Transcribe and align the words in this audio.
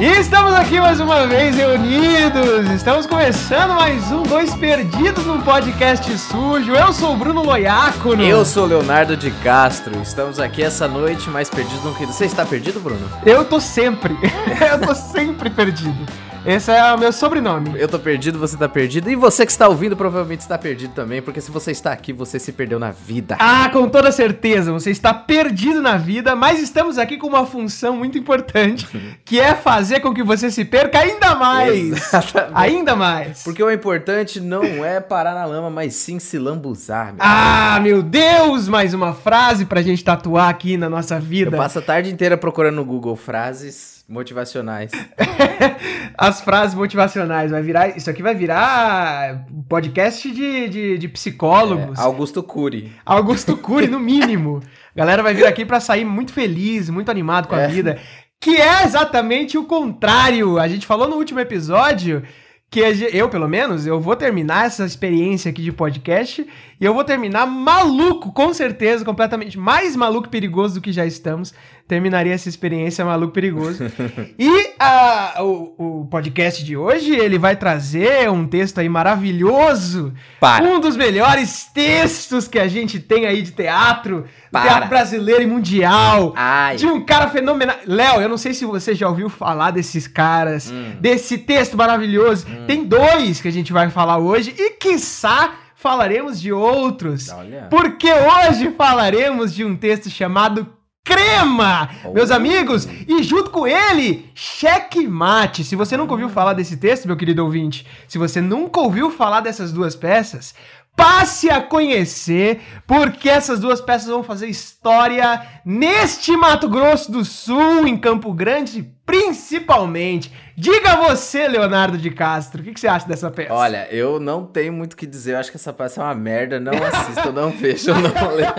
E 0.00 0.06
estamos 0.18 0.54
aqui 0.54 0.80
mais 0.80 0.98
uma 0.98 1.26
vez 1.26 1.54
reunidos. 1.54 2.70
Estamos 2.74 3.04
começando 3.04 3.74
mais 3.74 4.10
um 4.10 4.22
Dois 4.22 4.54
Perdidos 4.54 5.26
num 5.26 5.42
podcast 5.42 6.16
sujo. 6.16 6.72
Eu 6.72 6.90
sou 6.90 7.12
o 7.12 7.16
Bruno 7.18 7.42
Loiacono. 7.42 8.22
Eu 8.22 8.42
sou 8.46 8.64
o 8.64 8.66
Leonardo 8.66 9.14
de 9.14 9.30
Castro. 9.30 10.00
Estamos 10.00 10.40
aqui 10.40 10.62
essa 10.62 10.88
noite 10.88 11.28
mais 11.28 11.50
perdidos 11.50 11.82
do 11.82 11.92
que. 11.92 12.06
Você 12.06 12.24
está 12.24 12.46
perdido, 12.46 12.80
Bruno? 12.80 13.06
Eu 13.26 13.44
tô 13.44 13.60
sempre. 13.60 14.16
Eu 14.72 14.80
tô 14.80 14.94
sempre 14.94 15.50
perdido. 15.50 16.06
Esse 16.44 16.72
é 16.72 16.94
o 16.94 16.98
meu 16.98 17.12
sobrenome. 17.12 17.78
Eu 17.78 17.86
tô 17.86 17.98
perdido, 17.98 18.38
você 18.38 18.56
tá 18.56 18.66
perdido. 18.66 19.10
E 19.10 19.14
você 19.14 19.44
que 19.44 19.52
está 19.52 19.68
ouvindo 19.68 19.94
provavelmente 19.94 20.40
está 20.40 20.56
perdido 20.56 20.94
também, 20.94 21.20
porque 21.20 21.38
se 21.38 21.50
você 21.50 21.70
está 21.70 21.92
aqui, 21.92 22.14
você 22.14 22.38
se 22.38 22.50
perdeu 22.50 22.78
na 22.78 22.90
vida. 22.90 23.36
Ah, 23.38 23.68
com 23.70 23.86
toda 23.86 24.10
certeza, 24.10 24.72
você 24.72 24.90
está 24.90 25.12
perdido 25.12 25.82
na 25.82 25.98
vida, 25.98 26.34
mas 26.34 26.58
estamos 26.58 26.96
aqui 26.96 27.18
com 27.18 27.26
uma 27.26 27.44
função 27.44 27.94
muito 27.94 28.16
importante, 28.16 28.88
que 29.22 29.38
é 29.38 29.54
fazer 29.54 30.00
com 30.00 30.14
que 30.14 30.22
você 30.22 30.50
se 30.50 30.64
perca 30.64 31.00
ainda 31.00 31.34
mais. 31.34 31.92
Exatamente. 31.92 32.52
Ainda 32.54 32.96
mais. 32.96 33.42
Porque 33.42 33.62
o 33.62 33.70
importante 33.70 34.40
não 34.40 34.64
é 34.82 34.98
parar 34.98 35.34
na 35.34 35.44
lama, 35.44 35.68
mas 35.68 35.94
sim 35.94 36.18
se 36.18 36.38
lambuzar, 36.38 37.08
meu. 37.08 37.16
Ah, 37.18 37.78
meu 37.82 38.02
Deus! 38.02 38.66
Mais 38.66 38.94
uma 38.94 39.12
frase 39.12 39.66
pra 39.66 39.82
gente 39.82 40.02
tatuar 40.02 40.48
aqui 40.48 40.78
na 40.78 40.88
nossa 40.88 41.16
Eu 41.16 41.20
vida. 41.20 41.56
passo 41.56 41.80
a 41.80 41.82
tarde 41.82 42.10
inteira 42.10 42.38
procurando 42.38 42.76
no 42.76 42.84
Google 42.84 43.14
frases 43.14 43.99
motivacionais. 44.10 44.90
As 46.18 46.40
frases 46.40 46.74
motivacionais. 46.74 47.50
Vai 47.50 47.62
virar. 47.62 47.96
Isso 47.96 48.10
aqui 48.10 48.22
vai 48.22 48.34
virar 48.34 49.46
podcast 49.68 50.30
de, 50.30 50.68
de, 50.68 50.98
de 50.98 51.08
psicólogos. 51.08 51.98
É, 51.98 52.02
Augusto 52.02 52.42
Cury. 52.42 52.92
Augusto 53.06 53.56
Cury, 53.56 53.86
no 53.86 54.00
mínimo. 54.00 54.60
Galera 54.94 55.22
vai 55.22 55.32
vir 55.32 55.46
aqui 55.46 55.64
pra 55.64 55.80
sair 55.80 56.04
muito 56.04 56.32
feliz, 56.32 56.90
muito 56.90 57.10
animado 57.10 57.46
com 57.48 57.54
a 57.54 57.60
É. 57.62 57.68
vida. 57.68 57.98
Que 58.40 58.56
é 58.56 58.84
exatamente 58.84 59.56
o 59.56 59.64
contrário. 59.64 60.58
A 60.58 60.66
gente 60.66 60.86
falou 60.86 61.08
no 61.08 61.16
último 61.16 61.40
episódio 61.40 62.22
que 62.70 62.82
a 62.84 62.90
eu, 62.92 63.28
pelo 63.28 63.48
menos, 63.48 63.84
eu 63.86 64.00
vou 64.00 64.14
terminar 64.14 64.66
essa 64.66 64.84
experiência 64.84 65.50
aqui 65.50 65.60
de 65.62 65.72
podcast 65.72 66.46
e 66.80 66.84
eu 66.84 66.94
vou 66.94 67.04
terminar 67.04 67.46
maluco, 67.46 68.32
com 68.32 68.54
certeza, 68.54 69.04
completamente 69.04 69.58
mais 69.58 69.94
maluco 69.94 70.26
e 70.28 70.30
perigoso 70.30 70.74
do 70.76 70.80
que 70.80 70.92
já 70.92 71.04
estamos. 71.04 71.52
Terminaria 71.86 72.32
essa 72.32 72.48
experiência 72.48 73.04
maluco 73.04 73.32
e 73.32 73.34
perigoso. 73.34 73.84
e 74.38 74.70
ah, 74.78 75.34
o, 75.40 76.00
o 76.02 76.06
podcast 76.06 76.64
de 76.64 76.76
hoje, 76.76 77.14
ele 77.14 77.36
vai 77.38 77.56
trazer 77.56 78.30
um 78.30 78.46
texto 78.46 78.78
aí 78.78 78.88
maravilhoso 78.88 80.12
Para. 80.38 80.64
um 80.64 80.80
dos 80.80 80.96
melhores 80.96 81.66
textos 81.74 82.46
que 82.48 82.58
a 82.58 82.68
gente 82.68 82.98
tem 83.00 83.26
aí 83.26 83.42
de 83.42 83.50
teatro, 83.52 84.24
Para. 84.50 84.62
teatro 84.62 84.88
brasileiro 84.88 85.42
e 85.42 85.46
mundial. 85.46 86.32
Ai. 86.36 86.76
De 86.76 86.86
um 86.86 87.04
cara 87.04 87.28
fenomenal. 87.28 87.76
Léo, 87.86 88.20
eu 88.20 88.28
não 88.28 88.38
sei 88.38 88.54
se 88.54 88.64
você 88.64 88.94
já 88.94 89.08
ouviu 89.08 89.28
falar 89.28 89.70
desses 89.72 90.06
caras, 90.06 90.70
Hum. 90.70 90.92
desse 91.00 91.38
texto 91.38 91.76
maravilhoso. 91.76 92.46
Tem 92.66 92.84
dois 92.84 93.40
que 93.40 93.48
a 93.48 93.52
gente 93.52 93.72
vai 93.72 93.90
falar 93.90 94.18
hoje 94.18 94.54
e, 94.56 94.70
quiçá, 94.72 95.54
falaremos 95.80 96.40
de 96.40 96.52
outros. 96.52 97.30
Olha. 97.30 97.66
Porque 97.70 98.08
hoje 98.12 98.70
falaremos 98.76 99.54
de 99.54 99.64
um 99.64 99.74
texto 99.76 100.10
chamado 100.10 100.66
Crema, 101.02 101.88
Oh. 102.04 102.12
meus 102.12 102.30
amigos, 102.30 102.86
e 103.08 103.22
junto 103.22 103.50
com 103.50 103.66
ele, 103.66 104.30
Checkmate. 104.34 105.64
Se 105.64 105.74
você 105.74 105.96
nunca 105.96 106.12
ouviu 106.12 106.28
falar 106.28 106.52
desse 106.52 106.76
texto, 106.76 107.06
meu 107.06 107.16
querido 107.16 107.42
ouvinte, 107.42 107.86
se 108.06 108.18
você 108.18 108.40
nunca 108.40 108.78
ouviu 108.80 109.10
falar 109.10 109.40
dessas 109.40 109.72
duas 109.72 109.96
peças, 109.96 110.54
passe 111.00 111.48
a 111.48 111.62
conhecer, 111.62 112.60
porque 112.86 113.30
essas 113.30 113.58
duas 113.58 113.80
peças 113.80 114.08
vão 114.08 114.22
fazer 114.22 114.48
história 114.48 115.40
neste 115.64 116.36
Mato 116.36 116.68
Grosso 116.68 117.10
do 117.10 117.24
Sul, 117.24 117.86
em 117.86 117.96
Campo 117.96 118.34
Grande, 118.34 118.82
principalmente. 119.06 120.30
Diga 120.54 120.96
você, 120.96 121.48
Leonardo 121.48 121.96
de 121.96 122.10
Castro, 122.10 122.60
o 122.60 122.64
que, 122.64 122.74
que 122.74 122.80
você 122.80 122.86
acha 122.86 123.08
dessa 123.08 123.30
peça? 123.30 123.54
Olha, 123.54 123.88
eu 123.90 124.20
não 124.20 124.44
tenho 124.44 124.74
muito 124.74 124.92
o 124.92 124.96
que 124.96 125.06
dizer. 125.06 125.32
Eu 125.32 125.38
acho 125.38 125.50
que 125.50 125.56
essa 125.56 125.72
peça 125.72 126.02
é 126.02 126.04
uma 126.04 126.14
merda. 126.14 126.60
Não 126.60 126.74
assista, 126.74 127.32
não 127.32 127.50
veja, 127.50 127.94
não 127.94 128.10
leia. 128.36 128.54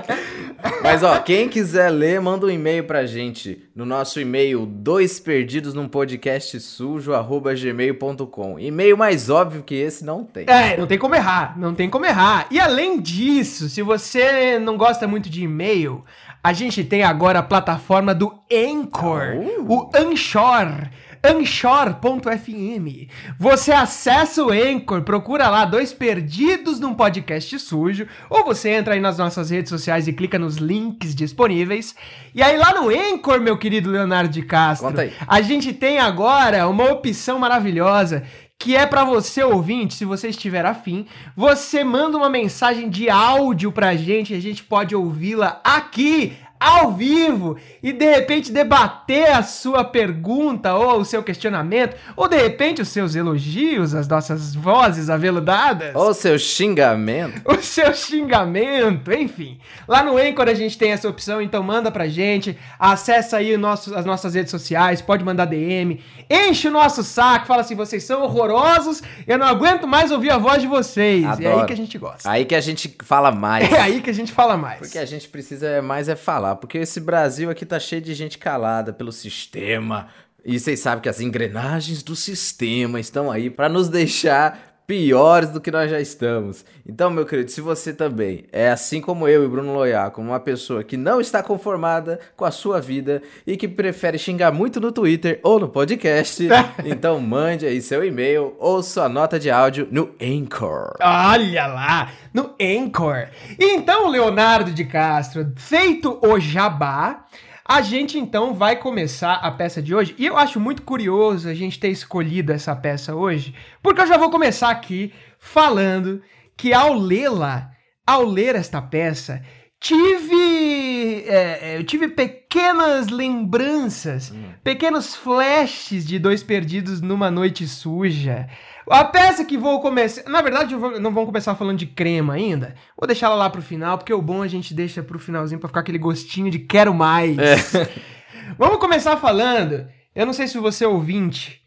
Mas, 0.83 1.03
ó, 1.03 1.19
quem 1.19 1.47
quiser 1.47 1.89
ler, 1.89 2.19
manda 2.19 2.45
um 2.45 2.49
e-mail 2.49 2.83
pra 2.85 3.05
gente. 3.05 3.67
No 3.75 3.85
nosso 3.85 4.19
e-mail, 4.19 4.65
dois 4.65 5.19
perdidos 5.19 5.73
num 5.73 5.87
podcast 5.87 6.59
sujo, 6.59 7.13
arroba 7.13 7.53
gmail.com. 7.53 8.59
E-mail 8.59 8.97
mais 8.97 9.29
óbvio 9.29 9.63
que 9.63 9.75
esse 9.75 10.03
não 10.03 10.23
tem. 10.23 10.45
É, 10.47 10.75
não 10.77 10.87
tem 10.87 10.97
como 10.97 11.15
errar, 11.15 11.57
não 11.57 11.73
tem 11.73 11.89
como 11.89 12.05
errar. 12.05 12.47
E 12.49 12.59
além 12.59 12.99
disso, 12.99 13.69
se 13.69 13.81
você 13.81 14.57
não 14.59 14.75
gosta 14.77 15.07
muito 15.07 15.29
de 15.29 15.43
e-mail, 15.43 16.03
a 16.43 16.51
gente 16.53 16.83
tem 16.83 17.03
agora 17.03 17.39
a 17.39 17.43
plataforma 17.43 18.13
do 18.15 18.33
Anchor, 18.51 19.21
Oh. 19.67 19.73
o 19.75 19.89
Anchor. 19.95 20.89
Anchor.fm. 21.23 23.07
Você 23.37 23.71
acessa 23.71 24.43
o 24.43 24.51
Anchor, 24.51 25.03
procura 25.03 25.49
lá 25.49 25.65
dois 25.65 25.93
perdidos 25.93 26.79
num 26.79 26.93
podcast 26.93 27.59
sujo, 27.59 28.07
ou 28.29 28.43
você 28.43 28.69
entra 28.69 28.95
aí 28.95 28.99
nas 28.99 29.17
nossas 29.17 29.49
redes 29.49 29.69
sociais 29.69 30.07
e 30.07 30.13
clica 30.13 30.39
nos 30.39 30.57
links 30.57 31.13
disponíveis. 31.13 31.95
E 32.33 32.41
aí 32.41 32.57
lá 32.57 32.73
no 32.73 32.89
Anchor, 32.89 33.39
meu 33.39 33.57
querido 33.57 33.89
Leonardo 33.89 34.29
de 34.29 34.41
Castro, 34.41 34.93
a 35.27 35.41
gente 35.41 35.73
tem 35.73 35.99
agora 35.99 36.67
uma 36.67 36.91
opção 36.91 37.37
maravilhosa 37.37 38.23
que 38.57 38.75
é 38.75 38.85
pra 38.85 39.03
você 39.03 39.43
ouvinte, 39.43 39.95
se 39.95 40.05
você 40.05 40.27
estiver 40.27 40.63
afim, 40.63 41.07
você 41.35 41.83
manda 41.83 42.15
uma 42.15 42.29
mensagem 42.29 42.91
de 42.91 43.09
áudio 43.09 43.71
pra 43.71 43.95
gente, 43.95 44.33
e 44.33 44.37
a 44.37 44.39
gente 44.39 44.63
pode 44.63 44.95
ouvi-la 44.95 45.59
aqui 45.63 46.37
ao 46.61 46.91
vivo 46.91 47.57
e 47.81 47.91
de 47.91 48.05
repente 48.05 48.51
debater 48.51 49.31
a 49.31 49.41
sua 49.41 49.83
pergunta 49.83 50.75
ou 50.75 50.99
o 50.99 51.05
seu 51.05 51.23
questionamento, 51.23 51.95
ou 52.15 52.27
de 52.27 52.37
repente 52.37 52.83
os 52.83 52.89
seus 52.89 53.15
elogios, 53.15 53.95
as 53.95 54.07
nossas 54.07 54.53
vozes 54.53 55.09
aveludadas 55.09 55.95
Ou 55.95 56.13
seu 56.13 56.37
xingamento. 56.37 57.41
o 57.45 57.59
seu 57.61 57.91
xingamento, 57.95 59.11
enfim. 59.11 59.57
Lá 59.87 60.03
no 60.03 60.17
Anchor 60.17 60.47
a 60.47 60.53
gente 60.53 60.77
tem 60.77 60.91
essa 60.91 61.09
opção, 61.09 61.41
então 61.41 61.63
manda 61.63 61.89
pra 61.89 62.07
gente, 62.07 62.55
acessa 62.77 63.37
aí 63.37 63.55
o 63.55 63.59
nosso, 63.59 63.95
as 63.95 64.05
nossas 64.05 64.35
redes 64.35 64.51
sociais, 64.51 65.01
pode 65.01 65.23
mandar 65.23 65.45
DM, 65.45 65.99
enche 66.29 66.67
o 66.67 66.71
nosso 66.71 67.03
saco, 67.03 67.47
fala 67.47 67.61
assim, 67.61 67.75
vocês 67.75 68.03
são 68.03 68.21
horrorosos, 68.21 69.01
eu 69.25 69.39
não 69.39 69.47
aguento 69.47 69.87
mais 69.87 70.11
ouvir 70.11 70.29
a 70.29 70.37
voz 70.37 70.61
de 70.61 70.67
vocês. 70.67 71.23
É 71.23 71.27
aí 71.27 71.47
Adoro. 71.47 71.65
que 71.65 71.73
a 71.73 71.77
gente 71.77 71.97
gosta. 71.97 72.29
Aí 72.29 72.45
que 72.45 72.53
a 72.53 72.61
gente 72.61 72.95
fala 73.03 73.31
mais. 73.31 73.71
É 73.71 73.79
aí 73.79 74.01
que 74.01 74.09
a 74.09 74.13
gente 74.13 74.31
fala 74.33 74.57
mais. 74.57 74.79
Porque 74.79 74.99
a 74.99 75.05
gente 75.05 75.29
precisa 75.29 75.65
é 75.65 75.81
mais 75.81 76.09
é 76.09 76.15
falar, 76.15 76.50
porque 76.55 76.77
esse 76.77 76.99
Brasil 76.99 77.49
aqui 77.49 77.65
tá 77.65 77.79
cheio 77.79 78.01
de 78.01 78.13
gente 78.13 78.37
calada 78.37 78.91
pelo 78.93 79.11
sistema. 79.11 80.07
E 80.43 80.59
vocês 80.59 80.79
sabem 80.79 81.01
que 81.01 81.09
as 81.09 81.21
engrenagens 81.21 82.01
do 82.01 82.15
sistema 82.15 82.99
estão 82.99 83.31
aí 83.31 83.49
pra 83.49 83.69
nos 83.69 83.89
deixar 83.89 84.70
piores 84.91 85.47
do 85.47 85.61
que 85.61 85.71
nós 85.71 85.89
já 85.89 86.01
estamos. 86.01 86.65
Então, 86.85 87.09
meu 87.09 87.25
querido, 87.25 87.49
se 87.49 87.61
você 87.61 87.93
também 87.93 88.43
é 88.51 88.69
assim 88.69 88.99
como 88.99 89.25
eu 89.25 89.45
e 89.45 89.47
Bruno 89.47 89.73
Loiaco, 89.73 90.19
uma 90.19 90.37
pessoa 90.37 90.83
que 90.83 90.97
não 90.97 91.21
está 91.21 91.41
conformada 91.41 92.19
com 92.35 92.43
a 92.43 92.51
sua 92.51 92.81
vida 92.81 93.21
e 93.47 93.55
que 93.55 93.69
prefere 93.69 94.17
xingar 94.17 94.51
muito 94.51 94.81
no 94.81 94.91
Twitter 94.91 95.39
ou 95.43 95.61
no 95.61 95.69
podcast, 95.69 96.45
então 96.83 97.21
mande 97.21 97.65
aí 97.65 97.81
seu 97.81 98.03
e-mail 98.03 98.53
ou 98.59 98.83
sua 98.83 99.07
nota 99.07 99.39
de 99.39 99.49
áudio 99.49 99.87
no 99.89 100.13
Anchor. 100.21 100.97
Olha 101.01 101.67
lá, 101.67 102.11
no 102.33 102.53
Anchor. 102.59 103.29
Então, 103.57 104.09
Leonardo 104.09 104.71
de 104.71 104.83
Castro, 104.83 105.53
feito 105.55 106.19
o 106.21 106.37
jabá, 106.37 107.23
a 107.71 107.81
gente 107.81 108.19
então 108.19 108.53
vai 108.53 108.75
começar 108.75 109.35
a 109.35 109.49
peça 109.49 109.81
de 109.81 109.95
hoje. 109.95 110.13
E 110.17 110.25
eu 110.25 110.37
acho 110.37 110.59
muito 110.59 110.81
curioso 110.81 111.47
a 111.47 111.53
gente 111.53 111.79
ter 111.79 111.87
escolhido 111.87 112.51
essa 112.51 112.75
peça 112.75 113.15
hoje, 113.15 113.55
porque 113.81 114.01
eu 114.01 114.07
já 114.07 114.17
vou 114.17 114.29
começar 114.29 114.69
aqui 114.69 115.13
falando 115.39 116.21
que 116.57 116.73
ao 116.73 116.93
lê-la, 116.93 117.71
ao 118.05 118.25
ler 118.25 118.55
esta 118.55 118.81
peça, 118.81 119.41
tive. 119.79 121.23
é, 121.25 121.59
é, 121.61 121.77
eu 121.77 121.85
tive 121.85 122.09
pequenas 122.09 123.07
lembranças, 123.07 124.33
pequenos 124.61 125.15
flashes 125.15 126.05
de 126.05 126.19
dois 126.19 126.43
perdidos 126.43 126.99
numa 126.99 127.31
noite 127.31 127.65
suja. 127.65 128.49
A 128.91 129.03
peça 129.05 129.45
que 129.45 129.57
vou 129.57 129.79
começar. 129.81 130.29
Na 130.29 130.41
verdade, 130.41 130.75
vou- 130.75 130.99
não 130.99 131.11
vamos 131.13 131.27
começar 131.27 131.55
falando 131.55 131.77
de 131.77 131.85
crema 131.85 132.33
ainda. 132.33 132.75
Vou 132.97 133.07
deixar 133.07 133.27
ela 133.27 133.35
lá 133.35 133.49
pro 133.49 133.61
final, 133.61 133.97
porque 133.97 134.13
o 134.13 134.21
bom 134.21 134.41
a 134.41 134.47
gente 134.47 134.73
deixa 134.73 135.01
pro 135.01 135.17
finalzinho 135.19 135.59
pra 135.59 135.67
ficar 135.69 135.79
aquele 135.79 135.97
gostinho 135.97 136.51
de 136.51 136.59
quero 136.59 136.93
mais. 136.93 137.37
Vamos 138.57 138.77
começar 138.79 139.17
falando. 139.17 139.87
Eu 140.15 140.25
não 140.25 140.33
sei 140.33 140.47
se 140.47 140.57
você 140.57 140.83
é 140.83 140.87
ouvinte 140.87 141.61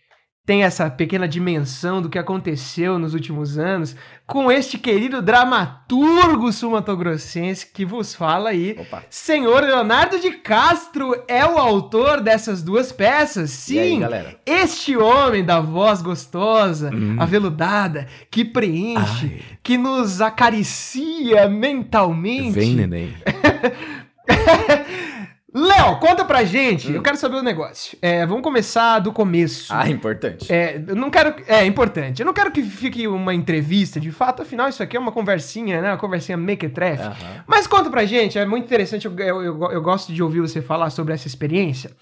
tem 0.46 0.62
essa 0.62 0.90
pequena 0.90 1.26
dimensão 1.26 2.02
do 2.02 2.10
que 2.10 2.18
aconteceu 2.18 2.98
nos 2.98 3.14
últimos 3.14 3.56
anos 3.56 3.96
com 4.26 4.52
este 4.52 4.76
querido 4.76 5.22
dramaturgo 5.22 6.52
sumatogrossense 6.52 7.66
que 7.72 7.82
vos 7.84 8.14
fala 8.14 8.50
aí. 8.50 8.76
Opa. 8.78 9.02
Senhor 9.08 9.62
Leonardo 9.62 10.20
de 10.20 10.32
Castro 10.32 11.14
é 11.26 11.44
o 11.46 11.56
autor 11.58 12.20
dessas 12.20 12.62
duas 12.62 12.92
peças. 12.92 13.50
Sim, 13.50 14.04
aí, 14.04 14.36
este 14.44 14.96
homem 14.98 15.42
da 15.42 15.60
voz 15.60 16.02
gostosa, 16.02 16.90
Hum. 16.94 17.16
aveludada, 17.18 18.06
que 18.30 18.44
preenche, 18.44 19.40
que 19.62 19.78
nos 19.78 20.20
acaricia 20.20 21.48
mentalmente. 21.48 22.58
neném. 22.74 23.14
Léo, 25.54 25.96
conta 26.00 26.24
pra 26.24 26.42
gente. 26.42 26.92
Eu 26.92 27.00
quero 27.00 27.16
saber 27.16 27.36
o 27.36 27.42
negócio. 27.42 27.96
É, 28.02 28.26
vamos 28.26 28.42
começar 28.42 28.98
do 28.98 29.12
começo. 29.12 29.72
Ah, 29.72 29.88
importante. 29.88 30.52
É, 30.52 30.82
eu 30.84 30.96
não 30.96 31.10
quero. 31.10 31.32
É 31.46 31.64
importante. 31.64 32.20
Eu 32.20 32.26
não 32.26 32.32
quero 32.34 32.50
que 32.50 32.60
fique 32.62 33.06
uma 33.06 33.32
entrevista, 33.32 34.00
de 34.00 34.10
fato. 34.10 34.42
Afinal, 34.42 34.68
isso 34.68 34.82
aqui 34.82 34.96
é 34.96 35.00
uma 35.00 35.12
conversinha, 35.12 35.80
né? 35.80 35.90
Uma 35.92 35.96
conversinha 35.96 36.36
mequetrefe. 36.36 37.04
Aham. 37.04 37.44
Mas 37.46 37.68
conta 37.68 37.88
pra 37.88 38.04
gente, 38.04 38.36
é 38.36 38.44
muito 38.44 38.64
interessante. 38.64 39.06
Eu, 39.06 39.16
eu, 39.18 39.42
eu- 39.44 39.70
eu 39.70 39.80
gosto 39.82 40.12
de 40.12 40.20
ouvir 40.22 40.40
você 40.40 40.60
falar 40.60 40.90
sobre 40.90 41.14
essa 41.14 41.28
experiência. 41.28 41.92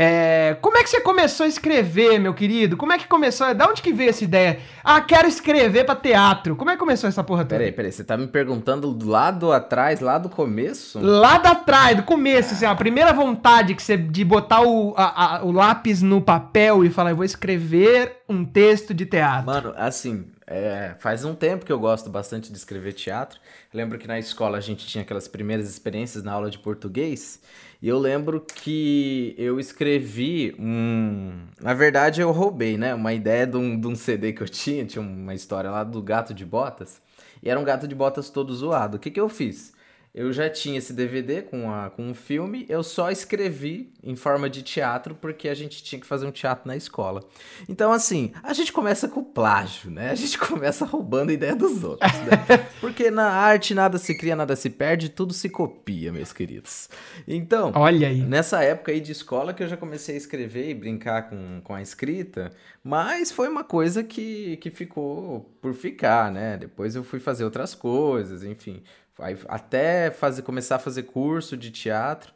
É, 0.00 0.56
como 0.60 0.78
é 0.78 0.84
que 0.84 0.90
você 0.90 1.00
começou 1.00 1.42
a 1.44 1.48
escrever, 1.48 2.20
meu 2.20 2.32
querido? 2.32 2.76
Como 2.76 2.92
é 2.92 2.98
que 2.98 3.08
começou? 3.08 3.52
Da 3.52 3.66
onde 3.68 3.82
que 3.82 3.92
veio 3.92 4.10
essa 4.10 4.22
ideia? 4.22 4.60
Ah, 4.84 5.00
quero 5.00 5.26
escrever 5.26 5.84
pra 5.84 5.96
teatro. 5.96 6.54
Como 6.54 6.70
é 6.70 6.74
que 6.74 6.78
começou 6.78 7.08
essa 7.08 7.24
porra 7.24 7.42
toda? 7.42 7.56
Peraí, 7.56 7.72
peraí, 7.72 7.90
você 7.90 8.04
tá 8.04 8.16
me 8.16 8.28
perguntando 8.28 8.92
do 8.94 9.08
lado 9.08 9.50
atrás, 9.50 9.98
lá 9.98 10.16
do 10.16 10.28
começo? 10.28 11.00
Lá 11.00 11.38
da 11.38 11.52
trás, 11.56 11.96
do 11.96 12.04
começo, 12.04 12.54
assim, 12.54 12.64
a 12.64 12.76
primeira 12.76 13.12
vontade 13.12 13.74
que 13.74 13.82
você 13.82 13.96
de 13.96 14.24
botar 14.24 14.60
o, 14.62 14.94
a- 14.96 15.38
a- 15.38 15.44
o 15.44 15.50
lápis 15.50 16.00
no 16.00 16.20
papel 16.22 16.84
e 16.84 16.90
falar, 16.90 17.10
eu 17.10 17.16
vou 17.16 17.24
escrever 17.24 18.18
um 18.28 18.44
texto 18.44 18.94
de 18.94 19.04
teatro. 19.04 19.46
Mano, 19.46 19.74
assim, 19.76 20.26
é, 20.46 20.94
faz 21.00 21.24
um 21.24 21.34
tempo 21.34 21.66
que 21.66 21.72
eu 21.72 21.78
gosto 21.80 22.08
bastante 22.08 22.52
de 22.52 22.56
escrever 22.56 22.92
teatro. 22.92 23.40
Lembro 23.74 23.98
que 23.98 24.06
na 24.06 24.18
escola 24.20 24.58
a 24.58 24.60
gente 24.60 24.86
tinha 24.86 25.02
aquelas 25.02 25.26
primeiras 25.26 25.68
experiências 25.68 26.22
na 26.22 26.30
aula 26.32 26.50
de 26.50 26.58
português. 26.60 27.40
E 27.80 27.88
eu 27.88 27.98
lembro 27.98 28.40
que 28.40 29.34
eu 29.38 29.60
escrevi 29.60 30.54
um. 30.58 31.46
Na 31.60 31.74
verdade, 31.74 32.20
eu 32.20 32.32
roubei, 32.32 32.76
né? 32.76 32.92
Uma 32.92 33.12
ideia 33.12 33.46
de 33.46 33.56
um, 33.56 33.78
de 33.78 33.86
um 33.86 33.94
CD 33.94 34.32
que 34.32 34.42
eu 34.42 34.48
tinha. 34.48 34.84
Tinha 34.84 35.00
uma 35.00 35.34
história 35.34 35.70
lá 35.70 35.84
do 35.84 36.02
gato 36.02 36.34
de 36.34 36.44
botas. 36.44 37.00
E 37.40 37.48
era 37.48 37.58
um 37.58 37.64
gato 37.64 37.86
de 37.86 37.94
botas 37.94 38.30
todo 38.30 38.52
zoado. 38.54 38.96
O 38.96 39.00
que, 39.00 39.10
que 39.12 39.20
eu 39.20 39.28
fiz? 39.28 39.72
Eu 40.14 40.32
já 40.32 40.48
tinha 40.48 40.78
esse 40.78 40.92
DVD 40.92 41.42
com, 41.42 41.72
a, 41.72 41.90
com 41.90 42.02
um 42.02 42.14
filme, 42.14 42.66
eu 42.68 42.82
só 42.82 43.10
escrevi 43.10 43.92
em 44.02 44.16
forma 44.16 44.48
de 44.48 44.62
teatro 44.62 45.14
porque 45.14 45.48
a 45.48 45.54
gente 45.54 45.82
tinha 45.82 46.00
que 46.00 46.06
fazer 46.06 46.26
um 46.26 46.30
teatro 46.30 46.66
na 46.66 46.76
escola. 46.76 47.22
Então, 47.68 47.92
assim, 47.92 48.32
a 48.42 48.52
gente 48.52 48.72
começa 48.72 49.06
com 49.08 49.22
plágio, 49.22 49.90
né? 49.90 50.10
A 50.10 50.14
gente 50.14 50.36
começa 50.38 50.84
roubando 50.84 51.30
a 51.30 51.32
ideia 51.32 51.54
dos 51.54 51.84
outros, 51.84 52.12
né? 52.12 52.66
Porque 52.80 53.10
na 53.10 53.30
arte 53.30 53.74
nada 53.74 53.98
se 53.98 54.16
cria, 54.16 54.34
nada 54.34 54.56
se 54.56 54.70
perde, 54.70 55.08
tudo 55.08 55.32
se 55.32 55.48
copia, 55.48 56.12
meus 56.12 56.32
queridos. 56.32 56.88
Então, 57.26 57.72
Olha 57.74 58.08
aí. 58.08 58.22
Nessa 58.22 58.62
época 58.62 58.92
aí 58.92 59.00
de 59.00 59.12
escola 59.12 59.52
que 59.52 59.62
eu 59.62 59.68
já 59.68 59.76
comecei 59.76 60.14
a 60.14 60.18
escrever 60.18 60.70
e 60.70 60.74
brincar 60.74 61.28
com, 61.28 61.60
com 61.62 61.74
a 61.74 61.82
escrita, 61.82 62.50
mas 62.82 63.30
foi 63.30 63.48
uma 63.48 63.62
coisa 63.64 64.02
que, 64.02 64.56
que 64.58 64.70
ficou 64.70 65.54
por 65.60 65.74
ficar, 65.74 66.32
né? 66.32 66.56
Depois 66.56 66.94
eu 66.94 67.04
fui 67.04 67.20
fazer 67.20 67.44
outras 67.44 67.74
coisas, 67.74 68.42
enfim. 68.42 68.82
Aí, 69.18 69.36
até 69.48 70.10
fazer, 70.10 70.42
começar 70.42 70.76
a 70.76 70.78
fazer 70.78 71.04
curso 71.04 71.56
de 71.56 71.70
teatro. 71.70 72.32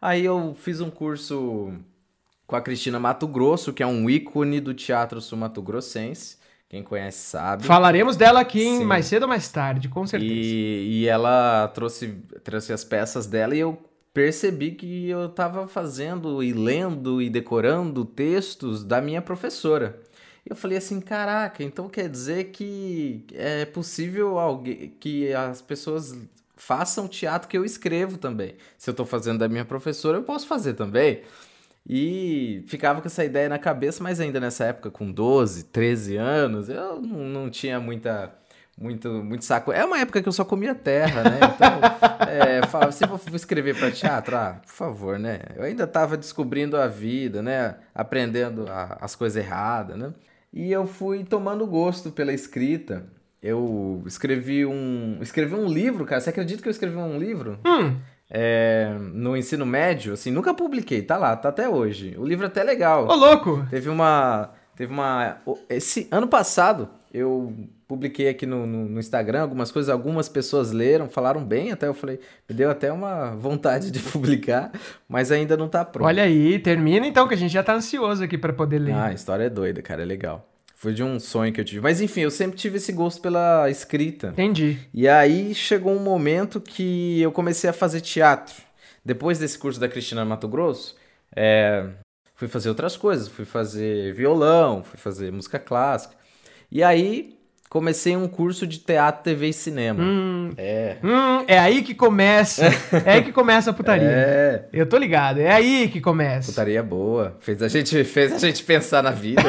Aí 0.00 0.24
eu 0.24 0.54
fiz 0.54 0.80
um 0.80 0.90
curso 0.90 1.72
com 2.46 2.56
a 2.56 2.60
Cristina 2.60 2.98
Mato 2.98 3.26
Grosso, 3.26 3.72
que 3.72 3.82
é 3.82 3.86
um 3.86 4.08
ícone 4.08 4.60
do 4.60 4.74
teatro 4.74 5.20
sul-mato-grossense. 5.20 6.36
Quem 6.68 6.82
conhece 6.82 7.18
sabe. 7.18 7.64
Falaremos 7.64 8.16
dela 8.16 8.40
aqui 8.40 8.64
Sim. 8.64 8.84
mais 8.84 9.06
cedo 9.06 9.22
ou 9.22 9.28
mais 9.28 9.48
tarde, 9.48 9.88
com 9.88 10.06
certeza. 10.06 10.32
E, 10.32 11.02
e 11.02 11.06
ela 11.06 11.68
trouxe, 11.68 12.18
trouxe 12.42 12.72
as 12.72 12.82
peças 12.82 13.26
dela 13.26 13.54
e 13.54 13.60
eu 13.60 13.78
percebi 14.12 14.72
que 14.72 15.08
eu 15.08 15.26
estava 15.26 15.68
fazendo 15.68 16.42
e 16.42 16.52
lendo 16.52 17.22
e 17.22 17.30
decorando 17.30 18.04
textos 18.04 18.82
da 18.82 19.00
minha 19.00 19.22
professora. 19.22 20.00
Eu 20.48 20.54
falei 20.54 20.78
assim, 20.78 21.00
caraca, 21.00 21.62
então 21.64 21.88
quer 21.88 22.08
dizer 22.08 22.44
que 22.44 23.26
é 23.34 23.64
possível 23.64 24.38
alguém 24.38 24.94
que 25.00 25.32
as 25.32 25.60
pessoas 25.60 26.16
façam 26.56 27.08
teatro 27.08 27.48
que 27.48 27.58
eu 27.58 27.64
escrevo 27.64 28.16
também. 28.16 28.54
Se 28.78 28.88
eu 28.88 28.92
estou 28.92 29.04
fazendo 29.04 29.38
da 29.38 29.48
minha 29.48 29.64
professora, 29.64 30.18
eu 30.18 30.22
posso 30.22 30.46
fazer 30.46 30.74
também. 30.74 31.22
E 31.88 32.64
ficava 32.66 33.00
com 33.00 33.06
essa 33.06 33.24
ideia 33.24 33.48
na 33.48 33.58
cabeça, 33.58 34.02
mas 34.02 34.18
ainda 34.20 34.40
nessa 34.40 34.64
época, 34.64 34.90
com 34.90 35.10
12, 35.10 35.64
13 35.64 36.16
anos, 36.16 36.68
eu 36.68 37.00
não, 37.00 37.48
tinha 37.50 37.78
muita, 37.78 38.32
muito, 38.76 39.08
muito 39.22 39.44
saco. 39.44 39.70
É 39.70 39.84
uma 39.84 39.98
época 40.00 40.20
que 40.20 40.28
eu 40.28 40.32
só 40.32 40.44
comia 40.44 40.74
terra, 40.74 41.22
né? 41.22 41.38
Então, 41.54 41.80
é, 42.28 42.66
falava, 42.66 42.90
se 42.90 43.04
eu 43.04 43.16
for 43.18 43.34
escrever 43.34 43.76
para 43.78 43.90
teatro, 43.92 44.36
ah, 44.36 44.60
por 44.64 44.72
favor, 44.72 45.18
né? 45.18 45.40
Eu 45.54 45.62
ainda 45.62 45.84
estava 45.84 46.16
descobrindo 46.16 46.76
a 46.76 46.88
vida, 46.88 47.40
né? 47.40 47.76
Aprendendo 47.94 48.66
a- 48.68 48.98
as 49.00 49.14
coisas 49.14 49.36
erradas, 49.44 49.96
né? 49.96 50.12
E 50.52 50.72
eu 50.72 50.86
fui 50.86 51.24
tomando 51.24 51.66
gosto 51.66 52.10
pela 52.10 52.32
escrita. 52.32 53.04
Eu 53.42 54.02
escrevi 54.06 54.64
um, 54.64 55.18
escrevi 55.20 55.54
um 55.54 55.66
livro, 55.66 56.04
cara. 56.04 56.20
Você 56.20 56.30
acredita 56.30 56.62
que 56.62 56.68
eu 56.68 56.72
escrevi 56.72 56.96
um 56.96 57.18
livro? 57.18 57.58
Hum, 57.64 57.96
É, 58.28 58.96
no 59.12 59.36
ensino 59.36 59.64
médio, 59.64 60.12
assim, 60.14 60.30
nunca 60.32 60.52
publiquei, 60.52 61.00
tá 61.02 61.16
lá, 61.16 61.36
tá 61.36 61.48
até 61.50 61.68
hoje. 61.68 62.16
O 62.18 62.24
livro 62.24 62.44
é 62.44 62.48
até 62.48 62.64
legal. 62.64 63.06
ô 63.06 63.14
louco. 63.14 63.64
Teve 63.70 63.88
uma. 63.88 64.50
Teve 64.74 64.92
uma. 64.92 65.38
Esse 65.68 66.08
ano 66.10 66.26
passado, 66.26 66.88
eu 67.12 67.54
publiquei 67.88 68.28
aqui 68.28 68.44
no, 68.44 68.66
no, 68.66 68.88
no 68.88 69.00
Instagram 69.00 69.42
algumas 69.42 69.70
coisas, 69.70 69.88
algumas 69.88 70.28
pessoas 70.28 70.72
leram, 70.72 71.08
falaram 71.08 71.44
bem, 71.44 71.72
até 71.72 71.86
eu 71.86 71.94
falei, 71.94 72.18
me 72.48 72.54
deu 72.54 72.70
até 72.70 72.92
uma 72.92 73.30
vontade 73.36 73.90
de 73.90 74.00
publicar, 74.10 74.72
mas 75.08 75.30
ainda 75.30 75.56
não 75.56 75.68
tá 75.68 75.84
pronto. 75.84 76.06
Olha 76.06 76.22
aí, 76.22 76.58
termina 76.58 77.06
então, 77.06 77.28
que 77.28 77.34
a 77.34 77.36
gente 77.36 77.52
já 77.52 77.62
tá 77.62 77.74
ansioso 77.74 78.22
aqui 78.22 78.36
pra 78.36 78.52
poder 78.52 78.78
ler. 78.78 78.92
Ah, 78.92 79.06
a 79.06 79.12
história 79.12 79.44
é 79.44 79.50
doida, 79.50 79.80
cara, 79.82 80.02
é 80.02 80.04
legal. 80.04 80.46
Foi 80.74 80.92
de 80.92 81.02
um 81.02 81.18
sonho 81.18 81.52
que 81.54 81.60
eu 81.60 81.64
tive. 81.64 81.80
Mas 81.80 82.02
enfim, 82.02 82.20
eu 82.20 82.30
sempre 82.30 82.58
tive 82.58 82.76
esse 82.76 82.92
gosto 82.92 83.22
pela 83.22 83.70
escrita. 83.70 84.28
Entendi. 84.28 84.78
E 84.92 85.08
aí 85.08 85.54
chegou 85.54 85.94
um 85.94 86.02
momento 86.02 86.60
que 86.60 87.20
eu 87.22 87.32
comecei 87.32 87.70
a 87.70 87.72
fazer 87.72 88.02
teatro. 88.02 88.54
Depois 89.02 89.38
desse 89.38 89.58
curso 89.58 89.80
da 89.80 89.88
Cristina 89.88 90.22
Mato 90.22 90.46
Grosso, 90.46 90.94
é, 91.34 91.86
fui 92.34 92.46
fazer 92.46 92.68
outras 92.68 92.94
coisas. 92.94 93.26
Fui 93.26 93.46
fazer 93.46 94.12
violão, 94.12 94.82
fui 94.82 94.98
fazer 94.98 95.32
música 95.32 95.58
clássica. 95.58 96.14
E 96.76 96.82
aí 96.82 97.34
comecei 97.70 98.14
um 98.14 98.28
curso 98.28 98.66
de 98.66 98.78
teatro, 98.78 99.24
TV 99.24 99.48
e 99.48 99.52
cinema. 99.54 100.04
Hum, 100.04 100.50
É. 100.58 100.96
hum, 101.02 101.42
é 101.48 101.58
aí 101.58 101.80
que 101.80 101.94
começa. 101.94 102.66
é 103.06 103.14
aí 103.14 103.22
que 103.22 103.32
começa 103.32 103.70
a 103.70 103.72
putaria. 103.72 104.04
É. 104.12 104.64
Eu 104.74 104.84
tô 104.84 104.98
ligado, 104.98 105.40
é 105.40 105.50
aí 105.50 105.88
que 105.88 106.02
começa. 106.02 106.52
Putaria 106.52 106.82
boa. 106.82 107.34
Fez 107.40 107.62
a 107.62 107.68
gente, 107.68 108.04
fez 108.04 108.30
a 108.34 108.38
gente 108.38 108.62
pensar 108.62 109.02
na 109.02 109.10
vida. 109.10 109.40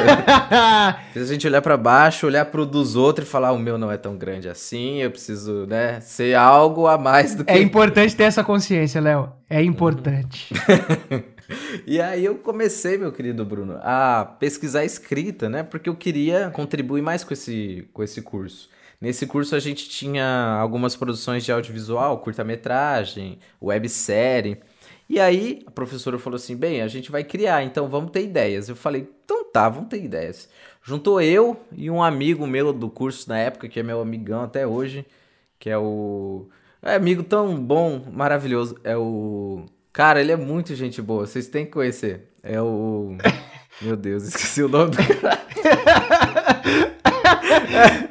Fez 1.12 1.28
a 1.28 1.32
gente 1.34 1.46
olhar 1.46 1.60
pra 1.60 1.76
baixo, 1.76 2.26
olhar 2.26 2.46
pro 2.46 2.64
dos 2.64 2.96
outros 2.96 3.28
e 3.28 3.30
falar: 3.30 3.52
o 3.52 3.58
meu 3.58 3.76
não 3.76 3.92
é 3.92 3.98
tão 3.98 4.16
grande 4.16 4.48
assim, 4.48 5.02
eu 5.02 5.10
preciso, 5.10 5.66
né, 5.66 6.00
ser 6.00 6.34
algo 6.34 6.86
a 6.86 6.96
mais 6.96 7.34
do 7.34 7.44
que. 7.44 7.52
é 7.52 7.60
importante 7.60 8.16
ter 8.16 8.24
essa 8.24 8.42
consciência, 8.42 9.02
Léo. 9.02 9.30
É 9.50 9.62
importante. 9.62 10.48
E 11.86 12.00
aí 12.00 12.24
eu 12.24 12.36
comecei, 12.36 12.98
meu 12.98 13.10
querido 13.10 13.44
Bruno, 13.44 13.78
a 13.82 14.24
pesquisar 14.38 14.84
escrita, 14.84 15.48
né? 15.48 15.62
Porque 15.62 15.88
eu 15.88 15.96
queria 15.96 16.50
contribuir 16.50 17.02
mais 17.02 17.24
com 17.24 17.32
esse, 17.32 17.88
com 17.92 18.02
esse 18.02 18.20
curso. 18.22 18.68
Nesse 19.00 19.26
curso 19.26 19.54
a 19.54 19.60
gente 19.60 19.88
tinha 19.88 20.58
algumas 20.60 20.96
produções 20.96 21.44
de 21.44 21.52
audiovisual, 21.52 22.18
curta-metragem, 22.18 23.38
websérie. 23.62 24.58
E 25.08 25.18
aí 25.20 25.62
a 25.66 25.70
professora 25.70 26.18
falou 26.18 26.36
assim: 26.36 26.56
bem, 26.56 26.82
a 26.82 26.88
gente 26.88 27.10
vai 27.10 27.24
criar, 27.24 27.62
então 27.62 27.88
vamos 27.88 28.10
ter 28.10 28.24
ideias. 28.24 28.68
Eu 28.68 28.76
falei: 28.76 29.08
então 29.24 29.44
tá, 29.50 29.68
vamos 29.68 29.88
ter 29.88 30.02
ideias. 30.02 30.48
Juntou 30.82 31.20
eu 31.20 31.56
e 31.72 31.90
um 31.90 32.02
amigo 32.02 32.46
meu 32.46 32.72
do 32.72 32.90
curso 32.90 33.28
na 33.28 33.38
época, 33.38 33.68
que 33.68 33.80
é 33.80 33.82
meu 33.82 34.00
amigão 34.00 34.42
até 34.42 34.66
hoje, 34.66 35.06
que 35.58 35.70
é 35.70 35.78
o. 35.78 36.48
É 36.82 36.94
amigo 36.94 37.22
tão 37.22 37.56
bom, 37.56 38.02
maravilhoso. 38.12 38.76
É 38.84 38.96
o. 38.96 39.64
Cara, 39.98 40.20
ele 40.20 40.30
é 40.30 40.36
muito 40.36 40.76
gente 40.76 41.02
boa, 41.02 41.26
vocês 41.26 41.48
têm 41.48 41.64
que 41.64 41.72
conhecer. 41.72 42.28
É 42.40 42.62
o. 42.62 43.16
Meu 43.82 43.96
Deus, 43.96 44.28
esqueci 44.28 44.62
o 44.62 44.68
nome 44.68 44.92
do 44.92 44.96
cara. 44.96 45.40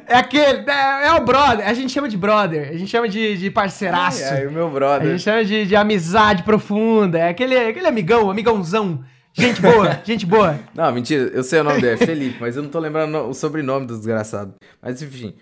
É 0.06 0.16
aquele, 0.16 0.70
é, 0.70 1.06
é 1.06 1.12
o 1.14 1.24
brother, 1.24 1.66
a 1.66 1.72
gente 1.72 1.90
chama 1.90 2.06
de 2.06 2.16
brother, 2.18 2.68
a 2.68 2.76
gente 2.76 2.90
chama 2.90 3.08
de, 3.08 3.38
de 3.38 3.50
parceiraço. 3.50 4.22
Ai, 4.22 4.40
ai, 4.40 4.46
o 4.46 4.52
meu 4.52 4.66
A 4.66 4.70
brother. 4.70 5.10
gente 5.12 5.22
chama 5.22 5.42
de, 5.42 5.64
de 5.64 5.74
amizade 5.74 6.42
profunda, 6.42 7.18
é 7.18 7.30
aquele, 7.30 7.56
aquele 7.56 7.86
amigão, 7.86 8.30
amigãozão. 8.30 9.02
Gente 9.32 9.62
boa, 9.62 10.00
gente 10.04 10.26
boa. 10.26 10.58
Não, 10.74 10.92
mentira, 10.92 11.30
eu 11.32 11.42
sei 11.42 11.60
o 11.60 11.64
nome 11.64 11.80
dele, 11.80 12.02
é 12.02 12.06
Felipe, 12.06 12.36
mas 12.38 12.54
eu 12.54 12.62
não 12.62 12.68
tô 12.68 12.78
lembrando 12.78 13.16
o 13.18 13.32
sobrenome 13.32 13.86
do 13.86 13.96
desgraçado. 13.96 14.54
Mas 14.82 15.00
enfim, 15.00 15.34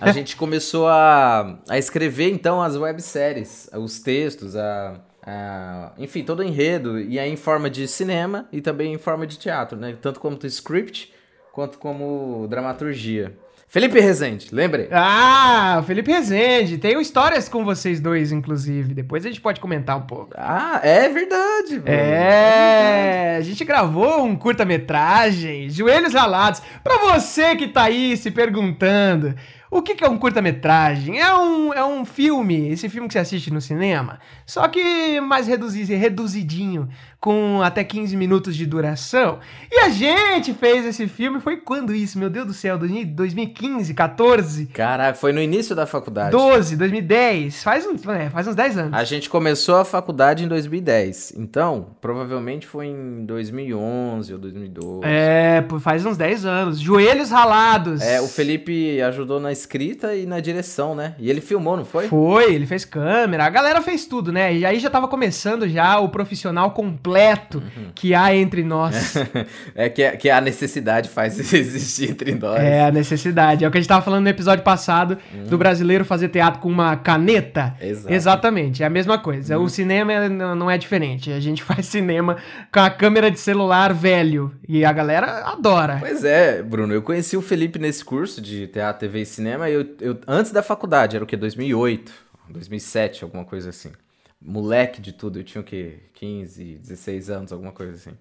a 0.00 0.12
gente 0.12 0.36
começou 0.36 0.86
a, 0.86 1.58
a 1.68 1.78
escrever 1.78 2.30
então 2.30 2.62
as 2.62 2.76
webséries, 2.76 3.68
os 3.74 3.98
textos, 3.98 4.54
a, 4.54 5.00
a- 5.26 5.92
enfim, 5.98 6.22
todo 6.22 6.40
o 6.40 6.44
enredo, 6.44 6.98
e 7.00 7.18
aí 7.18 7.30
em 7.32 7.36
forma 7.36 7.68
de 7.70 7.86
cinema 7.86 8.48
e 8.52 8.60
também 8.60 8.94
em 8.94 8.98
forma 8.98 9.26
de 9.26 9.38
teatro, 9.38 9.78
né? 9.78 9.94
Tanto 10.00 10.20
quanto 10.20 10.46
script, 10.46 11.12
quanto 11.52 11.78
como 11.78 12.46
dramaturgia. 12.48 13.32
Felipe 13.68 14.00
Rezende, 14.00 14.48
lembre? 14.52 14.88
Ah, 14.90 15.80
Felipe 15.86 16.10
Rezende. 16.10 16.76
Tenho 16.76 17.00
histórias 17.00 17.48
com 17.48 17.64
vocês 17.64 18.00
dois, 18.00 18.32
inclusive. 18.32 18.92
Depois 18.94 19.24
a 19.24 19.28
gente 19.28 19.40
pode 19.40 19.60
comentar 19.60 19.96
um 19.96 20.00
pouco. 20.02 20.32
Ah, 20.36 20.80
é 20.82 21.08
verdade. 21.08 21.78
Bruno. 21.78 21.84
É, 21.88 23.36
a 23.38 23.40
gente 23.42 23.64
gravou 23.64 24.24
um 24.24 24.34
curta-metragem, 24.34 25.70
Joelhos 25.70 26.12
Ralados. 26.14 26.60
Pra 26.82 26.98
você 26.98 27.54
que 27.54 27.68
tá 27.68 27.84
aí 27.84 28.16
se 28.16 28.32
perguntando, 28.32 29.36
o 29.70 29.82
que, 29.82 29.94
que 29.94 30.04
é 30.04 30.08
um 30.08 30.18
curta-metragem? 30.18 31.20
É 31.20 31.32
um, 31.34 31.72
é 31.72 31.84
um 31.84 32.04
filme, 32.04 32.68
esse 32.70 32.88
filme 32.88 33.06
que 33.06 33.14
você 33.14 33.20
assiste 33.20 33.52
no 33.52 33.60
cinema, 33.60 34.18
só 34.44 34.66
que 34.66 35.20
mais 35.20 35.46
reduzido, 35.46 35.94
reduzidinho, 35.94 36.88
com 37.20 37.60
até 37.62 37.84
15 37.84 38.16
minutos 38.16 38.56
de 38.56 38.66
duração. 38.66 39.38
E 39.70 39.78
a 39.80 39.90
gente 39.90 40.54
fez 40.54 40.84
esse 40.86 41.06
filme, 41.06 41.38
foi 41.38 41.58
quando 41.58 41.94
isso? 41.94 42.18
Meu 42.18 42.30
Deus 42.30 42.46
do 42.46 42.52
céu, 42.52 42.78
2015, 42.78 43.94
14? 43.94 44.66
Caraca, 44.66 45.16
foi 45.16 45.32
no 45.32 45.40
início 45.40 45.76
da 45.76 45.86
faculdade. 45.86 46.30
12, 46.30 46.76
2010, 46.76 47.62
faz, 47.62 47.86
um, 47.86 47.94
é, 48.10 48.30
faz 48.30 48.48
uns 48.48 48.54
10 48.56 48.78
anos. 48.78 48.94
A 48.94 49.04
gente 49.04 49.28
começou 49.28 49.76
a 49.76 49.84
faculdade 49.84 50.42
em 50.44 50.48
2010, 50.48 51.34
então 51.36 51.88
provavelmente 52.00 52.66
foi 52.66 52.86
em 52.86 53.24
2011 53.24 54.32
ou 54.32 54.38
2012. 54.38 55.00
É, 55.04 55.64
faz 55.78 56.04
uns 56.04 56.16
10 56.16 56.44
anos. 56.44 56.80
Joelhos 56.80 57.30
ralados. 57.30 58.00
É, 58.00 58.20
o 58.20 58.26
Felipe 58.26 59.00
ajudou 59.02 59.38
na 59.38 59.52
escrita 59.60 60.14
e 60.14 60.26
na 60.26 60.40
direção, 60.40 60.94
né? 60.94 61.14
E 61.18 61.30
ele 61.30 61.40
filmou, 61.40 61.76
não 61.76 61.84
foi? 61.84 62.08
Foi, 62.08 62.54
ele 62.54 62.66
fez 62.66 62.84
câmera, 62.84 63.44
a 63.44 63.50
galera 63.50 63.80
fez 63.80 64.06
tudo, 64.06 64.32
né? 64.32 64.54
E 64.54 64.64
aí 64.64 64.78
já 64.78 64.90
tava 64.90 65.08
começando 65.08 65.68
já 65.68 65.98
o 65.98 66.08
profissional 66.08 66.72
completo 66.72 67.58
uhum. 67.58 67.90
que 67.94 68.14
há 68.14 68.34
entre 68.34 68.62
nós. 68.64 69.14
é 69.74 69.88
que, 69.88 70.10
que 70.12 70.30
a 70.30 70.40
necessidade 70.40 71.08
faz 71.08 71.38
existir 71.52 72.10
entre 72.10 72.34
nós. 72.34 72.60
É, 72.60 72.84
a 72.84 72.90
necessidade. 72.90 73.64
É 73.64 73.68
o 73.68 73.70
que 73.70 73.78
a 73.78 73.80
gente 73.80 73.88
tava 73.88 74.02
falando 74.02 74.24
no 74.24 74.30
episódio 74.30 74.64
passado 74.64 75.18
uhum. 75.34 75.44
do 75.44 75.58
brasileiro 75.58 76.04
fazer 76.04 76.28
teatro 76.28 76.60
com 76.60 76.68
uma 76.68 76.96
caneta. 76.96 77.74
Exato. 77.80 78.12
Exatamente, 78.12 78.82
é 78.82 78.86
a 78.86 78.90
mesma 78.90 79.18
coisa. 79.18 79.58
Uhum. 79.58 79.64
O 79.64 79.68
cinema 79.68 80.28
não 80.28 80.70
é 80.70 80.78
diferente. 80.78 81.32
A 81.32 81.40
gente 81.40 81.62
faz 81.64 81.86
cinema 81.86 82.36
com 82.72 82.80
a 82.80 82.90
câmera 82.90 83.30
de 83.30 83.38
celular 83.38 83.92
velho 83.92 84.52
e 84.68 84.84
a 84.84 84.92
galera 84.92 85.44
adora. 85.46 85.98
Pois 86.00 86.24
é, 86.24 86.62
Bruno, 86.62 86.94
eu 86.94 87.02
conheci 87.02 87.36
o 87.36 87.42
Felipe 87.42 87.78
nesse 87.78 88.04
curso 88.04 88.40
de 88.40 88.66
teatro, 88.66 89.00
TV 89.00 89.22
e 89.22 89.26
cinema 89.26 89.49
cinema, 89.50 89.68
eu, 89.68 89.96
eu, 90.00 90.18
antes 90.26 90.52
da 90.52 90.62
faculdade, 90.62 91.16
era 91.16 91.24
o 91.24 91.26
que? 91.26 91.36
2008, 91.36 92.12
2007, 92.48 93.24
alguma 93.24 93.44
coisa 93.44 93.70
assim. 93.70 93.92
Moleque 94.40 95.00
de 95.00 95.12
tudo, 95.12 95.38
eu 95.38 95.44
tinha 95.44 95.60
o 95.60 95.64
que? 95.64 95.98
15, 96.14 96.76
16 96.76 97.30
anos, 97.30 97.52
alguma 97.52 97.72
coisa 97.72 97.92
assim. 97.94 98.16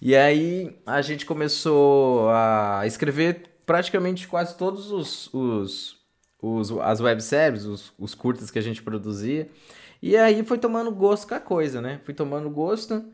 E 0.00 0.16
aí 0.16 0.76
a 0.84 1.00
gente 1.00 1.24
começou 1.24 2.28
a 2.30 2.82
escrever 2.84 3.42
praticamente 3.64 4.26
quase 4.26 4.56
todos 4.56 4.90
os, 4.90 5.32
os, 5.32 5.96
os 6.40 6.70
as 6.80 7.00
webséries, 7.00 7.64
os, 7.64 7.92
os 7.98 8.14
curtas 8.14 8.50
que 8.50 8.58
a 8.58 8.62
gente 8.62 8.82
produzia. 8.82 9.48
E 10.02 10.16
aí 10.16 10.42
foi 10.44 10.58
tomando 10.58 10.90
gosto 10.90 11.28
com 11.28 11.34
a 11.34 11.40
coisa, 11.40 11.80
né? 11.80 12.00
Fui 12.04 12.12
tomando 12.12 12.50
gosto 12.50 13.04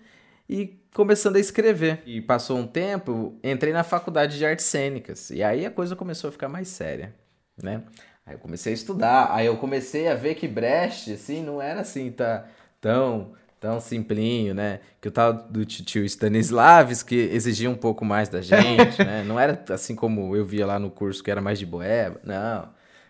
e 0.48 0.80
começando 0.94 1.36
a 1.36 1.40
escrever. 1.40 2.02
E 2.06 2.20
passou 2.20 2.58
um 2.58 2.66
tempo, 2.66 3.38
entrei 3.44 3.72
na 3.72 3.84
faculdade 3.84 4.38
de 4.38 4.44
artes 4.44 4.64
cênicas. 4.64 5.30
E 5.30 5.42
aí 5.42 5.66
a 5.66 5.70
coisa 5.70 5.94
começou 5.94 6.28
a 6.28 6.32
ficar 6.32 6.48
mais 6.48 6.68
séria 6.68 7.14
né? 7.62 7.82
Aí 8.26 8.34
eu 8.34 8.38
comecei 8.38 8.72
a 8.72 8.74
estudar, 8.74 9.28
aí 9.32 9.46
eu 9.46 9.56
comecei 9.56 10.06
a 10.06 10.14
ver 10.14 10.34
que 10.34 10.46
Brecht, 10.46 11.12
assim, 11.12 11.42
não 11.42 11.62
era 11.62 11.80
assim 11.80 12.10
tá, 12.10 12.46
tão, 12.80 13.32
tão 13.58 13.80
simplinho, 13.80 14.54
né? 14.54 14.80
Que 15.00 15.08
o 15.08 15.10
tal 15.10 15.32
do 15.32 15.64
tio 15.64 16.04
Stanislavski 16.04 17.16
exigia 17.16 17.70
um 17.70 17.74
pouco 17.74 18.04
mais 18.04 18.28
da 18.28 18.42
gente, 18.42 19.02
né? 19.02 19.24
Não 19.26 19.40
era 19.40 19.64
assim 19.70 19.94
como 19.94 20.36
eu 20.36 20.44
via 20.44 20.66
lá 20.66 20.78
no 20.78 20.90
curso 20.90 21.22
que 21.22 21.30
era 21.30 21.40
mais 21.40 21.58
de 21.58 21.64
boeba, 21.64 22.20
não. 22.22 22.68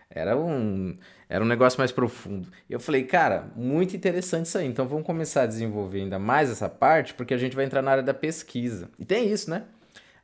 Era 0.09 0.35
um, 0.37 0.97
era 1.27 1.43
um 1.43 1.47
negócio 1.47 1.79
mais 1.79 1.91
profundo. 1.91 2.49
E 2.67 2.73
eu 2.73 2.79
falei, 2.79 3.03
cara, 3.03 3.51
muito 3.55 3.95
interessante 3.95 4.47
isso 4.47 4.57
aí. 4.57 4.67
Então 4.67 4.87
vamos 4.87 5.05
começar 5.05 5.43
a 5.43 5.45
desenvolver 5.45 5.99
ainda 5.99 6.17
mais 6.17 6.49
essa 6.49 6.67
parte, 6.67 7.13
porque 7.13 7.33
a 7.33 7.37
gente 7.37 7.55
vai 7.55 7.65
entrar 7.65 7.81
na 7.81 7.91
área 7.91 8.03
da 8.03 8.13
pesquisa. 8.13 8.89
E 8.97 9.05
tem 9.05 9.29
isso, 9.31 9.49
né? 9.49 9.63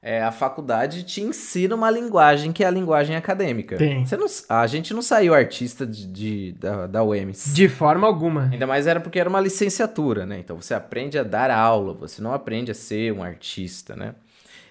É, 0.07 0.21
a 0.21 0.31
faculdade 0.31 1.01
te 1.01 1.19
ensina 1.19 1.73
uma 1.73 1.89
linguagem 1.89 2.53
que 2.53 2.63
é 2.63 2.67
a 2.67 2.69
linguagem 2.69 3.15
acadêmica. 3.15 3.75
Tem. 3.75 4.05
Você 4.05 4.15
não, 4.15 4.27
a 4.47 4.67
gente 4.67 4.93
não 4.93 5.01
saiu 5.01 5.33
artista 5.33 5.83
de, 5.83 6.05
de 6.05 6.51
da, 6.59 6.85
da 6.85 7.03
UEMS. 7.03 7.51
De 7.55 7.67
forma 7.67 8.05
alguma. 8.05 8.47
Ainda 8.51 8.67
mais 8.67 8.85
era 8.85 8.99
porque 8.99 9.19
era 9.19 9.27
uma 9.27 9.41
licenciatura, 9.41 10.23
né? 10.23 10.37
Então 10.37 10.61
você 10.61 10.75
aprende 10.75 11.17
a 11.17 11.23
dar 11.23 11.49
aula, 11.49 11.91
você 11.91 12.21
não 12.21 12.31
aprende 12.31 12.69
a 12.69 12.75
ser 12.75 13.11
um 13.13 13.23
artista, 13.23 13.95
né? 13.95 14.13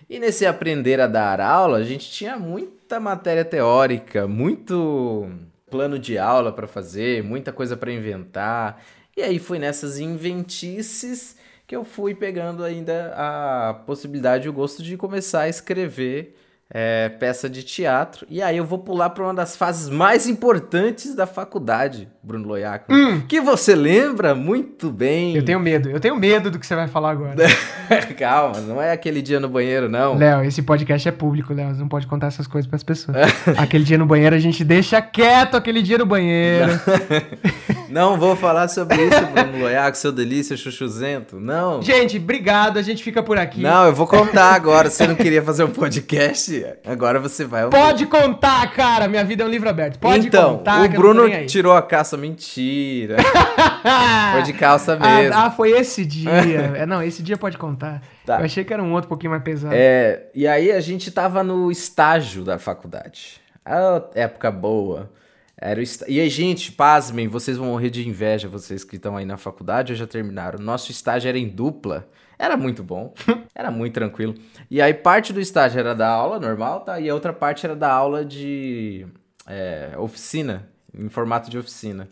E 0.08 0.20
nesse 0.20 0.46
aprender 0.46 1.00
a 1.00 1.08
dar 1.08 1.40
aula, 1.40 1.78
a 1.78 1.82
gente 1.82 2.08
tinha 2.12 2.36
muita 2.38 3.00
matéria 3.00 3.44
teórica, 3.44 4.28
muito 4.28 5.28
plano 5.68 5.98
de 5.98 6.16
aula 6.16 6.52
para 6.52 6.68
fazer, 6.68 7.24
muita 7.24 7.52
coisa 7.52 7.76
para 7.76 7.92
inventar. 7.92 8.80
E 9.16 9.20
aí 9.22 9.40
foi 9.40 9.58
nessas 9.58 9.98
inventices 9.98 11.34
que 11.66 11.74
eu 11.74 11.84
fui 11.84 12.14
pegando 12.14 12.62
ainda 12.62 13.14
a 13.16 13.74
possibilidade 13.86 14.46
e 14.46 14.50
o 14.50 14.52
gosto 14.52 14.82
de 14.82 14.96
começar 14.96 15.42
a 15.42 15.48
escrever 15.48 16.36
é, 16.76 17.08
peça 17.08 17.48
de 17.48 17.62
teatro. 17.62 18.26
E 18.28 18.42
aí 18.42 18.56
eu 18.56 18.64
vou 18.64 18.80
pular 18.80 19.10
para 19.10 19.22
uma 19.22 19.32
das 19.32 19.56
fases 19.56 19.88
mais 19.88 20.26
importantes 20.26 21.14
da 21.14 21.24
faculdade, 21.24 22.08
Bruno 22.20 22.48
Loiaco. 22.48 22.92
Hum. 22.92 23.20
Que 23.20 23.40
você 23.40 23.76
lembra 23.76 24.34
muito 24.34 24.90
bem. 24.90 25.36
Eu 25.36 25.44
tenho 25.44 25.60
medo, 25.60 25.88
eu 25.88 26.00
tenho 26.00 26.16
medo 26.16 26.50
do 26.50 26.58
que 26.58 26.66
você 26.66 26.74
vai 26.74 26.88
falar 26.88 27.12
agora. 27.12 27.36
Calma, 28.18 28.60
não 28.60 28.82
é 28.82 28.90
aquele 28.90 29.22
dia 29.22 29.38
no 29.38 29.48
banheiro, 29.48 29.88
não. 29.88 30.16
Léo, 30.16 30.44
esse 30.44 30.62
podcast 30.62 31.08
é 31.08 31.12
público, 31.12 31.54
Léo. 31.54 31.72
Você 31.72 31.80
não 31.80 31.88
pode 31.88 32.08
contar 32.08 32.26
essas 32.26 32.48
coisas 32.48 32.66
para 32.66 32.76
as 32.76 32.82
pessoas. 32.82 33.16
aquele 33.56 33.84
dia 33.84 33.96
no 33.96 34.06
banheiro 34.06 34.34
a 34.34 34.40
gente 34.40 34.64
deixa 34.64 35.00
quieto 35.00 35.56
aquele 35.56 35.80
dia 35.80 35.98
no 35.98 36.06
banheiro. 36.06 36.72
Não 37.94 38.18
vou 38.18 38.34
falar 38.34 38.66
sobre 38.66 38.96
isso, 39.04 39.24
Bruno 39.26 39.60
Loiaco, 39.60 39.96
seu 39.96 40.10
delícia 40.10 40.56
chuchuzento. 40.56 41.38
Não. 41.38 41.80
Gente, 41.80 42.16
obrigado. 42.16 42.76
A 42.76 42.82
gente 42.82 43.04
fica 43.04 43.22
por 43.22 43.38
aqui. 43.38 43.60
Não, 43.60 43.86
eu 43.86 43.94
vou 43.94 44.04
contar 44.04 44.52
agora. 44.52 44.90
Você 44.90 45.06
não 45.06 45.14
queria 45.14 45.40
fazer 45.40 45.62
um 45.62 45.70
podcast? 45.70 46.63
Agora 46.84 47.18
você 47.18 47.44
vai. 47.44 47.68
Pode 47.68 48.06
contar, 48.06 48.70
cara. 48.72 49.08
Minha 49.08 49.24
vida 49.24 49.42
é 49.42 49.46
um 49.46 49.50
livro 49.50 49.68
aberto. 49.68 49.98
Pode 49.98 50.28
então, 50.28 50.58
contar. 50.58 50.84
O 50.84 50.88
Bruno 50.88 51.28
tirou 51.46 51.72
a 51.72 51.82
calça. 51.82 52.16
Mentira. 52.16 53.16
foi 54.32 54.42
de 54.42 54.52
calça 54.52 54.98
ah, 55.00 55.16
mesmo. 55.16 55.34
Ah, 55.34 55.46
ah 55.46 55.50
foi 55.50 55.70
esse 55.72 56.04
dia. 56.04 56.30
é, 56.76 56.86
não, 56.86 57.02
esse 57.02 57.22
dia 57.22 57.36
pode 57.36 57.58
contar. 57.58 58.02
Tá. 58.24 58.38
Eu 58.38 58.44
achei 58.44 58.64
que 58.64 58.72
era 58.72 58.82
um 58.82 58.92
outro 58.92 59.08
pouquinho 59.08 59.30
mais 59.30 59.42
pesado. 59.42 59.74
É, 59.76 60.26
e 60.34 60.46
aí 60.46 60.72
a 60.72 60.80
gente 60.80 61.10
tava 61.10 61.42
no 61.42 61.70
estágio 61.70 62.44
da 62.44 62.58
faculdade. 62.58 63.40
A 63.64 64.02
época 64.14 64.50
boa. 64.50 65.10
Era 65.56 65.80
o 65.80 65.82
est... 65.82 66.04
E 66.08 66.20
aí, 66.20 66.28
gente, 66.28 66.72
pasmem, 66.72 67.28
vocês 67.28 67.56
vão 67.56 67.68
morrer 67.68 67.88
de 67.88 68.06
inveja, 68.06 68.48
vocês 68.48 68.84
que 68.84 68.96
estão 68.96 69.16
aí 69.16 69.24
na 69.24 69.36
faculdade 69.36 69.92
ou 69.92 69.96
já 69.96 70.06
terminaram. 70.06 70.58
Nosso 70.58 70.90
estágio 70.90 71.28
era 71.28 71.38
em 71.38 71.48
dupla. 71.48 72.08
Era 72.38 72.56
muito 72.56 72.82
bom, 72.82 73.14
era 73.54 73.70
muito 73.70 73.94
tranquilo. 73.94 74.34
E 74.70 74.80
aí, 74.80 74.92
parte 74.92 75.32
do 75.32 75.40
estágio 75.40 75.78
era 75.78 75.94
da 75.94 76.08
aula 76.08 76.38
normal, 76.38 76.80
tá? 76.80 76.98
E 77.00 77.08
a 77.08 77.14
outra 77.14 77.32
parte 77.32 77.64
era 77.64 77.76
da 77.76 77.92
aula 77.92 78.24
de 78.24 79.06
é, 79.46 79.94
oficina, 79.98 80.68
em 80.92 81.08
formato 81.08 81.50
de 81.50 81.58
oficina. 81.58 82.08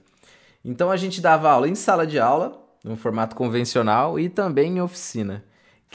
Então 0.64 0.90
a 0.90 0.96
gente 0.96 1.20
dava 1.20 1.50
aula 1.50 1.68
em 1.68 1.74
sala 1.74 2.06
de 2.06 2.18
aula, 2.18 2.60
no 2.84 2.96
formato 2.96 3.34
convencional, 3.34 4.18
e 4.18 4.28
também 4.28 4.76
em 4.76 4.80
oficina. 4.80 5.44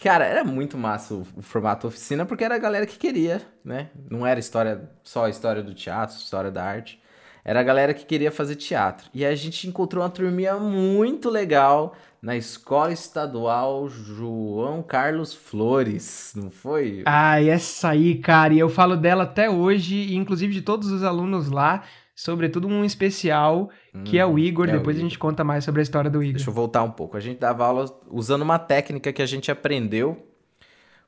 Cara, 0.01 0.25
era 0.25 0.43
muito 0.43 0.77
massa 0.77 1.15
o, 1.15 1.25
o, 1.35 1.41
formato 1.41 1.87
oficina, 1.87 2.25
porque 2.25 2.43
era 2.43 2.55
a 2.55 2.59
galera 2.59 2.85
que 2.85 2.97
queria, 2.97 3.41
né? 3.65 3.89
Não 4.09 4.27
era 4.27 4.39
história 4.39 4.89
só 5.03 5.27
história 5.27 5.63
do 5.63 5.73
teatro, 5.73 6.15
história 6.15 6.51
da 6.51 6.63
arte. 6.63 7.01
Era 7.47 7.61
a 7.61 7.63
galera 7.63 7.93
que 7.93 8.05
queria 8.05 8.29
fazer 8.29 8.57
teatro. 8.57 9.09
E 9.13 9.25
a 9.25 9.33
gente 9.33 9.69
encontrou 9.69 10.03
uma 10.03 10.09
turminha 10.09 10.55
muito 10.55 11.29
legal 11.29 11.95
na 12.21 12.35
Escola 12.35 12.91
Estadual 12.91 13.87
João 13.87 14.83
Carlos 14.83 15.33
Flores, 15.33 16.33
não 16.35 16.49
foi? 16.49 17.03
Ah, 17.05 17.41
essa 17.41 17.91
aí, 17.91 18.15
cara, 18.15 18.53
e 18.53 18.59
eu 18.59 18.67
falo 18.67 18.97
dela 18.97 19.23
até 19.23 19.49
hoje, 19.49 20.13
inclusive 20.13 20.53
de 20.53 20.61
todos 20.61 20.91
os 20.91 21.05
alunos 21.05 21.49
lá, 21.49 21.85
sobretudo 22.13 22.67
um 22.67 22.83
especial, 22.83 23.69
que 24.03 24.17
hum, 24.17 24.19
é 24.19 24.25
o 24.25 24.31
uhum, 24.31 24.39
Igor. 24.39 24.67
É 24.67 24.73
Depois 24.73 24.97
o 24.97 24.99
Igor. 24.99 25.05
a 25.05 25.09
gente 25.09 25.17
conta 25.17 25.41
mais 25.45 25.63
sobre 25.63 25.79
a 25.79 25.83
história 25.83 26.09
do 26.09 26.21
Igor. 26.21 26.35
Deixa 26.35 26.49
eu 26.49 26.53
voltar 26.53 26.83
um 26.83 26.91
pouco. 26.91 27.15
A 27.15 27.21
gente 27.21 27.39
dava 27.39 27.65
aula 27.65 27.85
usando 28.11 28.41
uma 28.41 28.59
técnica 28.59 29.13
que 29.13 29.21
a 29.21 29.25
gente 29.25 29.49
aprendeu 29.49 30.21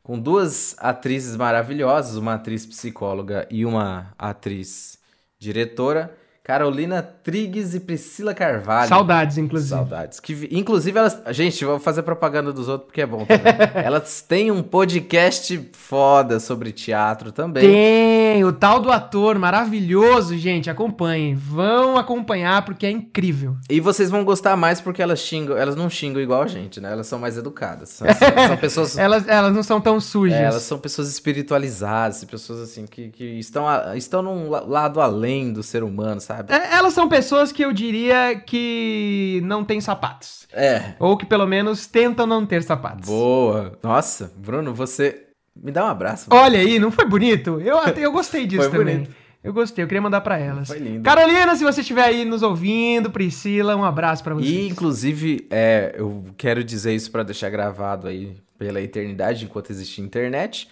com 0.01 0.17
duas 0.17 0.73
atrizes 0.79 1.35
maravilhosas, 1.35 2.15
uma 2.15 2.35
atriz 2.35 2.65
psicóloga 2.65 3.45
e 3.51 3.65
uma 3.65 4.13
atriz 4.17 4.97
diretora, 5.37 6.17
Carolina 6.49 7.03
Trigues 7.03 7.75
e 7.75 7.79
Priscila 7.79 8.33
Carvalho. 8.33 8.89
Saudades, 8.89 9.37
inclusive. 9.37 9.69
Saudades. 9.69 10.19
Que, 10.19 10.49
inclusive, 10.49 10.97
elas. 10.97 11.21
Gente, 11.29 11.63
vou 11.63 11.79
fazer 11.79 12.01
propaganda 12.01 12.51
dos 12.51 12.67
outros 12.67 12.87
porque 12.87 13.01
é 13.01 13.05
bom 13.05 13.23
também. 13.23 13.53
elas 13.85 14.23
têm 14.23 14.49
um 14.49 14.63
podcast 14.63 15.69
foda 15.73 16.39
sobre 16.39 16.71
teatro 16.71 17.31
também. 17.31 17.61
Tem, 17.61 18.43
o 18.43 18.51
tal 18.51 18.79
do 18.79 18.91
ator 18.91 19.37
maravilhoso, 19.37 20.35
gente. 20.39 20.71
Acompanhem. 20.71 21.35
Vão 21.35 21.99
acompanhar 21.99 22.65
porque 22.65 22.87
é 22.87 22.89
incrível. 22.89 23.55
E 23.69 23.79
vocês 23.79 24.09
vão 24.09 24.25
gostar 24.25 24.55
mais 24.55 24.81
porque 24.81 25.03
elas 25.03 25.19
xingam. 25.19 25.55
Elas 25.55 25.75
não 25.75 25.87
xingam 25.87 26.19
igual 26.19 26.41
a 26.41 26.47
gente, 26.47 26.81
né? 26.81 26.91
Elas 26.91 27.05
são 27.05 27.19
mais 27.19 27.37
educadas. 27.37 27.89
São, 27.89 28.07
são 28.47 28.57
pessoas. 28.57 28.97
elas, 28.97 29.27
elas 29.27 29.53
não 29.53 29.61
são 29.61 29.79
tão 29.79 29.99
sujas. 29.99 30.39
É, 30.39 30.45
elas 30.45 30.63
são 30.63 30.79
pessoas 30.79 31.09
espiritualizadas, 31.09 32.23
pessoas 32.23 32.59
assim 32.61 32.87
que, 32.87 33.09
que 33.09 33.23
estão, 33.37 33.67
a, 33.67 33.95
estão 33.95 34.23
num 34.23 34.49
lado 34.49 34.99
além 34.99 35.53
do 35.53 35.61
ser 35.61 35.83
humano, 35.83 36.19
sabe? 36.19 36.38
Sabe? 36.39 36.53
É, 36.53 36.75
elas 36.75 36.93
são 36.93 37.09
pessoas 37.09 37.51
que 37.51 37.63
eu 37.63 37.73
diria 37.73 38.35
que 38.35 39.41
não 39.43 39.63
têm 39.63 39.81
sapatos. 39.81 40.47
É. 40.53 40.93
Ou 40.99 41.17
que 41.17 41.25
pelo 41.25 41.45
menos 41.45 41.85
tentam 41.85 42.25
não 42.25 42.45
ter 42.45 42.63
sapatos. 42.63 43.07
Boa. 43.07 43.77
Nossa, 43.83 44.31
Bruno, 44.37 44.73
você. 44.73 45.25
Me 45.55 45.71
dá 45.71 45.85
um 45.85 45.89
abraço. 45.89 46.27
Olha 46.31 46.59
aí, 46.59 46.79
não 46.79 46.91
foi 46.91 47.05
bonito? 47.05 47.59
Eu, 47.59 47.77
eu 47.97 48.11
gostei 48.11 48.45
disso 48.45 48.69
também. 48.69 48.97
Bonito. 48.99 49.19
Eu 49.41 49.53
gostei, 49.53 49.83
eu 49.83 49.87
queria 49.87 50.01
mandar 50.01 50.19
para 50.19 50.37
elas. 50.37 50.67
Foi 50.67 50.79
lindo. 50.79 51.01
Carolina, 51.01 51.55
se 51.55 51.63
você 51.63 51.79
estiver 51.79 52.03
aí 52.03 52.25
nos 52.25 52.43
ouvindo, 52.43 53.09
Priscila, 53.09 53.73
um 53.73 53.85
abraço 53.85 54.21
para 54.21 54.35
vocês. 54.35 54.51
E, 54.51 54.67
inclusive, 54.67 55.47
é, 55.49 55.95
eu 55.97 56.25
quero 56.37 56.61
dizer 56.61 56.93
isso 56.93 57.09
para 57.09 57.23
deixar 57.23 57.49
gravado 57.49 58.07
aí 58.07 58.35
pela 58.57 58.81
eternidade, 58.81 59.45
enquanto 59.45 59.69
existe 59.69 60.01
internet 60.01 60.67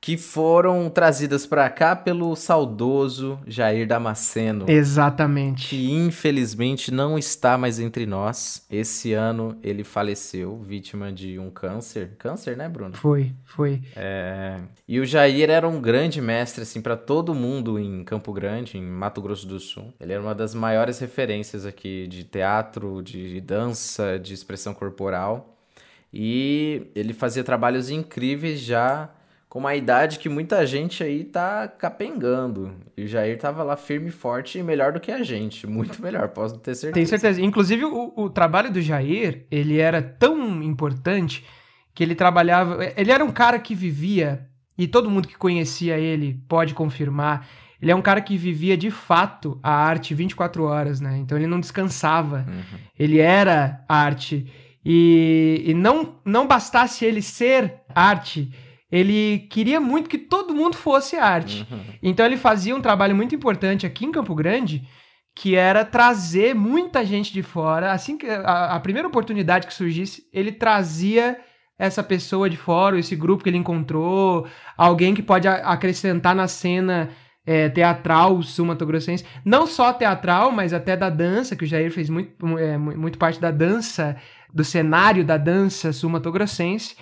que 0.00 0.16
foram 0.16 0.88
trazidas 0.88 1.44
para 1.44 1.68
cá 1.68 1.96
pelo 1.96 2.34
saudoso 2.36 3.38
Jair 3.46 3.86
Damasceno. 3.86 4.64
Exatamente. 4.68 5.68
Que 5.68 5.90
infelizmente 5.90 6.92
não 6.92 7.18
está 7.18 7.58
mais 7.58 7.80
entre 7.80 8.06
nós. 8.06 8.64
Esse 8.70 9.12
ano 9.12 9.58
ele 9.62 9.82
faleceu, 9.82 10.58
vítima 10.62 11.12
de 11.12 11.38
um 11.38 11.50
câncer. 11.50 12.12
Câncer, 12.18 12.56
né, 12.56 12.68
Bruno? 12.68 12.94
Foi, 12.94 13.32
foi. 13.44 13.82
É... 13.96 14.60
E 14.86 15.00
o 15.00 15.04
Jair 15.04 15.50
era 15.50 15.68
um 15.68 15.80
grande 15.80 16.20
mestre, 16.20 16.62
assim, 16.62 16.80
para 16.80 16.96
todo 16.96 17.34
mundo 17.34 17.78
em 17.78 18.04
Campo 18.04 18.32
Grande, 18.32 18.78
em 18.78 18.82
Mato 18.82 19.20
Grosso 19.20 19.46
do 19.46 19.58
Sul. 19.58 19.92
Ele 20.00 20.12
era 20.12 20.22
uma 20.22 20.34
das 20.34 20.54
maiores 20.54 20.98
referências 21.00 21.66
aqui 21.66 22.06
de 22.06 22.22
teatro, 22.22 23.02
de 23.02 23.40
dança, 23.40 24.18
de 24.18 24.32
expressão 24.32 24.72
corporal. 24.72 25.56
E 26.12 26.86
ele 26.94 27.12
fazia 27.12 27.44
trabalhos 27.44 27.90
incríveis 27.90 28.60
já 28.60 29.10
com 29.48 29.58
uma 29.60 29.74
idade 29.74 30.18
que 30.18 30.28
muita 30.28 30.66
gente 30.66 31.02
aí 31.02 31.24
tá 31.24 31.66
capengando. 31.66 32.74
E 32.96 33.04
o 33.04 33.06
Jair 33.06 33.38
tava 33.38 33.62
lá 33.62 33.76
firme 33.76 34.08
e 34.08 34.12
forte 34.12 34.58
e 34.58 34.62
melhor 34.62 34.92
do 34.92 35.00
que 35.00 35.10
a 35.10 35.22
gente. 35.22 35.66
Muito 35.66 36.02
melhor, 36.02 36.28
posso 36.28 36.58
ter 36.58 36.74
certeza. 36.74 36.92
Tenho 36.92 37.06
certeza. 37.06 37.40
Inclusive, 37.40 37.84
o, 37.84 38.12
o 38.14 38.28
trabalho 38.28 38.70
do 38.70 38.82
Jair, 38.82 39.46
ele 39.50 39.78
era 39.78 40.02
tão 40.02 40.62
importante 40.62 41.44
que 41.94 42.02
ele 42.04 42.14
trabalhava... 42.14 42.78
Ele 42.96 43.10
era 43.10 43.24
um 43.24 43.30
cara 43.30 43.58
que 43.58 43.74
vivia, 43.74 44.46
e 44.76 44.86
todo 44.86 45.10
mundo 45.10 45.26
que 45.26 45.36
conhecia 45.36 45.96
ele 45.96 46.40
pode 46.46 46.74
confirmar, 46.74 47.48
ele 47.80 47.90
é 47.90 47.96
um 47.96 48.02
cara 48.02 48.20
que 48.20 48.36
vivia 48.36 48.76
de 48.76 48.90
fato 48.90 49.58
a 49.62 49.72
arte 49.72 50.12
24 50.14 50.64
horas, 50.64 51.00
né? 51.00 51.16
Então 51.16 51.38
ele 51.38 51.46
não 51.46 51.60
descansava. 51.60 52.44
Uhum. 52.46 52.78
Ele 52.98 53.18
era 53.18 53.84
arte. 53.88 54.52
E, 54.84 55.62
e 55.64 55.74
não, 55.74 56.16
não 56.24 56.46
bastasse 56.46 57.04
ele 57.04 57.22
ser 57.22 57.74
arte 57.94 58.52
ele 58.90 59.46
queria 59.50 59.80
muito 59.80 60.08
que 60.08 60.18
todo 60.18 60.54
mundo 60.54 60.76
fosse 60.76 61.16
arte. 61.16 61.66
Uhum. 61.70 61.80
Então 62.02 62.24
ele 62.24 62.36
fazia 62.36 62.74
um 62.74 62.80
trabalho 62.80 63.14
muito 63.14 63.34
importante 63.34 63.86
aqui 63.86 64.06
em 64.06 64.12
Campo 64.12 64.34
Grande, 64.34 64.86
que 65.34 65.54
era 65.54 65.84
trazer 65.84 66.54
muita 66.54 67.04
gente 67.04 67.32
de 67.32 67.42
fora. 67.42 67.92
Assim 67.92 68.16
que 68.16 68.26
a, 68.26 68.74
a 68.74 68.80
primeira 68.80 69.06
oportunidade 69.06 69.66
que 69.66 69.74
surgisse, 69.74 70.24
ele 70.32 70.52
trazia 70.52 71.38
essa 71.78 72.02
pessoa 72.02 72.50
de 72.50 72.56
fora, 72.56 72.98
esse 72.98 73.14
grupo 73.14 73.44
que 73.44 73.50
ele 73.50 73.56
encontrou, 73.56 74.48
alguém 74.76 75.14
que 75.14 75.22
pode 75.22 75.46
acrescentar 75.46 76.34
na 76.34 76.48
cena 76.48 77.10
é, 77.46 77.68
teatral 77.68 78.42
sul-mato-grossense, 78.42 79.24
não 79.44 79.66
só 79.66 79.92
teatral, 79.92 80.50
mas 80.50 80.74
até 80.74 80.96
da 80.96 81.08
dança, 81.08 81.54
que 81.54 81.64
o 81.64 81.66
Jair 81.66 81.92
fez 81.92 82.10
muito, 82.10 82.58
é, 82.58 82.76
muito 82.76 83.16
parte 83.16 83.40
da 83.40 83.52
dança, 83.52 84.16
do 84.52 84.64
cenário 84.64 85.24
da 85.24 85.36
dança 85.36 85.92
sul-mato-grossense. 85.92 86.96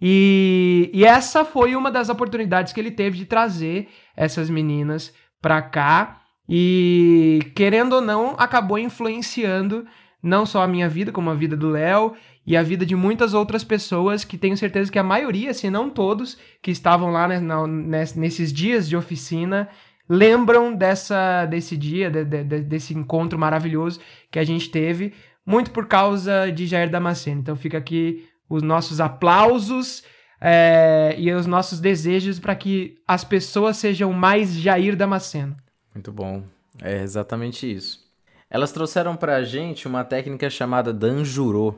E, 0.00 0.90
e 0.92 1.04
essa 1.04 1.44
foi 1.44 1.74
uma 1.74 1.90
das 1.90 2.08
oportunidades 2.08 2.72
que 2.72 2.80
ele 2.80 2.90
teve 2.90 3.18
de 3.18 3.26
trazer 3.26 3.88
essas 4.16 4.48
meninas 4.48 5.12
para 5.40 5.60
cá. 5.60 6.22
E, 6.48 7.40
querendo 7.54 7.94
ou 7.94 8.00
não, 8.00 8.34
acabou 8.38 8.78
influenciando 8.78 9.86
não 10.22 10.46
só 10.46 10.62
a 10.62 10.68
minha 10.68 10.88
vida, 10.88 11.12
como 11.12 11.30
a 11.30 11.34
vida 11.34 11.56
do 11.56 11.68
Léo 11.68 12.14
e 12.46 12.56
a 12.56 12.62
vida 12.62 12.86
de 12.86 12.96
muitas 12.96 13.34
outras 13.34 13.62
pessoas 13.62 14.24
que 14.24 14.38
tenho 14.38 14.56
certeza 14.56 14.90
que 14.90 14.98
a 14.98 15.02
maioria, 15.02 15.52
se 15.52 15.68
não 15.68 15.90
todos, 15.90 16.38
que 16.62 16.70
estavam 16.70 17.10
lá 17.10 17.28
né, 17.28 17.38
na, 17.38 17.66
nesses 18.16 18.52
dias 18.52 18.88
de 18.88 18.96
oficina, 18.96 19.68
lembram 20.08 20.74
dessa, 20.74 21.44
desse 21.44 21.76
dia, 21.76 22.10
de, 22.10 22.24
de, 22.24 22.60
desse 22.62 22.94
encontro 22.94 23.38
maravilhoso 23.38 24.00
que 24.30 24.38
a 24.38 24.44
gente 24.44 24.70
teve, 24.70 25.12
muito 25.44 25.70
por 25.70 25.86
causa 25.86 26.50
de 26.50 26.66
Jair 26.66 26.90
Damasceno. 26.90 27.40
Então 27.40 27.54
fica 27.54 27.76
aqui 27.76 28.24
os 28.48 28.62
nossos 28.62 29.00
aplausos 29.00 30.02
é, 30.40 31.14
e 31.18 31.32
os 31.32 31.46
nossos 31.46 31.80
desejos 31.80 32.38
para 32.38 32.54
que 32.54 32.98
as 33.06 33.24
pessoas 33.24 33.76
sejam 33.76 34.12
mais 34.12 34.52
Jair 34.52 34.96
Damasceno. 34.96 35.56
Muito 35.94 36.12
bom. 36.12 36.44
É 36.80 37.02
exatamente 37.02 37.70
isso. 37.70 38.06
Elas 38.50 38.72
trouxeram 38.72 39.16
para 39.16 39.36
a 39.36 39.44
gente 39.44 39.86
uma 39.86 40.04
técnica 40.04 40.48
chamada 40.48 40.92
Danjurô, 40.92 41.74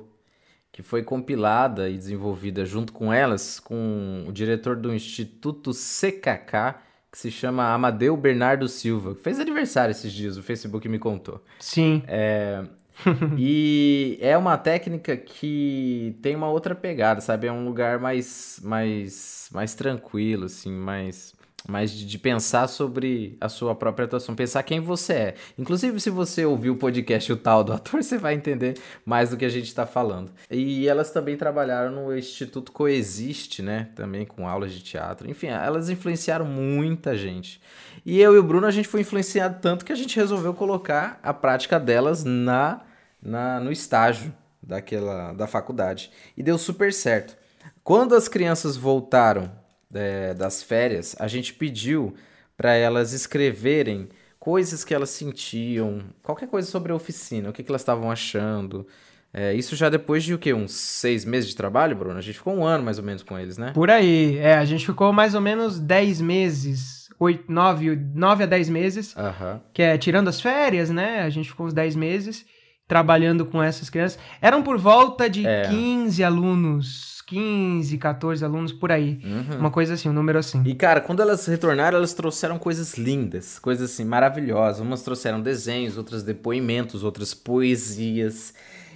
que 0.71 0.83
foi 0.83 1.03
compilada 1.03 1.89
e 1.89 1.97
desenvolvida 1.97 2.65
junto 2.65 2.93
com 2.93 3.13
elas 3.13 3.59
com 3.59 4.25
o 4.29 4.33
diretor 4.33 4.77
do 4.77 4.95
Instituto 4.95 5.73
CKK, 5.73 6.77
que 7.11 7.19
se 7.19 7.31
chama 7.31 7.73
Amadeu 7.73 8.17
Bernardo 8.17 8.69
Silva, 8.69 9.17
que 9.17 9.23
fez 9.23 9.41
aniversário 9.41 9.91
esses 9.91 10.13
dias, 10.13 10.37
o 10.37 10.43
Facebook 10.43 10.89
me 10.89 10.99
contou. 10.99 11.43
Sim. 11.59 12.05
É, 12.07 12.65
e 13.39 14.19
é 14.21 14.37
uma 14.37 14.57
técnica 14.57 15.17
que 15.17 16.17
tem 16.23 16.35
uma 16.37 16.49
outra 16.49 16.75
pegada, 16.75 17.21
sabe? 17.21 17.47
É 17.47 17.53
um 17.53 17.65
lugar 17.65 17.99
mais, 17.99 18.61
mais, 18.63 19.49
mais 19.53 19.75
tranquilo, 19.75 20.47
assim, 20.47 20.73
mais, 20.73 21.35
mais 21.69 21.93
de, 21.93 22.19
pensar 22.19 22.69
sobre 22.69 23.37
a 23.41 23.49
sua 23.49 23.75
própria 23.75 24.05
atuação, 24.05 24.35
pensar 24.35 24.63
quem 24.63 24.81
você 24.81 25.13
é. 25.13 25.35
Inclusive, 25.59 26.01
se 26.01 26.11
você 26.11 26.45
ouvir 26.45 26.71
o 26.71 26.77
podcast 26.77 27.33
O 27.33 27.37
Tal 27.37 27.65
do 27.65 27.73
Ator, 27.73 28.03
você 28.03 28.19
vai 28.19 28.35
entender 28.35 28.79
mais 29.05 29.31
do 29.31 29.37
que 29.37 29.45
a 29.45 29.51
gente 29.51 29.67
está 29.67 29.87
falando. 29.87 30.33
E 30.51 30.89
elas 30.89 31.11
também 31.11 31.37
trabalharam 31.37 31.93
no 31.93 32.17
Instituto 32.17 32.73
Coexiste, 32.73 33.63
né? 33.63 33.89
Também 33.95 34.25
com 34.25 34.47
aulas 34.47 34.73
de 34.73 34.83
teatro. 34.83 35.29
Enfim, 35.29 35.49
elas 35.49 35.91
influenciaram 35.91 36.45
muita 36.45 37.17
gente. 37.17 37.61
E 38.05 38.21
eu 38.21 38.35
e 38.35 38.39
o 38.39 38.43
Bruno, 38.43 38.67
a 38.67 38.71
gente 38.71 38.89
foi 38.89 39.01
influenciado 39.01 39.59
tanto 39.61 39.85
que 39.85 39.93
a 39.93 39.97
gente 39.97 40.17
resolveu 40.17 40.55
colocar 40.55 41.21
a 41.23 41.35
prática 41.35 41.79
delas 41.79 42.25
na 42.25 42.81
na, 43.23 43.61
no 43.61 43.71
estágio 43.73 44.33
daquela 44.63 45.33
da 45.33 45.47
faculdade. 45.47 46.11
E 46.37 46.43
deu 46.43 46.59
super 46.59 46.93
certo. 46.93 47.37
Quando 47.83 48.15
as 48.15 48.29
crianças 48.29 48.77
voltaram 48.77 49.51
é, 49.93 50.35
das 50.35 50.63
férias, 50.63 51.17
a 51.19 51.27
gente 51.27 51.55
pediu 51.55 52.15
para 52.57 52.75
elas 52.75 53.13
escreverem 53.13 54.09
coisas 54.39 54.85
que 54.85 54.95
elas 54.95 55.11
sentiam, 55.11 56.03
qualquer 56.23 56.49
coisa 56.49 56.71
sobre 56.71 56.93
a 56.93 56.95
oficina, 56.95 57.51
o 57.51 57.53
que, 57.53 57.63
que 57.63 57.71
elas 57.71 57.83
estavam 57.83 58.11
achando. 58.11 58.87
É, 59.33 59.55
isso 59.55 59.77
já 59.77 59.89
depois 59.89 60.25
de 60.25 60.35
o 60.35 60.39
quê? 60.39 60.53
Uns 60.53 60.73
seis 60.73 61.25
meses 61.25 61.51
de 61.51 61.57
trabalho, 61.57 61.97
Bruno? 61.97 62.19
A 62.19 62.23
gente 62.23 62.39
ficou 62.39 62.55
um 62.55 62.65
ano 62.65 62.85
mais 62.85 62.99
ou 62.99 63.05
menos 63.05 63.23
com 63.23 63.39
eles, 63.39 63.57
né? 63.57 63.73
Por 63.73 63.91
aí, 63.91 64.39
é, 64.39 64.55
a 64.55 64.65
gente 64.65 64.85
ficou 64.85 65.13
mais 65.13 65.35
ou 65.35 65.41
menos 65.41 65.79
dez 65.79 66.21
meses, 66.21 67.09
oito, 67.19 67.51
nove, 67.51 67.95
nove 68.15 68.43
a 68.43 68.47
dez 68.47 68.69
meses, 68.69 69.15
uhum. 69.15 69.61
que 69.73 69.83
é 69.83 69.97
tirando 69.97 70.29
as 70.29 70.41
férias, 70.41 70.91
né? 70.91 71.21
A 71.21 71.31
gente 71.31 71.49
ficou 71.51 71.67
uns 71.67 71.73
dez 71.73 71.95
meses 71.95 72.45
trabalhando 72.91 73.47
com 73.47 73.63
essas 73.63 73.89
crianças. 73.89 74.19
Eram 74.43 74.65
por 74.65 74.77
volta 74.77 75.31
de 75.31 75.47
é. 75.47 75.69
15 75.69 76.25
alunos, 76.25 77.23
15, 77.25 77.97
14 77.99 78.45
alunos 78.45 78.73
por 78.73 78.91
aí. 78.91 79.21
Uhum. 79.23 79.61
Uma 79.61 79.71
coisa 79.71 79.95
assim, 79.95 80.09
um 80.09 80.13
número 80.13 80.41
assim. 80.41 80.61
E 80.67 80.75
cara, 80.75 81.01
quando 81.01 81.23
elas 81.23 81.47
retornaram, 81.47 81.99
elas 81.99 82.15
trouxeram 82.15 82.59
coisas 82.59 82.99
lindas, 82.99 83.61
coisas 83.61 83.93
assim 83.93 84.05
maravilhosas. 84.05 84.81
Umas 84.81 85.03
trouxeram 85.03 85.41
desenhos, 85.41 85.97
outras 85.97 86.25
depoimentos, 86.25 87.05
outras 87.05 87.33
poesias. 87.33 88.53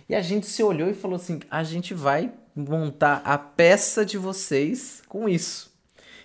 E 0.08 0.14
a 0.16 0.20
gente 0.20 0.46
se 0.46 0.60
olhou 0.60 0.90
e 0.90 0.94
falou 0.94 1.14
assim: 1.14 1.38
a 1.48 1.62
gente 1.62 1.94
vai 1.94 2.32
montar 2.52 3.22
a 3.24 3.38
peça 3.38 4.04
de 4.04 4.18
vocês 4.18 5.04
com 5.08 5.28
isso. 5.28 5.72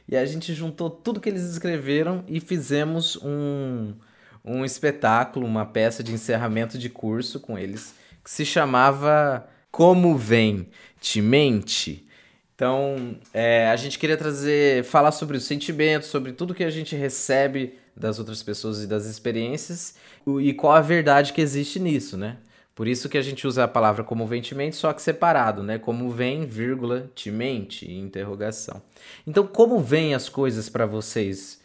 E 0.08 0.18
a 0.18 0.26
gente 0.26 0.56
juntou 0.56 0.90
tudo 0.90 1.20
que 1.20 1.30
eles 1.30 1.44
escreveram 1.44 2.24
e 2.28 2.40
fizemos 2.40 3.16
um 3.22 3.94
um 4.44 4.66
espetáculo, 4.66 5.46
uma 5.46 5.66
peça 5.66 6.04
de 6.04 6.12
encerramento 6.12 6.78
de 6.78 6.90
curso 6.90 7.40
com 7.40 7.58
eles, 7.58 7.94
que 8.24 8.32
se 8.32 8.46
chamava 8.46 9.48
Como 9.72 10.18
Vem, 10.18 10.68
Te 11.00 11.22
Mente. 11.22 12.06
Então, 12.56 13.16
é, 13.34 13.70
a 13.70 13.76
gente 13.76 13.98
queria 13.98 14.18
trazer, 14.18 14.84
falar 14.84 15.12
sobre 15.12 15.38
os 15.38 15.44
sentimentos, 15.44 16.10
sobre 16.10 16.34
tudo 16.34 16.54
que 16.54 16.64
a 16.64 16.70
gente 16.70 16.96
recebe 16.96 17.80
das 17.96 18.20
outras 18.20 18.42
pessoas 18.44 18.84
e 18.84 18.88
das 18.88 19.06
experiências 19.06 19.96
e 20.42 20.54
qual 20.54 20.74
a 20.74 20.82
verdade 20.82 21.34
que 21.34 21.42
existe 21.42 21.80
nisso, 21.80 22.18
né? 22.18 22.38
Por 22.76 22.88
isso 22.88 23.10
que 23.10 23.18
a 23.18 23.22
gente 23.22 23.46
usa 23.46 23.66
a 23.66 23.68
palavra 23.68 24.06
comoventemente, 24.06 24.78
só 24.78 24.94
que 24.94 25.02
separado, 25.02 25.62
né? 25.62 25.78
Como 25.78 26.10
vem, 26.10 26.46
vírgula, 26.46 27.12
mente, 27.28 27.92
interrogação. 27.92 28.82
Então, 29.28 29.46
como 29.46 29.80
vêm 29.80 30.14
as 30.14 30.30
coisas 30.30 30.70
para 30.70 30.86
vocês, 30.86 31.60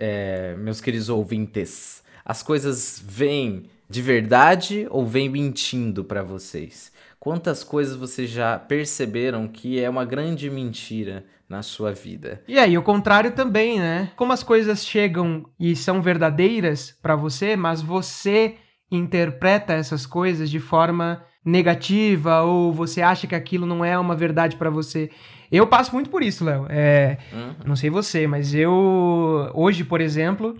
é, 0.00 0.54
meus 0.56 0.80
queridos 0.80 1.10
ouvintes? 1.10 2.02
As 2.24 2.42
coisas 2.42 3.02
vêm 3.06 3.64
de 3.88 4.00
verdade 4.00 4.86
ou 4.90 5.06
vêm 5.06 5.28
mentindo 5.28 6.02
para 6.02 6.22
vocês? 6.22 6.92
Quantas 7.20 7.62
coisas 7.62 7.96
vocês 7.96 8.30
já 8.30 8.58
perceberam 8.58 9.46
que 9.48 9.80
é 9.80 9.88
uma 9.88 10.04
grande 10.04 10.50
mentira 10.50 11.24
na 11.48 11.62
sua 11.62 11.92
vida? 11.92 12.42
E 12.48 12.58
aí, 12.58 12.76
o 12.76 12.82
contrário 12.82 13.32
também, 13.32 13.78
né? 13.78 14.10
Como 14.16 14.32
as 14.32 14.42
coisas 14.42 14.84
chegam 14.84 15.44
e 15.58 15.76
são 15.76 16.02
verdadeiras 16.02 16.96
para 17.02 17.16
você, 17.16 17.56
mas 17.56 17.80
você 17.80 18.56
interpreta 18.90 19.72
essas 19.72 20.06
coisas 20.06 20.50
de 20.50 20.60
forma 20.60 21.22
negativa 21.44 22.42
ou 22.42 22.72
você 22.72 23.02
acha 23.02 23.26
que 23.26 23.34
aquilo 23.34 23.66
não 23.66 23.84
é 23.84 23.98
uma 23.98 24.16
verdade 24.16 24.56
para 24.56 24.70
você. 24.70 25.10
Eu 25.52 25.66
passo 25.66 25.92
muito 25.92 26.10
por 26.10 26.22
isso, 26.22 26.44
Léo. 26.44 26.66
É, 26.68 27.18
uhum. 27.32 27.54
Não 27.66 27.76
sei 27.76 27.90
você, 27.90 28.26
mas 28.26 28.54
eu 28.54 29.50
hoje, 29.54 29.84
por 29.84 30.00
exemplo, 30.00 30.56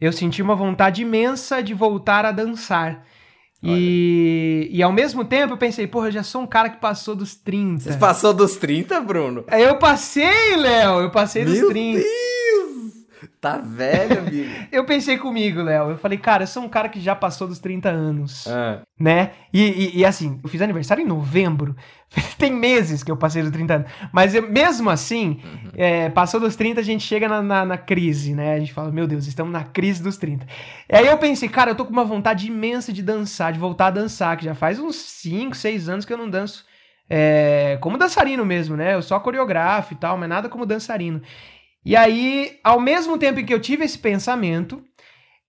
eu 0.00 0.12
senti 0.12 0.42
uma 0.42 0.54
vontade 0.54 1.02
imensa 1.02 1.62
de 1.62 1.74
voltar 1.74 2.24
a 2.24 2.32
dançar. 2.32 3.04
E, 3.66 4.68
e 4.70 4.82
ao 4.82 4.92
mesmo 4.92 5.24
tempo 5.24 5.54
eu 5.54 5.56
pensei, 5.56 5.86
porra, 5.86 6.08
eu 6.08 6.12
já 6.12 6.22
sou 6.22 6.42
um 6.42 6.46
cara 6.46 6.68
que 6.68 6.76
passou 6.78 7.16
dos 7.16 7.34
30. 7.34 7.92
Você 7.92 7.98
passou 7.98 8.34
dos 8.34 8.56
30, 8.56 9.00
Bruno? 9.00 9.44
Eu 9.50 9.78
passei, 9.78 10.54
Léo, 10.56 11.00
eu 11.00 11.10
passei 11.10 11.44
Meu 11.44 11.54
dos 11.54 11.68
30. 11.70 11.98
Deus! 11.98 12.33
Tá 13.44 13.58
velho, 13.58 14.20
amigo. 14.20 14.50
eu 14.72 14.86
pensei 14.86 15.18
comigo, 15.18 15.60
Léo. 15.60 15.90
Eu 15.90 15.98
falei, 15.98 16.16
cara, 16.16 16.44
eu 16.44 16.46
sou 16.46 16.62
um 16.62 16.68
cara 16.68 16.88
que 16.88 16.98
já 16.98 17.14
passou 17.14 17.46
dos 17.46 17.58
30 17.58 17.90
anos. 17.90 18.48
Ah. 18.48 18.80
Né? 18.98 19.32
E, 19.52 19.60
e, 19.60 19.98
e, 19.98 20.04
assim, 20.06 20.40
eu 20.42 20.48
fiz 20.48 20.62
aniversário 20.62 21.04
em 21.04 21.06
novembro. 21.06 21.76
Tem 22.38 22.50
meses 22.50 23.02
que 23.02 23.10
eu 23.10 23.18
passei 23.18 23.42
dos 23.42 23.50
30 23.50 23.74
anos. 23.74 23.90
Mas 24.10 24.34
eu, 24.34 24.50
mesmo 24.50 24.88
assim, 24.88 25.42
uhum. 25.44 25.70
é, 25.76 26.08
passou 26.08 26.40
dos 26.40 26.56
30, 26.56 26.80
a 26.80 26.82
gente 26.82 27.04
chega 27.04 27.28
na, 27.28 27.42
na, 27.42 27.64
na, 27.66 27.76
crise, 27.76 28.34
né? 28.34 28.54
A 28.54 28.58
gente 28.58 28.72
fala, 28.72 28.90
meu 28.90 29.06
Deus, 29.06 29.26
estamos 29.26 29.52
na 29.52 29.62
crise 29.62 30.02
dos 30.02 30.16
30. 30.16 30.46
E 30.90 30.96
aí 30.96 31.06
eu 31.06 31.18
pensei, 31.18 31.46
cara, 31.46 31.72
eu 31.72 31.74
tô 31.74 31.84
com 31.84 31.92
uma 31.92 32.02
vontade 32.02 32.46
imensa 32.46 32.94
de 32.94 33.02
dançar, 33.02 33.52
de 33.52 33.58
voltar 33.58 33.88
a 33.88 33.90
dançar, 33.90 34.38
que 34.38 34.46
já 34.46 34.54
faz 34.54 34.78
uns 34.78 34.96
5, 34.96 35.54
6 35.54 35.90
anos 35.90 36.06
que 36.06 36.12
eu 36.14 36.16
não 36.16 36.30
danço. 36.30 36.64
É, 37.10 37.76
como 37.82 37.98
dançarino 37.98 38.46
mesmo, 38.46 38.74
né? 38.74 38.94
Eu 38.94 39.02
só 39.02 39.20
coreografo 39.20 39.92
e 39.92 39.96
tal, 39.96 40.16
mas 40.16 40.28
nada 40.30 40.48
como 40.48 40.64
dançarino. 40.64 41.20
E 41.84 41.94
aí, 41.94 42.58
ao 42.64 42.80
mesmo 42.80 43.18
tempo 43.18 43.40
em 43.40 43.44
que 43.44 43.52
eu 43.52 43.60
tive 43.60 43.84
esse 43.84 43.98
pensamento, 43.98 44.82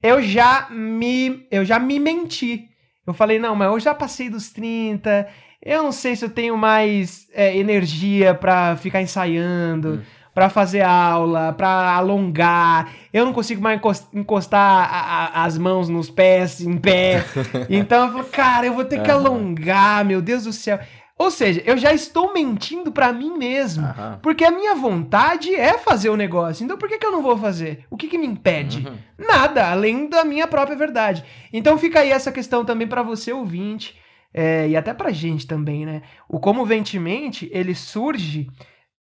eu 0.04 0.22
já 0.22 0.68
me, 0.70 1.48
eu 1.50 1.64
já 1.64 1.80
me 1.80 1.98
menti. 1.98 2.68
Eu 3.08 3.14
falei, 3.14 3.40
não, 3.40 3.56
mas 3.56 3.72
eu 3.72 3.80
já 3.80 3.94
passei 3.94 4.30
dos 4.30 4.50
30, 4.50 5.28
eu 5.64 5.82
não 5.82 5.92
sei 5.92 6.16
se 6.16 6.26
eu 6.26 6.30
tenho 6.30 6.58
mais 6.58 7.28
é, 7.34 7.58
energia 7.58 8.34
para 8.34 8.76
ficar 8.76 9.02
ensaiando, 9.02 9.96
hum. 9.96 10.02
para 10.34 10.50
fazer 10.50 10.82
aula, 10.82 11.54
para 11.54 11.94
alongar. 11.96 12.92
Eu 13.14 13.26
não 13.26 13.34
consigo 13.34 13.62
mais 13.62 13.80
encostar 14.14 14.90
a, 14.92 15.42
a, 15.42 15.46
as 15.46 15.58
mãos 15.58 15.88
nos 15.88 16.10
pés 16.10 16.62
em 16.62 16.78
pé. 16.78 17.24
então 17.70 18.06
eu 18.06 18.12
falei, 18.12 18.30
cara, 18.30 18.66
eu 18.68 18.74
vou 18.74 18.86
ter 18.86 19.02
que 19.02 19.10
alongar, 19.10 20.04
meu 20.04 20.22
Deus 20.22 20.44
do 20.44 20.54
céu. 20.54 20.80
Ou 21.18 21.32
seja, 21.32 21.64
eu 21.66 21.78
já 21.78 21.94
estou 21.94 22.34
mentindo 22.34 22.92
para 22.92 23.14
mim 23.14 23.38
mesmo. 23.38 23.86
Aham. 23.86 24.20
Porque 24.22 24.44
a 24.44 24.52
minha 24.52 24.76
vontade 24.76 25.56
é 25.56 25.78
fazer 25.78 26.10
o 26.10 26.18
negócio. 26.18 26.64
Então 26.64 26.78
por 26.78 26.90
que, 26.90 26.98
que 26.98 27.06
eu 27.06 27.12
não 27.12 27.22
vou 27.22 27.38
fazer? 27.38 27.86
O 27.90 27.96
que, 27.96 28.08
que 28.08 28.18
me 28.18 28.28
impede? 28.28 28.86
Uhum. 28.86 28.98
Nada, 29.26 29.70
além 29.72 30.10
da 30.10 30.26
minha 30.26 30.46
própria 30.46 30.76
verdade. 30.76 31.24
Então 31.54 31.78
fica 31.78 32.02
aí 32.02 32.12
essa 32.12 32.34
questão 32.34 32.66
também 32.66 32.88
para 32.88 33.02
você, 33.02 33.32
ouvinte, 33.32 33.96
é, 34.34 34.68
e 34.68 34.76
até 34.76 34.94
pra 34.94 35.12
gente 35.12 35.48
também, 35.48 35.86
né? 35.86 36.02
O 36.28 36.38
Comoventemente, 36.38 37.50
ele 37.54 37.74
surge 37.74 38.50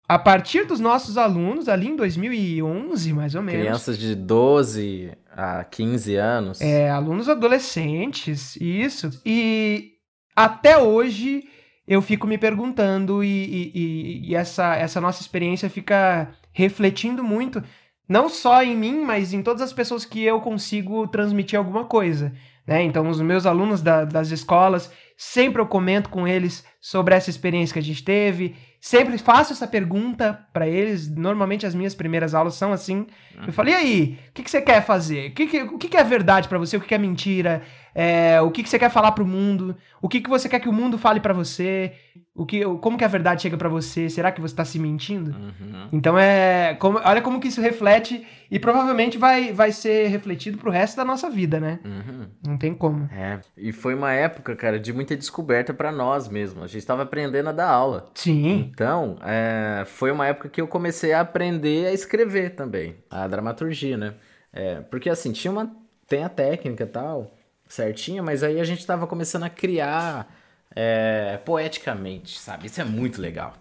a 0.08 0.18
partir 0.18 0.66
dos 0.66 0.80
nossos 0.80 1.16
alunos, 1.16 1.68
ali 1.68 1.86
em 1.86 1.94
2011, 1.94 3.12
mais 3.12 3.36
ou 3.36 3.42
menos. 3.42 3.60
Crianças 3.60 3.96
de 3.96 4.16
12 4.16 5.12
a 5.30 5.62
15 5.62 6.16
anos. 6.16 6.60
É, 6.60 6.90
alunos 6.90 7.28
adolescentes, 7.28 8.56
isso. 8.56 9.08
E 9.24 9.92
até 10.34 10.76
hoje 10.76 11.44
eu 11.90 12.00
fico 12.00 12.24
me 12.24 12.38
perguntando 12.38 13.24
e, 13.24 13.72
e, 13.74 14.30
e, 14.30 14.34
essa, 14.36 14.76
essa 14.76 15.00
nossa 15.00 15.20
experiência 15.20 15.68
fica 15.68 16.30
refletindo 16.52 17.24
muito, 17.24 17.60
não 18.08 18.28
só 18.28 18.62
em 18.62 18.76
mim, 18.76 19.02
mas 19.04 19.32
em 19.32 19.42
todas 19.42 19.60
as 19.60 19.72
pessoas 19.72 20.04
que 20.04 20.22
eu 20.22 20.40
consigo 20.40 21.08
transmitir 21.08 21.58
alguma 21.58 21.84
coisa. 21.84 22.32
Né? 22.64 22.84
Então, 22.84 23.08
os 23.08 23.20
meus 23.20 23.44
alunos 23.44 23.82
da, 23.82 24.04
das 24.04 24.30
escolas, 24.30 24.92
sempre 25.16 25.60
eu 25.60 25.66
comento 25.66 26.10
com 26.10 26.28
eles 26.28 26.64
sobre 26.80 27.12
essa 27.12 27.28
experiência 27.28 27.72
que 27.72 27.80
a 27.80 27.82
gente 27.82 28.04
teve, 28.04 28.54
sempre 28.80 29.18
faço 29.18 29.52
essa 29.52 29.66
pergunta 29.66 30.46
para 30.52 30.68
eles. 30.68 31.12
Normalmente, 31.12 31.66
as 31.66 31.74
minhas 31.74 31.96
primeiras 31.96 32.36
aulas 32.36 32.54
são 32.54 32.72
assim. 32.72 33.08
Eu 33.44 33.52
falo, 33.52 33.70
e 33.70 33.74
aí, 33.74 34.18
o 34.28 34.32
que, 34.32 34.44
que 34.44 34.50
você 34.50 34.62
quer 34.62 34.80
fazer? 34.86 35.30
O 35.30 35.34
que, 35.34 35.46
que, 35.48 35.62
o 35.62 35.76
que, 35.76 35.88
que 35.88 35.96
é 35.96 36.04
verdade 36.04 36.46
para 36.46 36.58
você? 36.58 36.76
O 36.76 36.80
que, 36.80 36.86
que 36.86 36.94
é 36.94 36.98
mentira? 36.98 37.62
É, 37.94 38.40
o 38.40 38.50
que, 38.50 38.62
que 38.62 38.68
você 38.68 38.78
quer 38.78 38.90
falar 38.90 39.12
pro 39.12 39.26
mundo? 39.26 39.76
O 40.00 40.08
que, 40.08 40.20
que 40.20 40.30
você 40.30 40.48
quer 40.48 40.60
que 40.60 40.68
o 40.68 40.72
mundo 40.72 40.96
fale 40.98 41.20
para 41.20 41.34
você? 41.34 41.92
O 42.34 42.46
que, 42.46 42.64
como 42.78 42.96
que 42.96 43.04
a 43.04 43.08
verdade 43.08 43.42
chega 43.42 43.56
para 43.56 43.68
você? 43.68 44.08
Será 44.08 44.32
que 44.32 44.40
você 44.40 44.54
tá 44.54 44.64
se 44.64 44.78
mentindo? 44.78 45.32
Uhum. 45.32 45.88
Então 45.92 46.18
é, 46.18 46.74
como, 46.78 46.98
olha 47.04 47.20
como 47.20 47.40
que 47.40 47.48
isso 47.48 47.60
reflete 47.60 48.26
e 48.50 48.58
provavelmente 48.58 49.18
vai, 49.18 49.52
vai 49.52 49.72
ser 49.72 50.06
refletido 50.08 50.56
pro 50.56 50.70
resto 50.70 50.96
da 50.96 51.04
nossa 51.04 51.28
vida, 51.28 51.60
né? 51.60 51.80
Uhum. 51.84 52.28
Não 52.46 52.56
tem 52.56 52.72
como. 52.72 53.08
É, 53.12 53.40
e 53.56 53.72
foi 53.72 53.94
uma 53.94 54.12
época, 54.12 54.56
cara, 54.56 54.78
de 54.78 54.92
muita 54.92 55.16
descoberta 55.16 55.74
para 55.74 55.92
nós 55.92 56.28
mesmo. 56.28 56.62
A 56.62 56.66
gente 56.66 56.78
estava 56.78 57.02
aprendendo 57.02 57.48
a 57.48 57.52
dar 57.52 57.68
aula. 57.68 58.10
Sim. 58.14 58.70
Então, 58.72 59.18
é, 59.22 59.84
foi 59.84 60.10
uma 60.10 60.26
época 60.26 60.48
que 60.48 60.60
eu 60.60 60.68
comecei 60.68 61.12
a 61.12 61.20
aprender 61.20 61.88
a 61.88 61.92
escrever 61.92 62.54
também, 62.54 62.96
a 63.10 63.26
dramaturgia, 63.26 63.96
né? 63.96 64.14
É, 64.52 64.80
porque 64.80 65.10
assim, 65.10 65.30
tinha 65.32 65.52
uma 65.52 65.70
tem 66.08 66.24
a 66.24 66.28
técnica 66.28 66.82
e 66.82 66.86
tal, 66.88 67.36
certinha, 67.70 68.22
mas 68.22 68.42
aí 68.42 68.60
a 68.60 68.64
gente 68.64 68.80
estava 68.80 69.06
começando 69.06 69.44
a 69.44 69.50
criar 69.50 70.34
é, 70.74 71.38
poeticamente, 71.44 72.38
sabe? 72.38 72.66
Isso 72.66 72.80
é 72.80 72.84
muito 72.84 73.20
legal. 73.20 73.54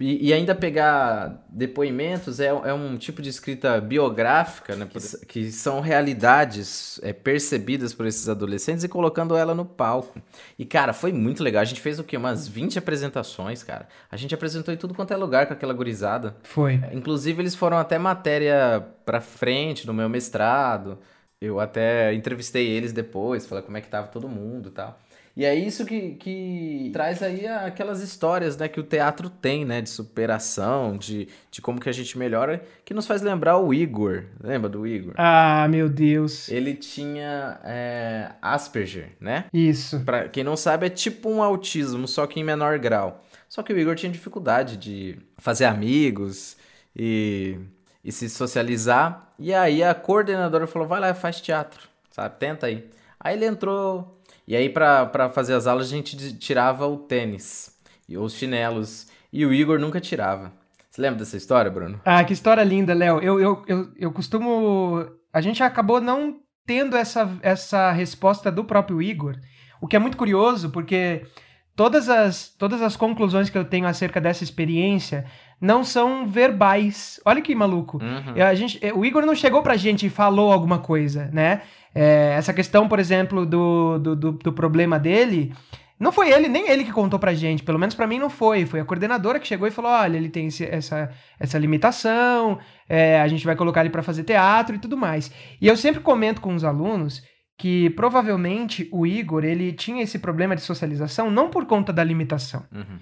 E, 0.00 0.28
e 0.28 0.32
ainda 0.32 0.56
pegar 0.56 1.44
depoimentos 1.48 2.40
é, 2.40 2.46
é, 2.46 2.74
um 2.74 2.96
tipo 2.96 3.22
de 3.22 3.28
escrita 3.28 3.80
biográfica, 3.80 4.74
né? 4.74 4.88
Que, 4.90 5.26
que 5.26 5.52
são 5.52 5.80
realidades 5.80 6.98
é, 7.02 7.12
percebidas 7.12 7.94
por 7.94 8.04
esses 8.04 8.28
adolescentes 8.28 8.82
e 8.82 8.88
colocando 8.88 9.36
ela 9.36 9.54
no 9.54 9.64
palco. 9.64 10.20
E, 10.58 10.64
cara, 10.64 10.92
foi 10.92 11.12
muito 11.12 11.44
legal. 11.44 11.62
A 11.62 11.64
gente 11.64 11.80
fez 11.80 12.00
o 12.00 12.04
quê? 12.04 12.16
Umas 12.16 12.48
20 12.48 12.78
apresentações, 12.78 13.62
cara. 13.62 13.86
A 14.10 14.16
gente 14.16 14.34
apresentou 14.34 14.74
em 14.74 14.76
tudo 14.76 14.94
quanto 14.94 15.12
é 15.12 15.16
lugar 15.16 15.46
com 15.46 15.52
aquela 15.52 15.72
gurizada. 15.72 16.36
Foi. 16.42 16.82
Inclusive, 16.92 17.40
eles 17.40 17.54
foram 17.54 17.78
até 17.78 17.96
matéria 17.96 18.84
pra 19.04 19.20
frente 19.20 19.86
no 19.86 19.94
meu 19.94 20.08
mestrado. 20.08 20.98
Eu 21.44 21.60
até 21.60 22.12
entrevistei 22.14 22.68
eles 22.68 22.92
depois, 22.92 23.46
falei 23.46 23.62
como 23.62 23.76
é 23.76 23.80
que 23.80 23.88
tava 23.88 24.08
todo 24.08 24.28
mundo 24.28 24.68
e 24.68 24.72
tal. 24.72 25.00
E 25.36 25.44
é 25.44 25.52
isso 25.52 25.84
que, 25.84 26.12
que 26.12 26.90
traz 26.92 27.20
aí 27.20 27.44
aquelas 27.44 28.00
histórias 28.00 28.56
né, 28.56 28.68
que 28.68 28.78
o 28.78 28.84
teatro 28.84 29.28
tem, 29.28 29.64
né? 29.64 29.80
De 29.80 29.90
superação, 29.90 30.96
de, 30.96 31.26
de 31.50 31.60
como 31.60 31.80
que 31.80 31.88
a 31.88 31.92
gente 31.92 32.16
melhora, 32.16 32.62
que 32.84 32.94
nos 32.94 33.04
faz 33.04 33.20
lembrar 33.20 33.58
o 33.58 33.74
Igor. 33.74 34.26
Lembra 34.40 34.68
do 34.68 34.86
Igor? 34.86 35.14
Ah, 35.16 35.66
meu 35.68 35.88
Deus. 35.88 36.48
Ele 36.48 36.74
tinha 36.74 37.58
é, 37.64 38.30
Asperger, 38.40 39.10
né? 39.20 39.46
Isso. 39.52 40.00
Pra 40.04 40.28
quem 40.28 40.44
não 40.44 40.56
sabe, 40.56 40.86
é 40.86 40.90
tipo 40.90 41.28
um 41.28 41.42
autismo, 41.42 42.06
só 42.06 42.28
que 42.28 42.38
em 42.38 42.44
menor 42.44 42.78
grau. 42.78 43.24
Só 43.48 43.60
que 43.62 43.72
o 43.72 43.78
Igor 43.78 43.96
tinha 43.96 44.12
dificuldade 44.12 44.76
de 44.76 45.18
fazer 45.38 45.64
amigos 45.64 46.56
e 46.96 47.58
e 48.04 48.12
se 48.12 48.28
socializar. 48.28 49.30
E 49.38 49.54
aí 49.54 49.82
a 49.82 49.94
coordenadora 49.94 50.66
falou: 50.66 50.86
vai 50.86 51.00
lá, 51.00 51.14
faz 51.14 51.40
teatro, 51.40 51.88
sabe? 52.10 52.38
Tenta 52.38 52.66
aí. 52.66 52.88
Aí 53.18 53.36
ele 53.36 53.46
entrou. 53.46 54.20
E 54.46 54.54
aí, 54.54 54.68
para 54.68 55.30
fazer 55.30 55.54
as 55.54 55.66
aulas, 55.66 55.86
a 55.86 55.90
gente 55.90 56.36
tirava 56.36 56.86
o 56.86 56.98
tênis 56.98 57.74
e 58.06 58.18
os 58.18 58.34
chinelos. 58.34 59.06
E 59.32 59.46
o 59.46 59.52
Igor 59.52 59.78
nunca 59.78 60.00
tirava. 60.00 60.52
Você 60.90 61.00
lembra 61.00 61.18
dessa 61.20 61.36
história, 61.36 61.70
Bruno? 61.70 62.00
Ah, 62.04 62.22
que 62.22 62.34
história 62.34 62.62
linda, 62.62 62.92
Léo. 62.92 63.20
Eu, 63.20 63.40
eu, 63.40 63.64
eu, 63.66 63.92
eu 63.96 64.12
costumo. 64.12 65.06
A 65.32 65.40
gente 65.40 65.62
acabou 65.62 66.00
não 66.00 66.40
tendo 66.66 66.96
essa, 66.96 67.36
essa 67.42 67.90
resposta 67.90 68.52
do 68.52 68.64
próprio 68.64 69.00
Igor. 69.00 69.36
O 69.80 69.88
que 69.88 69.96
é 69.96 69.98
muito 69.98 70.16
curioso, 70.16 70.70
porque 70.70 71.26
todas 71.74 72.08
as, 72.08 72.48
todas 72.48 72.80
as 72.80 72.96
conclusões 72.96 73.50
que 73.50 73.58
eu 73.58 73.64
tenho 73.64 73.86
acerca 73.86 74.20
dessa 74.20 74.44
experiência 74.44 75.24
não 75.60 75.82
são 75.84 76.26
verbais. 76.26 77.20
Olha 77.24 77.40
que 77.40 77.54
maluco. 77.54 77.98
Uhum. 78.02 78.42
A 78.42 78.54
gente, 78.54 78.80
o 78.94 79.04
Igor 79.04 79.24
não 79.24 79.34
chegou 79.34 79.62
pra 79.62 79.76
gente 79.76 80.06
e 80.06 80.10
falou 80.10 80.52
alguma 80.52 80.78
coisa, 80.78 81.30
né? 81.32 81.62
É, 81.94 82.34
essa 82.36 82.52
questão, 82.52 82.88
por 82.88 82.98
exemplo, 82.98 83.46
do, 83.46 83.98
do, 83.98 84.16
do, 84.16 84.32
do 84.32 84.52
problema 84.52 84.98
dele 84.98 85.52
Não 85.98 86.10
foi 86.10 86.30
ele, 86.32 86.48
nem 86.48 86.68
ele 86.68 86.84
que 86.84 86.92
contou 86.92 87.20
pra 87.20 87.32
gente, 87.34 87.62
pelo 87.62 87.78
menos 87.78 87.94
pra 87.94 88.06
mim 88.06 88.18
não 88.18 88.28
foi. 88.28 88.66
Foi 88.66 88.80
a 88.80 88.84
coordenadora 88.84 89.38
que 89.38 89.46
chegou 89.46 89.66
e 89.68 89.70
falou: 89.70 89.90
olha, 89.92 90.16
ele 90.16 90.28
tem 90.28 90.48
esse, 90.48 90.64
essa, 90.64 91.10
essa 91.38 91.56
limitação, 91.58 92.58
é, 92.88 93.20
a 93.20 93.28
gente 93.28 93.44
vai 93.46 93.54
colocar 93.56 93.80
ele 93.80 93.90
para 93.90 94.02
fazer 94.02 94.24
teatro 94.24 94.74
e 94.74 94.78
tudo 94.78 94.96
mais. 94.96 95.30
E 95.60 95.68
eu 95.68 95.76
sempre 95.76 96.00
comento 96.00 96.40
com 96.40 96.54
os 96.54 96.64
alunos 96.64 97.22
que 97.56 97.88
provavelmente 97.90 98.88
o 98.92 99.06
Igor 99.06 99.44
ele 99.44 99.72
tinha 99.72 100.02
esse 100.02 100.18
problema 100.18 100.56
de 100.56 100.62
socialização 100.62 101.30
não 101.30 101.48
por 101.48 101.64
conta 101.66 101.92
da 101.92 102.02
limitação, 102.02 102.64
Uhum. 102.72 102.98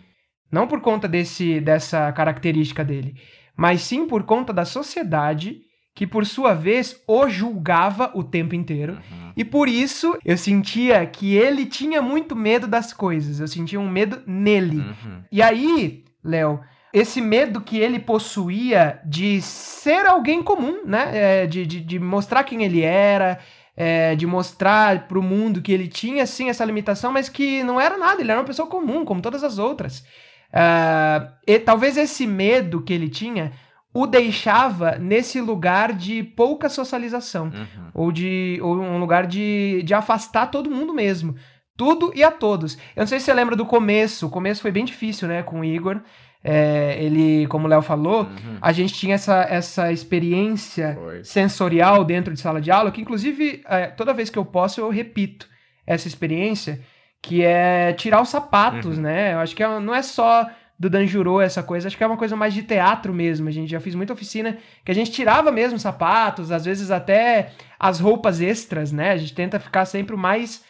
Não 0.52 0.68
por 0.68 0.80
conta 0.82 1.08
desse, 1.08 1.60
dessa 1.60 2.12
característica 2.12 2.84
dele, 2.84 3.16
mas 3.56 3.80
sim 3.80 4.06
por 4.06 4.22
conta 4.24 4.52
da 4.52 4.66
sociedade 4.66 5.62
que, 5.94 6.06
por 6.06 6.24
sua 6.24 6.54
vez, 6.54 7.02
o 7.06 7.28
julgava 7.28 8.10
o 8.14 8.22
tempo 8.22 8.54
inteiro. 8.54 8.94
Uhum. 8.94 9.32
E 9.36 9.44
por 9.44 9.68
isso 9.68 10.16
eu 10.24 10.38
sentia 10.38 11.04
que 11.06 11.34
ele 11.34 11.66
tinha 11.66 12.00
muito 12.00 12.36
medo 12.36 12.66
das 12.66 12.92
coisas, 12.92 13.40
eu 13.40 13.48
sentia 13.48 13.80
um 13.80 13.88
medo 13.88 14.22
nele. 14.26 14.78
Uhum. 14.78 15.22
E 15.30 15.42
aí, 15.42 16.04
Léo, 16.24 16.60
esse 16.92 17.20
medo 17.20 17.60
que 17.60 17.78
ele 17.78 17.98
possuía 17.98 19.00
de 19.04 19.40
ser 19.40 20.06
alguém 20.06 20.42
comum, 20.42 20.84
né? 20.84 21.10
É, 21.42 21.46
de, 21.46 21.66
de, 21.66 21.80
de 21.80 21.98
mostrar 21.98 22.44
quem 22.44 22.62
ele 22.62 22.82
era, 22.82 23.38
é, 23.76 24.14
de 24.14 24.26
mostrar 24.26 25.08
pro 25.08 25.22
mundo 25.22 25.62
que 25.62 25.72
ele 25.72 25.88
tinha 25.88 26.26
sim 26.26 26.48
essa 26.48 26.64
limitação, 26.64 27.12
mas 27.12 27.28
que 27.28 27.62
não 27.62 27.80
era 27.80 27.96
nada, 27.96 28.20
ele 28.20 28.30
era 28.30 28.40
uma 28.40 28.46
pessoa 28.46 28.68
comum, 28.68 29.04
como 29.04 29.22
todas 29.22 29.42
as 29.42 29.58
outras. 29.58 30.04
Ah, 30.52 31.32
e 31.46 31.58
talvez 31.58 31.96
esse 31.96 32.26
medo 32.26 32.82
que 32.82 32.92
ele 32.92 33.08
tinha 33.08 33.52
o 33.94 34.06
deixava 34.06 34.96
nesse 34.98 35.40
lugar 35.40 35.92
de 35.92 36.22
pouca 36.22 36.68
socialização 36.68 37.46
Uhum. 37.46 37.88
ou 37.94 38.12
de 38.12 38.58
ou 38.62 38.78
um 38.80 38.98
lugar 38.98 39.26
de, 39.26 39.82
de 39.84 39.92
afastar 39.94 40.46
todo 40.50 40.70
mundo 40.70 40.92
mesmo. 40.94 41.34
Tudo 41.76 42.12
e 42.14 42.22
a 42.22 42.30
todos. 42.30 42.74
Eu 42.94 43.00
não 43.00 43.06
sei 43.06 43.18
se 43.18 43.24
você 43.26 43.34
lembra 43.34 43.56
do 43.56 43.64
começo. 43.66 44.26
O 44.26 44.30
começo 44.30 44.60
foi 44.62 44.70
bem 44.70 44.84
difícil, 44.84 45.26
né, 45.26 45.42
com 45.42 45.60
o 45.60 45.64
Igor. 45.64 46.00
É, 46.44 46.96
ele, 47.00 47.46
como 47.46 47.66
o 47.66 47.68
Léo 47.68 47.80
falou, 47.82 48.22
Uhum. 48.24 48.58
a 48.60 48.72
gente 48.72 48.92
tinha 48.94 49.14
essa, 49.14 49.42
essa 49.42 49.92
experiência 49.92 50.94
Foi. 51.00 51.24
sensorial 51.24 52.04
dentro 52.04 52.32
de 52.34 52.40
sala 52.40 52.60
de 52.60 52.70
aula, 52.70 52.90
que 52.90 53.00
inclusive, 53.00 53.62
é, 53.66 53.86
toda 53.86 54.12
vez 54.12 54.28
que 54.28 54.38
eu 54.38 54.44
posso, 54.44 54.80
eu 54.80 54.90
repito 54.90 55.46
essa 55.86 56.08
experiência, 56.08 56.80
que 57.22 57.42
é 57.44 57.92
tirar 57.92 58.20
os 58.20 58.28
sapatos, 58.28 58.96
Uhum. 58.96 59.02
né? 59.04 59.32
Eu 59.34 59.38
acho 59.38 59.54
que 59.56 59.62
é- 59.62 59.80
não 59.80 59.94
é 59.94 60.02
só 60.02 60.46
do 60.78 60.90
Danjuro 60.90 61.40
essa 61.40 61.62
coisa, 61.62 61.86
acho 61.86 61.96
que 61.96 62.02
é 62.02 62.06
uma 62.06 62.16
coisa 62.16 62.34
mais 62.34 62.52
de 62.52 62.62
teatro 62.62 63.14
mesmo. 63.14 63.48
A 63.48 63.52
gente 63.52 63.70
já 63.70 63.78
fez 63.78 63.94
muita 63.94 64.12
oficina 64.12 64.58
que 64.84 64.90
a 64.90 64.94
gente 64.94 65.12
tirava 65.12 65.52
mesmo 65.52 65.76
os 65.76 65.82
sapatos, 65.82 66.50
às 66.50 66.64
vezes 66.64 66.90
até 66.90 67.50
as 67.78 68.00
roupas 68.00 68.40
extras, 68.40 68.90
né? 68.90 69.12
A 69.12 69.16
gente 69.16 69.32
tenta 69.34 69.60
ficar 69.60 69.84
sempre 69.84 70.14
o 70.14 70.18
mais 70.18 70.64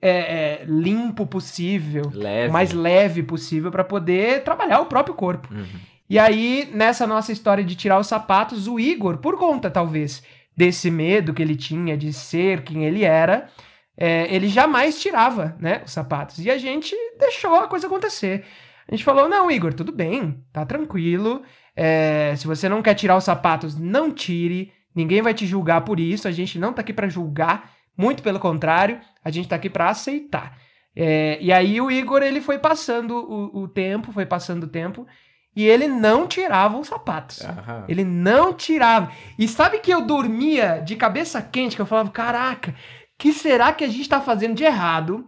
é, 0.00 0.10
é, 0.10 0.64
limpo 0.68 1.26
possível, 1.26 2.02
Leve. 2.14 2.50
o 2.50 2.52
mais 2.52 2.72
leve 2.72 3.22
possível 3.22 3.70
para 3.72 3.82
poder 3.82 4.44
trabalhar 4.44 4.80
o 4.80 4.86
próprio 4.86 5.14
corpo. 5.14 5.48
Uhum. 5.52 5.64
E 6.08 6.18
aí, 6.18 6.68
nessa 6.72 7.06
nossa 7.06 7.32
história 7.32 7.64
de 7.64 7.74
tirar 7.74 7.98
os 7.98 8.06
sapatos, 8.06 8.68
o 8.68 8.78
Igor, 8.78 9.16
por 9.16 9.36
conta 9.38 9.68
talvez 9.70 10.22
desse 10.56 10.90
medo 10.90 11.32
que 11.34 11.42
ele 11.42 11.56
tinha 11.56 11.96
de 11.96 12.12
ser 12.12 12.62
quem 12.62 12.84
ele 12.84 13.04
era, 13.04 13.48
é, 13.96 14.32
ele 14.34 14.48
jamais 14.48 15.00
tirava 15.00 15.56
né, 15.58 15.82
os 15.84 15.92
sapatos. 15.92 16.38
E 16.44 16.50
a 16.50 16.58
gente 16.58 16.94
deixou 17.18 17.54
a 17.54 17.66
coisa 17.66 17.86
acontecer. 17.86 18.44
A 18.88 18.94
gente 18.94 19.04
falou: 19.04 19.28
não, 19.28 19.50
Igor, 19.50 19.72
tudo 19.72 19.92
bem, 19.92 20.42
tá 20.52 20.64
tranquilo. 20.64 21.42
é, 21.74 22.34
se 22.36 22.46
você 22.46 22.68
não 22.68 22.82
quer 22.82 22.94
tirar 22.94 23.16
os 23.16 23.24
sapatos, 23.24 23.76
não 23.76 24.10
tire. 24.10 24.72
Ninguém 24.94 25.20
vai 25.20 25.34
te 25.34 25.46
julgar 25.46 25.82
por 25.82 26.00
isso. 26.00 26.26
A 26.26 26.32
gente 26.32 26.58
não 26.58 26.72
tá 26.72 26.80
aqui 26.80 26.92
para 26.92 27.08
julgar. 27.08 27.72
Muito 27.96 28.22
pelo 28.22 28.38
contrário, 28.38 29.00
a 29.24 29.30
gente 29.30 29.48
tá 29.48 29.56
aqui 29.56 29.70
para 29.70 29.88
aceitar. 29.88 30.58
É, 30.94 31.38
e 31.40 31.52
aí 31.52 31.80
o 31.80 31.90
Igor 31.90 32.22
ele 32.22 32.40
foi 32.40 32.58
passando 32.58 33.16
o, 33.16 33.62
o 33.62 33.68
tempo, 33.68 34.12
foi 34.12 34.24
passando 34.24 34.64
o 34.64 34.68
tempo, 34.68 35.06
e 35.54 35.64
ele 35.64 35.88
não 35.88 36.26
tirava 36.26 36.78
os 36.78 36.88
sapatos. 36.88 37.40
Ele 37.88 38.04
não 38.04 38.52
tirava. 38.52 39.10
E 39.38 39.48
sabe 39.48 39.78
que 39.78 39.90
eu 39.90 40.02
dormia 40.02 40.82
de 40.84 40.96
cabeça 40.96 41.40
quente, 41.40 41.76
que 41.76 41.82
eu 41.82 41.86
falava, 41.86 42.10
caraca, 42.10 42.74
que 43.18 43.32
será 43.32 43.72
que 43.72 43.84
a 43.84 43.88
gente 43.88 44.08
tá 44.08 44.20
fazendo 44.20 44.54
de 44.54 44.64
errado 44.64 45.26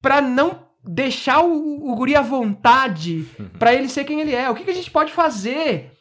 pra 0.00 0.20
não 0.20 0.66
deixar 0.84 1.40
o, 1.40 1.90
o 1.90 1.94
guri 1.96 2.14
à 2.14 2.22
vontade 2.22 3.26
pra 3.58 3.74
ele 3.74 3.88
ser 3.88 4.04
quem 4.04 4.20
ele 4.20 4.34
é? 4.34 4.48
O 4.48 4.54
que, 4.54 4.64
que 4.64 4.70
a 4.70 4.74
gente 4.74 4.90
pode 4.90 5.12
fazer 5.12 5.92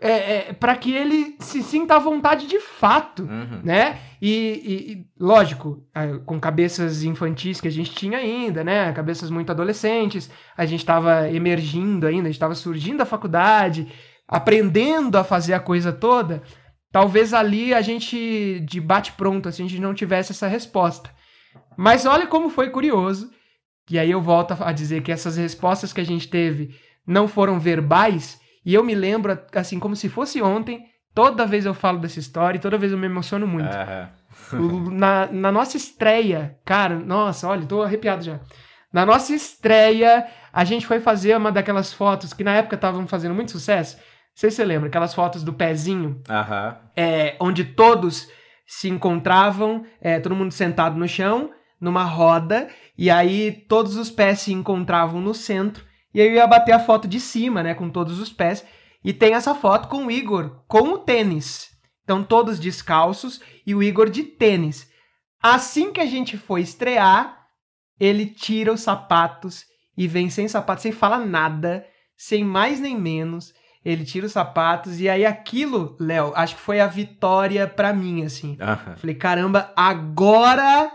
é, 0.00 0.10
é, 0.48 0.52
para 0.52 0.74
que 0.74 0.92
ele 0.92 1.36
se 1.38 1.62
sinta 1.62 1.94
à 1.94 1.98
vontade 1.98 2.46
de 2.46 2.58
fato? 2.58 3.22
Uhum. 3.22 3.60
né? 3.62 3.98
E, 4.20 4.30
e- 4.30 5.06
lógico, 5.18 5.84
com 6.26 6.40
cabeças 6.40 7.04
infantis 7.04 7.60
que 7.60 7.68
a 7.68 7.72
gente 7.72 7.92
tinha 7.94 8.18
ainda, 8.18 8.64
né? 8.64 8.92
Cabeças 8.92 9.30
muito 9.30 9.50
adolescentes, 9.50 10.30
a 10.56 10.64
gente 10.64 10.80
estava 10.80 11.30
emergindo 11.30 12.06
ainda, 12.06 12.22
a 12.22 12.30
gente 12.30 12.36
estava 12.36 12.54
surgindo 12.54 12.98
da 12.98 13.04
faculdade, 13.06 13.92
aprendendo 14.26 15.16
a 15.18 15.24
fazer 15.24 15.54
a 15.54 15.60
coisa 15.60 15.92
toda. 15.92 16.42
Talvez 16.92 17.32
ali 17.32 17.72
a 17.72 17.80
gente, 17.80 18.60
de 18.60 18.80
bate-pronto, 18.80 19.48
assim, 19.48 19.64
a 19.64 19.68
gente 19.68 19.80
não 19.80 19.94
tivesse 19.94 20.32
essa 20.32 20.46
resposta. 20.46 21.10
Mas 21.76 22.04
olha 22.04 22.26
como 22.26 22.50
foi 22.50 22.68
curioso, 22.68 23.30
e 23.90 23.98
aí 23.98 24.10
eu 24.10 24.20
volto 24.20 24.54
a 24.60 24.70
dizer 24.72 25.02
que 25.02 25.10
essas 25.10 25.38
respostas 25.38 25.92
que 25.92 26.00
a 26.00 26.04
gente 26.04 26.28
teve 26.28 26.76
não 27.06 27.26
foram 27.26 27.58
verbais, 27.58 28.38
e 28.64 28.74
eu 28.74 28.84
me 28.84 28.94
lembro, 28.94 29.38
assim, 29.54 29.78
como 29.78 29.96
se 29.96 30.08
fosse 30.08 30.42
ontem, 30.42 30.84
toda 31.14 31.46
vez 31.46 31.64
eu 31.64 31.74
falo 31.74 31.98
dessa 31.98 32.18
história 32.18 32.58
e 32.58 32.60
toda 32.60 32.78
vez 32.78 32.92
eu 32.92 32.98
me 32.98 33.06
emociono 33.06 33.46
muito. 33.46 33.74
Na, 34.90 35.26
na 35.32 35.50
nossa 35.50 35.78
estreia, 35.78 36.58
cara, 36.64 36.98
nossa, 36.98 37.48
olha, 37.48 37.66
tô 37.66 37.82
arrepiado 37.82 38.22
já. 38.22 38.38
Na 38.92 39.06
nossa 39.06 39.34
estreia, 39.34 40.26
a 40.52 40.64
gente 40.64 40.86
foi 40.86 41.00
fazer 41.00 41.34
uma 41.36 41.50
daquelas 41.50 41.92
fotos 41.92 42.34
que 42.34 42.44
na 42.44 42.54
época 42.54 42.76
estavam 42.76 43.06
fazendo 43.06 43.34
muito 43.34 43.50
sucesso. 43.50 43.96
Não 44.34 44.40
sei 44.40 44.50
se 44.50 44.56
você 44.56 44.64
lembra, 44.64 44.88
aquelas 44.88 45.14
fotos 45.14 45.42
do 45.42 45.52
pezinho, 45.52 46.20
Aham. 46.28 46.76
é, 46.96 47.36
onde 47.38 47.64
todos 47.64 48.28
se 48.66 48.88
encontravam, 48.88 49.84
é, 50.00 50.18
todo 50.18 50.34
mundo 50.34 50.52
sentado 50.52 50.98
no 50.98 51.06
chão, 51.06 51.50
numa 51.80 52.04
roda, 52.04 52.68
e 52.96 53.10
aí 53.10 53.52
todos 53.68 53.96
os 53.96 54.10
pés 54.10 54.40
se 54.40 54.52
encontravam 54.52 55.20
no 55.20 55.34
centro, 55.34 55.84
e 56.14 56.20
aí 56.20 56.28
eu 56.28 56.34
ia 56.34 56.46
bater 56.46 56.72
a 56.72 56.80
foto 56.80 57.06
de 57.06 57.20
cima, 57.20 57.62
né, 57.62 57.74
com 57.74 57.90
todos 57.90 58.18
os 58.18 58.32
pés, 58.32 58.64
e 59.04 59.12
tem 59.12 59.34
essa 59.34 59.54
foto 59.54 59.88
com 59.88 60.06
o 60.06 60.10
Igor, 60.10 60.62
com 60.66 60.94
o 60.94 60.98
tênis. 60.98 61.70
Então 62.04 62.22
todos 62.22 62.58
descalços 62.58 63.40
e 63.66 63.74
o 63.74 63.82
Igor 63.82 64.08
de 64.08 64.22
tênis. 64.22 64.90
Assim 65.42 65.92
que 65.92 66.00
a 66.00 66.06
gente 66.06 66.36
foi 66.36 66.60
estrear, 66.60 67.46
ele 67.98 68.26
tira 68.26 68.72
os 68.72 68.80
sapatos 68.80 69.64
e 69.96 70.06
vem 70.08 70.30
sem 70.30 70.48
sapato, 70.48 70.82
sem 70.82 70.92
falar 70.92 71.26
nada, 71.26 71.86
sem 72.16 72.44
mais 72.44 72.80
nem 72.80 72.98
menos. 72.98 73.52
Ele 73.84 74.04
tira 74.04 74.26
os 74.26 74.32
sapatos 74.32 75.00
e 75.00 75.08
aí 75.08 75.26
aquilo, 75.26 75.96
Léo, 75.98 76.32
acho 76.36 76.54
que 76.54 76.60
foi 76.60 76.78
a 76.80 76.86
vitória 76.86 77.66
pra 77.66 77.92
mim, 77.92 78.24
assim. 78.24 78.56
Falei, 78.96 79.14
caramba, 79.16 79.72
agora 79.76 80.90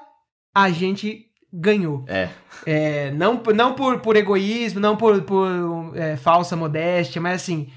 a 0.55 0.69
gente 0.69 1.25
ganhou. 1.51 2.05
É. 2.07 2.29
É, 2.65 3.11
não 3.11 3.37
por- 3.37 3.53
não 3.53 3.73
por, 3.73 3.99
por 3.99 4.15
egoísmo, 4.15 4.79
não 4.79 4.95
por, 4.95 5.21
por 5.23 5.91
é, 5.95 6.15
falsa 6.15 6.55
modéstia, 6.55 7.21
mas 7.21 7.41
assim, 7.41 7.69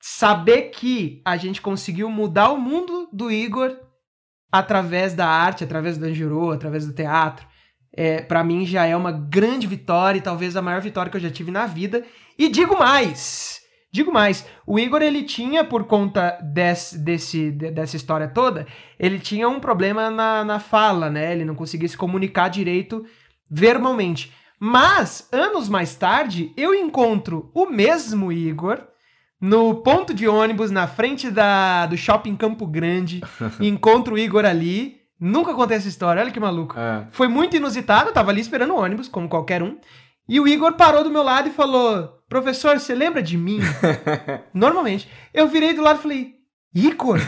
saber 0.00 0.70
que 0.70 1.20
a 1.24 1.36
gente 1.36 1.60
conseguiu 1.60 2.08
mudar 2.10 2.50
o 2.50 2.58
mundo 2.58 3.08
do 3.12 3.30
Igor 3.30 3.76
através 4.50 5.12
da 5.14 5.26
arte, 5.28 5.64
através 5.64 5.98
do 5.98 6.06
Anjuro, 6.06 6.50
através 6.52 6.86
do 6.86 6.92
teatro, 6.94 7.46
é, 7.94 8.20
para 8.22 8.42
mim 8.44 8.64
já 8.64 8.86
é 8.86 8.96
uma 8.96 9.12
grande 9.12 9.66
vitória 9.66 10.18
e 10.18 10.22
talvez 10.22 10.56
a 10.56 10.62
maior 10.62 10.80
vitória 10.80 11.10
que 11.10 11.16
eu 11.16 11.20
já 11.20 11.30
tive 11.30 11.50
na 11.50 11.66
vida. 11.66 12.04
E 12.38 12.48
digo 12.48 12.78
mais, 12.78 13.60
digo 13.96 14.12
mais, 14.12 14.46
o 14.66 14.78
Igor 14.78 15.00
ele 15.02 15.22
tinha, 15.22 15.64
por 15.64 15.84
conta 15.84 16.38
desse, 16.42 16.98
desse, 16.98 17.50
de- 17.50 17.70
dessa 17.70 17.96
história 17.96 18.28
toda, 18.28 18.66
ele 18.98 19.18
tinha 19.18 19.48
um 19.48 19.58
problema 19.58 20.10
na, 20.10 20.44
na 20.44 20.58
fala, 20.60 21.08
né? 21.10 21.32
Ele 21.32 21.44
não 21.44 21.54
conseguia 21.54 21.88
se 21.88 21.96
comunicar 21.96 22.48
direito 22.48 23.04
verbalmente. 23.50 24.32
Mas, 24.60 25.28
anos 25.32 25.68
mais 25.68 25.94
tarde, 25.96 26.52
eu 26.56 26.74
encontro 26.74 27.50
o 27.54 27.66
mesmo 27.66 28.30
Igor 28.30 28.82
no 29.40 29.76
ponto 29.76 30.14
de 30.14 30.26
ônibus 30.28 30.70
na 30.70 30.86
frente 30.86 31.30
da, 31.30 31.86
do 31.86 31.96
shopping 31.96 32.36
Campo 32.36 32.66
Grande. 32.66 33.22
encontro 33.60 34.14
o 34.14 34.18
Igor 34.18 34.44
ali. 34.44 35.00
Nunca 35.18 35.54
contei 35.54 35.78
essa 35.78 35.88
história, 35.88 36.20
olha 36.20 36.30
que 36.30 36.38
maluco. 36.38 36.74
Ah. 36.76 37.06
Foi 37.10 37.28
muito 37.28 37.56
inusitado, 37.56 38.10
eu 38.10 38.12
tava 38.12 38.30
ali 38.30 38.40
esperando 38.42 38.74
o 38.74 38.78
ônibus, 38.78 39.08
como 39.08 39.26
qualquer 39.28 39.62
um. 39.62 39.78
E 40.28 40.40
o 40.40 40.48
Igor 40.48 40.72
parou 40.72 41.04
do 41.04 41.10
meu 41.10 41.22
lado 41.22 41.48
e 41.48 41.52
falou: 41.52 42.22
Professor, 42.28 42.78
você 42.78 42.94
lembra 42.94 43.22
de 43.22 43.36
mim? 43.36 43.60
Normalmente. 44.52 45.08
Eu 45.32 45.48
virei 45.48 45.72
do 45.72 45.82
lado 45.82 45.98
e 45.98 46.02
falei: 46.02 46.34
Igor, 46.74 47.18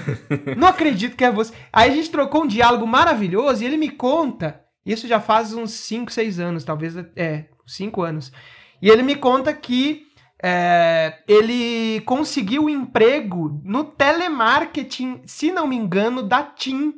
não 0.56 0.68
acredito 0.68 1.16
que 1.16 1.24
é 1.24 1.30
você. 1.30 1.54
Aí 1.72 1.90
a 1.90 1.94
gente 1.94 2.10
trocou 2.10 2.44
um 2.44 2.46
diálogo 2.46 2.86
maravilhoso 2.86 3.62
e 3.62 3.66
ele 3.66 3.76
me 3.76 3.90
conta. 3.90 4.60
Isso 4.84 5.06
já 5.06 5.20
faz 5.20 5.52
uns 5.52 5.72
5, 5.72 6.12
6 6.12 6.40
anos, 6.40 6.64
talvez. 6.64 6.96
É, 7.16 7.46
5 7.66 8.02
anos. 8.02 8.32
E 8.80 8.88
ele 8.88 9.02
me 9.02 9.14
conta 9.14 9.52
que 9.52 10.06
é, 10.42 11.18
ele 11.26 12.00
conseguiu 12.02 12.64
um 12.64 12.68
emprego 12.68 13.60
no 13.64 13.84
telemarketing, 13.84 15.22
se 15.26 15.50
não 15.50 15.66
me 15.66 15.76
engano, 15.76 16.22
da 16.22 16.42
TIM. 16.42 16.94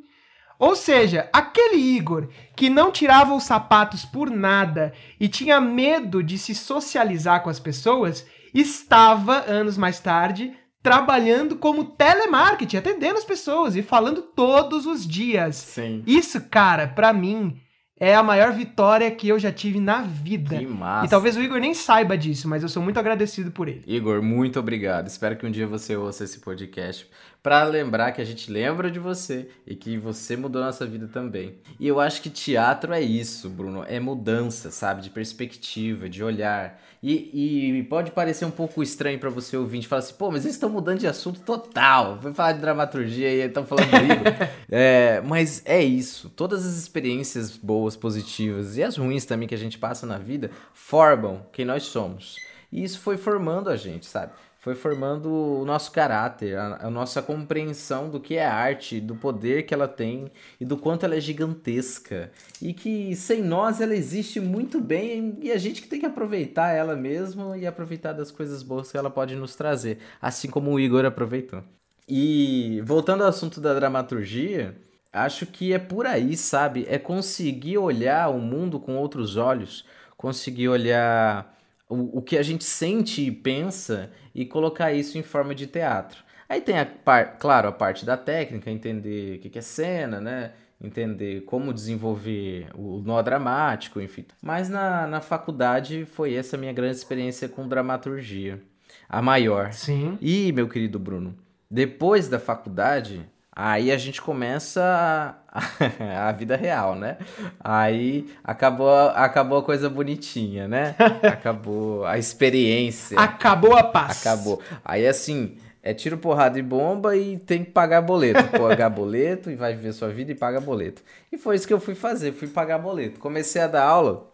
Ou 0.60 0.76
seja, 0.76 1.30
aquele 1.32 1.76
Igor 1.76 2.28
que 2.54 2.68
não 2.68 2.92
tirava 2.92 3.34
os 3.34 3.44
sapatos 3.44 4.04
por 4.04 4.30
nada 4.30 4.92
e 5.18 5.26
tinha 5.26 5.58
medo 5.58 6.22
de 6.22 6.36
se 6.36 6.54
socializar 6.54 7.42
com 7.42 7.48
as 7.48 7.58
pessoas, 7.58 8.26
estava, 8.52 9.38
anos 9.50 9.78
mais 9.78 10.00
tarde, 10.00 10.52
trabalhando 10.82 11.56
como 11.56 11.84
telemarketing, 11.84 12.76
atendendo 12.76 13.18
as 13.18 13.24
pessoas 13.24 13.74
e 13.74 13.82
falando 13.82 14.20
todos 14.20 14.84
os 14.84 15.06
dias. 15.06 15.56
Sim. 15.56 16.02
Isso, 16.06 16.38
cara, 16.42 16.86
pra 16.86 17.10
mim 17.10 17.58
é 18.00 18.14
a 18.14 18.22
maior 18.22 18.50
vitória 18.52 19.10
que 19.10 19.28
eu 19.28 19.38
já 19.38 19.52
tive 19.52 19.78
na 19.78 20.00
vida. 20.00 20.56
Que 20.56 20.66
massa. 20.66 21.04
E 21.04 21.08
talvez 21.10 21.36
o 21.36 21.42
Igor 21.42 21.60
nem 21.60 21.74
saiba 21.74 22.16
disso, 22.16 22.48
mas 22.48 22.62
eu 22.62 22.68
sou 22.68 22.82
muito 22.82 22.98
agradecido 22.98 23.50
por 23.50 23.68
ele. 23.68 23.82
Igor, 23.86 24.22
muito 24.22 24.58
obrigado. 24.58 25.06
Espero 25.06 25.36
que 25.36 25.44
um 25.44 25.50
dia 25.50 25.66
você 25.66 25.94
ouça 25.94 26.24
esse 26.24 26.38
podcast 26.38 27.06
para 27.42 27.62
lembrar 27.64 28.12
que 28.12 28.20
a 28.22 28.24
gente 28.24 28.50
lembra 28.50 28.90
de 28.90 28.98
você 28.98 29.48
e 29.66 29.76
que 29.76 29.98
você 29.98 30.34
mudou 30.34 30.62
nossa 30.62 30.86
vida 30.86 31.08
também. 31.08 31.56
E 31.78 31.86
eu 31.86 32.00
acho 32.00 32.22
que 32.22 32.30
teatro 32.30 32.94
é 32.94 33.02
isso, 33.02 33.50
Bruno, 33.50 33.84
é 33.86 34.00
mudança, 34.00 34.70
sabe, 34.70 35.02
de 35.02 35.10
perspectiva, 35.10 36.08
de 36.08 36.24
olhar. 36.24 36.80
E, 37.02 37.78
e 37.78 37.82
pode 37.84 38.10
parecer 38.10 38.44
um 38.44 38.50
pouco 38.50 38.82
estranho 38.82 39.18
para 39.18 39.30
você 39.30 39.56
ouvir, 39.56 39.82
falar 39.84 40.00
assim, 40.00 40.14
pô, 40.14 40.30
mas 40.30 40.44
eles 40.44 40.56
estão 40.56 40.68
mudando 40.68 40.98
de 40.98 41.06
assunto 41.06 41.40
total. 41.40 42.18
Vai 42.20 42.32
falar 42.34 42.52
de 42.52 42.60
dramaturgia 42.60 43.30
e 43.30 43.40
estão 43.40 43.64
falando 43.64 43.88
comigo. 43.90 44.22
é, 44.70 45.22
mas 45.22 45.62
é 45.64 45.82
isso. 45.82 46.28
Todas 46.30 46.66
as 46.66 46.76
experiências 46.76 47.56
boas, 47.56 47.96
positivas 47.96 48.76
e 48.76 48.82
as 48.82 48.98
ruins 48.98 49.24
também 49.24 49.48
que 49.48 49.54
a 49.54 49.58
gente 49.58 49.78
passa 49.78 50.06
na 50.06 50.18
vida 50.18 50.50
formam 50.74 51.46
quem 51.52 51.64
nós 51.64 51.84
somos. 51.84 52.36
E 52.70 52.84
isso 52.84 53.00
foi 53.00 53.16
formando 53.16 53.70
a 53.70 53.76
gente, 53.76 54.04
sabe? 54.04 54.32
Foi 54.60 54.74
formando 54.74 55.32
o 55.32 55.64
nosso 55.64 55.90
caráter, 55.90 56.54
a, 56.54 56.86
a, 56.86 56.90
nossa 56.90 57.22
compreensão 57.22 58.10
do 58.10 58.20
que 58.20 58.36
é 58.36 58.44
arte, 58.44 59.00
do 59.00 59.16
poder 59.16 59.62
que 59.64 59.72
ela 59.72 59.88
tem 59.88 60.30
e 60.60 60.66
do 60.66 60.76
quanto 60.76 61.04
ela 61.04 61.16
é 61.16 61.20
gigantesca. 61.20 62.30
E 62.60 62.74
que 62.74 63.16
sem 63.16 63.42
nós 63.42 63.80
ela 63.80 63.96
existe 63.96 64.38
muito 64.38 64.78
bem 64.78 65.38
e 65.40 65.50
a 65.50 65.56
gente 65.56 65.80
que 65.80 65.88
tem 65.88 65.98
que 65.98 66.04
aproveitar 66.04 66.72
ela 66.72 66.94
mesmo 66.94 67.56
e 67.56 67.66
aproveitar 67.66 68.12
das 68.12 68.30
coisas 68.30 68.62
boas 68.62 68.92
que 68.92 68.98
ela 68.98 69.08
pode 69.08 69.34
nos 69.34 69.56
trazer, 69.56 69.98
assim 70.20 70.50
como 70.50 70.70
o 70.70 70.78
Igor 70.78 71.06
aproveitou. 71.06 71.64
E 72.06 72.82
voltando 72.84 73.22
ao 73.22 73.30
assunto 73.30 73.62
da 73.62 73.72
dramaturgia, 73.72 74.76
acho 75.10 75.46
que 75.46 75.72
é 75.72 75.78
por 75.78 76.06
aí, 76.06 76.36
sabe? 76.36 76.84
É 76.86 76.98
conseguir 76.98 77.78
olhar 77.78 78.28
o 78.28 78.38
mundo 78.38 78.78
com 78.78 78.96
outros 78.98 79.38
olhos, 79.38 79.86
conseguir 80.18 80.68
olhar 80.68 81.58
o, 81.90 82.18
o 82.18 82.22
que 82.22 82.38
a 82.38 82.42
gente 82.42 82.62
sente 82.62 83.22
e 83.22 83.32
pensa 83.32 84.10
e 84.34 84.44
colocar 84.44 84.92
isso 84.92 85.18
em 85.18 85.22
forma 85.22 85.54
de 85.54 85.66
teatro. 85.66 86.22
Aí 86.48 86.60
tem, 86.60 86.78
a 86.78 86.86
par, 86.86 87.38
claro, 87.38 87.68
a 87.68 87.72
parte 87.72 88.04
da 88.04 88.16
técnica, 88.16 88.70
entender 88.70 89.36
o 89.36 89.40
que, 89.40 89.50
que 89.50 89.58
é 89.58 89.62
cena, 89.62 90.20
né? 90.20 90.52
Entender 90.82 91.42
como 91.42 91.74
desenvolver 91.74 92.68
o 92.74 93.02
nó 93.04 93.20
dramático, 93.22 94.00
enfim. 94.00 94.24
Mas 94.42 94.68
na, 94.68 95.06
na 95.06 95.20
faculdade 95.20 96.06
foi 96.06 96.34
essa 96.34 96.56
minha 96.56 96.72
grande 96.72 96.96
experiência 96.96 97.48
com 97.48 97.68
dramaturgia. 97.68 98.60
A 99.08 99.20
maior. 99.20 99.72
Sim. 99.72 100.18
E, 100.20 100.50
meu 100.52 100.68
querido 100.68 100.98
Bruno, 100.98 101.36
depois 101.70 102.28
da 102.28 102.40
faculdade, 102.40 103.24
Aí 103.62 103.90
a 103.90 103.98
gente 103.98 104.22
começa 104.22 105.39
a, 106.16 106.30
vida 106.32 106.56
real, 106.56 106.94
né? 106.94 107.18
Aí 107.58 108.30
acabou, 108.44 108.88
acabou 109.10 109.58
a 109.58 109.62
coisa 109.62 109.90
bonitinha, 109.90 110.68
né? 110.68 110.94
Acabou 111.22 112.04
a 112.04 112.18
experiência. 112.18 113.18
Acabou 113.18 113.76
a 113.76 113.82
paz. 113.82 114.20
Acabou. 114.20 114.60
Aí 114.84 115.06
assim, 115.06 115.56
é 115.82 115.92
tiro, 115.92 116.18
porrada 116.18 116.58
e 116.58 116.62
bomba 116.62 117.16
e 117.16 117.38
tem 117.38 117.64
que 117.64 117.70
pagar 117.70 118.00
boleto. 118.00 118.42
Pagar 118.58 118.88
boleto 118.90 119.50
e 119.50 119.56
vai 119.56 119.74
viver 119.74 119.92
sua 119.92 120.08
vida 120.08 120.30
e 120.30 120.34
paga 120.34 120.60
boleto. 120.60 121.02
E 121.32 121.38
foi 121.38 121.56
isso 121.56 121.66
que 121.66 121.74
eu 121.74 121.80
fui 121.80 121.94
fazer, 121.94 122.32
fui 122.32 122.48
pagar 122.48 122.78
boleto. 122.78 123.18
Comecei 123.18 123.60
a 123.60 123.66
dar 123.66 123.84
aula, 123.84 124.30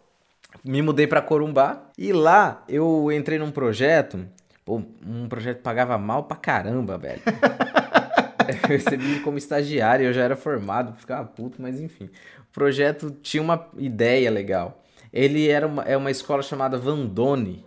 me 0.63 0.81
mudei 0.81 1.07
para 1.07 1.21
Corumbá 1.21 1.89
e 1.97 2.13
lá 2.13 2.63
eu 2.69 3.11
entrei 3.11 3.39
num 3.39 3.51
projeto, 3.51 4.25
pô, 4.63 4.83
um 5.05 5.27
projeto 5.27 5.57
que 5.57 5.63
pagava 5.63 5.97
mal 5.97 6.23
pra 6.23 6.37
caramba, 6.37 6.97
velho. 6.97 7.21
eu 8.63 8.67
recebi 8.67 9.19
como 9.21 9.37
estagiário, 9.37 10.05
eu 10.05 10.13
já 10.13 10.23
era 10.23 10.35
formado, 10.35 10.93
ficava 10.93 11.25
puto, 11.27 11.61
mas 11.61 11.79
enfim. 11.79 12.05
O 12.49 12.53
projeto 12.53 13.11
tinha 13.21 13.41
uma 13.41 13.67
ideia 13.77 14.31
legal. 14.31 14.83
Ele 15.11 15.47
era 15.47 15.67
uma, 15.67 15.83
é 15.83 15.95
uma 15.95 16.11
escola 16.11 16.41
chamada 16.41 16.77
Vandone, 16.77 17.65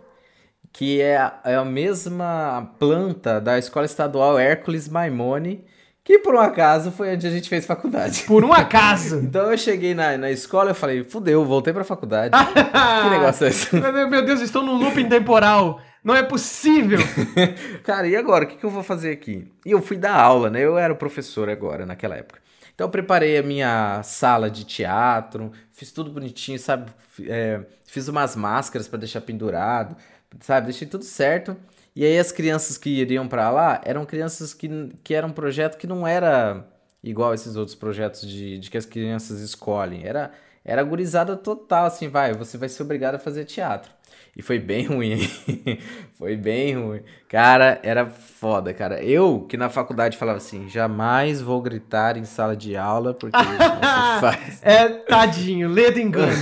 que 0.71 1.01
é 1.01 1.17
a, 1.17 1.39
é 1.45 1.55
a 1.55 1.65
mesma 1.65 2.73
planta 2.79 3.39
da 3.39 3.57
escola 3.57 3.85
estadual 3.85 4.39
Hércules 4.39 4.87
Maimone, 4.87 5.65
que 6.11 6.19
por 6.19 6.35
um 6.35 6.39
acaso 6.39 6.91
foi 6.91 7.13
onde 7.13 7.25
a 7.25 7.29
gente 7.29 7.47
fez 7.47 7.65
faculdade. 7.65 8.23
Por 8.23 8.43
um 8.43 8.51
acaso? 8.51 9.19
então 9.23 9.49
eu 9.49 9.57
cheguei 9.57 9.93
na, 9.93 10.17
na 10.17 10.29
escola 10.29 10.71
e 10.71 10.73
falei, 10.73 11.05
fudeu, 11.05 11.45
voltei 11.45 11.71
pra 11.71 11.85
faculdade. 11.85 12.35
que 12.35 13.09
negócio 13.09 13.45
é 13.45 13.49
esse? 13.49 13.73
Meu 13.75 14.25
Deus, 14.25 14.41
estou 14.41 14.61
num 14.61 14.75
looping 14.75 15.07
temporal. 15.07 15.79
Não 16.03 16.13
é 16.13 16.21
possível! 16.23 16.99
Cara, 17.83 18.07
e 18.07 18.15
agora? 18.15 18.43
O 18.43 18.47
que, 18.47 18.57
que 18.57 18.63
eu 18.63 18.69
vou 18.69 18.83
fazer 18.83 19.11
aqui? 19.11 19.47
E 19.65 19.71
eu 19.71 19.81
fui 19.81 19.95
dar 19.95 20.15
aula, 20.15 20.49
né? 20.49 20.59
Eu 20.59 20.77
era 20.77 20.93
professor 20.93 21.47
agora, 21.47 21.85
naquela 21.85 22.17
época. 22.17 22.41
Então 22.73 22.87
eu 22.87 22.91
preparei 22.91 23.37
a 23.37 23.43
minha 23.43 24.01
sala 24.03 24.49
de 24.49 24.65
teatro, 24.65 25.51
fiz 25.71 25.91
tudo 25.91 26.11
bonitinho, 26.11 26.59
sabe? 26.59 26.91
É, 27.21 27.61
fiz 27.85 28.07
umas 28.07 28.35
máscaras 28.35 28.87
para 28.87 28.99
deixar 28.99 29.21
pendurado, 29.21 29.95
sabe? 30.41 30.65
Deixei 30.67 30.87
tudo 30.87 31.05
certo. 31.05 31.55
E 31.95 32.05
aí 32.05 32.17
as 32.17 32.31
crianças 32.31 32.77
que 32.77 32.89
iriam 32.89 33.27
para 33.27 33.49
lá 33.49 33.81
eram 33.83 34.05
crianças 34.05 34.53
que, 34.53 34.69
que 35.03 35.13
era 35.13 35.27
um 35.27 35.31
projeto 35.31 35.77
que 35.77 35.87
não 35.87 36.07
era 36.07 36.65
igual 37.03 37.33
esses 37.33 37.55
outros 37.55 37.75
projetos 37.75 38.21
de, 38.21 38.57
de 38.59 38.69
que 38.69 38.77
as 38.77 38.85
crianças 38.85 39.41
escolhem. 39.41 40.05
Era, 40.05 40.31
era 40.63 40.83
gurizada 40.83 41.35
total, 41.35 41.85
assim, 41.85 42.07
vai, 42.07 42.33
você 42.33 42.57
vai 42.57 42.69
ser 42.69 42.83
obrigado 42.83 43.15
a 43.15 43.19
fazer 43.19 43.45
teatro. 43.45 43.91
E 44.35 44.41
foi 44.41 44.59
bem 44.59 44.85
ruim, 44.87 45.19
foi 46.17 46.37
bem 46.37 46.75
ruim. 46.75 47.01
Cara, 47.27 47.79
era 47.83 48.05
foda, 48.05 48.73
cara. 48.73 49.03
Eu, 49.03 49.45
que 49.47 49.57
na 49.57 49.69
faculdade 49.69 50.17
falava 50.17 50.37
assim, 50.37 50.69
jamais 50.69 51.41
vou 51.41 51.61
gritar 51.61 52.15
em 52.15 52.23
sala 52.23 52.55
de 52.55 52.75
aula, 52.75 53.13
porque 53.13 53.37
isso 53.37 53.47
não 53.49 54.15
se 54.15 54.21
faz. 54.21 54.59
É, 54.61 54.87
tadinho, 54.87 55.67
ledo 55.67 55.99
engano. 55.99 56.33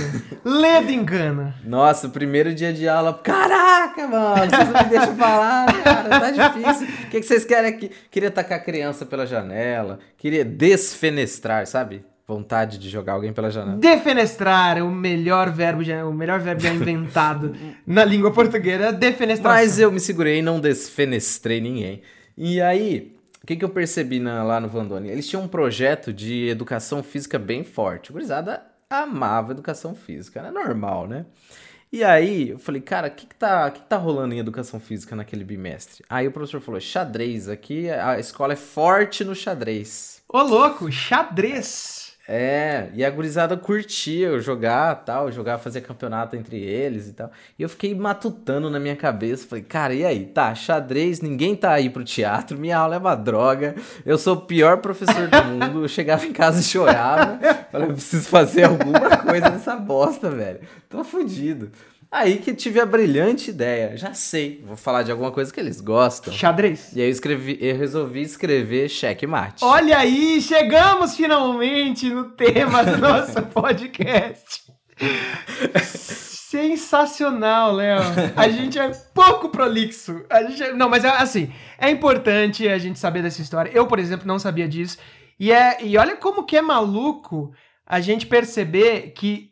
ledo 0.44 0.90
engano. 0.90 1.52
Nossa, 1.64 2.08
primeiro 2.08 2.54
dia 2.54 2.72
de 2.72 2.88
aula, 2.88 3.12
caraca, 3.14 4.06
mano, 4.06 4.50
vocês 4.50 4.68
não 4.70 4.82
me 4.82 4.88
deixam 4.88 5.16
falar, 5.16 5.82
cara, 5.82 6.08
tá 6.08 6.30
difícil. 6.30 6.86
O 6.86 7.10
que, 7.10 7.20
que 7.20 7.26
vocês 7.26 7.44
querem 7.44 7.70
aqui? 7.70 7.90
Queria 8.10 8.30
tacar 8.30 8.58
a 8.58 8.62
criança 8.62 9.04
pela 9.04 9.26
janela, 9.26 9.98
queria 10.16 10.44
desfenestrar, 10.44 11.66
sabe? 11.66 12.04
Vontade 12.30 12.78
de 12.78 12.88
jogar 12.88 13.14
alguém 13.14 13.32
pela 13.32 13.50
janela. 13.50 13.76
Defenestrar, 13.76 14.78
o 14.84 14.90
melhor 14.90 15.50
verbo 15.50 15.82
já, 15.82 16.06
o 16.06 16.14
melhor 16.14 16.38
verbo 16.38 16.62
já 16.62 16.72
inventado 16.72 17.54
na 17.84 18.04
língua 18.04 18.32
portuguesa, 18.32 18.92
defenestrar. 18.92 19.54
Mas 19.54 19.80
eu 19.80 19.90
me 19.90 19.98
segurei 19.98 20.38
e 20.38 20.42
não 20.42 20.60
desfenestrei 20.60 21.60
ninguém. 21.60 22.02
E 22.36 22.60
aí, 22.60 23.16
o 23.42 23.46
que, 23.46 23.56
que 23.56 23.64
eu 23.64 23.68
percebi 23.68 24.20
na, 24.20 24.44
lá 24.44 24.60
no 24.60 24.68
Vandoni? 24.68 25.08
Eles 25.08 25.28
tinham 25.28 25.42
um 25.42 25.48
projeto 25.48 26.12
de 26.12 26.48
educação 26.48 27.02
física 27.02 27.36
bem 27.36 27.64
forte. 27.64 28.10
O 28.10 28.12
gurizada 28.12 28.62
amava 28.88 29.52
educação 29.52 29.94
física, 29.94 30.40
é 30.40 30.50
normal, 30.52 31.08
né? 31.08 31.26
E 31.92 32.04
aí, 32.04 32.50
eu 32.50 32.58
falei, 32.60 32.80
cara, 32.80 33.08
o 33.08 33.10
que, 33.10 33.26
que, 33.26 33.34
tá, 33.34 33.68
que, 33.68 33.80
que 33.80 33.88
tá 33.88 33.96
rolando 33.96 34.32
em 34.32 34.38
educação 34.38 34.78
física 34.78 35.16
naquele 35.16 35.42
bimestre? 35.42 36.04
Aí 36.08 36.28
o 36.28 36.30
professor 36.30 36.60
falou, 36.60 36.80
xadrez, 36.80 37.48
aqui 37.48 37.90
a 37.90 38.16
escola 38.20 38.52
é 38.52 38.56
forte 38.56 39.24
no 39.24 39.34
xadrez. 39.34 40.22
Ô, 40.28 40.40
louco, 40.42 40.92
xadrez! 40.92 41.99
É, 42.32 42.90
e 42.94 43.04
a 43.04 43.10
gurizada 43.10 43.56
curtia 43.56 44.38
jogar 44.38 44.94
tal, 45.04 45.32
jogar, 45.32 45.58
fazer 45.58 45.80
campeonato 45.80 46.36
entre 46.36 46.58
eles 46.58 47.08
e 47.08 47.12
tal. 47.12 47.28
E 47.58 47.62
eu 47.64 47.68
fiquei 47.68 47.92
matutando 47.92 48.70
na 48.70 48.78
minha 48.78 48.94
cabeça, 48.94 49.48
falei, 49.48 49.64
cara, 49.64 49.92
e 49.92 50.04
aí? 50.04 50.26
Tá, 50.26 50.54
xadrez, 50.54 51.20
ninguém 51.20 51.56
tá 51.56 51.72
aí 51.72 51.90
pro 51.90 52.04
teatro, 52.04 52.56
minha 52.56 52.78
aula 52.78 52.94
é 52.94 52.98
uma 52.98 53.16
droga, 53.16 53.74
eu 54.06 54.16
sou 54.16 54.36
o 54.36 54.40
pior 54.42 54.76
professor 54.76 55.26
do 55.26 55.44
mundo, 55.44 55.82
eu 55.82 55.88
chegava 55.88 56.24
em 56.24 56.32
casa 56.32 56.60
e 56.60 56.62
chorava, 56.62 57.36
falei, 57.72 57.88
eu 57.88 57.94
preciso 57.94 58.28
fazer 58.28 58.62
alguma 58.62 59.16
coisa 59.16 59.50
nessa 59.50 59.74
bosta, 59.74 60.30
velho, 60.30 60.60
tô 60.88 61.02
fudido. 61.02 61.72
Aí 62.12 62.38
que 62.38 62.52
tive 62.52 62.80
a 62.80 62.86
brilhante 62.86 63.50
ideia. 63.50 63.96
Já 63.96 64.12
sei, 64.12 64.60
vou 64.66 64.76
falar 64.76 65.04
de 65.04 65.12
alguma 65.12 65.30
coisa 65.30 65.52
que 65.52 65.60
eles 65.60 65.80
gostam. 65.80 66.32
Xadrez. 66.32 66.92
E 66.92 67.00
aí 67.00 67.06
eu, 67.06 67.10
escrevi, 67.12 67.56
eu 67.60 67.76
resolvi 67.76 68.22
escrever 68.22 68.88
checkmate. 68.88 69.64
Olha 69.64 69.98
aí, 69.98 70.40
chegamos 70.42 71.14
finalmente 71.14 72.10
no 72.10 72.30
tema 72.30 72.82
do 72.82 72.98
nosso 72.98 73.40
podcast. 73.42 74.64
Sensacional, 75.84 77.74
Léo. 77.74 78.00
A 78.34 78.48
gente 78.48 78.76
é 78.76 78.90
pouco 79.14 79.48
prolixo. 79.48 80.24
A 80.28 80.42
gente 80.42 80.62
é... 80.64 80.72
Não, 80.72 80.88
mas 80.88 81.04
é, 81.04 81.10
assim, 81.10 81.52
é 81.78 81.88
importante 81.90 82.68
a 82.68 82.76
gente 82.76 82.98
saber 82.98 83.22
dessa 83.22 83.40
história. 83.40 83.70
Eu, 83.72 83.86
por 83.86 84.00
exemplo, 84.00 84.26
não 84.26 84.40
sabia 84.40 84.66
disso. 84.66 84.98
E, 85.38 85.52
é, 85.52 85.78
e 85.80 85.96
olha 85.96 86.16
como 86.16 86.42
que 86.42 86.56
é 86.56 86.60
maluco 86.60 87.52
a 87.86 88.00
gente 88.00 88.26
perceber 88.26 89.12
que 89.12 89.49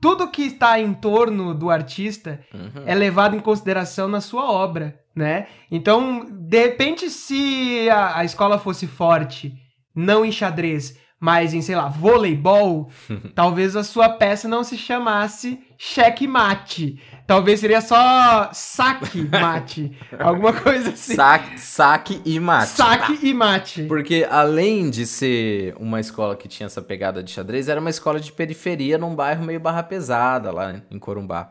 tudo 0.00 0.28
que 0.28 0.42
está 0.42 0.80
em 0.80 0.94
torno 0.94 1.54
do 1.54 1.70
artista 1.70 2.40
uhum. 2.54 2.84
é 2.86 2.94
levado 2.94 3.36
em 3.36 3.40
consideração 3.40 4.08
na 4.08 4.20
sua 4.20 4.50
obra, 4.50 4.98
né? 5.14 5.46
Então, 5.70 6.26
de 6.30 6.62
repente, 6.62 7.10
se 7.10 7.88
a, 7.90 8.18
a 8.18 8.24
escola 8.24 8.58
fosse 8.58 8.86
forte, 8.86 9.54
não 9.94 10.24
em 10.24 10.32
xadrez, 10.32 10.98
mais 11.18 11.52
em, 11.52 11.60
sei 11.60 11.76
lá, 11.76 11.88
voleibol, 11.88 12.90
talvez 13.34 13.76
a 13.76 13.84
sua 13.84 14.08
peça 14.08 14.48
não 14.48 14.64
se 14.64 14.78
chamasse 14.78 15.60
checkmate. 15.82 17.00
Talvez 17.26 17.60
seria 17.60 17.80
só 17.80 18.50
saque 18.52 19.22
mate. 19.22 19.96
alguma 20.20 20.52
coisa 20.52 20.90
assim. 20.90 21.14
Saque, 21.14 21.58
saque 21.58 22.22
e 22.26 22.38
mate. 22.38 22.68
Saque 22.68 23.18
e 23.22 23.32
mate. 23.32 23.84
Porque 23.84 24.26
além 24.30 24.90
de 24.90 25.06
ser 25.06 25.74
uma 25.80 25.98
escola 25.98 26.36
que 26.36 26.46
tinha 26.46 26.66
essa 26.66 26.82
pegada 26.82 27.22
de 27.22 27.30
xadrez, 27.30 27.66
era 27.66 27.80
uma 27.80 27.88
escola 27.88 28.20
de 28.20 28.30
periferia 28.30 28.98
num 28.98 29.14
bairro 29.14 29.42
meio 29.42 29.58
barra 29.58 29.82
pesada 29.82 30.52
lá 30.52 30.82
em 30.90 30.98
Corumbá. 30.98 31.50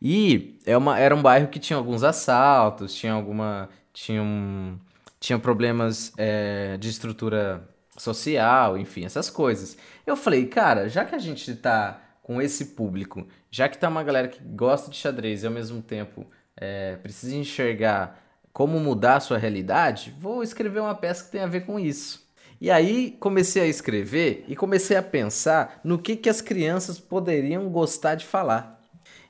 E 0.00 0.58
é 0.66 0.76
uma, 0.76 0.98
era 0.98 1.16
um 1.16 1.22
bairro 1.22 1.48
que 1.48 1.58
tinha 1.58 1.78
alguns 1.78 2.04
assaltos, 2.04 2.94
tinha 2.94 3.14
alguma. 3.14 3.70
tinha, 3.94 4.22
um, 4.22 4.78
tinha 5.18 5.38
problemas 5.38 6.12
é, 6.18 6.76
de 6.76 6.90
estrutura 6.90 7.66
social, 7.96 8.76
enfim, 8.76 9.06
essas 9.06 9.30
coisas. 9.30 9.78
Eu 10.06 10.16
falei, 10.16 10.44
cara, 10.44 10.86
já 10.86 11.02
que 11.02 11.14
a 11.14 11.18
gente 11.18 11.54
tá 11.54 12.02
com 12.24 12.40
esse 12.40 12.74
público, 12.74 13.26
já 13.54 13.68
que 13.68 13.78
tá 13.78 13.88
uma 13.88 14.02
galera 14.02 14.26
que 14.26 14.42
gosta 14.42 14.90
de 14.90 14.96
xadrez 14.96 15.44
e 15.44 15.46
ao 15.46 15.52
mesmo 15.52 15.80
tempo 15.80 16.26
é, 16.56 16.96
precisa 16.96 17.36
enxergar 17.36 18.20
como 18.52 18.80
mudar 18.80 19.14
a 19.14 19.20
sua 19.20 19.38
realidade, 19.38 20.12
vou 20.18 20.42
escrever 20.42 20.80
uma 20.80 20.94
peça 20.96 21.22
que 21.22 21.30
tem 21.30 21.40
a 21.40 21.46
ver 21.46 21.64
com 21.64 21.78
isso. 21.78 22.26
E 22.60 22.68
aí 22.68 23.16
comecei 23.20 23.62
a 23.62 23.66
escrever 23.68 24.44
e 24.48 24.56
comecei 24.56 24.96
a 24.96 25.02
pensar 25.04 25.80
no 25.84 26.00
que, 26.00 26.16
que 26.16 26.28
as 26.28 26.40
crianças 26.40 26.98
poderiam 26.98 27.70
gostar 27.70 28.16
de 28.16 28.26
falar. 28.26 28.82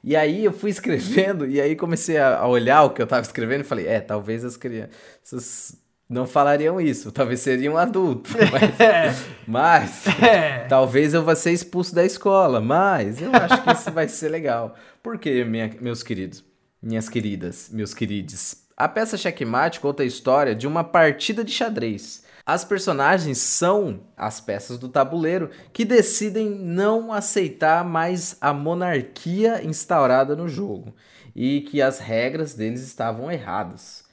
E 0.02 0.16
aí 0.16 0.42
eu 0.42 0.54
fui 0.54 0.70
escrevendo 0.72 1.46
e 1.46 1.60
aí 1.60 1.76
comecei 1.76 2.16
a 2.16 2.46
olhar 2.46 2.84
o 2.84 2.94
que 2.94 3.02
eu 3.02 3.04
estava 3.04 3.20
escrevendo 3.20 3.60
e 3.60 3.64
falei, 3.64 3.86
é, 3.86 4.00
talvez 4.00 4.42
as 4.42 4.56
crianças 4.56 5.84
não 6.09 6.26
falariam 6.26 6.80
isso, 6.80 7.11
talvez 7.11 7.40
seria 7.40 7.70
um 7.70 7.76
adulto. 7.76 8.30
Mas, 9.46 10.07
mas 10.07 10.07
é. 10.22 10.66
talvez 10.68 11.14
eu 11.14 11.22
vá 11.22 11.34
ser 11.34 11.52
expulso 11.52 11.94
da 11.94 12.05
escola, 12.05 12.61
mas 12.61 13.20
eu 13.20 13.30
acho 13.32 13.62
que 13.62 13.72
isso 13.72 13.90
vai 13.90 14.09
ser 14.09 14.28
legal. 14.28 14.74
Porque, 15.02 15.44
minha, 15.44 15.70
meus 15.80 16.02
queridos, 16.02 16.44
minhas 16.82 17.09
queridas, 17.09 17.68
meus 17.70 17.92
queridos, 17.92 18.57
a 18.76 18.88
peça 18.88 19.16
Checkmate 19.16 19.80
conta 19.80 20.02
a 20.02 20.07
história 20.07 20.55
de 20.55 20.66
uma 20.66 20.82
partida 20.82 21.44
de 21.44 21.52
xadrez. 21.52 22.24
As 22.46 22.64
personagens 22.64 23.38
são 23.38 24.00
as 24.16 24.40
peças 24.40 24.78
do 24.78 24.88
tabuleiro 24.88 25.50
que 25.72 25.84
decidem 25.84 26.50
não 26.50 27.12
aceitar 27.12 27.84
mais 27.84 28.36
a 28.40 28.52
monarquia 28.52 29.64
instaurada 29.64 30.36
no 30.36 30.48
jogo 30.48 30.94
e 31.34 31.62
que 31.62 31.80
as 31.80 31.98
regras 31.98 32.52
deles 32.52 32.82
estavam 32.82 33.30
erradas. 33.30 34.03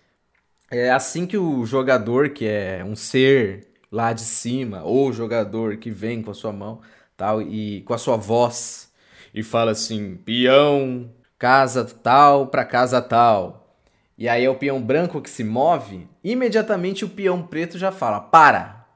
É 0.74 0.90
assim 0.90 1.26
que 1.28 1.38
o 1.38 1.66
jogador, 1.66 2.30
que 2.30 2.48
é 2.48 2.82
um 2.84 2.96
ser 2.96 3.68
lá 3.92 4.14
de 4.14 4.22
cima, 4.22 4.84
ou 4.84 5.10
o 5.10 5.14
jogador 5.14 5.76
que 5.76 5.92
vem 5.92 6.22
com 6.22 6.32
a 6.32 6.34
sua 6.34 6.54
mão, 6.54 6.80
tal, 7.18 7.42
e 7.42 7.82
com 7.82 7.94
a 7.94 7.98
sua 7.98 8.16
voz, 8.16 8.90
e 9.34 9.44
fala 9.44 9.72
assim: 9.72 10.16
peão, 10.16 11.14
casa 11.38 11.84
tal 11.84 12.48
para 12.48 12.64
casa 12.64 13.02
tal. 13.02 13.76
E 14.18 14.30
aí 14.30 14.46
é 14.46 14.50
o 14.50 14.56
peão 14.56 14.82
branco 14.82 15.22
que 15.22 15.30
se 15.30 15.44
move, 15.44 16.08
imediatamente 16.24 17.04
o 17.04 17.10
peão 17.10 17.44
preto 17.44 17.78
já 17.78 17.92
fala: 17.92 18.22
para, 18.22 18.88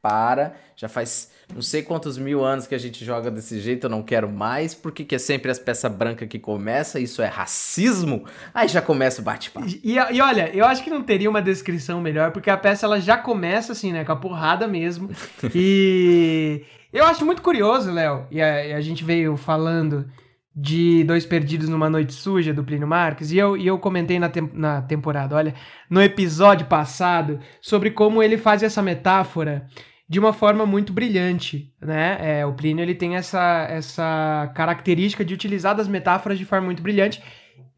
para, 0.00 0.54
já 0.76 0.88
faz 0.88 1.32
não 1.54 1.62
sei 1.62 1.82
quantos 1.82 2.18
mil 2.18 2.44
anos 2.44 2.66
que 2.66 2.74
a 2.74 2.78
gente 2.78 3.04
joga 3.04 3.30
desse 3.30 3.60
jeito, 3.60 3.84
eu 3.84 3.90
não 3.90 4.02
quero 4.02 4.28
mais. 4.28 4.74
Por 4.74 4.90
que, 4.90 5.14
é 5.14 5.18
sempre 5.18 5.52
as 5.52 5.58
peças 5.58 5.90
brancas 5.92 6.28
que 6.28 6.38
começa? 6.38 6.98
Isso 6.98 7.22
é 7.22 7.26
racismo? 7.26 8.24
Aí 8.52 8.66
já 8.66 8.82
começa 8.82 9.20
o 9.20 9.24
bate-papo. 9.24 9.68
E, 9.68 9.94
e, 9.94 10.20
olha, 10.20 10.50
eu 10.52 10.64
acho 10.64 10.82
que 10.82 10.90
não 10.90 11.00
teria 11.00 11.30
uma 11.30 11.40
descrição 11.40 12.00
melhor, 12.00 12.32
porque 12.32 12.50
a 12.50 12.56
peça 12.56 12.86
ela 12.86 13.00
já 13.00 13.16
começa 13.16 13.70
assim, 13.70 13.92
né? 13.92 14.04
Com 14.04 14.10
a 14.10 14.16
porrada 14.16 14.66
mesmo. 14.66 15.08
e 15.54 16.62
eu 16.92 17.04
acho 17.04 17.24
muito 17.24 17.40
curioso, 17.40 17.92
Léo, 17.92 18.26
e 18.32 18.42
a, 18.42 18.66
e 18.66 18.72
a 18.72 18.80
gente 18.80 19.04
veio 19.04 19.36
falando 19.36 20.10
de 20.56 21.04
Dois 21.04 21.24
Perdidos 21.24 21.68
numa 21.68 21.88
Noite 21.88 22.14
Suja, 22.14 22.52
do 22.52 22.64
Plínio 22.64 22.86
Marques, 22.86 23.30
e 23.30 23.38
eu, 23.38 23.56
e 23.56 23.66
eu 23.66 23.78
comentei 23.78 24.18
na, 24.18 24.28
tem, 24.28 24.48
na 24.52 24.82
temporada, 24.82 25.34
olha, 25.34 25.54
no 25.88 26.02
episódio 26.02 26.66
passado, 26.66 27.40
sobre 27.60 27.90
como 27.90 28.22
ele 28.22 28.38
faz 28.38 28.62
essa 28.62 28.80
metáfora 28.80 29.66
de 30.08 30.18
uma 30.18 30.32
forma 30.32 30.66
muito 30.66 30.92
brilhante, 30.92 31.72
né? 31.80 32.18
É, 32.20 32.46
o 32.46 32.52
Plínio 32.52 32.82
ele 32.82 32.94
tem 32.94 33.16
essa, 33.16 33.66
essa 33.70 34.50
característica 34.54 35.24
de 35.24 35.32
utilizar 35.32 35.74
das 35.74 35.88
metáforas 35.88 36.38
de 36.38 36.44
forma 36.44 36.66
muito 36.66 36.82
brilhante. 36.82 37.22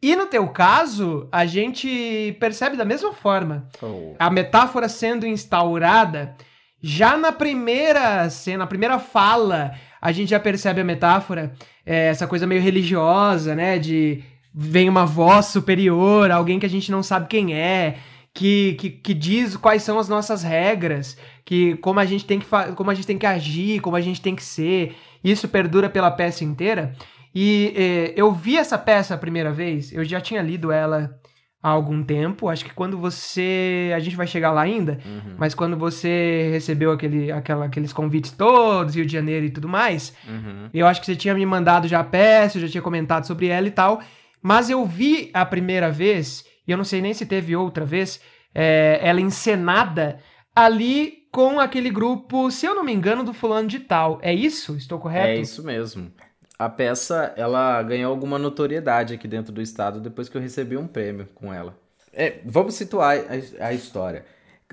E 0.03 0.15
no 0.15 0.27
teu 0.27 0.49
caso, 0.49 1.29
a 1.33 1.47
gente 1.47 2.37
percebe 2.39 2.77
da 2.77 2.85
mesma 2.85 3.13
forma. 3.13 3.69
Oh. 3.81 4.15
A 4.19 4.29
metáfora 4.31 4.89
sendo 4.89 5.27
instaurada 5.27 6.35
já 6.83 7.17
na 7.17 7.33
primeira 7.33 8.29
cena, 8.29 8.59
na 8.59 8.67
primeira 8.67 8.99
fala, 8.99 9.73
a 10.01 10.13
gente 10.13 10.31
já 10.31 10.39
percebe 10.39 10.81
a 10.81 10.85
metáfora, 10.85 11.53
é, 11.85 12.09
essa 12.09 12.27
coisa 12.27 12.47
meio 12.47 12.61
religiosa, 12.61 13.55
né? 13.55 13.79
De 13.79 14.23
vem 14.55 14.89
uma 14.89 15.05
voz 15.05 15.47
superior, 15.47 16.31
alguém 16.31 16.59
que 16.59 16.67
a 16.67 16.71
gente 16.71 16.91
não 16.91 17.03
sabe 17.03 17.29
quem 17.29 17.55
é, 17.55 17.97
que, 18.37 18.75
que, 18.75 18.91
que 18.91 19.15
diz 19.15 19.57
quais 19.57 19.83
são 19.83 19.99
as 19.99 20.11
nossas 20.11 20.43
regras 20.43 21.17
que 21.43 21.75
como 21.77 21.99
a 21.99 22.05
gente 22.05 22.27
tem 22.27 22.39
que 22.39 22.47
como 22.75 22.91
a 22.91 22.95
gente 22.95 23.07
tem 23.07 23.17
que 23.17 23.25
agir, 23.25 23.81
como 23.81 23.97
a 23.97 24.01
gente 24.01 24.21
tem 24.21 24.37
que 24.37 24.45
ser. 24.45 24.95
Isso 25.25 25.49
perdura 25.49 25.89
pela 25.89 26.11
peça 26.11 26.45
inteira. 26.45 26.93
E 27.35 27.73
eh, 27.75 28.13
eu 28.15 28.33
vi 28.33 28.59
essa 28.59 28.77
peça 28.77 29.15
a 29.15 29.19
primeira 29.19 29.53
vez, 29.53 29.93
eu 29.93 30.05
já 30.05 30.21
tinha 30.21 30.43
lido 30.43 30.71
ela 30.71 31.19
há 31.63 31.71
algum 31.71 32.03
tempo. 32.03 32.49
Acho 32.49 32.65
que 32.65 32.75
quando 32.75 32.99
você. 32.99 33.91
A 33.95 34.01
gente 34.01 34.17
vai 34.17 34.27
chegar 34.27 34.51
lá 34.51 34.61
ainda, 34.61 34.99
uhum. 35.05 35.35
mas 35.39 35.55
quando 35.55 35.77
você 35.77 36.51
recebeu 36.53 36.93
aquele, 36.93 37.33
aquela, 37.33 37.65
aqueles 37.65 37.93
convites 37.93 38.33
todos, 38.33 38.95
Rio 38.95 39.07
de 39.07 39.13
Janeiro 39.13 39.47
e 39.47 39.51
tudo 39.51 39.69
mais, 39.69 40.15
uhum. 40.29 40.69
eu 40.75 40.87
acho 40.87 41.01
que 41.01 41.07
você 41.07 41.17
tinha 41.17 41.35
me 41.35 41.47
mandado 41.47 41.89
já 41.89 42.01
a 42.01 42.05
peça, 42.05 42.59
eu 42.59 42.63
já 42.63 42.69
tinha 42.69 42.83
comentado 42.83 43.27
sobre 43.27 43.47
ela 43.47 43.67
e 43.67 43.71
tal. 43.71 44.03
Mas 44.43 44.69
eu 44.69 44.85
vi 44.85 45.31
a 45.33 45.45
primeira 45.45 45.91
vez, 45.91 46.45
e 46.67 46.73
eu 46.73 46.77
não 46.77 46.85
sei 46.85 47.01
nem 47.01 47.15
se 47.15 47.27
teve 47.27 47.57
outra 47.57 47.85
vez, 47.85 48.21
é, 48.55 48.99
ela 49.03 49.21
encenada 49.21 50.19
ali 50.55 51.27
com 51.31 51.61
aquele 51.61 51.91
grupo, 51.91 52.51
se 52.51 52.65
eu 52.65 52.75
não 52.75 52.83
me 52.83 52.93
engano, 52.93 53.23
do 53.23 53.35
fulano 53.35 53.69
de 53.69 53.81
tal. 53.81 54.19
É 54.23 54.33
isso? 54.33 54.75
Estou 54.77 54.99
correto? 54.99 55.29
É 55.29 55.37
isso 55.37 55.63
mesmo. 55.63 56.11
A 56.59 56.71
peça, 56.71 57.35
ela 57.37 57.83
ganhou 57.83 58.11
alguma 58.11 58.39
notoriedade 58.39 59.13
aqui 59.13 59.29
dentro 59.29 59.53
do 59.53 59.61
estado 59.61 60.01
depois 60.01 60.31
que 60.31 60.37
eu 60.37 60.41
recebi 60.41 60.79
um 60.79 60.87
prêmio 60.87 61.29
com 61.35 61.53
ela. 61.53 61.79
É, 62.13 62.41
vamos 62.47 62.75
situar 62.75 63.19
a, 63.19 63.67
a 63.67 63.75
história. 63.75 64.25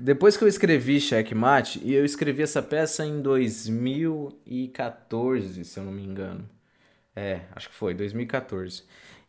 Depois 0.02 0.38
que 0.38 0.44
eu 0.44 0.48
escrevi 0.48 1.02
Checkmate, 1.02 1.82
e 1.84 1.94
eu 1.94 2.06
escrevi 2.06 2.42
essa 2.42 2.62
peça 2.62 3.06
em 3.06 3.22
2014, 3.22 5.66
se 5.66 5.78
eu 5.78 5.84
não 5.84 5.92
me 5.92 6.04
engano. 6.04 6.50
É, 7.16 7.42
acho 7.54 7.70
que 7.70 7.76
foi, 7.76 7.94
2014. 7.94 8.84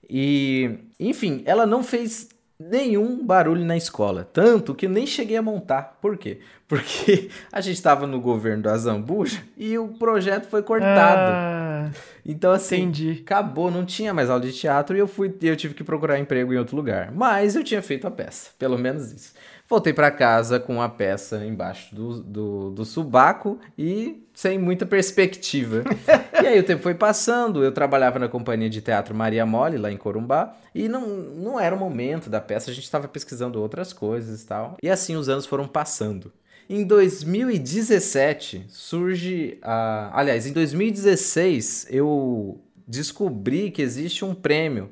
E, 0.09 0.79
enfim, 0.99 1.43
ela 1.45 1.67
não 1.67 1.83
fez 1.83 2.31
nenhum 2.71 3.25
barulho 3.25 3.65
na 3.65 3.77
escola. 3.77 4.29
Tanto 4.33 4.75
que 4.75 4.87
eu 4.87 4.91
nem 4.91 5.07
cheguei 5.07 5.37
a 5.37 5.43
montar. 5.43 5.99
Por 6.01 6.17
quê? 6.17 6.41
Porque 6.67 7.29
a 7.53 7.61
gente 7.61 7.77
estava 7.77 8.07
no 8.07 8.21
governo 8.21 8.63
do 8.63 8.71
Azambuja 8.71 9.43
e 9.57 9.77
o 9.79 9.89
projeto 9.89 10.47
foi 10.49 10.63
cortado. 10.63 11.33
Ah, 11.33 11.91
então, 12.25 12.53
assim, 12.53 12.83
entendi. 12.83 13.23
acabou, 13.23 13.71
não 13.71 13.85
tinha 13.85 14.15
mais 14.15 14.31
aula 14.31 14.43
de 14.43 14.53
teatro 14.53 14.97
e 14.97 14.99
eu 14.99 15.07
fui 15.07 15.35
eu 15.43 15.57
tive 15.57 15.75
que 15.75 15.85
procurar 15.85 16.19
emprego 16.19 16.53
em 16.53 16.57
outro 16.57 16.77
lugar. 16.77 17.13
Mas 17.13 17.55
eu 17.55 17.63
tinha 17.63 17.83
feito 17.83 18.07
a 18.07 18.11
peça, 18.11 18.51
pelo 18.59 18.79
menos 18.79 19.13
isso. 19.13 19.35
Voltei 19.67 19.95
para 19.95 20.11
casa 20.11 20.61
com 20.61 20.83
a 20.83 20.89
peça 20.91 21.45
embaixo 21.45 21.95
do, 21.95 22.23
do, 22.23 22.71
do 22.71 22.85
subaco 22.85 23.59
e 23.79 24.23
sem 24.35 24.59
muita 24.59 24.85
perspectiva. 24.85 25.85
e 26.43 26.47
aí 26.47 26.61
o 26.61 26.63
tempo 26.63 26.83
foi 26.83 26.95
passando, 26.95 27.65
eu 27.65 27.73
trabalhava 27.73 28.19
na 28.19 28.29
companhia 28.29 28.69
de 28.69 28.83
teatro 28.83 29.15
Maria 29.15 29.47
Mole, 29.47 29.79
lá 29.79 29.91
em 29.91 29.97
Corumbá, 29.97 30.55
e 30.75 30.87
não, 30.87 31.07
não 31.07 31.59
era 31.59 31.75
o 31.75 31.79
momento 31.79 32.29
da 32.29 32.43
peça, 32.43 32.71
a 32.71 32.75
gente 32.75 32.85
estava 32.85 33.09
pesquisando 33.09 33.59
outras 33.59 33.93
coisas 33.93 34.43
e 34.43 34.47
tal. 34.47 34.77
E 34.83 34.91
assim 34.91 35.17
os 35.17 35.31
anos 35.31 35.47
foram 35.47 35.67
passando. 35.67 36.31
Em 36.69 36.85
2017 36.85 38.67
surge 38.69 39.59
a. 39.63 40.11
Aliás, 40.19 40.47
em 40.47 40.53
2016 40.53 41.87
eu 41.91 42.61
descobri 42.87 43.71
que 43.71 43.81
existe 43.81 44.25
um 44.25 44.35
prêmio 44.35 44.91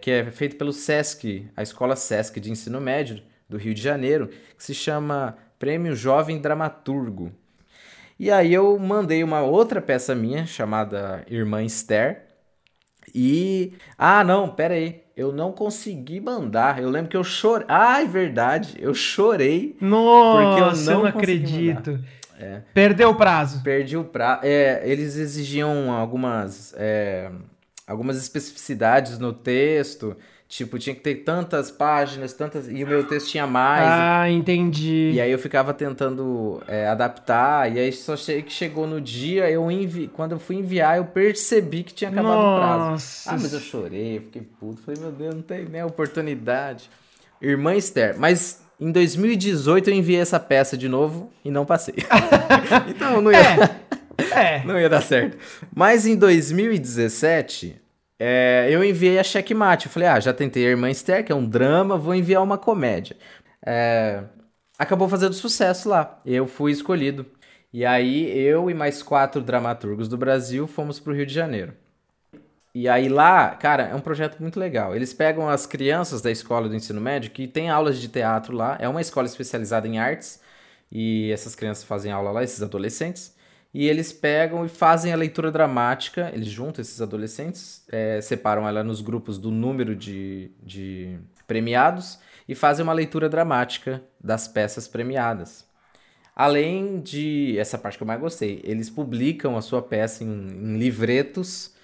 que 0.00 0.10
é 0.10 0.30
feito 0.30 0.56
pelo 0.56 0.72
SESC, 0.72 1.46
a 1.56 1.62
Escola 1.62 1.96
SESC 1.96 2.38
de 2.38 2.50
Ensino 2.50 2.80
Médio, 2.80 3.22
do 3.54 3.58
Rio 3.58 3.72
de 3.72 3.80
Janeiro, 3.80 4.28
que 4.56 4.64
se 4.64 4.74
chama 4.74 5.36
Prêmio 5.58 5.94
Jovem 5.94 6.40
Dramaturgo. 6.40 7.32
E 8.18 8.30
aí 8.30 8.52
eu 8.52 8.78
mandei 8.78 9.22
uma 9.22 9.42
outra 9.42 9.80
peça 9.80 10.14
minha 10.14 10.44
chamada 10.44 11.24
Irmã 11.30 11.62
Esther. 11.62 12.26
E. 13.14 13.74
Ah, 13.96 14.24
não, 14.24 14.48
pera 14.48 14.74
aí. 14.74 15.02
Eu 15.16 15.32
não 15.32 15.52
consegui 15.52 16.20
mandar. 16.20 16.82
Eu 16.82 16.90
lembro 16.90 17.08
que 17.08 17.16
eu 17.16 17.22
chorei. 17.22 17.66
Ah, 17.68 18.02
é 18.02 18.06
verdade. 18.06 18.74
Eu 18.80 18.92
chorei. 18.92 19.76
Nossa, 19.80 20.72
porque 20.72 20.90
eu 20.90 20.94
não, 20.94 21.02
não 21.02 21.08
acredito. 21.08 22.00
É. 22.38 22.62
Perdeu 22.72 23.10
o 23.10 23.14
prazo. 23.14 23.62
Perdi 23.62 23.96
o 23.96 24.04
prazo. 24.04 24.40
É, 24.42 24.82
eles 24.84 25.16
exigiam 25.16 25.92
algumas, 25.92 26.74
é, 26.76 27.30
algumas 27.86 28.16
especificidades 28.16 29.18
no 29.18 29.32
texto 29.32 30.16
Tipo, 30.54 30.78
tinha 30.78 30.94
que 30.94 31.00
ter 31.00 31.16
tantas 31.16 31.68
páginas, 31.68 32.32
tantas. 32.32 32.68
E 32.68 32.84
o 32.84 32.86
meu 32.86 33.02
texto 33.08 33.28
tinha 33.28 33.44
mais. 33.44 33.82
Ah, 33.84 34.30
entendi. 34.30 35.10
E 35.12 35.20
aí 35.20 35.32
eu 35.32 35.38
ficava 35.38 35.74
tentando 35.74 36.62
é, 36.68 36.86
adaptar. 36.86 37.72
E 37.72 37.80
aí 37.80 37.92
só 37.92 38.16
che 38.16 38.40
que 38.40 38.52
chegou 38.52 38.86
no 38.86 39.00
dia, 39.00 39.50
eu 39.50 39.68
envi... 39.68 40.06
quando 40.06 40.30
eu 40.30 40.38
fui 40.38 40.54
enviar, 40.54 40.96
eu 40.96 41.06
percebi 41.06 41.82
que 41.82 41.92
tinha 41.92 42.08
acabado 42.08 42.36
Nossa. 42.36 42.54
o 42.54 42.60
prazo. 42.60 43.22
Ah, 43.26 43.32
mas 43.32 43.52
eu 43.52 43.58
chorei, 43.58 44.20
fiquei 44.20 44.42
puto. 44.42 44.80
Falei, 44.82 45.00
meu 45.00 45.10
Deus, 45.10 45.34
não 45.34 45.42
tem 45.42 45.64
nem 45.64 45.82
oportunidade. 45.82 46.88
Irmã 47.42 47.74
Esther. 47.74 48.14
Mas 48.16 48.62
em 48.78 48.92
2018 48.92 49.90
eu 49.90 49.94
enviei 49.96 50.20
essa 50.20 50.38
peça 50.38 50.76
de 50.76 50.88
novo 50.88 51.32
e 51.44 51.50
não 51.50 51.66
passei. 51.66 51.96
então 52.86 53.20
não 53.20 53.32
ia. 53.32 53.82
É. 54.30 54.64
Não 54.64 54.78
ia 54.78 54.88
dar 54.88 55.02
certo. 55.02 55.36
Mas 55.74 56.06
em 56.06 56.14
2017, 56.14 57.82
é, 58.18 58.68
eu 58.70 58.84
enviei 58.84 59.18
a 59.18 59.24
Checkmate. 59.24 59.86
Eu 59.86 59.92
falei, 59.92 60.08
ah, 60.08 60.20
já 60.20 60.32
tentei 60.32 60.66
a 60.66 60.70
Irmã 60.70 60.90
Esther, 60.90 61.24
que 61.24 61.32
é 61.32 61.34
um 61.34 61.48
drama, 61.48 61.98
vou 61.98 62.14
enviar 62.14 62.42
uma 62.42 62.58
comédia. 62.58 63.16
É, 63.64 64.24
acabou 64.78 65.08
fazendo 65.08 65.34
sucesso 65.34 65.88
lá. 65.88 66.20
Eu 66.24 66.46
fui 66.46 66.72
escolhido. 66.72 67.26
E 67.72 67.84
aí 67.84 68.30
eu 68.38 68.70
e 68.70 68.74
mais 68.74 69.02
quatro 69.02 69.42
dramaturgos 69.42 70.08
do 70.08 70.16
Brasil 70.16 70.66
fomos 70.66 71.00
pro 71.00 71.14
Rio 71.14 71.26
de 71.26 71.34
Janeiro. 71.34 71.74
E 72.74 72.88
aí 72.88 73.08
lá, 73.08 73.50
cara, 73.50 73.84
é 73.84 73.94
um 73.94 74.00
projeto 74.00 74.40
muito 74.40 74.58
legal. 74.58 74.94
Eles 74.96 75.12
pegam 75.12 75.48
as 75.48 75.64
crianças 75.66 76.20
da 76.20 76.30
escola 76.30 76.68
do 76.68 76.74
ensino 76.74 77.00
médio 77.00 77.30
que 77.30 77.46
tem 77.46 77.70
aulas 77.70 77.98
de 77.98 78.08
teatro 78.08 78.54
lá. 78.56 78.76
É 78.80 78.88
uma 78.88 79.00
escola 79.00 79.26
especializada 79.26 79.86
em 79.88 79.98
artes. 79.98 80.40
E 80.90 81.30
essas 81.32 81.54
crianças 81.54 81.84
fazem 81.84 82.12
aula 82.12 82.30
lá, 82.30 82.44
esses 82.44 82.62
adolescentes 82.62 83.34
e 83.74 83.88
eles 83.88 84.12
pegam 84.12 84.64
e 84.64 84.68
fazem 84.68 85.12
a 85.12 85.16
leitura 85.16 85.50
dramática, 85.50 86.30
eles 86.32 86.46
juntam 86.46 86.80
esses 86.80 87.02
adolescentes, 87.02 87.84
é, 87.90 88.20
separam 88.20 88.68
ela 88.68 88.84
nos 88.84 89.00
grupos 89.00 89.36
do 89.36 89.50
número 89.50 89.96
de, 89.96 90.52
de 90.62 91.18
premiados 91.44 92.20
e 92.48 92.54
fazem 92.54 92.84
uma 92.84 92.92
leitura 92.92 93.28
dramática 93.28 94.00
das 94.22 94.46
peças 94.46 94.86
premiadas. 94.86 95.66
Além 96.36 97.00
de, 97.00 97.58
essa 97.58 97.76
parte 97.76 97.96
que 97.96 98.04
eu 98.04 98.06
mais 98.06 98.20
gostei, 98.20 98.60
eles 98.62 98.88
publicam 98.88 99.56
a 99.56 99.62
sua 99.62 99.82
peça 99.82 100.22
em, 100.22 100.28
em 100.28 100.78
livretos, 100.78 101.74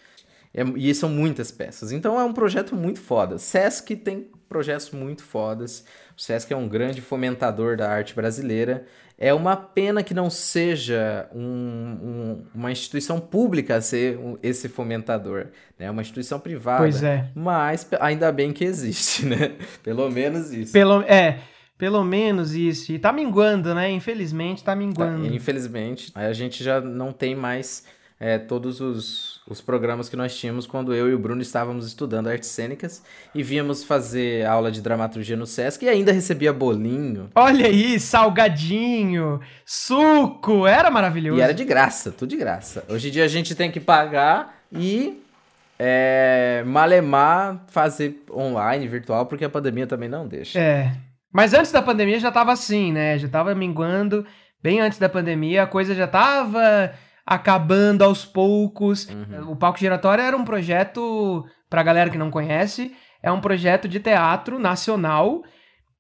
é, 0.53 0.63
e 0.77 0.95
são 0.95 1.09
muitas 1.09 1.51
peças. 1.51 1.93
Então 1.93 2.21
é 2.21 2.25
um 2.25 2.33
projeto 2.33 2.75
muito 2.75 3.01
foda. 3.01 3.39
Sesc 3.39 3.97
tem 3.97 4.31
projetos 4.49 4.91
muito 4.91 5.23
fodas. 5.23 5.85
O 6.17 6.21
Sesc 6.21 6.53
é 6.53 6.57
um 6.57 6.69
grande 6.69 7.01
fomentador 7.01 7.77
da 7.77 7.89
arte 7.89 8.15
brasileira. 8.15 8.85
É 9.23 9.35
uma 9.35 9.55
pena 9.55 10.03
que 10.03 10.15
não 10.15 10.31
seja 10.31 11.29
um, 11.35 11.43
um, 11.43 12.43
uma 12.55 12.73
instituição 12.73 13.21
pública 13.21 13.77
a 13.77 13.81
ser 13.83 14.19
esse 14.43 14.67
fomentador, 14.67 15.49
né? 15.79 15.85
É 15.87 15.91
uma 15.91 16.01
instituição 16.01 16.41
privada. 16.41 16.79
Pois 16.79 17.03
é. 17.03 17.29
Mas 17.35 17.87
ainda 18.01 18.33
bem 18.33 18.51
que 18.51 18.65
existe, 18.65 19.27
né? 19.29 19.57
Pelo 19.83 20.11
menos 20.11 20.51
isso. 20.55 20.73
Pelo, 20.73 21.03
é, 21.03 21.39
pelo 21.77 22.03
menos 22.03 22.55
isso. 22.55 22.93
E 22.93 22.99
tá 22.99 23.13
minguando, 23.13 23.75
né? 23.75 23.91
Infelizmente 23.91 24.65
tá 24.65 24.75
minguando. 24.75 25.29
Tá, 25.29 25.35
infelizmente, 25.35 26.11
a 26.15 26.33
gente 26.33 26.65
já 26.65 26.81
não 26.81 27.13
tem 27.13 27.35
mais 27.35 27.85
é, 28.19 28.39
todos 28.39 28.81
os, 28.81 29.40
os 29.51 29.61
programas 29.61 30.09
que 30.09 30.15
nós 30.15 30.35
tínhamos 30.37 30.65
quando 30.65 30.95
eu 30.95 31.11
e 31.11 31.15
o 31.15 31.19
Bruno 31.19 31.43
estávamos 31.43 31.85
estudando 31.85 32.29
artes 32.29 32.49
cênicas 32.49 33.03
e 33.35 33.43
víamos 33.43 33.83
fazer 33.83 34.47
aula 34.47 34.71
de 34.71 34.81
dramaturgia 34.81 35.37
no 35.37 35.45
Sesc 35.45 35.85
e 35.85 35.89
ainda 35.89 36.13
recebia 36.13 36.53
bolinho. 36.53 37.29
Olha 37.35 37.67
aí, 37.67 37.99
salgadinho, 37.99 39.41
suco, 39.67 40.69
era 40.69 40.89
maravilhoso. 40.89 41.41
E 41.41 41.43
era 41.43 41.53
de 41.53 41.65
graça, 41.65 42.13
tudo 42.13 42.31
de 42.31 42.37
graça. 42.37 42.85
Hoje 42.89 43.09
em 43.09 43.11
dia 43.11 43.25
a 43.25 43.29
gente 43.29 43.57
tem 43.57 43.73
que 43.73 43.81
pagar 43.81 44.63
e 44.73 45.21
é, 45.77 46.63
malemar 46.65 47.65
fazer 47.67 48.25
online, 48.31 48.87
virtual, 48.87 49.27
porque 49.27 49.45
a 49.45 49.51
pandemia 49.51 49.87
também 49.87 50.09
não 50.09 50.29
deixa. 50.29 50.61
É. 50.61 50.93
Mas 51.33 51.53
antes 51.55 51.73
da 51.73 51.83
pandemia 51.83 52.21
já 52.21 52.31
tava 52.31 52.53
assim, 52.53 52.93
né? 52.93 53.19
Já 53.19 53.29
tava 53.29 53.53
minguando. 53.53 54.25
Bem 54.63 54.81
antes 54.81 54.99
da 54.99 55.09
pandemia, 55.09 55.65
a 55.65 55.67
coisa 55.67 55.93
já 55.93 56.07
tava 56.07 56.93
acabando 57.25 58.03
aos 58.03 58.25
poucos. 58.25 59.09
Uhum. 59.09 59.53
O 59.53 59.57
Palco 59.57 59.79
Giratório 59.79 60.23
era 60.23 60.37
um 60.37 60.45
projeto, 60.45 61.45
pra 61.69 61.83
galera 61.83 62.11
que 62.11 62.19
não 62.19 62.31
conhece, 62.31 62.95
é 63.23 63.31
um 63.31 63.41
projeto 63.41 63.89
de 63.89 64.01
teatro 64.01 64.59
nacional 64.59 65.43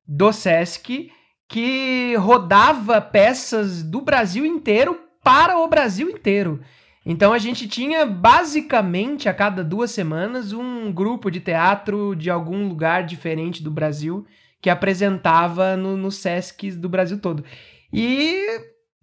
do 0.06 0.32
Sesc 0.32 1.10
que 1.48 2.14
rodava 2.16 3.00
peças 3.00 3.82
do 3.82 4.00
Brasil 4.00 4.46
inteiro 4.46 4.98
para 5.22 5.58
o 5.58 5.68
Brasil 5.68 6.08
inteiro. 6.08 6.60
Então 7.04 7.32
a 7.32 7.38
gente 7.38 7.66
tinha 7.66 8.04
basicamente 8.04 9.28
a 9.28 9.34
cada 9.34 9.64
duas 9.64 9.90
semanas 9.90 10.52
um 10.52 10.92
grupo 10.92 11.30
de 11.30 11.40
teatro 11.40 12.14
de 12.14 12.30
algum 12.30 12.68
lugar 12.68 13.04
diferente 13.04 13.62
do 13.62 13.70
Brasil 13.70 14.26
que 14.60 14.68
apresentava 14.68 15.76
no, 15.76 15.96
no 15.96 16.10
Sesc 16.10 16.70
do 16.72 16.88
Brasil 16.88 17.18
todo. 17.18 17.44
E 17.92 18.60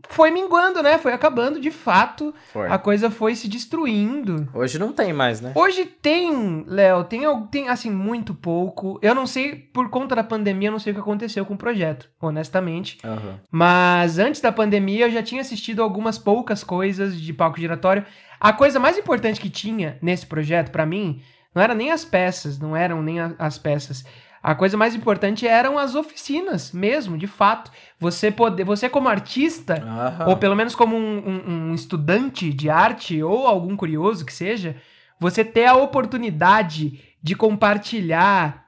foi 0.09 0.31
minguando, 0.31 0.81
né? 0.81 0.97
Foi 0.97 1.13
acabando, 1.13 1.59
de 1.59 1.71
fato. 1.71 2.33
Foi. 2.51 2.67
A 2.69 2.77
coisa 2.77 3.09
foi 3.09 3.35
se 3.35 3.47
destruindo. 3.47 4.47
Hoje 4.53 4.79
não 4.79 4.91
tem 4.91 5.13
mais, 5.13 5.41
né? 5.41 5.51
Hoje 5.55 5.85
tem, 5.85 6.63
Léo, 6.67 7.03
tem, 7.03 7.21
tem 7.47 7.69
assim, 7.69 7.89
muito 7.89 8.33
pouco. 8.33 8.99
Eu 9.01 9.13
não 9.13 9.25
sei, 9.27 9.55
por 9.55 9.89
conta 9.89 10.15
da 10.15 10.23
pandemia, 10.23 10.69
eu 10.69 10.71
não 10.71 10.79
sei 10.79 10.91
o 10.91 10.95
que 10.95 11.01
aconteceu 11.01 11.45
com 11.45 11.53
o 11.53 11.57
projeto, 11.57 12.09
honestamente. 12.21 12.97
Uhum. 13.03 13.35
Mas 13.51 14.17
antes 14.19 14.41
da 14.41 14.51
pandemia, 14.51 15.07
eu 15.07 15.11
já 15.11 15.23
tinha 15.23 15.41
assistido 15.41 15.81
algumas 15.81 16.17
poucas 16.17 16.63
coisas 16.63 17.19
de 17.19 17.33
palco 17.33 17.59
giratório. 17.59 18.05
A 18.39 18.53
coisa 18.53 18.79
mais 18.79 18.97
importante 18.97 19.41
que 19.41 19.49
tinha 19.49 19.97
nesse 20.01 20.25
projeto, 20.25 20.71
para 20.71 20.85
mim, 20.85 21.21
não 21.53 21.61
era 21.61 21.73
nem 21.73 21.91
as 21.91 22.05
peças, 22.05 22.59
não 22.59 22.75
eram 22.75 23.01
nem 23.01 23.19
a, 23.19 23.33
as 23.39 23.57
peças. 23.57 24.05
A 24.47 24.55
coisa 24.55 24.77
mais 24.77 24.95
importante 24.95 25.45
eram 25.45 25.77
as 25.77 25.93
oficinas 25.93 26.71
mesmo, 26.71 27.17
de 27.17 27.27
fato. 27.27 27.69
Você 27.99 28.31
poder, 28.31 28.63
você 28.63 28.87
como 28.87 29.09
artista, 29.09 29.83
Aham. 29.85 30.29
ou 30.29 30.37
pelo 30.37 30.55
menos 30.55 30.73
como 30.73 30.95
um, 30.95 31.17
um, 31.27 31.51
um 31.71 31.73
estudante 31.75 32.53
de 32.53 32.69
arte, 32.69 33.21
ou 33.21 33.45
algum 33.45 33.75
curioso 33.75 34.25
que 34.25 34.33
seja, 34.33 34.77
você 35.19 35.43
ter 35.43 35.65
a 35.65 35.75
oportunidade 35.75 36.97
de 37.21 37.35
compartilhar 37.35 38.67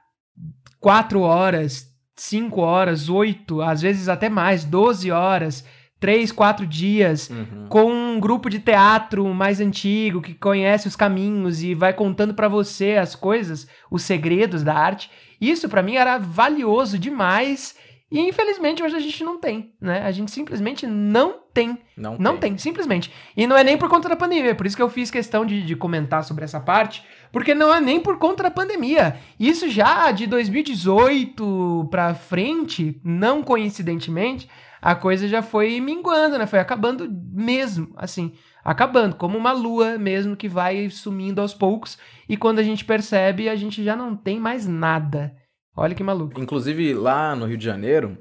quatro 0.78 1.20
horas, 1.20 1.86
cinco 2.14 2.60
horas, 2.60 3.08
oito, 3.08 3.62
às 3.62 3.80
vezes 3.80 4.06
até 4.06 4.28
mais, 4.28 4.64
doze 4.64 5.10
horas, 5.10 5.64
três, 5.98 6.30
quatro 6.30 6.66
dias, 6.66 7.30
Uhum. 7.30 7.66
com 7.70 7.90
um 7.90 8.20
grupo 8.20 8.50
de 8.50 8.58
teatro 8.58 9.26
mais 9.34 9.60
antigo 9.60 10.20
que 10.20 10.34
conhece 10.34 10.88
os 10.88 10.96
caminhos 10.96 11.62
e 11.62 11.74
vai 11.74 11.94
contando 11.94 12.34
pra 12.34 12.48
você 12.48 12.96
as 12.96 13.14
coisas, 13.14 13.66
os 13.90 14.02
segredos 14.02 14.62
da 14.62 14.74
arte. 14.74 15.10
Isso 15.40 15.68
pra 15.68 15.82
mim 15.82 15.96
era 15.96 16.18
valioso 16.18 16.98
demais 16.98 17.76
e 18.10 18.18
infelizmente 18.18 18.82
hoje 18.82 18.96
a 18.96 19.00
gente 19.00 19.22
não 19.22 19.38
tem, 19.38 19.72
né? 19.80 20.02
A 20.02 20.10
gente 20.10 20.32
simplesmente 20.32 20.84
não 20.84 21.44
tem. 21.54 21.78
Não, 21.96 22.18
Não 22.18 22.36
tem, 22.36 22.58
simplesmente. 22.58 23.12
E 23.36 23.46
não 23.46 23.56
é 23.56 23.62
nem 23.62 23.78
por 23.78 23.88
conta 23.88 24.08
da 24.08 24.16
pandemia, 24.16 24.54
por 24.54 24.66
isso 24.66 24.76
que 24.76 24.82
eu 24.82 24.90
fiz 24.90 25.12
questão 25.12 25.46
de, 25.46 25.62
de 25.62 25.76
comentar 25.76 26.24
sobre 26.24 26.44
essa 26.44 26.58
parte, 26.58 27.04
porque 27.30 27.54
não 27.54 27.72
é 27.72 27.80
nem 27.80 28.00
por 28.00 28.18
conta 28.18 28.42
da 28.42 28.50
pandemia. 28.50 29.16
Isso 29.38 29.68
já 29.68 30.10
de 30.10 30.26
2018 30.26 31.86
pra 31.88 32.12
frente, 32.14 33.00
não 33.04 33.44
coincidentemente, 33.44 34.48
a 34.82 34.96
coisa 34.96 35.28
já 35.28 35.40
foi 35.40 35.80
minguando, 35.80 36.36
né? 36.36 36.46
Foi 36.46 36.58
acabando 36.58 37.08
mesmo, 37.32 37.92
assim, 37.96 38.32
acabando, 38.64 39.16
como 39.16 39.36
uma 39.36 39.52
lua 39.52 39.98
mesmo 39.98 40.36
que 40.36 40.48
vai 40.48 40.90
sumindo 40.90 41.40
aos 41.40 41.54
poucos, 41.54 41.98
e 42.28 42.36
quando 42.36 42.58
a 42.58 42.62
gente 42.62 42.84
percebe, 42.84 43.48
a 43.48 43.56
gente 43.56 43.82
já 43.82 43.96
não 43.96 44.16
tem 44.16 44.38
mais 44.38 44.66
nada. 44.66 45.34
Olha 45.76 45.94
que 45.94 46.02
maluco. 46.02 46.40
Inclusive, 46.40 46.94
lá 46.94 47.34
no 47.34 47.46
Rio 47.46 47.56
de 47.56 47.64
Janeiro, 47.64 48.18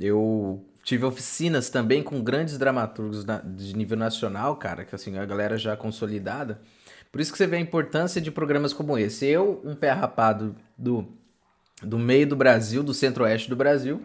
eu 0.00 0.64
tive 0.82 1.04
oficinas 1.04 1.68
também 1.68 2.02
com 2.02 2.22
grandes 2.22 2.56
dramaturgos 2.56 3.24
de 3.56 3.76
nível 3.76 3.96
nacional, 3.96 4.56
cara, 4.56 4.84
que 4.84 4.94
assim, 4.94 5.18
a 5.18 5.24
galera 5.24 5.58
já 5.58 5.76
consolidada. 5.76 6.60
Por 7.10 7.20
isso 7.20 7.32
que 7.32 7.38
você 7.38 7.46
vê 7.46 7.56
a 7.56 7.60
importância 7.60 8.20
de 8.20 8.30
programas 8.30 8.72
como 8.72 8.96
esse. 8.98 9.26
Eu, 9.26 9.60
um 9.64 9.74
pé 9.74 9.90
rapado 9.90 10.54
do, 10.76 11.06
do 11.82 11.98
meio 11.98 12.26
do 12.26 12.36
Brasil, 12.36 12.82
do 12.82 12.94
centro-oeste 12.94 13.48
do 13.48 13.56
Brasil, 13.56 14.04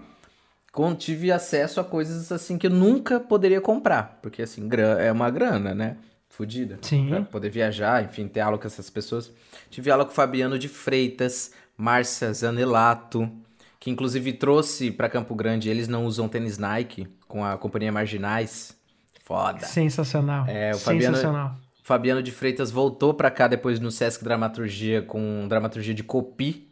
tive 0.96 1.32
acesso 1.32 1.80
a 1.80 1.84
coisas 1.84 2.32
assim 2.32 2.58
que 2.58 2.68
eu 2.68 2.72
nunca 2.72 3.20
poderia 3.20 3.60
comprar. 3.60 4.20
Porque 4.22 4.42
assim, 4.42 4.68
é 5.00 5.12
uma 5.12 5.30
grana, 5.30 5.74
né? 5.76 5.98
Fudida. 6.30 6.80
Sim. 6.82 7.10
Pra 7.10 7.22
poder 7.24 7.50
viajar, 7.50 8.04
enfim, 8.06 8.28
ter 8.28 8.40
aula 8.40 8.58
com 8.58 8.66
essas 8.66 8.90
pessoas. 8.90 9.32
Tive 9.70 9.92
aula 9.92 10.06
com 10.06 10.12
o 10.12 10.16
Fabiano 10.16 10.58
de 10.58 10.70
Freitas, 10.70 11.52
Márcia 11.76 12.32
Zanelato, 12.34 13.30
que 13.80 13.90
inclusive 13.90 14.32
trouxe 14.34 14.92
pra 14.92 15.10
Campo 15.10 15.36
Grande. 15.36 15.70
Eles 15.70 15.90
não 15.90 16.06
usam 16.06 16.30
tênis 16.30 16.58
Nike 16.58 17.06
com 17.28 17.44
a 17.44 17.58
companhia 17.58 17.92
Marginais. 17.92 18.74
Foda. 19.26 19.66
Sensacional. 19.66 20.46
É, 20.48 20.72
o 20.74 20.78
Fabiano- 20.78 21.16
Sensacional. 21.18 21.56
Fabiano 21.84 22.24
de 22.24 22.32
Freitas 22.32 22.72
voltou 22.72 23.14
pra 23.14 23.30
cá 23.30 23.48
depois 23.48 23.80
no 23.80 23.92
Sesc 23.92 24.24
Dramaturgia 24.24 25.02
com 25.02 25.46
dramaturgia 25.50 25.94
de 25.94 26.04
Copi. 26.04 26.70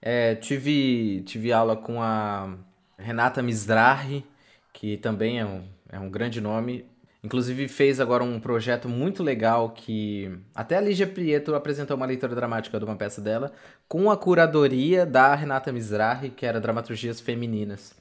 É, 0.00 0.34
tive, 0.36 1.22
tive 1.26 1.52
aula 1.52 1.76
com 1.76 2.00
a 2.00 2.54
Renata 2.98 3.42
Mizrahi, 3.42 4.24
que 4.72 4.96
também 4.96 5.38
é 5.38 5.46
um, 5.46 5.64
é 5.90 5.98
um 5.98 6.10
grande 6.10 6.40
nome. 6.40 6.84
Inclusive 7.22 7.66
fez 7.68 8.00
agora 8.00 8.22
um 8.22 8.38
projeto 8.38 8.88
muito 8.88 9.22
legal 9.22 9.70
que 9.70 10.38
até 10.54 10.76
a 10.76 10.80
Lígia 10.80 11.06
Prieto 11.06 11.54
apresentou 11.54 11.96
uma 11.96 12.06
leitura 12.06 12.34
dramática 12.34 12.78
de 12.78 12.84
uma 12.84 12.96
peça 12.96 13.20
dela 13.20 13.52
com 13.88 14.10
a 14.10 14.16
curadoria 14.16 15.04
da 15.04 15.34
Renata 15.34 15.72
Mizrahi, 15.72 16.30
que 16.30 16.46
era 16.46 16.60
dramaturgias 16.60 17.20
femininas. 17.20 17.94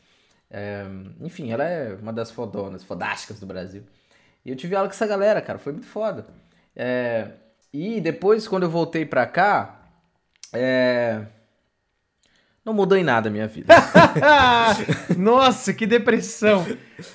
É, 0.50 0.86
enfim, 1.20 1.52
ela 1.52 1.64
é 1.64 1.95
uma 1.95 2.14
das 2.14 2.32
fodonas, 2.32 2.84
fodásticas 2.84 3.39
do 3.39 3.45
Brasil. 3.45 3.84
E 4.45 4.50
eu 4.50 4.56
tive 4.56 4.76
aula 4.76 4.88
com 4.88 4.93
essa 4.93 5.08
galera, 5.08 5.41
cara, 5.41 5.60
foi 5.60 5.74
muito 5.74 5.88
foda. 5.88 6.28
É, 6.76 7.32
e 7.74 8.00
depois, 8.00 8.48
quando 8.48 8.64
eu 8.64 8.70
voltei 8.70 9.06
pra 9.06 9.26
cá, 9.26 9.82
é, 10.54 11.26
não 12.68 12.74
mudou 12.74 12.97
em 12.97 13.03
nada 13.03 13.30
a 13.30 13.32
minha 13.32 13.47
vida. 13.47 13.74
Nossa, 15.18 15.72
que 15.72 15.88
depressão. 15.88 16.65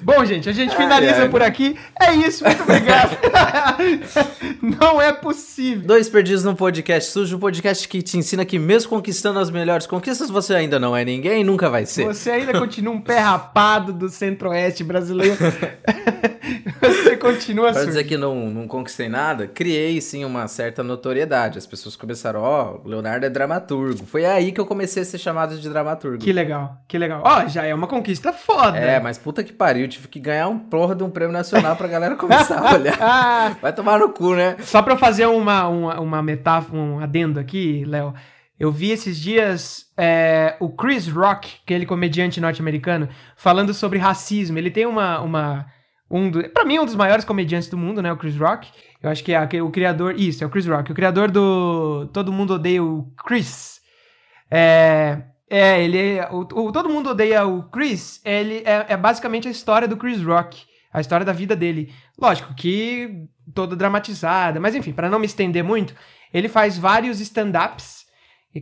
Bom, 0.00 0.24
gente, 0.24 0.48
a 0.48 0.52
gente 0.52 0.74
finaliza 0.74 1.16
ai, 1.16 1.22
ai, 1.22 1.28
por 1.28 1.42
aqui. 1.42 1.76
É 2.00 2.14
isso, 2.14 2.42
muito 2.42 2.62
obrigado. 2.62 3.18
Não 4.62 5.00
é 5.00 5.12
possível. 5.12 5.86
Dois 5.86 6.08
perdidos 6.08 6.44
no 6.44 6.54
podcast 6.54 7.10
sujo, 7.10 7.36
o 7.36 7.38
podcast 7.38 7.86
que 7.86 8.00
te 8.00 8.16
ensina 8.16 8.44
que 8.44 8.58
mesmo 8.58 8.90
conquistando 8.90 9.40
as 9.40 9.50
melhores 9.50 9.86
conquistas, 9.86 10.30
você 10.30 10.54
ainda 10.54 10.78
não 10.78 10.96
é 10.96 11.04
ninguém 11.04 11.40
e 11.40 11.44
nunca 11.44 11.68
vai 11.68 11.84
ser. 11.84 12.06
Você 12.06 12.30
ainda 12.30 12.58
continua 12.58 12.94
um 12.94 13.00
pé 13.00 13.18
rapado 13.18 13.92
do 13.92 14.08
centro-oeste 14.08 14.84
brasileiro. 14.84 15.36
você 16.80 17.16
continua 17.16 17.72
Para 17.72 17.84
dizer 17.84 18.04
que 18.04 18.16
não, 18.16 18.50
não 18.50 18.68
conquistei 18.68 19.08
nada, 19.08 19.48
criei 19.48 20.00
sim 20.00 20.24
uma 20.24 20.46
certa 20.46 20.84
notoriedade. 20.84 21.58
As 21.58 21.66
pessoas 21.66 21.96
começaram, 21.96 22.40
ó, 22.40 22.78
oh, 22.84 22.88
Leonardo 22.88 23.26
é 23.26 23.30
dramaturgo. 23.30 24.06
Foi 24.06 24.24
aí 24.24 24.52
que 24.52 24.60
eu 24.60 24.66
comecei 24.66 25.02
a 25.02 25.06
ser 25.06 25.18
chamado 25.18 25.41
de 25.46 25.68
dramaturgo. 25.68 26.18
Que 26.18 26.32
legal, 26.32 26.78
que 26.88 26.96
legal. 26.96 27.22
Ó, 27.24 27.42
oh, 27.44 27.48
já 27.48 27.64
é 27.64 27.74
uma 27.74 27.86
conquista 27.86 28.32
foda. 28.32 28.78
É, 28.78 28.98
mas 29.00 29.18
puta 29.18 29.42
que 29.42 29.52
pariu, 29.52 29.88
tive 29.88 30.08
que 30.08 30.20
ganhar 30.20 30.48
um 30.48 30.58
porra 30.58 30.94
de 30.94 31.02
um 31.02 31.10
prêmio 31.10 31.32
nacional 31.32 31.76
pra 31.76 31.88
galera 31.88 32.16
começar 32.16 32.58
a 32.58 32.74
olhar. 32.74 33.58
Vai 33.60 33.72
tomar 33.72 33.98
no 33.98 34.10
cu, 34.10 34.34
né? 34.34 34.56
Só 34.60 34.82
pra 34.82 34.96
fazer 34.96 35.26
uma, 35.26 35.68
uma, 35.68 36.00
uma 36.00 36.22
metáfora, 36.22 36.80
um 36.80 37.00
adendo 37.00 37.38
aqui, 37.38 37.84
Léo. 37.84 38.14
Eu 38.58 38.70
vi 38.70 38.90
esses 38.90 39.18
dias 39.18 39.86
é, 39.98 40.56
o 40.60 40.68
Chris 40.68 41.08
Rock, 41.08 41.56
aquele 41.64 41.84
comediante 41.84 42.40
norte-americano, 42.40 43.08
falando 43.36 43.74
sobre 43.74 43.98
racismo. 43.98 44.56
Ele 44.56 44.70
tem 44.70 44.86
uma, 44.86 45.20
uma 45.20 45.66
um 46.12 46.30
do, 46.30 46.46
pra 46.50 46.64
mim, 46.64 46.78
um 46.78 46.84
dos 46.84 46.94
maiores 46.94 47.24
comediantes 47.24 47.68
do 47.70 47.76
mundo, 47.76 48.02
né? 48.02 48.12
O 48.12 48.16
Chris 48.16 48.36
Rock. 48.36 48.70
Eu 49.02 49.10
acho 49.10 49.24
que 49.24 49.32
é 49.32 49.62
o 49.62 49.70
criador. 49.70 50.14
Isso, 50.16 50.44
é 50.44 50.46
o 50.46 50.50
Chris 50.50 50.66
Rock. 50.66 50.92
O 50.92 50.94
criador 50.94 51.30
do 51.30 52.06
Todo 52.12 52.30
Mundo 52.30 52.54
Odeia 52.54 52.84
o 52.84 53.10
Chris. 53.26 53.80
É. 54.50 55.22
É, 55.52 55.84
ele. 55.84 56.18
O, 56.30 56.68
o 56.68 56.72
Todo 56.72 56.88
Mundo 56.88 57.10
Odeia 57.10 57.46
o 57.46 57.64
Chris. 57.64 58.22
Ele 58.24 58.62
é, 58.64 58.86
é 58.88 58.96
basicamente 58.96 59.46
a 59.46 59.50
história 59.50 59.86
do 59.86 59.98
Chris 59.98 60.22
Rock. 60.22 60.64
A 60.90 60.98
história 60.98 61.26
da 61.26 61.32
vida 61.32 61.54
dele. 61.54 61.92
Lógico 62.18 62.54
que 62.54 63.28
toda 63.54 63.76
dramatizada, 63.76 64.58
mas 64.58 64.74
enfim, 64.74 64.92
para 64.92 65.10
não 65.10 65.18
me 65.18 65.26
estender 65.26 65.62
muito, 65.62 65.94
ele 66.32 66.48
faz 66.48 66.78
vários 66.78 67.20
stand-ups, 67.20 68.06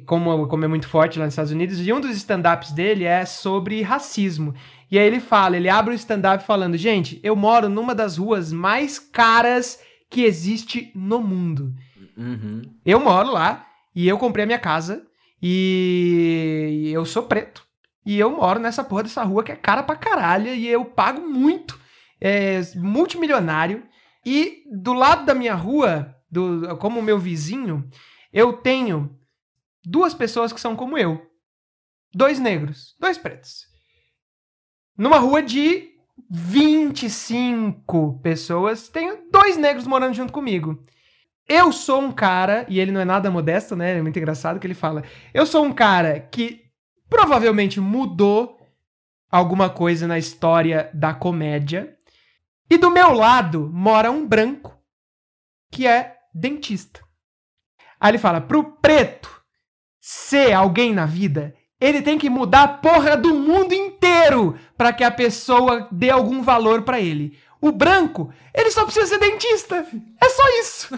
como, 0.06 0.48
como 0.48 0.64
é 0.64 0.68
muito 0.68 0.88
forte 0.88 1.18
lá 1.18 1.26
nos 1.26 1.34
Estados 1.34 1.52
Unidos, 1.52 1.86
e 1.86 1.92
um 1.92 2.00
dos 2.00 2.16
stand-ups 2.16 2.72
dele 2.72 3.04
é 3.04 3.24
sobre 3.24 3.82
racismo. 3.82 4.54
E 4.90 4.98
aí 4.98 5.06
ele 5.06 5.20
fala, 5.20 5.56
ele 5.56 5.68
abre 5.68 5.92
o 5.92 5.96
stand-up 5.96 6.44
falando: 6.44 6.76
gente, 6.76 7.20
eu 7.22 7.36
moro 7.36 7.68
numa 7.68 7.94
das 7.94 8.16
ruas 8.16 8.52
mais 8.52 8.98
caras 8.98 9.80
que 10.08 10.22
existe 10.22 10.90
no 10.94 11.20
mundo. 11.20 11.72
Uhum. 12.16 12.62
Eu 12.84 12.98
moro 12.98 13.32
lá 13.32 13.66
e 13.94 14.08
eu 14.08 14.18
comprei 14.18 14.42
a 14.42 14.46
minha 14.46 14.58
casa 14.58 15.04
e 15.42 16.90
eu 16.92 17.04
sou 17.04 17.22
preto. 17.24 17.66
E 18.04 18.18
eu 18.18 18.30
moro 18.30 18.58
nessa 18.58 18.82
porra 18.82 19.02
dessa 19.02 19.22
rua 19.22 19.44
que 19.44 19.52
é 19.52 19.56
cara 19.56 19.82
pra 19.82 19.96
caralho 19.96 20.54
e 20.54 20.66
eu 20.66 20.84
pago 20.84 21.20
muito, 21.20 21.78
é, 22.20 22.60
multimilionário. 22.76 23.86
E 24.24 24.64
do 24.72 24.92
lado 24.92 25.24
da 25.24 25.34
minha 25.34 25.54
rua, 25.54 26.14
do, 26.30 26.76
como 26.78 27.02
meu 27.02 27.18
vizinho, 27.18 27.88
eu 28.32 28.54
tenho 28.54 29.18
duas 29.84 30.14
pessoas 30.14 30.52
que 30.52 30.60
são 30.60 30.76
como 30.76 30.98
eu. 30.98 31.26
Dois 32.12 32.38
negros, 32.38 32.96
dois 32.98 33.16
pretos 33.16 33.70
numa 35.00 35.18
rua 35.18 35.42
de 35.42 35.88
25 36.28 38.20
pessoas, 38.22 38.86
tenho 38.88 39.30
dois 39.32 39.56
negros 39.56 39.86
morando 39.86 40.12
junto 40.12 40.30
comigo. 40.30 40.84
Eu 41.52 41.72
sou 41.72 42.00
um 42.00 42.12
cara, 42.12 42.64
e 42.68 42.78
ele 42.78 42.92
não 42.92 43.00
é 43.00 43.04
nada 43.04 43.28
modesto, 43.28 43.74
né? 43.74 43.98
É 43.98 44.00
muito 44.00 44.16
engraçado 44.16 44.60
que 44.60 44.66
ele 44.68 44.72
fala. 44.72 45.02
Eu 45.34 45.44
sou 45.44 45.64
um 45.64 45.72
cara 45.72 46.20
que 46.20 46.62
provavelmente 47.08 47.80
mudou 47.80 48.56
alguma 49.28 49.68
coisa 49.68 50.06
na 50.06 50.16
história 50.16 50.88
da 50.94 51.12
comédia. 51.12 51.96
E 52.70 52.78
do 52.78 52.88
meu 52.88 53.12
lado 53.12 53.68
mora 53.74 54.12
um 54.12 54.24
branco 54.24 54.78
que 55.72 55.88
é 55.88 56.18
dentista. 56.32 57.00
Aí 57.98 58.12
ele 58.12 58.18
fala: 58.18 58.40
pro 58.40 58.62
preto 58.62 59.42
ser 60.00 60.52
alguém 60.52 60.94
na 60.94 61.04
vida, 61.04 61.52
ele 61.80 62.00
tem 62.00 62.16
que 62.16 62.30
mudar 62.30 62.62
a 62.62 62.68
porra 62.68 63.16
do 63.16 63.34
mundo 63.34 63.72
inteiro 63.72 64.56
para 64.78 64.92
que 64.92 65.02
a 65.02 65.10
pessoa 65.10 65.88
dê 65.90 66.10
algum 66.10 66.42
valor 66.42 66.82
para 66.82 67.00
ele. 67.00 67.36
O 67.62 67.70
branco, 67.72 68.32
ele 68.54 68.70
só 68.70 68.84
precisa 68.84 69.06
ser 69.06 69.18
dentista. 69.18 69.84
É 70.18 70.28
só 70.30 70.42
isso. 70.60 70.88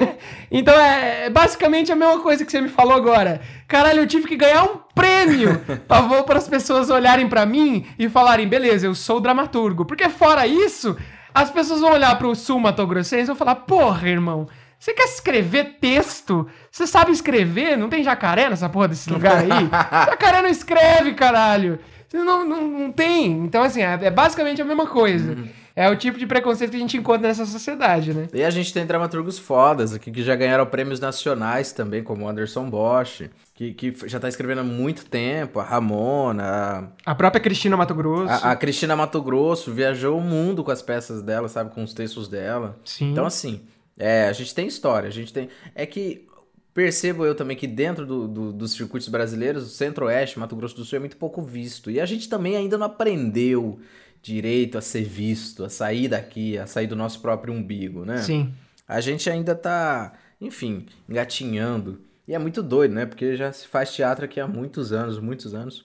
então 0.50 0.74
é, 0.74 1.26
é 1.26 1.30
basicamente 1.30 1.92
a 1.92 1.96
mesma 1.96 2.20
coisa 2.20 2.42
que 2.44 2.50
você 2.50 2.60
me 2.60 2.70
falou 2.70 2.94
agora. 2.94 3.42
Caralho, 3.68 4.00
eu 4.00 4.06
tive 4.06 4.26
que 4.26 4.36
ganhar 4.36 4.64
um 4.64 4.78
prêmio 4.94 5.60
para 5.86 6.38
as 6.38 6.48
pessoas 6.48 6.88
olharem 6.88 7.28
para 7.28 7.44
mim 7.44 7.86
e 7.98 8.08
falarem, 8.08 8.48
beleza, 8.48 8.86
eu 8.86 8.94
sou 8.94 9.20
dramaturgo. 9.20 9.84
Porque 9.84 10.08
fora 10.08 10.46
isso, 10.46 10.96
as 11.34 11.50
pessoas 11.50 11.82
vão 11.82 11.92
olhar 11.92 12.16
pro 12.16 12.34
sul 12.34 12.58
mato-grossense 12.60 13.24
e 13.24 13.26
vão 13.26 13.36
falar, 13.36 13.56
porra, 13.56 14.08
irmão, 14.08 14.48
você 14.78 14.94
quer 14.94 15.04
escrever 15.04 15.76
texto? 15.80 16.48
Você 16.70 16.86
sabe 16.86 17.12
escrever? 17.12 17.76
Não 17.76 17.90
tem 17.90 18.02
jacaré 18.02 18.48
nessa 18.48 18.70
porra 18.70 18.88
desse 18.88 19.10
lugar 19.10 19.38
aí? 19.38 19.48
jacaré 20.08 20.40
não 20.40 20.48
escreve, 20.48 21.12
caralho. 21.12 21.78
Não, 22.12 22.44
não, 22.44 22.66
não 22.66 22.92
tem. 22.92 23.32
Então, 23.44 23.62
assim, 23.62 23.82
é, 23.82 23.98
é 24.00 24.10
basicamente 24.10 24.62
a 24.62 24.64
mesma 24.64 24.86
coisa. 24.86 25.32
Uhum. 25.32 25.48
É 25.76 25.90
o 25.90 25.94
tipo 25.94 26.18
de 26.18 26.26
preconceito 26.26 26.70
que 26.70 26.76
a 26.78 26.80
gente 26.80 26.96
encontra 26.96 27.28
nessa 27.28 27.44
sociedade, 27.44 28.14
né? 28.14 28.28
E 28.32 28.42
a 28.42 28.48
gente 28.48 28.72
tem 28.72 28.86
dramaturgos 28.86 29.38
fodas 29.38 29.92
aqui 29.92 30.10
que 30.10 30.22
já 30.22 30.34
ganharam 30.34 30.64
prêmios 30.64 30.98
nacionais 30.98 31.70
também, 31.70 32.02
como 32.02 32.24
o 32.24 32.28
Anderson 32.28 32.70
Bosch, 32.70 33.28
que, 33.54 33.74
que 33.74 33.94
já 34.08 34.18
tá 34.18 34.26
escrevendo 34.26 34.62
há 34.62 34.64
muito 34.64 35.04
tempo, 35.04 35.60
a 35.60 35.62
Ramona. 35.62 36.94
A, 37.04 37.12
a 37.12 37.14
própria 37.14 37.42
Cristina 37.42 37.76
Mato 37.76 37.94
Grosso. 37.94 38.32
A, 38.32 38.52
a, 38.52 38.56
Cristina 38.56 38.96
Mato 38.96 39.20
Grosso 39.20 39.70
viajou 39.70 40.16
o 40.16 40.20
mundo 40.20 40.64
com 40.64 40.70
as 40.70 40.80
peças 40.80 41.20
dela, 41.20 41.46
sabe? 41.46 41.70
Com 41.74 41.84
os 41.84 41.92
textos 41.92 42.26
dela. 42.26 42.74
Sim. 42.82 43.12
Então, 43.12 43.26
assim, 43.26 43.60
é, 43.98 44.28
a 44.28 44.32
gente 44.32 44.54
tem 44.54 44.66
história, 44.66 45.08
a 45.10 45.12
gente 45.12 45.30
tem. 45.30 45.50
É 45.74 45.84
que 45.84 46.26
percebo 46.72 47.24
eu 47.24 47.34
também 47.34 47.56
que 47.56 47.66
dentro 47.66 48.06
do, 48.06 48.26
do, 48.26 48.52
dos 48.52 48.72
circuitos 48.72 49.08
brasileiros, 49.08 49.64
o 49.64 49.68
Centro-Oeste, 49.68 50.38
Mato 50.38 50.56
Grosso 50.56 50.76
do 50.76 50.84
Sul 50.86 50.96
é 50.96 51.00
muito 51.00 51.18
pouco 51.18 51.42
visto. 51.42 51.90
E 51.90 52.00
a 52.00 52.06
gente 52.06 52.30
também 52.30 52.56
ainda 52.56 52.78
não 52.78 52.86
aprendeu 52.86 53.78
direito 54.26 54.76
a 54.76 54.80
ser 54.80 55.04
visto, 55.04 55.64
a 55.64 55.68
sair 55.68 56.08
daqui, 56.08 56.58
a 56.58 56.66
sair 56.66 56.88
do 56.88 56.96
nosso 56.96 57.20
próprio 57.20 57.54
umbigo, 57.54 58.04
né? 58.04 58.18
Sim. 58.18 58.52
A 58.86 59.00
gente 59.00 59.30
ainda 59.30 59.54
tá, 59.54 60.14
enfim, 60.40 60.86
engatinhando. 61.08 62.00
E 62.26 62.34
é 62.34 62.38
muito 62.38 62.60
doido, 62.60 62.92
né? 62.92 63.06
Porque 63.06 63.36
já 63.36 63.52
se 63.52 63.68
faz 63.68 63.94
teatro 63.94 64.24
aqui 64.24 64.40
há 64.40 64.48
muitos 64.48 64.92
anos, 64.92 65.20
muitos 65.20 65.54
anos. 65.54 65.84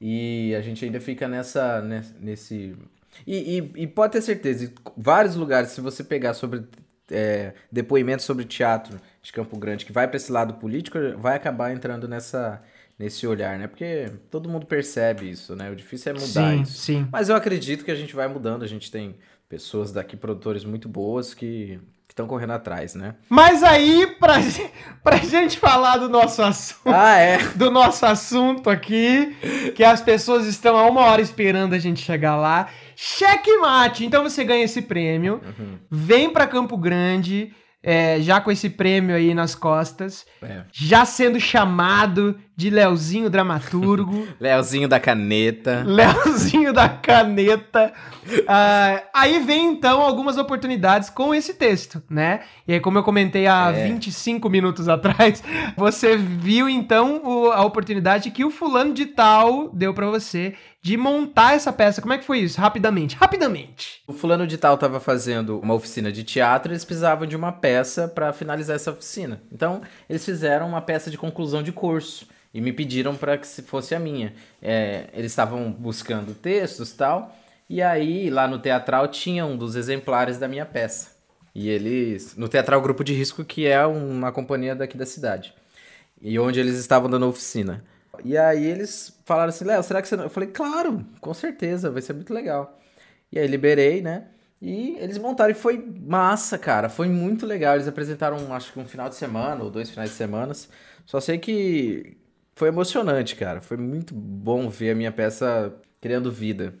E 0.00 0.52
a 0.56 0.60
gente 0.60 0.84
ainda 0.84 1.00
fica 1.00 1.28
nessa, 1.28 1.80
nesse... 2.20 2.74
E, 3.24 3.58
e, 3.58 3.82
e 3.82 3.86
pode 3.86 4.14
ter 4.14 4.20
certeza, 4.20 4.70
vários 4.96 5.36
lugares, 5.36 5.70
se 5.70 5.80
você 5.80 6.02
pegar 6.02 6.34
sobre 6.34 6.64
é, 7.10 7.54
depoimentos 7.70 8.24
sobre 8.24 8.44
teatro 8.44 9.00
de 9.22 9.32
Campo 9.32 9.56
Grande 9.56 9.86
que 9.86 9.92
vai 9.92 10.08
para 10.08 10.16
esse 10.16 10.30
lado 10.30 10.54
político, 10.54 10.98
vai 11.18 11.36
acabar 11.36 11.72
entrando 11.72 12.08
nessa 12.08 12.60
nesse 12.98 13.26
olhar, 13.26 13.58
né? 13.58 13.66
Porque 13.66 14.10
todo 14.30 14.48
mundo 14.48 14.66
percebe 14.66 15.30
isso, 15.30 15.54
né? 15.54 15.70
O 15.70 15.76
difícil 15.76 16.12
é 16.12 16.14
mudar 16.14 16.52
sim, 16.54 16.62
isso. 16.62 16.78
Sim. 16.78 17.08
Mas 17.12 17.28
eu 17.28 17.36
acredito 17.36 17.84
que 17.84 17.90
a 17.90 17.94
gente 17.94 18.14
vai 18.14 18.26
mudando, 18.28 18.62
a 18.62 18.68
gente 18.68 18.90
tem 18.90 19.16
pessoas 19.48 19.92
daqui, 19.92 20.16
produtores 20.16 20.64
muito 20.64 20.88
boas 20.88 21.34
que 21.34 21.78
estão 22.08 22.26
correndo 22.26 22.54
atrás, 22.54 22.94
né? 22.94 23.14
Mas 23.28 23.62
aí, 23.62 24.06
pra, 24.18 24.36
pra 25.04 25.16
gente 25.18 25.58
falar 25.58 25.98
do 25.98 26.08
nosso 26.08 26.42
assunto, 26.42 26.88
ah, 26.88 27.18
é. 27.18 27.38
do 27.54 27.70
nosso 27.70 28.06
assunto 28.06 28.70
aqui, 28.70 29.36
que 29.74 29.84
as 29.84 30.00
pessoas 30.00 30.46
estão 30.46 30.76
há 30.78 30.86
uma 30.88 31.02
hora 31.02 31.20
esperando 31.20 31.74
a 31.74 31.78
gente 31.78 32.00
chegar 32.00 32.36
lá, 32.36 32.70
checkmate! 32.96 34.06
Então 34.06 34.22
você 34.22 34.42
ganha 34.42 34.64
esse 34.64 34.80
prêmio, 34.80 35.42
uhum. 35.44 35.78
vem 35.90 36.30
para 36.30 36.46
Campo 36.46 36.78
Grande, 36.78 37.52
é, 37.82 38.20
já 38.20 38.40
com 38.40 38.50
esse 38.50 38.70
prêmio 38.70 39.14
aí 39.14 39.34
nas 39.34 39.54
costas, 39.54 40.26
é. 40.42 40.62
já 40.72 41.04
sendo 41.04 41.38
chamado 41.38 42.40
de 42.56 42.70
Leozinho 42.70 43.28
Dramaturgo. 43.28 44.26
Leozinho 44.40 44.88
da 44.88 44.98
caneta. 44.98 45.84
Leozinho 45.86 46.72
da 46.72 46.88
caneta. 46.88 47.92
Uh, 48.26 49.06
aí 49.12 49.38
vem 49.40 49.72
então 49.72 50.00
algumas 50.00 50.38
oportunidades 50.38 51.10
com 51.10 51.34
esse 51.34 51.52
texto, 51.52 52.02
né? 52.08 52.40
E 52.66 52.72
aí, 52.72 52.80
como 52.80 52.96
eu 52.96 53.02
comentei 53.02 53.46
há 53.46 53.70
é. 53.72 53.88
25 53.88 54.48
minutos 54.48 54.88
atrás, 54.88 55.44
você 55.76 56.16
viu 56.16 56.66
então 56.66 57.20
o, 57.22 57.52
a 57.52 57.62
oportunidade 57.62 58.30
que 58.30 58.44
o 58.44 58.50
fulano 58.50 58.94
de 58.94 59.04
tal 59.04 59.68
deu 59.68 59.92
para 59.92 60.06
você 60.06 60.54
de 60.80 60.96
montar 60.96 61.54
essa 61.54 61.72
peça. 61.72 62.00
Como 62.00 62.14
é 62.14 62.18
que 62.18 62.24
foi 62.24 62.38
isso? 62.38 62.58
Rapidamente, 62.58 63.16
rapidamente. 63.16 64.02
O 64.06 64.14
fulano 64.14 64.46
de 64.46 64.56
tal 64.56 64.76
estava 64.76 64.98
fazendo 64.98 65.60
uma 65.60 65.74
oficina 65.74 66.10
de 66.10 66.24
teatro, 66.24 66.72
eles 66.72 66.84
precisavam 66.86 67.26
de 67.26 67.36
uma 67.36 67.52
peça 67.52 68.08
para 68.08 68.32
finalizar 68.32 68.76
essa 68.76 68.92
oficina. 68.92 69.42
Então, 69.52 69.82
eles 70.08 70.24
fizeram 70.24 70.66
uma 70.68 70.80
peça 70.80 71.10
de 71.10 71.18
conclusão 71.18 71.62
de 71.62 71.70
curso 71.72 72.26
e 72.56 72.60
me 72.62 72.72
pediram 72.72 73.14
para 73.14 73.36
que 73.36 73.46
se 73.46 73.60
fosse 73.60 73.94
a 73.94 73.98
minha. 73.98 74.32
É, 74.62 75.08
eles 75.12 75.30
estavam 75.30 75.70
buscando 75.70 76.32
textos 76.32 76.90
tal, 76.90 77.36
e 77.68 77.82
aí 77.82 78.30
lá 78.30 78.48
no 78.48 78.58
teatral 78.58 79.08
tinha 79.08 79.44
um 79.44 79.58
dos 79.58 79.76
exemplares 79.76 80.38
da 80.38 80.48
minha 80.48 80.64
peça. 80.64 81.14
E 81.54 81.68
eles. 81.68 82.34
No 82.34 82.48
Teatral 82.48 82.80
Grupo 82.80 83.04
de 83.04 83.12
Risco, 83.12 83.44
que 83.44 83.66
é 83.66 83.84
uma 83.86 84.32
companhia 84.32 84.74
daqui 84.74 84.96
da 84.96 85.04
cidade. 85.04 85.54
E 86.20 86.38
onde 86.38 86.58
eles 86.58 86.78
estavam 86.78 87.10
dando 87.10 87.26
oficina. 87.26 87.84
E 88.24 88.38
aí 88.38 88.64
eles 88.64 89.18
falaram 89.26 89.50
assim: 89.50 89.64
Léo, 89.64 89.82
será 89.82 90.00
que 90.00 90.08
você. 90.08 90.16
Não... 90.16 90.24
Eu 90.24 90.30
falei: 90.30 90.48
claro, 90.48 91.04
com 91.20 91.34
certeza, 91.34 91.90
vai 91.90 92.00
ser 92.00 92.14
muito 92.14 92.32
legal. 92.32 92.78
E 93.30 93.38
aí 93.38 93.46
liberei, 93.46 94.00
né? 94.00 94.28
E 94.62 94.96
eles 94.98 95.18
montaram 95.18 95.50
e 95.50 95.54
foi 95.54 95.76
massa, 96.06 96.56
cara. 96.56 96.88
Foi 96.88 97.08
muito 97.08 97.44
legal. 97.44 97.74
Eles 97.74 97.88
apresentaram, 97.88 98.52
acho 98.54 98.72
que 98.72 98.78
um 98.78 98.86
final 98.86 99.10
de 99.10 99.14
semana 99.14 99.62
ou 99.62 99.70
dois 99.70 99.90
finais 99.90 100.10
de 100.10 100.16
semana. 100.16 100.54
Só 101.04 101.20
sei 101.20 101.38
que 101.38 102.16
foi 102.56 102.68
emocionante, 102.68 103.36
cara. 103.36 103.60
Foi 103.60 103.76
muito 103.76 104.14
bom 104.14 104.68
ver 104.68 104.90
a 104.90 104.94
minha 104.94 105.12
peça 105.12 105.74
criando 106.00 106.32
vida. 106.32 106.74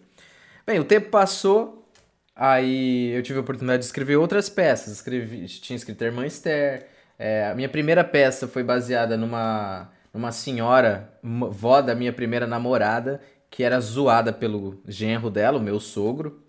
Bem, 0.66 0.80
o 0.80 0.84
tempo 0.84 1.10
passou, 1.10 1.88
aí 2.34 3.10
eu 3.14 3.22
tive 3.22 3.38
a 3.38 3.42
oportunidade 3.42 3.80
de 3.80 3.86
escrever 3.86 4.16
outras 4.16 4.48
peças. 4.48 4.94
Escrevi, 4.94 5.46
tinha 5.46 5.76
escrito 5.76 6.02
a 6.02 6.06
Irmã 6.06 6.26
Esther. 6.26 6.88
É, 7.18 7.48
a 7.50 7.54
minha 7.54 7.68
primeira 7.68 8.02
peça 8.02 8.48
foi 8.48 8.64
baseada 8.64 9.16
numa, 9.16 9.90
numa 10.12 10.32
senhora, 10.32 11.12
vó 11.22 11.82
da 11.82 11.94
minha 11.94 12.12
primeira 12.12 12.46
namorada, 12.46 13.20
que 13.50 13.62
era 13.62 13.78
zoada 13.78 14.32
pelo 14.32 14.82
genro 14.88 15.30
dela, 15.30 15.58
o 15.58 15.62
meu 15.62 15.78
sogro. 15.78 16.42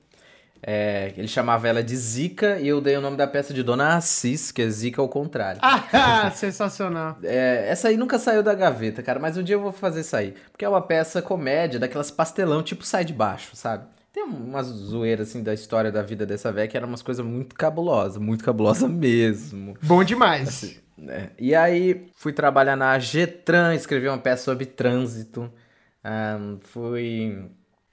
É, 0.61 1.13
ele 1.15 1.27
chamava 1.27 1.67
ela 1.67 1.83
de 1.83 1.95
Zica 1.95 2.59
e 2.59 2.67
eu 2.67 2.81
dei 2.81 2.97
o 2.97 3.01
nome 3.01 3.17
da 3.17 3.27
peça 3.27 3.53
de 3.53 3.63
Dona 3.63 3.95
Assis, 3.95 4.51
que 4.51 4.61
é 4.61 4.69
Zica 4.69 5.01
ao 5.01 5.07
contrário. 5.07 5.59
Ah, 5.63 6.31
sensacional. 6.35 7.17
É, 7.23 7.67
essa 7.69 7.89
aí 7.89 7.97
nunca 7.97 8.17
saiu 8.19 8.41
da 8.41 8.53
gaveta, 8.53 9.03
cara, 9.03 9.19
mas 9.19 9.37
um 9.37 9.43
dia 9.43 9.55
eu 9.55 9.61
vou 9.61 9.71
fazer 9.71 10.03
sair. 10.03 10.35
Porque 10.51 10.65
é 10.65 10.69
uma 10.69 10.81
peça 10.81 11.21
comédia, 11.21 11.79
daquelas 11.79 12.11
pastelão, 12.11 12.63
tipo 12.63 12.83
sai 12.85 13.05
de 13.05 13.13
baixo, 13.13 13.55
sabe? 13.55 13.85
Tem 14.11 14.23
umas 14.23 14.65
zoeiras, 14.65 15.29
assim, 15.29 15.43
da 15.43 15.53
história 15.53 15.91
da 15.91 16.01
vida 16.01 16.25
dessa 16.25 16.51
velha 16.51 16.67
que 16.67 16.75
era 16.75 16.87
umas 16.87 17.03
coisas 17.03 17.23
muito 17.23 17.55
cabulosas, 17.55 18.17
muito 18.17 18.43
cabulosa 18.43 18.87
mesmo. 18.87 19.77
Bom 19.83 20.03
demais. 20.03 20.47
Assim, 20.47 20.77
né? 20.97 21.29
E 21.37 21.53
aí, 21.53 22.07
fui 22.15 22.33
trabalhar 22.33 22.75
na 22.75 22.97
Getran, 22.97 23.75
escrevi 23.75 24.07
uma 24.07 24.17
peça 24.17 24.43
sobre 24.43 24.65
trânsito. 24.65 25.51
Um, 26.03 26.57
fui 26.61 27.45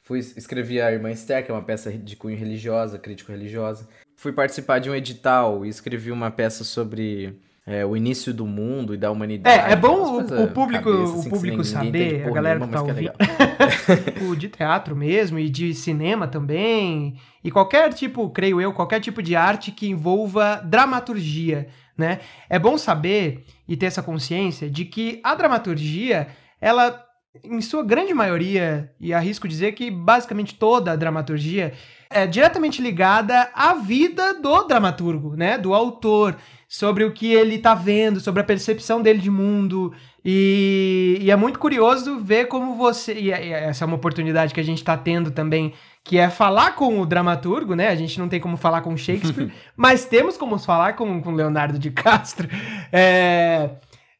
Fui, 0.04 0.18
escrevi 0.18 0.82
a 0.82 0.92
Irmã 0.92 1.10
Esther, 1.10 1.42
que 1.42 1.50
é 1.50 1.54
uma 1.54 1.62
peça 1.62 1.90
de 1.90 2.14
cunho 2.14 2.36
religiosa, 2.36 2.98
crítico-religiosa. 2.98 3.88
Fui 4.14 4.32
participar 4.32 4.78
de 4.78 4.90
um 4.90 4.94
edital 4.94 5.64
e 5.64 5.68
escrevi 5.70 6.12
uma 6.12 6.30
peça 6.30 6.62
sobre 6.62 7.40
é, 7.66 7.86
o 7.86 7.96
início 7.96 8.34
do 8.34 8.46
mundo 8.46 8.92
e 8.92 8.98
da 8.98 9.10
humanidade. 9.10 9.70
É, 9.70 9.72
é 9.72 9.76
bom 9.76 10.20
o, 10.20 10.44
o, 10.44 10.48
público, 10.48 10.84
cabeça, 10.84 11.14
assim, 11.14 11.28
o 11.28 11.30
público 11.30 11.64
saber, 11.64 12.26
a 12.26 12.30
galera 12.30 12.58
nenhuma, 12.58 12.66
que 12.66 12.72
tá 12.74 12.82
ouvindo. 12.82 13.12
tipo, 14.12 14.36
de 14.36 14.48
teatro 14.50 14.94
mesmo 14.94 15.38
e 15.38 15.48
de 15.48 15.72
cinema 15.72 16.28
também. 16.28 17.18
E 17.42 17.50
qualquer 17.50 17.90
tipo, 17.94 18.28
creio 18.28 18.60
eu, 18.60 18.74
qualquer 18.74 19.00
tipo 19.00 19.22
de 19.22 19.34
arte 19.34 19.72
que 19.72 19.88
envolva 19.88 20.56
dramaturgia, 20.56 21.66
né? 21.96 22.20
É 22.50 22.58
bom 22.58 22.76
saber 22.76 23.46
e 23.66 23.74
ter 23.74 23.86
essa 23.86 24.02
consciência 24.02 24.68
de 24.68 24.84
que 24.84 25.18
a 25.24 25.34
dramaturgia, 25.34 26.28
ela 26.60 27.03
em 27.42 27.60
sua 27.60 27.82
grande 27.82 28.14
maioria, 28.14 28.92
e 29.00 29.12
arrisco 29.12 29.48
dizer 29.48 29.72
que 29.72 29.90
basicamente 29.90 30.54
toda 30.54 30.92
a 30.92 30.96
dramaturgia 30.96 31.72
é 32.08 32.26
diretamente 32.26 32.80
ligada 32.80 33.50
à 33.54 33.74
vida 33.74 34.34
do 34.34 34.64
dramaturgo, 34.64 35.34
né, 35.36 35.58
do 35.58 35.74
autor, 35.74 36.36
sobre 36.68 37.04
o 37.04 37.12
que 37.12 37.32
ele 37.32 37.56
está 37.56 37.74
vendo, 37.74 38.20
sobre 38.20 38.40
a 38.40 38.44
percepção 38.44 39.02
dele 39.02 39.18
de 39.18 39.30
mundo. 39.30 39.92
E, 40.24 41.18
e, 41.20 41.30
é 41.30 41.36
muito 41.36 41.58
curioso 41.58 42.18
ver 42.18 42.46
como 42.46 42.74
você. 42.74 43.14
E 43.14 43.30
essa 43.30 43.84
é 43.84 43.86
uma 43.86 43.96
oportunidade 43.96 44.54
que 44.54 44.60
a 44.60 44.64
gente 44.64 44.78
está 44.78 44.96
tendo 44.96 45.30
também, 45.30 45.74
que 46.02 46.18
é 46.18 46.30
falar 46.30 46.74
com 46.74 47.00
o 47.00 47.06
dramaturgo, 47.06 47.74
né? 47.74 47.88
A 47.88 47.94
gente 47.94 48.18
não 48.18 48.28
tem 48.28 48.40
como 48.40 48.56
falar 48.56 48.80
com 48.80 48.96
Shakespeare, 48.96 49.52
mas 49.76 50.04
temos 50.04 50.36
como 50.36 50.58
falar 50.58 50.94
com, 50.94 51.20
com 51.20 51.32
Leonardo 51.32 51.78
de 51.78 51.90
Castro. 51.90 52.48
É, 52.90 53.70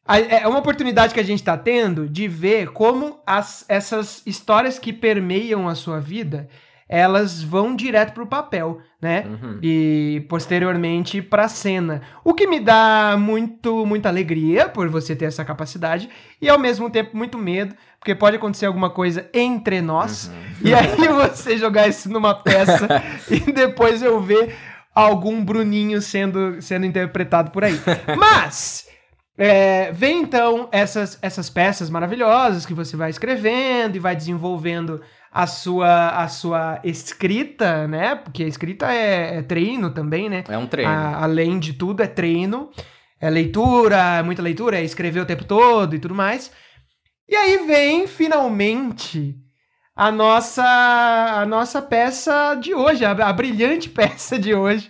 é, 0.07 0.43
é 0.43 0.47
uma 0.47 0.59
oportunidade 0.59 1.13
que 1.13 1.19
a 1.19 1.23
gente 1.23 1.39
está 1.39 1.57
tendo 1.57 2.07
de 2.07 2.27
ver 2.27 2.69
como 2.69 3.19
as, 3.25 3.65
essas 3.67 4.21
histórias 4.25 4.77
que 4.77 4.93
permeiam 4.93 5.67
a 5.67 5.75
sua 5.75 5.99
vida 5.99 6.47
elas 6.87 7.41
vão 7.41 7.75
direto 7.75 8.13
para 8.13 8.23
o 8.23 8.27
papel, 8.27 8.79
né? 9.01 9.25
Uhum. 9.25 9.59
E 9.61 10.23
posteriormente 10.29 11.21
para 11.21 11.45
a 11.45 11.49
cena. 11.49 12.01
O 12.23 12.33
que 12.33 12.45
me 12.45 12.59
dá 12.59 13.15
muito, 13.19 13.85
muita 13.85 14.07
alegria 14.07 14.69
por 14.69 14.87
você 14.87 15.15
ter 15.15 15.25
essa 15.25 15.43
capacidade 15.43 16.07
e 16.39 16.47
ao 16.47 16.59
mesmo 16.59 16.89
tempo 16.89 17.17
muito 17.17 17.39
medo, 17.39 17.75
porque 17.99 18.13
pode 18.13 18.35
acontecer 18.35 18.67
alguma 18.67 18.89
coisa 18.89 19.27
entre 19.33 19.81
nós 19.81 20.27
uhum. 20.27 20.69
e 20.69 20.73
aí 20.75 20.95
você 21.09 21.57
jogar 21.57 21.87
isso 21.87 22.07
numa 22.07 22.35
peça 22.35 22.87
e 23.31 23.51
depois 23.51 24.03
eu 24.03 24.21
ver 24.21 24.55
algum 24.93 25.43
Bruninho 25.43 26.01
sendo, 26.01 26.61
sendo 26.61 26.85
interpretado 26.85 27.49
por 27.49 27.63
aí. 27.63 27.79
Mas 28.15 28.84
é, 29.37 29.91
vem 29.91 30.21
então 30.21 30.69
essas, 30.71 31.19
essas 31.21 31.49
peças 31.49 31.89
maravilhosas 31.89 32.65
que 32.65 32.73
você 32.73 32.95
vai 32.95 33.09
escrevendo 33.09 33.95
e 33.95 33.99
vai 33.99 34.15
desenvolvendo 34.15 35.01
a 35.29 35.45
sua, 35.45 36.09
a 36.11 36.27
sua 36.29 36.79
escrita, 36.83 37.85
né? 37.87 38.15
Porque 38.15 38.43
a 38.43 38.47
escrita 38.47 38.93
é, 38.93 39.39
é 39.39 39.41
treino 39.41 39.89
também, 39.89 40.29
né? 40.29 40.45
É 40.47 40.57
um 40.57 40.65
treino. 40.65 40.89
A, 40.89 41.23
além 41.23 41.59
de 41.59 41.73
tudo, 41.73 42.01
é 42.01 42.07
treino. 42.07 42.69
É 43.19 43.29
leitura, 43.29 44.19
é 44.19 44.23
muita 44.23 44.41
leitura, 44.41 44.79
é 44.79 44.83
escrever 44.83 45.19
o 45.19 45.25
tempo 45.25 45.43
todo 45.43 45.95
e 45.95 45.99
tudo 45.99 46.15
mais. 46.15 46.51
E 47.27 47.35
aí 47.35 47.65
vem 47.65 48.07
finalmente 48.07 49.35
a 49.95 50.11
nossa 50.11 50.63
a 50.63 51.45
nossa 51.45 51.81
peça 51.81 52.55
de 52.55 52.73
hoje, 52.73 53.03
a, 53.03 53.11
a 53.11 53.33
brilhante 53.33 53.89
peça 53.91 54.39
de 54.39 54.53
hoje, 54.53 54.89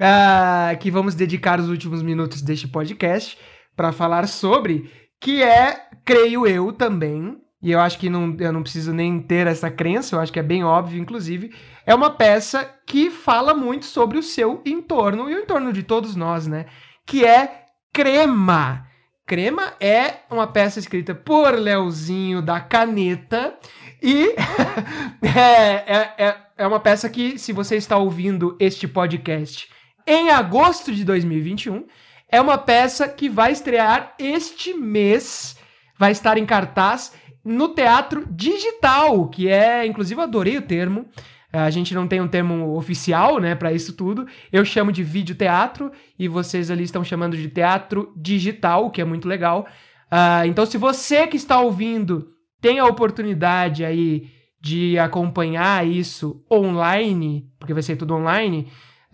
uh, 0.00 0.76
que 0.78 0.90
vamos 0.90 1.16
dedicar 1.16 1.58
os 1.58 1.68
últimos 1.68 2.02
minutos 2.02 2.42
deste 2.42 2.68
podcast 2.68 3.36
para 3.76 3.92
falar 3.92 4.28
sobre, 4.28 4.90
que 5.20 5.42
é, 5.42 5.88
creio 6.04 6.46
eu 6.46 6.72
também, 6.72 7.38
e 7.62 7.72
eu 7.72 7.80
acho 7.80 7.98
que 7.98 8.10
não, 8.10 8.36
eu 8.38 8.52
não 8.52 8.62
preciso 8.62 8.92
nem 8.92 9.18
ter 9.20 9.46
essa 9.46 9.70
crença, 9.70 10.14
eu 10.14 10.20
acho 10.20 10.32
que 10.32 10.38
é 10.38 10.42
bem 10.42 10.62
óbvio, 10.62 11.00
inclusive, 11.00 11.50
é 11.86 11.94
uma 11.94 12.10
peça 12.10 12.70
que 12.86 13.10
fala 13.10 13.54
muito 13.54 13.86
sobre 13.86 14.18
o 14.18 14.22
seu 14.22 14.60
entorno 14.66 15.30
e 15.30 15.34
o 15.34 15.40
entorno 15.40 15.72
de 15.72 15.82
todos 15.82 16.14
nós, 16.14 16.46
né? 16.46 16.66
Que 17.06 17.24
é 17.24 17.64
Crema. 17.92 18.86
Crema 19.26 19.72
é 19.80 20.16
uma 20.30 20.46
peça 20.46 20.78
escrita 20.78 21.14
por 21.14 21.54
Leozinho 21.54 22.42
da 22.42 22.60
Caneta 22.60 23.54
e 24.02 24.34
é, 25.24 25.84
é, 25.86 26.14
é, 26.18 26.36
é 26.58 26.66
uma 26.66 26.80
peça 26.80 27.08
que, 27.08 27.38
se 27.38 27.50
você 27.50 27.76
está 27.76 27.96
ouvindo 27.96 28.56
este 28.60 28.86
podcast 28.86 29.70
em 30.06 30.28
agosto 30.28 30.92
de 30.92 31.02
2021, 31.04 31.86
é 32.34 32.40
uma 32.40 32.58
peça 32.58 33.06
que 33.08 33.28
vai 33.28 33.52
estrear 33.52 34.12
este 34.18 34.74
mês, 34.74 35.56
vai 35.96 36.10
estar 36.10 36.36
em 36.36 36.44
cartaz 36.44 37.12
no 37.44 37.68
teatro 37.68 38.26
digital, 38.28 39.28
que 39.28 39.48
é, 39.48 39.86
inclusive, 39.86 40.20
eu 40.20 40.24
adorei 40.24 40.56
o 40.56 40.62
termo. 40.62 41.06
A 41.52 41.70
gente 41.70 41.94
não 41.94 42.08
tem 42.08 42.20
um 42.20 42.26
termo 42.26 42.76
oficial, 42.76 43.38
né, 43.38 43.54
para 43.54 43.72
isso 43.72 43.92
tudo. 43.92 44.26
Eu 44.52 44.64
chamo 44.64 44.90
de 44.90 45.04
vídeo 45.04 45.36
teatro 45.36 45.92
e 46.18 46.26
vocês 46.26 46.72
ali 46.72 46.82
estão 46.82 47.04
chamando 47.04 47.36
de 47.36 47.48
teatro 47.48 48.12
digital, 48.16 48.90
que 48.90 49.00
é 49.00 49.04
muito 49.04 49.28
legal. 49.28 49.64
Uh, 50.10 50.46
então, 50.46 50.66
se 50.66 50.76
você 50.76 51.28
que 51.28 51.36
está 51.36 51.60
ouvindo 51.60 52.32
tem 52.60 52.80
a 52.80 52.86
oportunidade 52.86 53.84
aí 53.84 54.28
de 54.60 54.98
acompanhar 54.98 55.86
isso 55.86 56.44
online, 56.50 57.48
porque 57.60 57.74
vai 57.74 57.82
ser 57.82 57.94
tudo 57.94 58.14
online, 58.14 58.66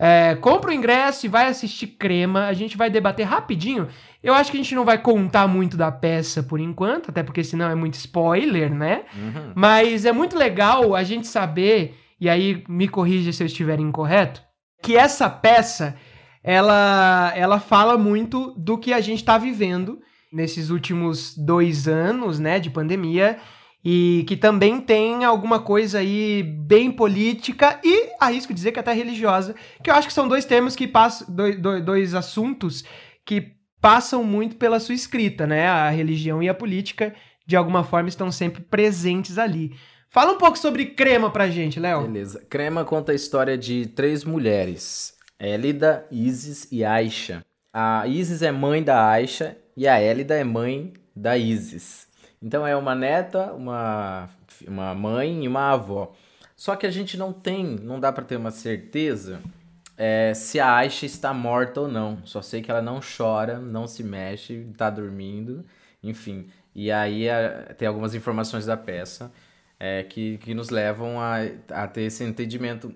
é, 0.03 0.33
compra 0.33 0.71
o 0.71 0.73
ingresso 0.73 1.27
e 1.27 1.29
vai 1.29 1.45
assistir 1.45 1.85
Crema. 1.85 2.47
A 2.47 2.53
gente 2.53 2.75
vai 2.75 2.89
debater 2.89 3.23
rapidinho. 3.23 3.87
Eu 4.23 4.33
acho 4.33 4.49
que 4.49 4.57
a 4.57 4.59
gente 4.59 4.73
não 4.73 4.83
vai 4.83 4.97
contar 4.97 5.47
muito 5.47 5.77
da 5.77 5.91
peça 5.91 6.41
por 6.41 6.59
enquanto, 6.59 7.11
até 7.11 7.21
porque 7.21 7.43
senão 7.43 7.69
é 7.69 7.75
muito 7.75 7.93
spoiler, 7.93 8.73
né? 8.73 9.03
Uhum. 9.15 9.51
Mas 9.53 10.03
é 10.03 10.11
muito 10.11 10.35
legal 10.35 10.95
a 10.95 11.03
gente 11.03 11.27
saber, 11.27 11.95
e 12.19 12.27
aí 12.27 12.63
me 12.67 12.87
corrija 12.87 13.31
se 13.31 13.43
eu 13.43 13.45
estiver 13.45 13.79
incorreto, 13.79 14.41
que 14.81 14.97
essa 14.97 15.29
peça 15.29 15.95
ela, 16.43 17.31
ela 17.35 17.59
fala 17.59 17.95
muito 17.95 18.55
do 18.57 18.79
que 18.79 18.93
a 18.93 19.01
gente 19.01 19.19
está 19.19 19.37
vivendo 19.37 19.99
nesses 20.33 20.71
últimos 20.71 21.37
dois 21.37 21.87
anos, 21.87 22.39
né, 22.39 22.59
de 22.59 22.71
pandemia, 22.71 23.37
e 23.83 24.23
que 24.27 24.37
também 24.37 24.79
tem 24.79 25.23
alguma 25.23 25.59
coisa 25.59 25.99
aí 25.99 26.43
bem 26.43 26.91
política 26.91 27.79
e 27.83 28.09
arrisco 28.19 28.53
dizer 28.53 28.71
que 28.71 28.79
até 28.79 28.93
religiosa, 28.93 29.55
que 29.83 29.89
eu 29.89 29.95
acho 29.95 30.07
que 30.07 30.13
são 30.13 30.27
dois 30.27 30.45
termos 30.45 30.75
que 30.75 30.87
passam, 30.87 31.27
dois, 31.29 31.59
dois, 31.59 31.83
dois 31.83 32.13
assuntos 32.13 32.83
que 33.25 33.53
passam 33.81 34.23
muito 34.23 34.55
pela 34.55 34.79
sua 34.79 34.93
escrita, 34.93 35.47
né? 35.47 35.67
A 35.67 35.89
religião 35.89 36.41
e 36.43 36.47
a 36.47 36.53
política, 36.53 37.13
de 37.45 37.55
alguma 37.55 37.83
forma, 37.83 38.07
estão 38.07 38.31
sempre 38.31 38.61
presentes 38.61 39.39
ali. 39.39 39.75
Fala 40.09 40.33
um 40.33 40.37
pouco 40.37 40.59
sobre 40.59 40.87
Crema 40.87 41.31
pra 41.31 41.49
gente, 41.49 41.79
Léo. 41.79 42.01
Beleza. 42.03 42.45
Crema 42.49 42.85
conta 42.85 43.11
a 43.11 43.15
história 43.15 43.57
de 43.57 43.87
três 43.87 44.23
mulheres: 44.23 45.15
Élida, 45.39 46.05
Isis 46.11 46.67
e 46.71 46.83
Aisha. 46.83 47.43
A 47.73 48.05
Isis 48.05 48.41
é 48.41 48.51
mãe 48.51 48.83
da 48.83 49.09
Aisha 49.09 49.57
e 49.75 49.87
a 49.87 49.99
Élida 49.99 50.35
é 50.35 50.43
mãe 50.43 50.93
da 51.15 51.37
Isis. 51.37 52.10
Então 52.41 52.65
é 52.65 52.75
uma 52.75 52.95
neta, 52.95 53.53
uma, 53.53 54.29
uma 54.67 54.95
mãe 54.95 55.43
e 55.43 55.47
uma 55.47 55.71
avó. 55.71 56.13
Só 56.55 56.75
que 56.75 56.85
a 56.85 56.91
gente 56.91 57.17
não 57.17 57.31
tem, 57.33 57.65
não 57.65 57.99
dá 57.99 58.11
para 58.11 58.23
ter 58.23 58.35
uma 58.35 58.51
certeza 58.51 59.41
é, 59.97 60.33
se 60.33 60.59
a 60.59 60.75
Aisha 60.75 61.05
está 61.05 61.33
morta 61.33 61.81
ou 61.81 61.87
não. 61.87 62.25
Só 62.25 62.41
sei 62.41 62.61
que 62.61 62.71
ela 62.71 62.81
não 62.81 62.99
chora, 62.99 63.59
não 63.59 63.87
se 63.87 64.03
mexe, 64.03 64.67
está 64.71 64.89
dormindo, 64.89 65.65
enfim. 66.03 66.49
E 66.73 66.91
aí 66.91 67.29
a, 67.29 67.73
tem 67.77 67.87
algumas 67.87 68.15
informações 68.15 68.65
da 68.65 68.77
peça 68.77 69.31
é, 69.79 70.03
que, 70.03 70.37
que 70.39 70.53
nos 70.53 70.69
levam 70.69 71.19
a, 71.19 71.37
a 71.69 71.87
ter 71.87 72.03
esse 72.03 72.23
entendimento 72.23 72.93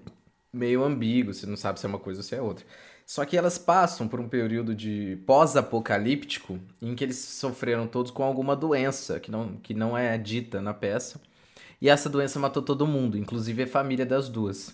meio 0.53 0.83
ambíguo, 0.83 1.33
você 1.33 1.45
não 1.45 1.57
sabe 1.57 1.79
se 1.79 1.85
é 1.85 1.89
uma 1.89 1.99
coisa 1.99 2.21
ou 2.21 2.23
se 2.23 2.35
é 2.35 2.41
outra. 2.41 2.65
Só 3.05 3.23
que 3.23 3.37
elas 3.37 3.57
passam 3.57 4.07
por 4.07 4.19
um 4.19 4.27
período 4.27 4.73
de 4.73 5.21
pós-apocalíptico 5.27 6.59
em 6.81 6.95
que 6.95 7.03
eles 7.03 7.19
sofreram 7.19 7.85
todos 7.87 8.11
com 8.11 8.23
alguma 8.23 8.55
doença 8.55 9.19
que 9.19 9.29
não, 9.29 9.57
que 9.57 9.73
não 9.73 9.95
é 9.95 10.17
dita 10.17 10.59
na 10.59 10.73
peça. 10.73 11.21
E 11.79 11.87
essa 11.87 12.09
doença 12.09 12.39
matou 12.39 12.63
todo 12.63 12.87
mundo, 12.87 13.17
inclusive 13.17 13.63
a 13.63 13.67
família 13.67 14.05
das 14.05 14.27
duas. 14.27 14.73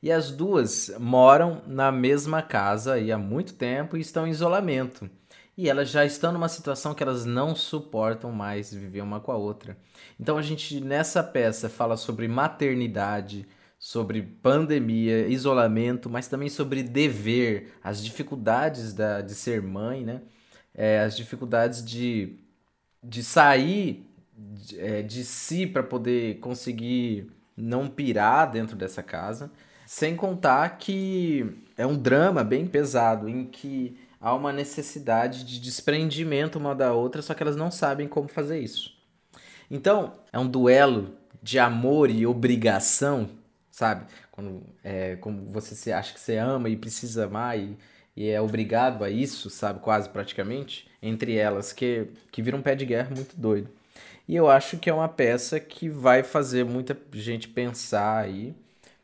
E 0.00 0.12
as 0.12 0.30
duas 0.30 0.92
moram 0.98 1.62
na 1.66 1.90
mesma 1.90 2.40
casa 2.40 2.94
há 2.96 3.18
muito 3.18 3.54
tempo 3.54 3.96
e 3.96 4.00
estão 4.00 4.26
em 4.26 4.30
isolamento. 4.30 5.10
E 5.56 5.68
elas 5.68 5.90
já 5.90 6.04
estão 6.04 6.32
numa 6.32 6.48
situação 6.48 6.94
que 6.94 7.02
elas 7.02 7.24
não 7.24 7.54
suportam 7.54 8.32
mais 8.32 8.72
viver 8.72 9.02
uma 9.02 9.20
com 9.20 9.32
a 9.32 9.36
outra. 9.36 9.76
Então 10.18 10.38
a 10.38 10.42
gente 10.42 10.80
nessa 10.80 11.22
peça 11.22 11.68
fala 11.68 11.96
sobre 11.96 12.26
maternidade, 12.26 13.46
sobre 13.84 14.22
pandemia, 14.22 15.26
isolamento, 15.26 16.08
mas 16.08 16.28
também 16.28 16.48
sobre 16.48 16.84
dever, 16.84 17.72
as 17.82 18.00
dificuldades 18.00 18.92
da, 18.92 19.20
de 19.20 19.34
ser 19.34 19.60
mãe, 19.60 20.04
né? 20.04 20.22
É, 20.72 21.00
as 21.00 21.16
dificuldades 21.16 21.84
de, 21.84 22.38
de 23.02 23.24
sair 23.24 24.08
de, 24.38 24.78
é, 24.78 25.02
de 25.02 25.24
si 25.24 25.66
para 25.66 25.82
poder 25.82 26.38
conseguir 26.38 27.32
não 27.56 27.88
pirar 27.88 28.52
dentro 28.52 28.76
dessa 28.76 29.02
casa. 29.02 29.50
Sem 29.84 30.14
contar 30.14 30.78
que 30.78 31.44
é 31.76 31.84
um 31.84 31.98
drama 31.98 32.44
bem 32.44 32.68
pesado 32.68 33.28
em 33.28 33.44
que 33.44 33.98
há 34.20 34.32
uma 34.32 34.52
necessidade 34.52 35.42
de 35.42 35.58
desprendimento 35.58 36.56
uma 36.56 36.72
da 36.72 36.92
outra, 36.92 37.20
só 37.20 37.34
que 37.34 37.42
elas 37.42 37.56
não 37.56 37.68
sabem 37.68 38.06
como 38.06 38.28
fazer 38.28 38.60
isso. 38.60 38.96
Então, 39.68 40.12
é 40.32 40.38
um 40.38 40.46
duelo 40.46 41.16
de 41.42 41.58
amor 41.58 42.10
e 42.10 42.24
obrigação 42.24 43.41
sabe? 43.72 44.04
Quando 44.30 44.62
é, 44.84 45.16
como 45.16 45.46
você 45.50 45.74
se 45.74 45.90
acha 45.92 46.14
que 46.14 46.20
você 46.20 46.36
ama 46.36 46.68
e 46.68 46.76
precisa 46.76 47.24
amar 47.24 47.58
e, 47.58 47.76
e 48.14 48.28
é 48.28 48.40
obrigado 48.40 49.02
a 49.02 49.10
isso, 49.10 49.50
sabe? 49.50 49.80
Quase 49.80 50.08
praticamente, 50.10 50.86
entre 51.02 51.34
elas, 51.36 51.72
que, 51.72 52.06
que 52.30 52.42
vira 52.42 52.56
um 52.56 52.62
pé 52.62 52.76
de 52.76 52.84
guerra 52.86 53.10
muito 53.16 53.34
doido. 53.36 53.68
E 54.28 54.36
eu 54.36 54.48
acho 54.48 54.78
que 54.78 54.88
é 54.88 54.94
uma 54.94 55.08
peça 55.08 55.58
que 55.58 55.88
vai 55.88 56.22
fazer 56.22 56.64
muita 56.64 56.96
gente 57.12 57.48
pensar 57.48 58.18
aí, 58.18 58.54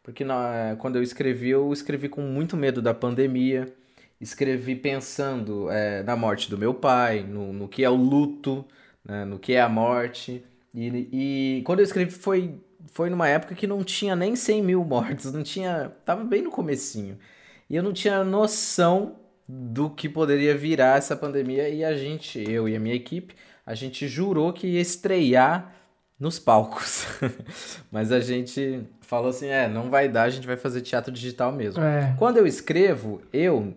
porque 0.02 0.24
na, 0.24 0.76
quando 0.78 0.96
eu 0.96 1.02
escrevi, 1.02 1.50
eu 1.50 1.72
escrevi 1.72 2.08
com 2.08 2.22
muito 2.22 2.56
medo 2.56 2.80
da 2.80 2.94
pandemia, 2.94 3.72
escrevi 4.20 4.76
pensando 4.76 5.70
é, 5.70 6.02
na 6.02 6.16
morte 6.16 6.50
do 6.50 6.58
meu 6.58 6.74
pai, 6.74 7.22
no, 7.22 7.52
no 7.52 7.68
que 7.68 7.84
é 7.84 7.90
o 7.90 7.96
luto, 7.96 8.64
né, 9.04 9.24
no 9.24 9.38
que 9.38 9.54
é 9.54 9.60
a 9.60 9.68
morte. 9.68 10.44
E, 10.74 11.08
e 11.12 11.62
quando 11.64 11.80
eu 11.80 11.84
escrevi 11.84 12.10
foi 12.10 12.54
foi 12.86 13.10
numa 13.10 13.28
época 13.28 13.54
que 13.54 13.66
não 13.66 13.82
tinha 13.82 14.14
nem 14.14 14.36
100 14.36 14.62
mil 14.62 14.84
mortos, 14.84 15.32
não 15.32 15.42
tinha. 15.42 15.92
Tava 16.04 16.24
bem 16.24 16.42
no 16.42 16.50
comecinho. 16.50 17.18
E 17.68 17.76
eu 17.76 17.82
não 17.82 17.92
tinha 17.92 18.24
noção 18.24 19.16
do 19.48 19.90
que 19.90 20.08
poderia 20.08 20.56
virar 20.56 20.98
essa 20.98 21.16
pandemia 21.16 21.68
e 21.68 21.84
a 21.84 21.96
gente, 21.96 22.38
eu 22.38 22.68
e 22.68 22.76
a 22.76 22.80
minha 22.80 22.94
equipe, 22.94 23.34
a 23.64 23.74
gente 23.74 24.06
jurou 24.06 24.52
que 24.52 24.66
ia 24.66 24.80
estrear 24.80 25.74
nos 26.18 26.38
palcos. 26.38 27.06
Mas 27.90 28.12
a 28.12 28.20
gente 28.20 28.82
falou 29.00 29.30
assim: 29.30 29.48
é, 29.48 29.68
não 29.68 29.90
vai 29.90 30.08
dar, 30.08 30.24
a 30.24 30.30
gente 30.30 30.46
vai 30.46 30.56
fazer 30.56 30.80
teatro 30.80 31.12
digital 31.12 31.52
mesmo. 31.52 31.82
É. 31.82 32.14
Quando 32.18 32.36
eu 32.36 32.46
escrevo, 32.46 33.22
eu, 33.32 33.74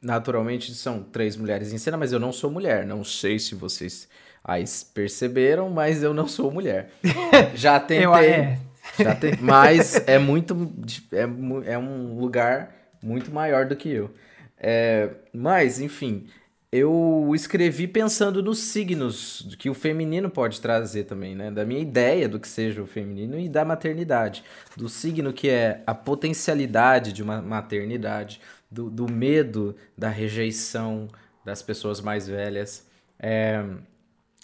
naturalmente, 0.00 0.74
são 0.74 1.02
três 1.02 1.36
mulheres 1.36 1.72
em 1.72 1.78
cena, 1.78 1.96
mas 1.96 2.12
eu 2.12 2.20
não 2.20 2.32
sou 2.32 2.50
mulher. 2.50 2.86
Não 2.86 3.04
sei 3.04 3.38
se 3.38 3.54
vocês 3.54 4.08
Aí 4.44 4.64
perceberam, 4.92 5.70
mas 5.70 6.02
eu 6.02 6.12
não 6.12 6.28
sou 6.28 6.50
mulher. 6.50 6.90
Já 7.56 7.80
tentei. 7.80 8.04
eu, 8.04 8.14
é. 8.14 8.58
já 9.00 9.14
te, 9.14 9.38
mas 9.40 10.06
é 10.06 10.18
muito. 10.18 10.70
É, 11.10 11.72
é 11.72 11.78
um 11.78 12.18
lugar 12.20 12.70
muito 13.02 13.32
maior 13.32 13.64
do 13.66 13.74
que 13.74 13.88
eu. 13.88 14.10
É, 14.58 15.08
mas, 15.32 15.80
enfim, 15.80 16.26
eu 16.70 17.30
escrevi 17.34 17.86
pensando 17.86 18.42
nos 18.42 18.58
signos 18.58 19.56
que 19.58 19.70
o 19.70 19.74
feminino 19.74 20.28
pode 20.28 20.60
trazer 20.60 21.04
também, 21.04 21.34
né? 21.34 21.50
Da 21.50 21.64
minha 21.64 21.80
ideia 21.80 22.28
do 22.28 22.38
que 22.38 22.48
seja 22.48 22.82
o 22.82 22.86
feminino 22.86 23.38
e 23.38 23.48
da 23.48 23.64
maternidade. 23.64 24.44
Do 24.76 24.88
signo 24.88 25.32
que 25.32 25.48
é 25.48 25.82
a 25.86 25.94
potencialidade 25.94 27.12
de 27.12 27.22
uma 27.22 27.40
maternidade, 27.40 28.40
do, 28.70 28.90
do 28.90 29.10
medo 29.10 29.76
da 29.96 30.08
rejeição 30.08 31.08
das 31.44 31.62
pessoas 31.62 32.00
mais 32.00 32.26
velhas. 32.26 32.86
É, 33.18 33.64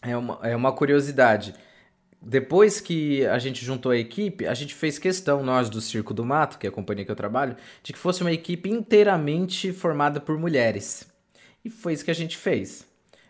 é 0.02 0.16
uma, 0.16 0.38
é 0.42 0.56
uma 0.56 0.72
curiosidade. 0.72 1.54
Depois 2.22 2.80
que 2.80 3.24
a 3.26 3.38
gente 3.38 3.64
juntou 3.64 3.92
a 3.92 3.96
equipe, 3.96 4.46
a 4.46 4.52
gente 4.52 4.74
fez 4.74 4.98
questão, 4.98 5.42
nós 5.42 5.70
do 5.70 5.80
Circo 5.80 6.12
do 6.12 6.24
Mato, 6.24 6.58
que 6.58 6.66
é 6.66 6.70
a 6.70 6.72
companhia 6.72 7.04
que 7.04 7.10
eu 7.10 7.16
trabalho, 7.16 7.56
de 7.82 7.92
que 7.92 7.98
fosse 7.98 8.20
uma 8.20 8.32
equipe 8.32 8.68
inteiramente 8.68 9.72
formada 9.72 10.20
por 10.20 10.38
mulheres. 10.38 11.10
E 11.64 11.70
foi 11.70 11.94
isso 11.94 12.04
que 12.04 12.10
a 12.10 12.14
gente 12.14 12.36
fez. 12.36 12.86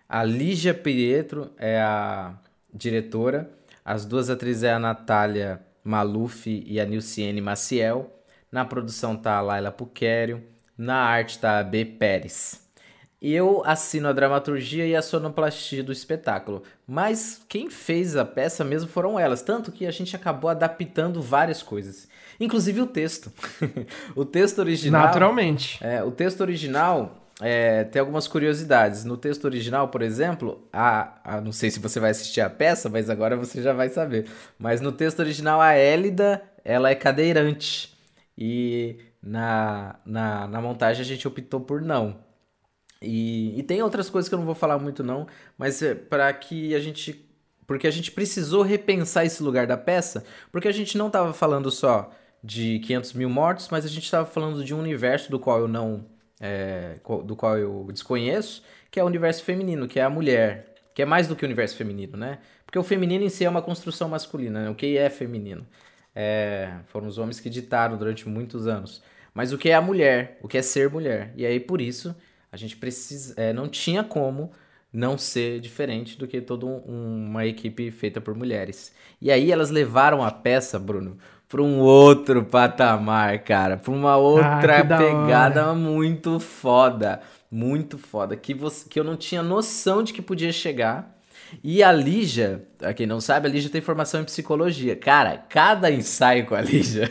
A 0.09 0.25
Lígia 0.25 0.75
Pietro 0.75 1.53
é 1.57 1.81
a 1.81 2.35
diretora, 2.75 3.49
as 3.85 4.05
duas 4.05 4.29
atrizes 4.29 4.65
é 4.65 4.73
a 4.73 4.79
Natália 4.79 5.61
Maluf 5.85 6.49
e 6.67 6.81
a 6.81 6.85
Nilciene 6.85 7.41
Maciel. 7.41 8.13
Na 8.51 8.65
produção 8.65 9.17
tá 9.17 9.37
a 9.37 9.41
Laila 9.41 9.71
Puquério, 9.71 10.43
na 10.77 10.97
arte 10.97 11.39
tá 11.39 11.61
a 11.61 11.63
B. 11.63 11.85
Pérez. 11.85 12.70
Eu 13.21 13.63
assino 13.67 14.09
a 14.09 14.13
dramaturgia 14.13 14.87
e 14.87 14.97
a 14.97 15.03
sonoplastia 15.03 15.85
do 15.85 15.93
espetáculo, 15.93 16.63
mas 16.87 17.43
quem 17.47 17.69
fez 17.69 18.17
a 18.17 18.25
peça 18.25 18.65
mesmo 18.65 18.89
foram 18.89 19.19
elas, 19.19 19.43
tanto 19.43 19.71
que 19.71 19.85
a 19.87 19.91
gente 19.91 20.17
acabou 20.17 20.49
adaptando 20.49 21.21
várias 21.21 21.63
coisas, 21.63 22.09
inclusive 22.41 22.81
o 22.81 22.87
texto. 22.87 23.31
o 24.17 24.25
texto 24.25 24.61
original. 24.61 25.03
Naturalmente. 25.03 25.79
É, 25.85 26.03
o 26.03 26.11
texto 26.11 26.41
original 26.41 27.21
é, 27.43 27.85
tem 27.85 28.01
algumas 28.01 28.27
curiosidades. 28.27 29.05
No 29.05 29.17
texto 29.17 29.45
original, 29.45 29.89
por 29.89 30.01
exemplo, 30.01 30.67
a, 30.73 31.19
a, 31.23 31.41
não 31.43 31.53
sei 31.53 31.71
se 31.71 31.79
você 31.79 31.99
vai 32.01 32.11
assistir 32.11 32.41
a 32.41 32.49
peça, 32.49 32.89
mas 32.89 33.11
agora 33.11 33.37
você 33.37 33.61
já 33.61 33.73
vai 33.73 33.89
saber. 33.89 34.27
Mas 34.59 34.81
no 34.81 34.93
texto 34.93 35.21
original, 35.21 35.61
a 35.61 35.75
Élida 35.75 36.43
ela 36.65 36.91
é 36.91 36.95
cadeirante. 36.95 37.99
E 38.37 38.99
na, 39.23 39.97
na, 40.05 40.47
na 40.47 40.61
montagem 40.61 41.03
a 41.03 41.07
gente 41.07 41.27
optou 41.29 41.61
por 41.61 41.83
não. 41.83 42.30
E, 43.03 43.59
e 43.59 43.63
tem 43.63 43.83
outras 43.83 44.11
coisas 44.11 44.29
que 44.29 44.35
eu 44.35 44.39
não 44.39 44.47
vou 44.47 44.55
falar 44.55 44.79
muito 44.79 45.03
não, 45.03 45.27
mas 45.57 45.83
é 45.83 45.95
para 45.95 46.33
que 46.33 46.75
a 46.75 46.81
gente 46.81 47.27
porque 47.67 47.87
a 47.87 47.91
gente 47.91 48.11
precisou 48.11 48.63
repensar 48.63 49.25
esse 49.25 49.41
lugar 49.45 49.65
da 49.65 49.77
peça, 49.77 50.25
porque 50.51 50.67
a 50.67 50.73
gente 50.73 50.99
não 50.99 51.07
estava 51.07 51.33
falando 51.33 51.71
só 51.71 52.11
de 52.43 52.81
500 52.81 53.13
mil 53.13 53.31
mortos, 53.31 53.69
mas 53.71 53.85
a 53.85 53.89
gente 53.89 54.03
estava 54.03 54.27
falando 54.27 54.65
de 54.65 54.75
um 54.75 54.81
universo 54.81 55.31
do 55.31 55.39
qual 55.39 55.61
eu 55.61 55.69
não, 55.69 56.05
é, 56.41 56.97
do 57.25 57.37
qual 57.37 57.57
eu 57.57 57.87
desconheço, 57.93 58.65
que 58.91 58.99
é 58.99 59.05
o 59.05 59.07
universo 59.07 59.45
feminino, 59.45 59.87
que 59.87 60.01
é 60.01 60.03
a 60.03 60.11
mulher, 60.11 60.75
que 60.93 61.01
é 61.01 61.05
mais 61.05 61.29
do 61.29 61.37
que 61.37 61.45
o 61.45 61.47
universo 61.47 61.77
feminino, 61.77 62.17
né? 62.17 62.41
Porque 62.67 62.77
o 62.77 62.83
feminino 62.83 63.25
em 63.25 63.29
si 63.29 63.45
é 63.45 63.49
uma 63.49 63.63
construção 63.63 64.09
masculina, 64.09 64.65
né? 64.65 64.71
O 64.71 64.75
que 64.75 64.99
é 64.99 65.09
feminino? 65.09 65.65
É, 66.13 66.73
foram 66.87 67.07
os 67.07 67.19
homens 67.19 67.39
que 67.39 67.49
ditaram 67.49 67.97
durante 67.97 68.29
muitos 68.29 68.67
anos. 68.67 69.01
Mas 69.33 69.53
o 69.53 69.59
que 69.59 69.71
é 69.71 69.75
a 69.75 69.81
mulher? 69.81 70.39
O 70.43 70.49
que 70.49 70.59
é 70.59 70.63
ser 70.63 70.91
mulher? 70.91 71.33
E 71.37 71.47
aí, 71.47 71.61
por 71.61 71.81
isso, 71.81 72.17
a 72.53 72.57
gente 72.57 72.77
precisa, 72.77 73.35
é, 73.37 73.53
não 73.53 73.69
tinha 73.69 74.03
como 74.03 74.51
não 74.93 75.17
ser 75.17 75.61
diferente 75.61 76.19
do 76.19 76.27
que 76.27 76.41
toda 76.41 76.67
um, 76.67 77.29
uma 77.29 77.47
equipe 77.47 77.91
feita 77.91 78.21
por 78.21 78.35
mulheres. 78.35 78.93
E 79.21 79.31
aí 79.31 79.53
elas 79.53 79.71
levaram 79.71 80.23
a 80.23 80.31
peça, 80.31 80.79
Bruno, 80.79 81.17
para 81.49 81.63
um 81.63 81.81
outro 81.81 82.45
patamar, 82.45 83.39
cara, 83.41 83.77
para 83.77 83.93
uma 83.93 84.17
outra 84.17 84.81
ah, 84.81 84.99
pegada 84.99 85.75
muito 85.75 86.39
foda, 86.41 87.21
muito 87.51 87.99
foda, 87.99 88.37
que 88.37 88.55
você 88.55 88.89
que 88.89 88.99
eu 88.99 89.05
não 89.05 89.17
tinha 89.17 89.43
noção 89.43 90.03
de 90.03 90.13
que 90.13 90.23
podia 90.23 90.53
chegar. 90.53 91.20
E 91.63 91.83
a 91.83 91.93
Lígia, 91.93 92.65
pra 92.79 92.95
quem 92.95 93.07
não 93.07 93.21
sabe, 93.21 93.49
a 93.49 93.51
Lígia 93.51 93.71
tem 93.71 93.81
formação 93.81 94.21
em 94.21 94.25
psicologia. 94.25 94.95
Cara, 94.97 95.37
cada 95.49 95.91
ensaio 95.91 96.47
com 96.47 96.55
a 96.55 96.61
Lígia, 96.61 97.11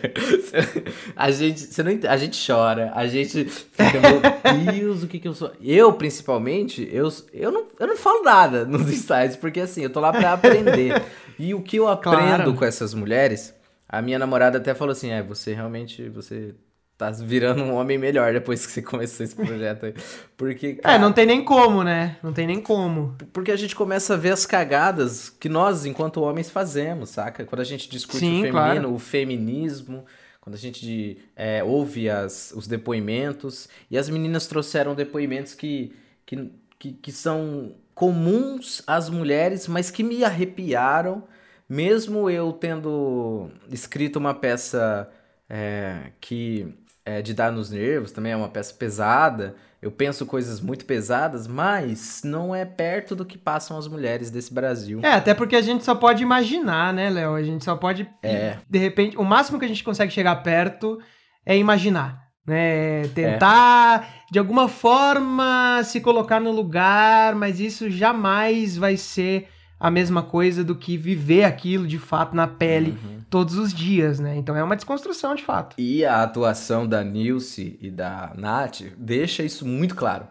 a 1.16 1.32
gente, 1.32 1.60
você 1.60 1.84
não, 1.84 1.92
a 2.10 2.18
gente 2.18 2.46
chora, 2.46 2.92
a 2.96 3.08
gente 3.08 3.46
fica, 3.46 4.00
meu 4.02 4.72
Deus, 4.72 5.04
o 5.04 5.08
que 5.08 5.20
que 5.20 5.28
eu 5.28 5.34
sou? 5.34 5.52
Eu, 5.62 5.94
principalmente, 5.94 6.88
eu, 6.92 7.10
eu, 7.34 7.52
não, 7.52 7.66
eu 7.80 7.88
não 7.88 7.98
falo 7.98 8.24
nada 8.24 8.64
nos 8.66 8.90
ensaios, 8.92 9.36
porque 9.36 9.60
assim, 9.60 9.84
eu 9.84 9.90
tô 9.90 10.00
lá 10.00 10.12
pra 10.12 10.34
aprender. 10.34 11.02
E 11.38 11.54
o 11.54 11.62
que 11.62 11.78
eu 11.78 11.88
aprendo 11.90 12.18
claro. 12.18 12.54
com 12.54 12.66
essas 12.66 12.94
mulheres, 12.94 13.54
a 13.88 14.02
minha 14.02 14.20
namorada 14.20 14.58
até 14.58 14.74
falou 14.74 14.92
assim, 14.92 15.12
é, 15.12 15.22
você 15.22 15.54
realmente, 15.54 16.10
você 16.10 16.56
tá 17.00 17.10
virando 17.12 17.64
um 17.64 17.74
homem 17.76 17.97
melhor 17.97 18.34
depois 18.34 18.66
que 18.66 18.74
você 18.74 18.82
começou 18.84 19.24
esse 19.24 19.34
projeto 19.34 19.86
aí. 19.86 19.93
Porque, 20.36 20.76
cara, 20.76 20.95
É, 20.95 21.00
não 21.00 21.14
tem 21.14 21.26
nem 21.26 21.41
como, 21.45 21.82
né? 21.82 22.18
Não 22.22 22.34
tem 22.34 22.45
nem 22.45 22.62
como. 22.62 23.16
Porque 23.32 23.54
a 23.54 23.56
gente 23.56 23.74
começa 23.74 24.16
a 24.16 24.18
ver 24.18 24.34
as 24.34 24.45
cagadas 24.45 25.30
que 25.30 25.47
nós, 25.47 25.86
enquanto 25.86 26.22
homens, 26.22 26.50
fazemos, 26.52 27.12
saca? 27.12 27.45
Quando 27.45 27.62
a 27.62 27.64
gente 27.64 27.89
discute 27.89 28.20
Sim, 28.20 28.39
o 28.39 28.41
feminino, 28.41 28.52
claro. 28.52 28.93
o 28.93 29.00
feminismo, 29.00 30.06
quando 30.41 30.56
a 30.56 30.60
gente 30.60 31.18
é, 31.38 31.64
ouve 31.64 32.10
as, 32.10 32.52
os 32.54 32.68
depoimentos, 32.68 33.70
e 33.89 33.97
as 33.97 34.10
meninas 34.10 34.45
trouxeram 34.45 34.93
depoimentos 34.93 35.54
que, 35.54 35.95
que, 36.26 36.52
que, 36.78 36.91
que 36.91 37.12
são 37.14 37.76
comuns 37.95 38.84
às 38.86 39.10
mulheres, 39.10 39.70
mas 39.70 39.89
que 39.89 40.04
me 40.04 40.26
arrepiaram, 40.26 41.24
mesmo 41.68 42.30
eu 42.30 42.52
tendo 42.52 43.50
escrito 43.72 44.18
uma 44.18 44.34
peça 44.34 45.10
é, 45.50 46.12
que 46.20 46.76
é, 47.10 47.22
de 47.24 47.34
dar 47.34 47.51
nos 47.51 47.72
nervos, 47.72 48.12
também 48.12 48.32
é 48.32 48.36
uma 48.36 48.49
peça 48.49 48.74
pesada. 48.74 49.55
Eu 49.82 49.89
penso 49.89 50.26
coisas 50.26 50.60
muito 50.60 50.86
pesadas, 50.86 51.47
mas 51.47 52.22
não 52.24 52.53
é 52.53 52.66
perto 52.66 53.16
do 53.16 53.26
que 53.26 53.38
passam 53.38 53.78
as 53.78 53.88
mulheres 53.88 54.30
desse 54.30 54.53
Brasil. 54.53 54.99
É, 55.01 55.14
até 55.14 55.34
porque 55.34 55.55
a 55.55 55.62
gente 55.62 55.84
só 55.84 55.95
pode 55.95 56.22
imaginar, 56.22 56.93
né, 56.93 57.10
Léo? 57.10 57.34
A 57.34 57.41
gente 57.41 57.64
só 57.64 57.76
pode. 57.76 58.07
É. 58.22 58.57
De 58.70 58.78
repente, 58.78 59.18
o 59.18 59.24
máximo 59.24 59.57
que 59.57 59.66
a 59.66 59.68
gente 59.68 59.84
consegue 59.84 60.12
chegar 60.12 60.36
perto 60.38 60.99
é 61.45 61.57
imaginar. 61.57 62.28
Né? 62.45 63.07
Tentar, 63.16 64.03
é. 64.03 64.32
de 64.32 64.38
alguma 64.38 64.68
forma, 64.68 65.82
se 65.84 66.01
colocar 66.01 66.39
no 66.39 66.51
lugar, 66.51 67.34
mas 67.36 67.60
isso 67.60 67.89
jamais 67.89 68.76
vai 68.76 68.97
ser 68.97 69.47
a 69.80 69.90
mesma 69.90 70.22
coisa 70.22 70.64
do 70.64 70.76
que 70.76 70.98
viver 70.98 71.46
aquilo 71.46 71.88
de 71.88 71.98
fato 71.98 72.36
na 72.36 72.48
pele 72.48 72.92
uhum. 72.92 73.22
todos 73.30 73.56
os 73.58 73.74
dias, 73.74 74.20
né? 74.20 74.36
Então 74.36 74.56
é 74.56 74.64
uma 74.64 74.76
desconstrução 74.76 75.34
de 75.36 75.44
fato. 75.44 75.76
E 75.78 76.04
a 76.04 76.22
atuação 76.22 76.86
da 76.86 77.04
Nilce 77.04 77.78
e 77.82 77.90
da 77.90 78.34
Nath 78.36 78.82
deixa 78.98 79.44
isso 79.44 79.66
muito 79.66 79.96
claro. 79.96 80.28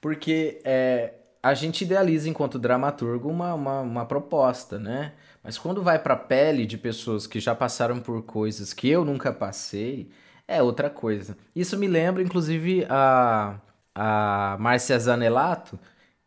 Porque 0.00 0.62
é, 0.64 1.12
a 1.42 1.52
gente 1.52 1.82
idealiza 1.82 2.28
enquanto 2.28 2.58
dramaturgo 2.58 3.28
uma, 3.28 3.52
uma, 3.52 3.80
uma 3.80 4.06
proposta, 4.06 4.78
né? 4.78 5.12
Mas 5.42 5.58
quando 5.58 5.82
vai 5.82 5.98
pra 5.98 6.16
pele 6.16 6.64
de 6.64 6.78
pessoas 6.78 7.26
que 7.26 7.40
já 7.40 7.54
passaram 7.54 7.98
por 8.00 8.22
coisas 8.22 8.72
que 8.72 8.88
eu 8.88 9.04
nunca 9.04 9.32
passei, 9.32 10.10
é 10.46 10.62
outra 10.62 10.90
coisa. 10.90 11.36
Isso 11.54 11.78
me 11.78 11.86
lembra, 11.86 12.22
inclusive, 12.22 12.86
a, 12.90 13.58
a 13.94 14.56
Márcia 14.58 14.98
Zanelato, 14.98 15.78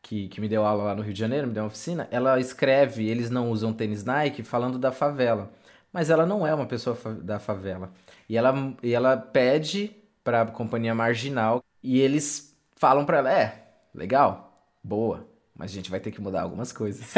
que, 0.03 0.27
que 0.27 0.41
me 0.41 0.49
deu 0.49 0.65
aula 0.65 0.83
lá 0.83 0.95
no 0.95 1.01
Rio 1.01 1.13
de 1.13 1.19
Janeiro, 1.19 1.47
me 1.47 1.53
deu 1.53 1.63
uma 1.63 1.67
oficina, 1.67 2.07
ela 2.11 2.39
escreve 2.39 3.07
Eles 3.07 3.29
Não 3.29 3.49
Usam 3.49 3.73
Tênis 3.73 4.03
Nike 4.03 4.43
falando 4.43 4.77
da 4.77 4.91
favela. 4.91 5.51
Mas 5.91 6.09
ela 6.09 6.25
não 6.25 6.45
é 6.45 6.53
uma 6.53 6.65
pessoa 6.65 6.95
fa 6.95 7.11
da 7.13 7.39
favela. 7.39 7.91
E 8.27 8.35
ela, 8.35 8.75
e 8.83 8.93
ela 8.93 9.15
pede 9.15 9.95
para 10.23 10.41
a 10.41 10.45
companhia 10.45 10.93
marginal 10.93 11.63
e 11.81 11.99
eles 11.99 12.55
falam 12.75 13.05
para 13.05 13.19
ela: 13.19 13.31
é, 13.31 13.67
legal, 13.93 14.67
boa, 14.83 15.27
mas 15.55 15.71
a 15.71 15.73
gente 15.73 15.89
vai 15.89 15.99
ter 15.99 16.11
que 16.11 16.21
mudar 16.21 16.41
algumas 16.41 16.73
coisas. 16.73 17.13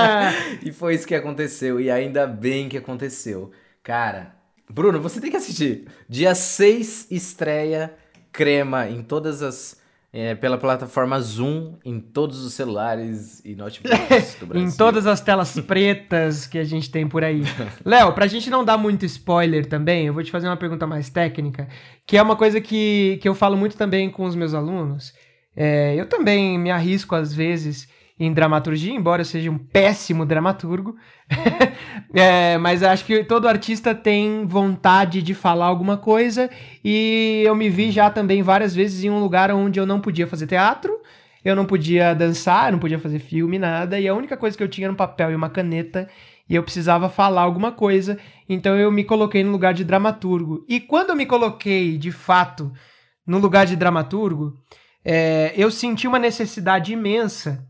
e 0.62 0.72
foi 0.72 0.94
isso 0.94 1.06
que 1.06 1.14
aconteceu, 1.14 1.80
e 1.80 1.90
ainda 1.90 2.26
bem 2.26 2.68
que 2.68 2.76
aconteceu. 2.76 3.52
Cara, 3.82 4.34
Bruno, 4.68 5.00
você 5.00 5.20
tem 5.20 5.30
que 5.30 5.36
assistir. 5.36 5.88
Dia 6.08 6.34
6 6.34 7.06
estreia 7.10 7.94
Crema 8.32 8.88
em 8.88 9.02
todas 9.02 9.42
as 9.42 9.77
é, 10.12 10.34
pela 10.34 10.56
plataforma 10.56 11.20
Zoom 11.20 11.76
em 11.84 12.00
todos 12.00 12.44
os 12.44 12.54
celulares 12.54 13.42
e 13.44 13.54
notebooks 13.54 14.36
do 14.40 14.46
Brasil. 14.48 14.68
em 14.68 14.76
todas 14.76 15.06
as 15.06 15.20
telas 15.20 15.58
pretas 15.60 16.46
que 16.46 16.58
a 16.58 16.64
gente 16.64 16.90
tem 16.90 17.06
por 17.06 17.22
aí. 17.22 17.42
Léo, 17.84 18.12
pra 18.12 18.26
gente 18.26 18.48
não 18.48 18.64
dar 18.64 18.78
muito 18.78 19.04
spoiler 19.04 19.66
também, 19.66 20.06
eu 20.06 20.14
vou 20.14 20.22
te 20.22 20.30
fazer 20.30 20.48
uma 20.48 20.56
pergunta 20.56 20.86
mais 20.86 21.10
técnica, 21.10 21.68
que 22.06 22.16
é 22.16 22.22
uma 22.22 22.36
coisa 22.36 22.60
que, 22.60 23.18
que 23.20 23.28
eu 23.28 23.34
falo 23.34 23.56
muito 23.56 23.76
também 23.76 24.10
com 24.10 24.24
os 24.24 24.34
meus 24.34 24.54
alunos. 24.54 25.12
É, 25.54 25.94
eu 25.94 26.06
também 26.06 26.58
me 26.58 26.70
arrisco 26.70 27.14
às 27.14 27.34
vezes 27.34 27.88
em 28.18 28.32
dramaturgia, 28.32 28.92
embora 28.92 29.22
eu 29.22 29.26
seja 29.26 29.50
um 29.50 29.58
péssimo 29.58 30.26
dramaturgo. 30.26 30.96
é, 32.12 32.58
mas 32.58 32.82
acho 32.82 33.04
que 33.04 33.22
todo 33.22 33.46
artista 33.46 33.94
tem 33.94 34.44
vontade 34.44 35.22
de 35.22 35.34
falar 35.34 35.66
alguma 35.66 35.96
coisa 35.96 36.50
e 36.84 37.42
eu 37.46 37.54
me 37.54 37.68
vi 37.68 37.90
já 37.90 38.10
também 38.10 38.42
várias 38.42 38.74
vezes 38.74 39.04
em 39.04 39.10
um 39.10 39.20
lugar 39.20 39.50
onde 39.52 39.78
eu 39.78 39.86
não 39.86 40.00
podia 40.00 40.26
fazer 40.26 40.46
teatro, 40.46 40.98
eu 41.44 41.54
não 41.54 41.64
podia 41.64 42.14
dançar, 42.14 42.72
não 42.72 42.78
podia 42.78 42.98
fazer 42.98 43.20
filme, 43.20 43.58
nada, 43.58 44.00
e 44.00 44.08
a 44.08 44.14
única 44.14 44.36
coisa 44.36 44.56
que 44.56 44.62
eu 44.62 44.68
tinha 44.68 44.86
era 44.86 44.92
um 44.92 44.96
papel 44.96 45.30
e 45.30 45.36
uma 45.36 45.50
caneta 45.50 46.08
e 46.48 46.54
eu 46.54 46.62
precisava 46.62 47.10
falar 47.10 47.42
alguma 47.42 47.70
coisa, 47.70 48.18
então 48.48 48.74
eu 48.76 48.90
me 48.90 49.04
coloquei 49.04 49.44
no 49.44 49.52
lugar 49.52 49.74
de 49.74 49.84
dramaturgo. 49.84 50.64
E 50.66 50.80
quando 50.80 51.10
eu 51.10 51.16
me 51.16 51.26
coloquei, 51.26 51.98
de 51.98 52.10
fato, 52.10 52.72
no 53.26 53.38
lugar 53.38 53.66
de 53.66 53.76
dramaturgo, 53.76 54.54
é, 55.04 55.52
eu 55.56 55.70
senti 55.70 56.08
uma 56.08 56.18
necessidade 56.18 56.92
imensa 56.92 57.67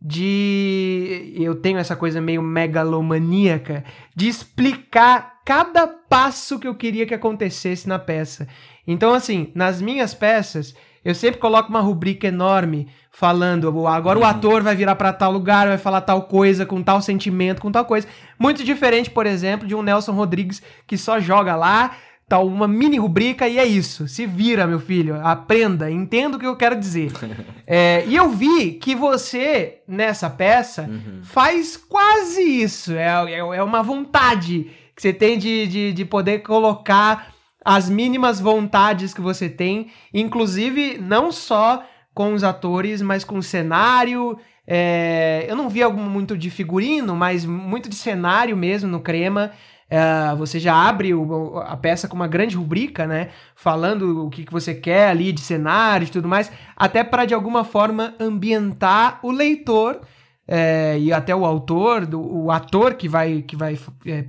de. 0.00 1.32
Eu 1.36 1.56
tenho 1.56 1.78
essa 1.78 1.96
coisa 1.96 2.20
meio 2.20 2.42
megalomaníaca 2.42 3.84
de 4.14 4.28
explicar 4.28 5.40
cada 5.44 5.86
passo 5.86 6.58
que 6.58 6.68
eu 6.68 6.74
queria 6.74 7.06
que 7.06 7.14
acontecesse 7.14 7.88
na 7.88 7.98
peça. 7.98 8.46
Então, 8.86 9.12
assim, 9.12 9.50
nas 9.54 9.80
minhas 9.82 10.14
peças, 10.14 10.74
eu 11.04 11.14
sempre 11.14 11.40
coloco 11.40 11.68
uma 11.70 11.80
rubrica 11.80 12.26
enorme 12.26 12.88
falando, 13.10 13.86
agora 13.86 14.18
uhum. 14.18 14.24
o 14.24 14.28
ator 14.28 14.62
vai 14.62 14.76
virar 14.76 14.94
para 14.94 15.12
tal 15.12 15.32
lugar, 15.32 15.66
vai 15.66 15.78
falar 15.78 16.02
tal 16.02 16.22
coisa, 16.22 16.64
com 16.64 16.82
tal 16.82 17.00
sentimento, 17.00 17.60
com 17.60 17.72
tal 17.72 17.84
coisa. 17.84 18.06
Muito 18.38 18.62
diferente, 18.62 19.10
por 19.10 19.26
exemplo, 19.26 19.66
de 19.66 19.74
um 19.74 19.82
Nelson 19.82 20.12
Rodrigues 20.12 20.62
que 20.86 20.96
só 20.96 21.18
joga 21.18 21.56
lá, 21.56 21.96
tá 22.28 22.38
uma 22.40 22.68
mini 22.68 22.98
rubrica 22.98 23.48
e 23.48 23.58
é 23.58 23.64
isso. 23.64 24.06
Se 24.06 24.26
vira, 24.26 24.66
meu 24.66 24.78
filho. 24.78 25.18
Aprenda, 25.24 25.90
entenda 25.90 26.36
o 26.36 26.40
que 26.40 26.46
eu 26.46 26.56
quero 26.56 26.78
dizer. 26.78 27.10
é, 27.66 28.04
e 28.06 28.14
eu 28.14 28.28
vi 28.28 28.72
que 28.72 28.94
você, 28.94 29.78
nessa 29.88 30.28
peça, 30.28 30.82
uhum. 30.82 31.20
faz 31.22 31.76
quase 31.76 32.42
isso. 32.42 32.92
É, 32.92 33.32
é, 33.32 33.38
é, 33.38 33.62
uma 33.62 33.82
vontade 33.82 34.70
que 34.94 35.00
você 35.00 35.12
tem 35.12 35.38
de, 35.38 35.66
de, 35.66 35.92
de 35.92 36.04
poder 36.04 36.40
colocar 36.40 37.32
as 37.64 37.88
mínimas 37.88 38.40
vontades 38.40 39.14
que 39.14 39.20
você 39.20 39.48
tem, 39.48 39.90
inclusive 40.12 40.98
não 40.98 41.32
só 41.32 41.84
com 42.14 42.34
os 42.34 42.44
atores, 42.44 43.00
mas 43.00 43.24
com 43.24 43.38
o 43.38 43.42
cenário. 43.42 44.38
É, 44.66 45.46
eu 45.48 45.56
não 45.56 45.68
vi 45.68 45.82
algo 45.82 45.98
muito 45.98 46.36
de 46.36 46.50
figurino, 46.50 47.16
mas 47.16 47.44
muito 47.44 47.88
de 47.88 47.94
cenário 47.94 48.56
mesmo 48.56 48.90
no 48.90 49.00
Crema. 49.00 49.52
Uh, 49.90 50.36
você 50.36 50.60
já 50.60 50.74
abre 50.74 51.14
o, 51.14 51.58
a 51.60 51.74
peça 51.74 52.06
com 52.06 52.14
uma 52.14 52.28
grande 52.28 52.56
rubrica, 52.56 53.06
né? 53.06 53.30
Falando 53.56 54.26
o 54.26 54.30
que, 54.30 54.44
que 54.44 54.52
você 54.52 54.74
quer 54.74 55.08
ali 55.08 55.32
de 55.32 55.40
cenário 55.40 56.06
e 56.06 56.10
tudo 56.10 56.28
mais, 56.28 56.52
até 56.76 57.02
para 57.02 57.24
de 57.24 57.32
alguma 57.32 57.64
forma 57.64 58.14
ambientar 58.20 59.18
o 59.22 59.30
leitor 59.30 60.00
é, 60.46 60.98
e 60.98 61.10
até 61.10 61.34
o 61.34 61.44
autor, 61.44 62.04
do, 62.04 62.20
o 62.20 62.50
ator 62.50 62.94
que 62.94 63.08
vai, 63.08 63.42
que 63.42 63.56
vai 63.56 63.78
é, 64.06 64.26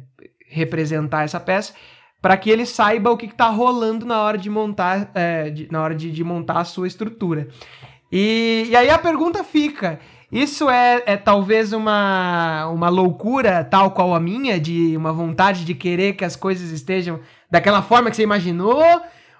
representar 0.47 1.23
essa 1.23 1.39
peça, 1.39 1.73
para 2.21 2.37
que 2.37 2.49
ele 2.49 2.65
saiba 2.65 3.11
o 3.11 3.17
que 3.17 3.25
está 3.25 3.49
rolando 3.49 4.05
na 4.05 4.21
hora 4.21 4.37
de 4.37 4.49
montar, 4.49 5.11
é, 5.13 5.49
de, 5.49 5.71
na 5.71 5.81
hora 5.81 5.95
de, 5.95 6.11
de 6.11 6.23
montar 6.23 6.59
a 6.59 6.65
sua 6.65 6.87
estrutura. 6.87 7.47
E, 8.11 8.67
e 8.69 8.75
aí 8.75 8.89
a 8.89 8.97
pergunta 8.97 9.43
fica. 9.43 9.99
Isso 10.31 10.69
é, 10.69 11.03
é 11.05 11.17
talvez 11.17 11.73
uma, 11.73 12.67
uma 12.67 12.89
loucura 12.89 13.63
tal 13.63 13.91
qual 13.91 14.13
a 14.13 14.19
minha, 14.19 14.59
de 14.59 14.95
uma 14.95 15.11
vontade 15.11 15.65
de 15.65 15.73
querer 15.73 16.13
que 16.13 16.23
as 16.23 16.35
coisas 16.35 16.69
estejam 16.71 17.19
daquela 17.49 17.81
forma 17.81 18.09
que 18.09 18.15
você 18.15 18.23
imaginou? 18.23 18.83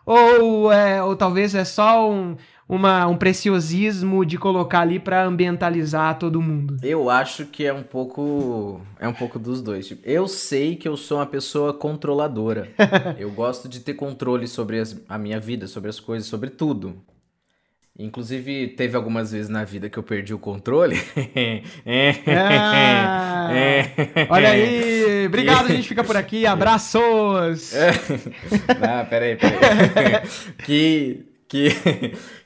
Ou, 0.05 0.71
é, 0.71 1.03
ou 1.03 1.15
talvez 1.15 1.53
é 1.53 1.63
só 1.63 2.09
um, 2.09 2.35
uma, 2.67 3.05
um 3.05 3.15
preciosismo 3.15 4.25
de 4.25 4.39
colocar 4.39 4.81
ali 4.81 4.97
para 4.99 5.23
ambientalizar 5.23 6.17
todo 6.17 6.41
mundo? 6.41 6.77
Eu 6.81 7.11
acho 7.11 7.45
que 7.45 7.65
é 7.65 7.73
um 7.73 7.83
pouco 7.83 8.81
é 8.99 9.07
um 9.07 9.13
pouco 9.13 9.37
dos 9.37 9.61
dois. 9.61 9.87
Tipo, 9.87 10.01
eu 10.07 10.27
sei 10.27 10.75
que 10.75 10.87
eu 10.87 10.97
sou 10.97 11.19
uma 11.19 11.27
pessoa 11.27 11.71
controladora. 11.71 12.69
eu 13.19 13.29
gosto 13.29 13.69
de 13.69 13.79
ter 13.79 13.93
controle 13.93 14.47
sobre 14.47 14.79
as, 14.79 14.99
a 15.07 15.19
minha 15.19 15.39
vida, 15.39 15.67
sobre 15.67 15.91
as 15.91 15.99
coisas, 15.99 16.27
sobre 16.27 16.49
tudo. 16.49 16.95
Inclusive, 17.99 18.69
teve 18.69 18.95
algumas 18.95 19.33
vezes 19.33 19.49
na 19.49 19.65
vida 19.65 19.89
que 19.89 19.99
eu 19.99 20.03
perdi 20.03 20.33
o 20.33 20.39
controle. 20.39 20.95
ah, 22.25 23.49
olha 24.29 24.51
aí, 24.51 25.25
obrigado, 25.27 25.65
a 25.65 25.75
gente 25.75 25.89
fica 25.89 26.01
por 26.01 26.15
aqui, 26.15 26.45
abraços! 26.45 27.73
ah, 28.81 29.03
peraí, 29.03 29.35
peraí. 29.35 29.59
que, 30.63 31.25
que, 31.45 31.69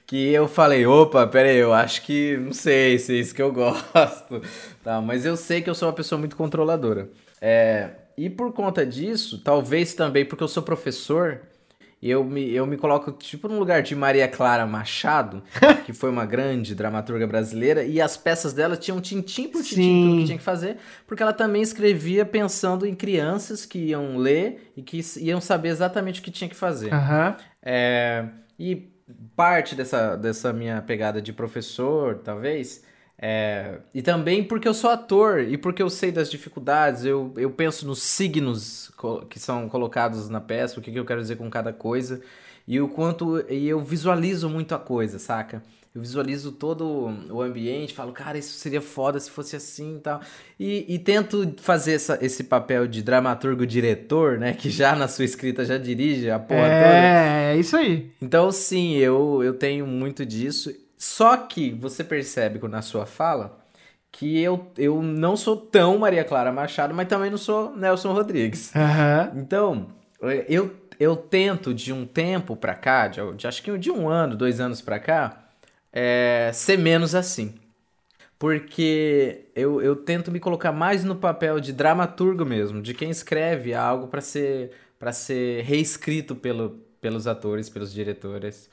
que 0.08 0.30
eu 0.34 0.48
falei, 0.48 0.88
opa, 0.88 1.28
peraí, 1.28 1.58
eu 1.58 1.72
acho 1.72 2.02
que, 2.02 2.36
não 2.38 2.52
sei 2.52 2.98
se 2.98 3.14
é 3.14 3.20
isso 3.20 3.36
que 3.36 3.42
eu 3.42 3.54
gosto. 3.54 4.42
Tá, 4.84 5.00
mas 5.02 5.24
eu 5.24 5.38
sei 5.38 5.62
que 5.62 5.70
eu 5.70 5.76
sou 5.76 5.88
uma 5.88 5.94
pessoa 5.94 6.18
muito 6.18 6.36
controladora. 6.36 7.12
É, 7.40 7.92
e 8.18 8.28
por 8.28 8.52
conta 8.54 8.84
disso, 8.84 9.38
talvez 9.44 9.94
também 9.94 10.26
porque 10.26 10.44
eu 10.44 10.48
sou 10.48 10.64
professor 10.64 11.42
e 12.04 12.12
eu 12.12 12.22
me, 12.22 12.54
eu 12.54 12.66
me 12.66 12.76
coloco, 12.76 13.14
tipo, 13.14 13.48
no 13.48 13.58
lugar 13.58 13.82
de 13.82 13.96
Maria 13.96 14.28
Clara 14.28 14.68
Machado, 14.68 15.42
que 15.86 15.94
foi 15.94 16.10
uma 16.10 16.26
grande 16.26 16.76
dramaturga 16.76 17.26
brasileira, 17.26 17.86
e 17.86 18.02
as 18.02 18.18
peças 18.18 18.52
dela 18.52 18.76
tinham 18.76 19.00
tintim 19.00 19.48
por 19.48 19.64
tintim 19.64 20.04
pelo 20.04 20.18
que 20.18 20.26
tinha 20.26 20.38
que 20.38 20.44
fazer, 20.44 20.76
porque 21.08 21.24
ela 21.24 21.32
também 21.32 21.62
escrevia 21.62 22.26
pensando 22.26 22.86
em 22.86 22.94
crianças 22.94 23.66
que 23.66 23.80
iam 23.80 24.18
ler 24.18 24.74
e 24.76 24.82
que 24.82 25.00
iam 25.22 25.40
saber 25.40 25.70
exatamente 25.70 26.20
o 26.20 26.24
que 26.24 26.30
tinha 26.30 26.50
que 26.50 26.58
fazer. 26.58 26.94
Uhum. 26.94 27.36
É, 27.62 28.26
e 28.60 28.92
parte 29.34 29.74
dessa, 29.74 30.18
dessa 30.18 30.52
minha 30.52 30.82
pegada 30.82 31.22
de 31.22 31.32
professor, 31.32 32.16
talvez, 32.16 32.84
é, 33.26 33.80
e 33.94 34.02
também 34.02 34.44
porque 34.44 34.68
eu 34.68 34.74
sou 34.74 34.90
ator 34.90 35.40
e 35.40 35.58
porque 35.58 35.82
eu 35.82 35.90
sei 35.90 36.12
das 36.12 36.30
dificuldades, 36.30 37.06
eu, 37.06 37.34
eu 37.38 37.50
penso 37.50 37.88
nos 37.88 38.04
signos 38.04 38.92
que 39.30 39.40
são 39.40 39.70
colocados 39.70 40.28
na 40.28 40.42
peça, 40.42 40.78
o 40.78 40.84
que, 40.84 40.92
que 40.92 41.00
eu 41.00 41.06
quero 41.06 41.22
dizer 41.22 41.38
com 41.38 41.50
cada 41.50 41.72
coisa, 41.72 42.20
e 42.68 42.82
o 42.82 42.90
quanto 42.90 43.42
e 43.50 43.66
eu 43.66 43.80
visualizo 43.80 44.50
muito 44.50 44.76
a 44.76 44.78
coisa, 44.78 45.20
saca? 45.20 45.64
Eu 45.96 46.02
visualizo 46.02 46.52
todo 46.52 47.16
o 47.30 47.42
ambiente, 47.42 47.94
falo, 47.94 48.12
cara, 48.12 48.38
isso 48.38 48.58
seria 48.58 48.82
foda 48.82 49.18
se 49.20 49.32
fosse 49.32 49.56
assim 49.56 49.98
e 49.98 50.00
tal. 50.00 50.20
E, 50.60 50.86
e 50.94 51.00
tento 51.00 51.54
fazer 51.62 51.94
essa, 51.94 52.18
esse 52.20 52.44
papel 52.44 52.88
de 52.88 53.02
dramaturgo-diretor, 53.04 54.40
né? 54.40 54.54
Que 54.54 54.72
já 54.72 54.96
na 54.96 55.08
sua 55.08 55.24
escrita 55.24 55.64
já 55.64 55.78
dirige 55.78 56.32
a 56.32 56.40
porra 56.40 56.66
é, 56.66 56.84
toda. 56.84 56.98
É, 56.98 57.54
é 57.54 57.58
isso 57.58 57.78
aí. 57.78 58.12
Então, 58.20 58.52
sim, 58.52 58.96
eu, 58.96 59.44
eu 59.44 59.54
tenho 59.54 59.86
muito 59.86 60.26
disso. 60.26 60.74
Só 61.04 61.36
que 61.36 61.72
você 61.72 62.02
percebe 62.02 62.66
na 62.66 62.82
sua 62.82 63.06
fala 63.06 63.60
que 64.10 64.42
eu, 64.42 64.72
eu 64.78 65.02
não 65.02 65.36
sou 65.36 65.58
tão 65.58 65.98
Maria 65.98 66.24
Clara 66.24 66.50
Machado, 66.50 66.94
mas 66.94 67.10
também 67.10 67.30
não 67.30 67.38
sou 67.38 67.76
Nelson 67.76 68.14
Rodrigues. 68.14 68.72
Uhum. 68.74 69.42
Então, 69.42 69.88
eu, 70.48 70.74
eu 70.98 71.18
tento 71.18 71.74
de 71.74 71.92
um 71.92 72.06
tempo 72.06 72.56
pra 72.56 72.74
cá, 72.74 73.10
de, 73.10 73.20
de 73.36 73.46
acho 73.46 73.62
que 73.62 73.78
de 73.78 73.92
um 73.92 74.08
ano, 74.08 74.38
dois 74.38 74.62
anos 74.62 74.80
pra 74.80 74.98
cá, 74.98 75.44
é, 75.92 76.52
ser 76.54 76.78
menos 76.78 77.14
assim. 77.14 77.54
Porque 78.40 79.50
eu, 79.54 79.82
eu 79.82 79.98
tento 79.98 80.32
me 80.32 80.40
colocar 80.40 80.72
mais 80.72 81.04
no 81.04 81.18
papel 81.18 81.60
de 81.60 81.74
dramaturgo 81.74 82.46
mesmo, 82.46 82.82
de 82.82 82.94
quem 82.94 83.10
escreve 83.10 83.74
algo 83.74 84.08
para 84.08 84.22
ser, 84.22 84.72
pra 84.98 85.12
ser 85.12 85.64
reescrito 85.66 86.34
pelo, 86.34 86.80
pelos 87.02 87.28
atores, 87.28 87.70
pelos 87.70 87.92
diretores, 87.94 88.70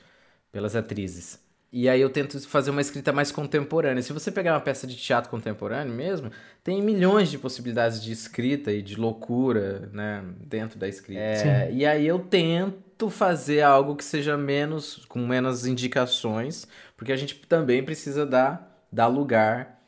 pelas 0.49 0.77
atrizes. 0.77 1.50
E 1.71 1.87
aí 1.87 2.01
eu 2.01 2.09
tento 2.09 2.37
fazer 2.49 2.69
uma 2.69 2.81
escrita 2.81 3.13
mais 3.13 3.31
contemporânea. 3.31 4.03
Se 4.03 4.11
você 4.11 4.29
pegar 4.29 4.53
uma 4.53 4.59
peça 4.59 4.85
de 4.85 4.97
teatro 4.97 5.29
contemporâneo 5.29 5.93
mesmo, 5.93 6.29
tem 6.61 6.81
milhões 6.81 7.31
de 7.31 7.37
possibilidades 7.37 8.03
de 8.03 8.11
escrita 8.11 8.73
e 8.73 8.81
de 8.81 8.97
loucura, 8.97 9.89
né, 9.93 10.21
dentro 10.45 10.77
da 10.77 10.87
escrita. 10.87 11.21
É, 11.21 11.71
e 11.71 11.85
aí 11.85 12.05
eu 12.05 12.19
tento 12.19 13.09
fazer 13.09 13.61
algo 13.61 13.95
que 13.95 14.03
seja 14.03 14.35
menos, 14.35 15.05
com 15.05 15.25
menos 15.25 15.65
indicações, 15.65 16.67
porque 16.97 17.13
a 17.13 17.15
gente 17.15 17.35
também 17.47 17.81
precisa 17.81 18.25
dar, 18.25 18.85
dar 18.91 19.07
lugar 19.07 19.81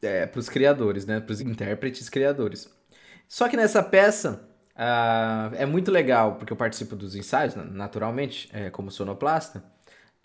é, 0.00 0.24
para 0.24 0.38
os 0.38 0.48
criadores, 0.48 1.04
né, 1.04 1.20
para 1.20 1.32
os 1.32 1.40
intérpretes 1.42 2.08
criadores. 2.08 2.74
Só 3.28 3.46
que 3.46 3.58
nessa 3.58 3.82
peça 3.82 4.48
uh, 4.74 5.54
é 5.54 5.66
muito 5.66 5.90
legal, 5.90 6.36
porque 6.36 6.52
eu 6.52 6.56
participo 6.56 6.96
dos 6.96 7.14
ensaios, 7.14 7.54
naturalmente, 7.54 8.48
é, 8.52 8.70
como 8.70 8.90
sonoplasta, 8.90 9.62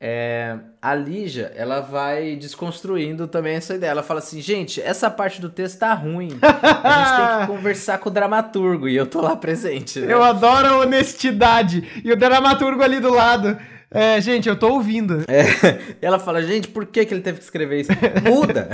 é, 0.03 0.57
a 0.81 0.95
Lígia, 0.95 1.51
ela 1.55 1.79
vai 1.79 2.35
desconstruindo 2.35 3.27
também 3.27 3.55
essa 3.55 3.75
ideia. 3.75 3.91
Ela 3.91 4.01
fala 4.01 4.17
assim, 4.17 4.41
gente, 4.41 4.81
essa 4.81 5.11
parte 5.11 5.39
do 5.39 5.47
texto 5.47 5.77
tá 5.77 5.93
ruim. 5.93 6.39
A 6.41 6.97
gente 6.97 7.17
tem 7.17 7.39
que 7.41 7.47
conversar 7.55 7.99
com 7.99 8.09
o 8.09 8.11
dramaturgo 8.11 8.89
e 8.89 8.95
eu 8.95 9.05
tô 9.05 9.21
lá 9.21 9.35
presente. 9.35 9.99
Né? 9.99 10.11
Eu 10.11 10.23
adoro 10.23 10.67
a 10.67 10.77
honestidade. 10.79 12.01
E 12.03 12.11
o 12.11 12.15
dramaturgo 12.15 12.81
ali 12.81 12.99
do 12.99 13.13
lado. 13.13 13.55
É, 13.93 14.21
gente, 14.21 14.47
eu 14.47 14.55
tô 14.55 14.69
ouvindo. 14.69 15.23
É, 15.27 15.97
ela 16.01 16.17
fala, 16.17 16.41
gente, 16.41 16.69
por 16.69 16.85
que, 16.85 17.05
que 17.05 17.13
ele 17.13 17.21
teve 17.21 17.39
que 17.39 17.43
escrever 17.43 17.81
isso? 17.81 17.91
Muda! 18.23 18.69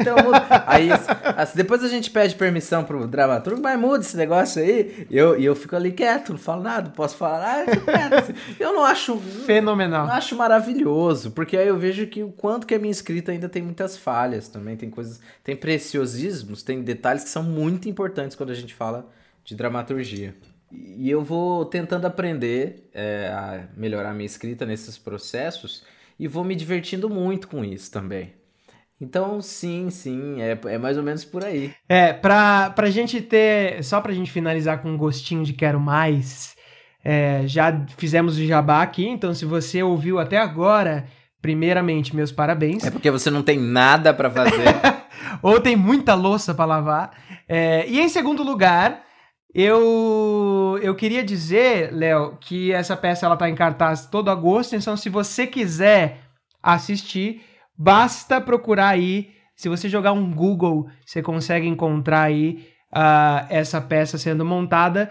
Então 0.00 0.16
muda. 0.16 0.64
Aí 0.66 0.90
assim, 0.90 1.56
depois 1.56 1.82
a 1.82 1.88
gente 1.88 2.10
pede 2.10 2.34
permissão 2.34 2.84
pro 2.84 3.06
dramaturgo, 3.06 3.60
mas 3.60 3.78
muda 3.78 4.04
esse 4.04 4.16
negócio 4.16 4.62
aí. 4.62 5.06
E 5.10 5.16
eu, 5.16 5.38
eu 5.38 5.54
fico 5.54 5.74
ali 5.76 5.92
quieto, 5.92 6.30
não 6.30 6.38
falo 6.38 6.62
nada, 6.62 6.88
não 6.88 6.92
posso 6.92 7.16
falar. 7.16 7.44
Ah, 7.44 7.64
eu, 7.64 7.80
quieto, 7.80 8.14
assim. 8.14 8.34
eu 8.58 8.72
não 8.72 8.84
acho. 8.84 9.18
Fenomenal. 9.46 10.06
Não 10.06 10.14
acho 10.14 10.36
maravilhoso, 10.36 11.30
porque 11.30 11.56
aí 11.56 11.68
eu 11.68 11.76
vejo 11.76 12.06
que 12.06 12.22
o 12.22 12.30
quanto 12.30 12.66
que 12.66 12.74
a 12.74 12.78
minha 12.78 12.90
escrita 12.90 13.32
ainda 13.32 13.48
tem 13.48 13.62
muitas 13.62 13.96
falhas 13.96 14.48
também. 14.48 14.76
Tem 14.76 14.90
coisas. 14.90 15.20
Tem 15.42 15.56
preciosismos, 15.56 16.62
tem 16.62 16.82
detalhes 16.82 17.24
que 17.24 17.30
são 17.30 17.42
muito 17.42 17.88
importantes 17.88 18.36
quando 18.36 18.50
a 18.50 18.54
gente 18.54 18.74
fala 18.74 19.08
de 19.44 19.54
dramaturgia. 19.54 20.34
E 20.72 21.08
eu 21.08 21.22
vou 21.22 21.64
tentando 21.64 22.06
aprender 22.06 22.88
é, 22.92 23.28
a 23.32 23.68
melhorar 23.76 24.12
minha 24.12 24.26
escrita 24.26 24.66
nesses 24.66 24.98
processos 24.98 25.84
e 26.18 26.26
vou 26.26 26.42
me 26.44 26.54
divertindo 26.54 27.08
muito 27.08 27.48
com 27.48 27.64
isso 27.64 27.90
também. 27.90 28.32
Então, 29.00 29.42
sim, 29.42 29.90
sim, 29.90 30.40
é, 30.40 30.58
é 30.66 30.78
mais 30.78 30.96
ou 30.96 31.02
menos 31.02 31.24
por 31.24 31.44
aí. 31.44 31.72
É, 31.88 32.14
pra, 32.14 32.70
pra 32.70 32.88
gente 32.90 33.20
ter, 33.20 33.84
só 33.84 34.00
pra 34.00 34.12
gente 34.12 34.30
finalizar 34.30 34.80
com 34.80 34.90
um 34.90 34.96
gostinho 34.96 35.44
de 35.44 35.52
quero 35.52 35.78
mais, 35.78 36.56
é, 37.04 37.42
já 37.46 37.84
fizemos 37.98 38.38
o 38.38 38.44
jabá 38.44 38.82
aqui, 38.82 39.06
então 39.06 39.34
se 39.34 39.44
você 39.44 39.82
ouviu 39.82 40.18
até 40.18 40.38
agora, 40.38 41.06
primeiramente, 41.42 42.16
meus 42.16 42.32
parabéns. 42.32 42.84
É 42.84 42.90
porque 42.90 43.10
você 43.10 43.30
não 43.30 43.42
tem 43.42 43.58
nada 43.58 44.14
para 44.14 44.30
fazer. 44.30 44.64
Ou 45.42 45.60
tem 45.60 45.76
muita 45.76 46.14
louça 46.14 46.54
para 46.54 46.64
lavar. 46.64 47.10
É, 47.46 47.86
e 47.86 48.00
em 48.00 48.08
segundo 48.08 48.42
lugar, 48.42 49.04
eu, 49.54 50.78
eu 50.82 50.94
queria 50.94 51.22
dizer, 51.22 51.92
Léo, 51.92 52.36
que 52.40 52.72
essa 52.72 52.96
peça 52.96 53.26
ela 53.26 53.36
tá 53.36 53.48
em 53.48 53.54
cartaz 53.54 54.06
todo 54.06 54.30
agosto, 54.30 54.74
então 54.74 54.96
se 54.96 55.08
você 55.08 55.46
quiser 55.46 56.20
assistir, 56.62 57.42
basta 57.76 58.40
procurar 58.40 58.88
aí. 58.88 59.30
Se 59.54 59.68
você 59.68 59.88
jogar 59.88 60.12
um 60.12 60.32
Google, 60.32 60.88
você 61.04 61.22
consegue 61.22 61.66
encontrar 61.66 62.22
aí 62.22 62.66
uh, 62.92 63.46
essa 63.48 63.80
peça 63.80 64.18
sendo 64.18 64.44
montada. 64.44 65.10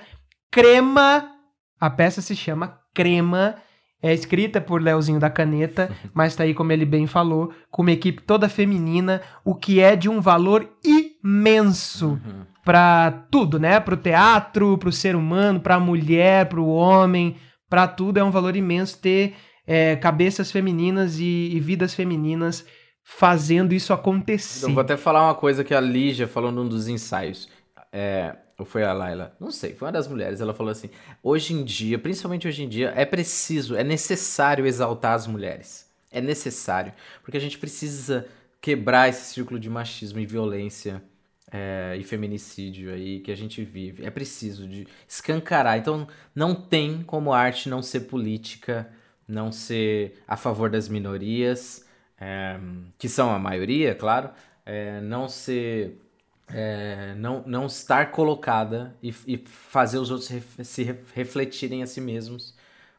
Crema, 0.52 1.32
a 1.80 1.90
peça 1.90 2.22
se 2.22 2.36
chama 2.36 2.80
Crema, 2.94 3.56
é 4.02 4.14
escrita 4.14 4.62
por 4.62 4.82
Leozinho 4.82 5.20
da 5.20 5.30
Caneta, 5.30 5.90
mas 6.14 6.36
tá 6.36 6.44
aí, 6.44 6.54
como 6.54 6.72
ele 6.72 6.86
bem 6.86 7.08
falou, 7.08 7.52
com 7.72 7.82
uma 7.82 7.92
equipe 7.92 8.22
toda 8.22 8.48
feminina, 8.48 9.22
o 9.44 9.56
que 9.56 9.80
é 9.80 9.96
de 9.96 10.08
um 10.10 10.22
valor 10.22 10.70
imenso. 10.84 12.10
Uhum 12.10 12.56
para 12.66 13.12
tudo, 13.30 13.60
né? 13.60 13.80
Para 13.80 13.94
o 13.94 13.98
teatro, 13.98 14.76
para 14.80 14.90
o 14.90 14.92
ser 14.92 15.16
humano, 15.16 15.60
para 15.60 15.76
a 15.76 15.80
mulher, 15.80 16.50
para 16.50 16.60
o 16.60 16.68
homem, 16.68 17.38
para 17.70 17.88
tudo 17.88 18.18
é 18.18 18.24
um 18.24 18.32
valor 18.32 18.56
imenso 18.56 19.00
ter 19.00 19.36
é, 19.66 19.96
cabeças 19.96 20.52
femininas 20.52 21.20
e, 21.20 21.52
e, 21.54 21.60
vidas 21.60 21.94
femininas 21.94 22.66
fazendo 23.04 23.74
isso 23.74 23.94
acontecer. 23.94 24.66
Eu 24.66 24.74
vou 24.74 24.82
até 24.82 24.98
falar 24.98 25.24
uma 25.24 25.36
coisa 25.36 25.64
que 25.64 25.74
a 25.74 25.82
Lígia 25.82 26.28
falou 26.28 26.52
num 26.52 26.68
dos 26.68 26.88
ensaios. 26.88 27.50
É, 27.92 28.36
ou 28.58 28.66
foi 28.66 28.84
a 28.84 28.94
Laila? 28.94 29.36
Não 29.40 29.52
sei, 29.52 29.74
foi 29.74 29.88
uma 29.88 29.92
das 29.92 30.08
mulheres. 30.08 30.42
Ela 30.42 30.54
falou 30.54 30.72
assim: 30.72 30.90
hoje 31.22 31.54
em 31.54 31.64
dia, 31.64 32.00
principalmente 32.00 32.48
hoje 32.48 32.64
em 32.64 32.70
dia, 32.70 32.94
é 32.96 33.06
preciso, 33.06 33.76
é 33.76 33.84
necessário 33.84 34.66
exaltar 34.66 35.14
as 35.14 35.28
mulheres. 35.28 35.90
É 36.12 36.22
necessário. 36.22 36.94
Porque 37.22 37.38
a 37.38 37.42
gente 37.42 37.58
precisa 37.58 38.28
quebrar 38.62 39.10
esse 39.10 39.34
círculo 39.34 39.60
de 39.60 39.70
machismo 39.70 40.20
e 40.20 40.26
violência 40.26 41.04
é, 41.52 41.96
e 42.00 42.04
feminicídio 42.04 42.92
aí 42.92 43.20
que 43.20 43.32
a 43.32 43.36
gente 43.36 43.64
vive. 43.64 44.06
É 44.06 44.10
preciso 44.10 44.68
de 44.68 44.88
escancarar. 45.08 45.78
Então 45.78 46.08
não 46.34 46.56
tem 46.56 47.04
como 47.04 47.34
arte 47.34 47.70
não 47.70 47.82
ser 47.82 48.02
política, 48.02 48.90
não 49.28 49.52
ser 49.52 50.22
a 50.28 50.38
favor 50.38 50.70
das 50.70 50.88
minorias, 50.88 51.86
é, 52.20 52.60
que 52.98 53.10
são 53.10 53.34
a 53.34 53.40
maioria, 53.40 53.96
claro, 53.96 54.30
é, 54.66 55.02
não 55.02 55.28
ser. 55.28 56.02
É, 56.48 57.16
não, 57.18 57.44
não 57.48 57.66
estar 57.66 58.12
colocada 58.12 58.96
e, 59.02 59.10
e 59.26 59.36
fazer 59.36 59.98
os 59.98 60.12
outros 60.12 60.30
ref, 60.30 60.60
se 60.64 60.84
refletirem 61.16 61.82
a 61.82 61.88
si 61.88 62.00
mesmos 62.00 62.56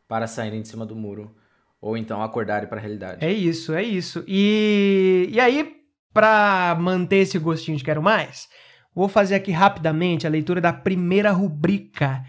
para 0.09 0.27
saírem 0.27 0.63
de 0.63 0.67
cima 0.67 0.85
do 0.85 0.97
muro 0.97 1.33
ou 1.81 1.97
então 1.97 2.23
acordarem 2.23 2.69
para 2.69 2.79
a 2.79 2.81
realidade. 2.81 3.25
É 3.25 3.33
isso, 3.33 3.73
é 3.73 3.85
isso. 3.85 4.25
E, 4.27 5.29
e 5.31 5.39
aí, 5.39 5.77
para 6.13 6.77
manter 6.81 7.19
esse 7.19 7.39
gostinho 7.39 7.79
de 7.79 7.85
quero 7.85 8.03
mais, 8.03 8.49
vou 8.93 9.09
fazer 9.09 9.37
aqui 9.37 9.53
rapidamente 9.53 10.27
a 10.27 10.31
leitura 10.31 10.61
da 10.61 10.73
primeira 10.73 11.31
rubrica 11.31 12.25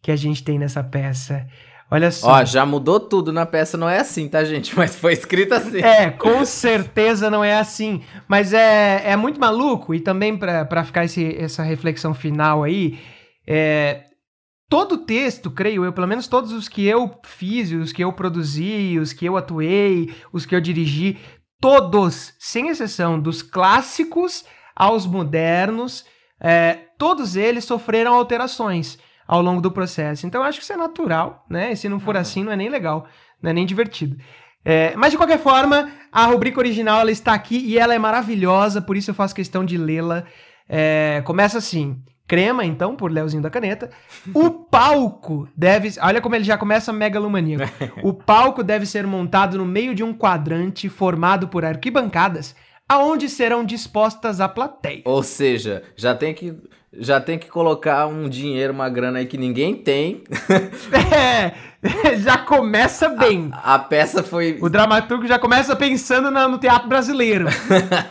que 0.00 0.10
a 0.10 0.16
gente 0.16 0.42
tem 0.42 0.58
nessa 0.58 0.82
peça. 0.82 1.46
Olha 1.92 2.10
só. 2.10 2.30
Ó, 2.30 2.44
já 2.46 2.64
mudou 2.64 2.98
tudo 2.98 3.34
na 3.34 3.44
peça, 3.44 3.76
não 3.76 3.86
é 3.86 3.98
assim, 3.98 4.26
tá, 4.26 4.42
gente? 4.44 4.72
Mas 4.78 4.96
foi 4.96 5.12
escrito 5.12 5.52
assim. 5.52 5.82
É, 5.82 6.10
com 6.10 6.42
certeza 6.42 7.30
não 7.30 7.44
é 7.44 7.58
assim. 7.58 8.02
Mas 8.26 8.54
é, 8.54 9.02
é 9.04 9.14
muito 9.14 9.38
maluco, 9.38 9.94
e 9.94 10.00
também 10.00 10.34
para 10.34 10.84
ficar 10.84 11.04
esse, 11.04 11.36
essa 11.36 11.62
reflexão 11.62 12.14
final 12.14 12.62
aí, 12.62 12.98
é, 13.46 14.04
todo 14.70 15.04
texto, 15.04 15.50
creio 15.50 15.84
eu, 15.84 15.92
pelo 15.92 16.06
menos 16.06 16.26
todos 16.26 16.50
os 16.52 16.66
que 16.66 16.86
eu 16.86 17.14
fiz, 17.26 17.70
os 17.72 17.92
que 17.92 18.02
eu 18.02 18.10
produzi, 18.10 18.98
os 18.98 19.12
que 19.12 19.26
eu 19.26 19.36
atuei, 19.36 20.14
os 20.32 20.46
que 20.46 20.54
eu 20.56 20.62
dirigi, 20.62 21.18
todos, 21.60 22.32
sem 22.38 22.70
exceção, 22.70 23.20
dos 23.20 23.42
clássicos 23.42 24.46
aos 24.74 25.04
modernos, 25.04 26.06
é, 26.40 26.78
todos 26.96 27.36
eles 27.36 27.66
sofreram 27.66 28.14
alterações 28.14 28.98
ao 29.26 29.42
longo 29.42 29.60
do 29.60 29.70
processo. 29.70 30.26
Então, 30.26 30.40
eu 30.40 30.46
acho 30.46 30.58
que 30.58 30.64
isso 30.64 30.72
é 30.72 30.76
natural, 30.76 31.44
né? 31.48 31.72
E 31.72 31.76
se 31.76 31.88
não 31.88 32.00
for 32.00 32.16
assim, 32.16 32.42
não 32.44 32.52
é 32.52 32.56
nem 32.56 32.68
legal, 32.68 33.06
não 33.40 33.50
é 33.50 33.52
nem 33.52 33.66
divertido. 33.66 34.16
É, 34.64 34.94
mas 34.96 35.10
de 35.10 35.16
qualquer 35.16 35.38
forma, 35.38 35.90
a 36.10 36.26
rubrica 36.26 36.58
original 36.58 37.00
ela 37.00 37.10
está 37.10 37.34
aqui 37.34 37.58
e 37.58 37.78
ela 37.78 37.94
é 37.94 37.98
maravilhosa, 37.98 38.80
por 38.80 38.96
isso 38.96 39.10
eu 39.10 39.14
faço 39.14 39.34
questão 39.34 39.64
de 39.64 39.76
lê-la. 39.76 40.24
É, 40.68 41.20
começa 41.24 41.58
assim: 41.58 42.00
crema, 42.26 42.64
então, 42.64 42.96
por 42.96 43.10
Leozinho 43.10 43.42
da 43.42 43.50
Caneta. 43.50 43.90
O 44.32 44.50
palco 44.50 45.48
deve. 45.56 45.92
Olha 46.00 46.20
como 46.20 46.34
ele 46.34 46.44
já 46.44 46.56
começa 46.56 46.92
megalomaníaco. 46.92 47.70
O 48.02 48.14
palco 48.14 48.62
deve 48.62 48.86
ser 48.86 49.06
montado 49.06 49.58
no 49.58 49.66
meio 49.66 49.94
de 49.94 50.02
um 50.02 50.14
quadrante 50.14 50.88
formado 50.88 51.48
por 51.48 51.64
arquibancadas, 51.64 52.54
aonde 52.92 53.28
serão 53.28 53.64
dispostas 53.64 54.40
a 54.40 54.48
plateia. 54.48 55.02
Ou 55.04 55.22
seja, 55.22 55.82
já 55.96 56.14
tem 56.14 56.34
que 56.34 56.54
já 56.94 57.18
tem 57.18 57.38
que 57.38 57.48
colocar 57.48 58.06
um 58.06 58.28
dinheiro, 58.28 58.72
uma 58.72 58.88
grana 58.88 59.18
aí 59.18 59.26
que 59.26 59.38
ninguém 59.38 59.74
tem. 59.74 60.22
é, 61.10 61.52
já 62.18 62.36
começa 62.36 63.08
bem. 63.08 63.48
A, 63.52 63.74
a, 63.74 63.78
peça 63.78 64.22
foi. 64.22 64.58
O 64.60 64.68
dramaturgo 64.68 65.26
já 65.26 65.38
começa 65.38 65.74
pensando 65.74 66.30
no, 66.30 66.48
no 66.48 66.58
teatro 66.58 66.88
brasileiro. 66.88 67.46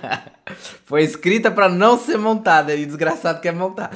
foi 0.86 1.04
escrita 1.04 1.52
para 1.52 1.70
não 1.70 1.98
ser 1.98 2.18
montada, 2.18 2.74
e 2.74 2.86
desgraçado 2.86 3.40
quer 3.40 3.54
montar. 3.54 3.92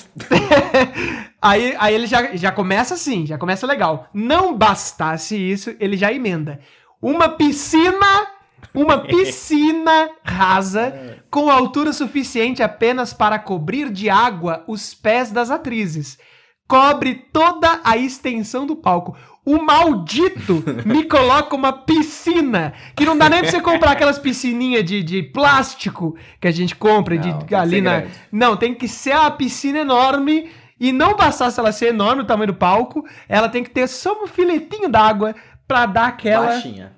aí, 1.41 1.76
aí 1.80 1.95
ele 1.95 2.06
já, 2.06 2.36
já 2.36 2.52
começa 2.52 2.94
assim, 2.94 3.26
já 3.26 3.38
começa 3.38 3.66
legal. 3.66 4.07
Não 4.14 4.56
bastasse 4.56 5.36
isso, 5.36 5.76
ele 5.80 5.98
já 5.98 6.14
emenda. 6.14 6.60
Uma 7.02 7.30
piscina 7.30 8.35
uma 8.76 8.99
piscina 8.99 10.10
rasa 10.23 11.19
com 11.30 11.49
altura 11.49 11.93
suficiente 11.93 12.61
apenas 12.61 13.14
para 13.14 13.39
cobrir 13.39 13.89
de 13.89 14.10
água 14.10 14.64
os 14.68 14.93
pés 14.93 15.31
das 15.31 15.49
atrizes. 15.49 16.18
Cobre 16.68 17.15
toda 17.31 17.80
a 17.84 17.95
extensão 17.95 18.65
do 18.65 18.76
palco. 18.76 19.15
O 19.45 19.61
maldito 19.61 20.64
me 20.84 21.03
coloca 21.07 21.56
uma 21.56 21.72
piscina 21.72 22.73
que 22.95 23.06
não 23.06 23.15
dá 23.15 23.30
nem 23.30 23.41
pra 23.41 23.52
você 23.52 23.61
comprar 23.61 23.91
aquelas 23.91 24.18
piscininhas 24.18 24.84
de, 24.84 25.03
de 25.03 25.22
plástico 25.22 26.18
que 26.41 26.47
a 26.47 26.52
gente 26.52 26.76
compra 26.76 27.15
não, 27.15 27.39
de, 27.39 27.56
ali 27.56 27.81
na. 27.81 27.99
Grande. 27.99 28.14
Não, 28.31 28.57
tem 28.57 28.73
que 28.73 28.88
ser 28.88 29.15
uma 29.15 29.31
piscina 29.31 29.80
enorme. 29.80 30.49
E 30.77 30.91
não 30.91 31.15
bastasse 31.15 31.57
ela 31.57 31.72
ser 31.72 31.88
enorme 31.88 32.23
o 32.23 32.26
tamanho 32.26 32.47
do 32.47 32.56
palco, 32.56 33.06
ela 33.30 33.47
tem 33.47 33.64
que 33.64 33.69
ter 33.69 33.88
só 33.88 34.22
um 34.22 34.27
filetinho 34.27 34.89
d'água 34.89 35.34
para 35.65 35.85
dar 35.85 36.07
aquela. 36.07 36.47
Baixinha. 36.47 36.91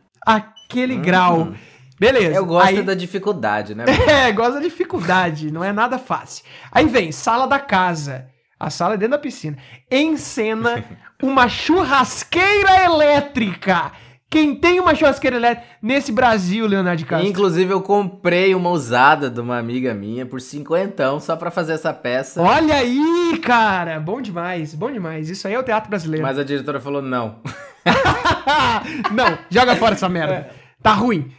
Aquele 0.69 0.98
grau. 0.98 1.53
Beleza. 1.99 2.35
Eu 2.35 2.45
gosto 2.45 2.68
aí... 2.68 2.84
da 2.84 2.94
dificuldade, 2.94 3.73
né? 3.73 3.85
é, 4.07 4.31
gosto 4.31 4.56
da 4.56 4.60
dificuldade, 4.60 5.52
não 5.52 5.64
é 5.64 5.73
nada 5.73 5.98
fácil. 5.98 6.45
Aí 6.72 6.85
vem, 6.85 7.11
sala 7.11 7.48
da 7.48 7.60
casa. 7.60 8.27
A 8.60 8.69
sala 8.69 8.95
é 8.95 8.98
dentro 8.98 9.11
da 9.11 9.19
piscina. 9.19 9.57
Em 9.89 10.18
cena, 10.18 10.84
uma 11.22 11.48
churrasqueira 11.48 12.84
elétrica. 12.84 13.91
Quem 14.30 14.56
tem 14.56 14.80
uma 14.80 14.94
churrasqueira 14.94 15.38
elétrica 15.38 15.69
nesse 15.81 16.11
Brasil, 16.11 16.68
Leonardo 16.68 17.06
Castro? 17.06 17.30
Inclusive, 17.30 17.72
eu 17.72 17.81
comprei 17.81 18.53
uma 18.53 18.69
usada 18.72 19.30
de 19.30 19.39
uma 19.39 19.57
amiga 19.57 19.94
minha 19.94 20.26
por 20.26 20.41
cinquentão 20.41 21.18
só 21.19 21.38
para 21.38 21.49
fazer 21.49 21.73
essa 21.73 21.94
peça. 21.94 22.41
Olha 22.41 22.76
aí, 22.76 23.39
cara! 23.41 24.02
Bom 24.02 24.22
demais, 24.22 24.76
bom 24.76 24.91
demais. 24.91 25.30
Isso 25.30 25.48
aí 25.48 25.53
é 25.53 25.60
o 25.60 25.64
teatro 25.64 25.89
brasileiro. 25.89 26.26
Mas 26.26 26.38
a 26.38 26.44
diretora 26.44 26.81
falou 26.81 27.02
não. 27.02 27.39
não, 29.14 29.38
joga 29.50 29.76
fora 29.76 29.94
essa 29.94 30.10
merda. 30.10 30.34
É. 30.34 30.50
Tá 30.82 30.94
ruim. 30.94 31.32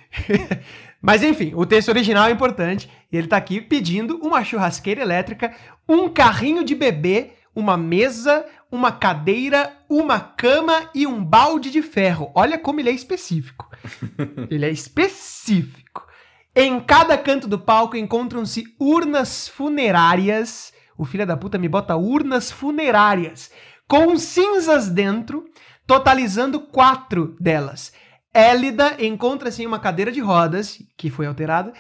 Mas 1.01 1.23
enfim, 1.23 1.53
o 1.55 1.65
texto 1.65 1.89
original 1.89 2.29
é 2.29 2.33
importante 2.33 2.91
e 3.11 3.17
ele 3.17 3.29
tá 3.29 3.37
aqui 3.37 3.61
pedindo 3.61 4.17
uma 4.17 4.43
churrasqueira 4.43 5.01
elétrica, 5.01 5.55
um 5.89 6.09
carrinho 6.09 6.65
de 6.65 6.75
bebê, 6.75 7.33
uma 7.55 7.77
mesa, 7.77 8.45
uma 8.71 8.91
cadeira, 8.91 9.73
uma 9.89 10.19
cama 10.19 10.91
e 10.95 11.07
um 11.07 11.25
balde 11.25 11.71
de 11.71 11.83
ferro. 11.83 12.31
Olha 12.35 12.59
como 12.59 12.81
ele 12.81 12.91
é 12.91 12.93
específico. 12.93 13.71
ele 14.51 14.67
é 14.67 14.71
específico. 14.71 16.07
Em 16.55 16.81
cada 16.81 17.17
canto 17.17 17.47
do 17.47 17.59
palco 17.59 17.97
encontram-se 17.97 18.65
urnas 18.79 19.47
funerárias. 19.47 20.73
O 20.97 21.05
filho 21.05 21.25
da 21.25 21.37
puta 21.37 21.57
me 21.59 21.69
bota 21.69 21.95
urnas 21.95 22.51
funerárias 22.51 23.53
com 23.89 24.19
cinzas 24.19 24.91
dentro, 24.91 25.47
totalizando 25.89 26.61
quatro 26.61 27.35
delas. 27.41 27.95
Élida 28.33 29.03
encontra-se 29.03 29.63
em 29.63 29.67
uma 29.67 29.79
cadeira 29.79 30.13
de 30.13 30.21
rodas, 30.21 30.83
que 30.99 31.09
foi 31.09 31.27
alterada, 31.27 31.73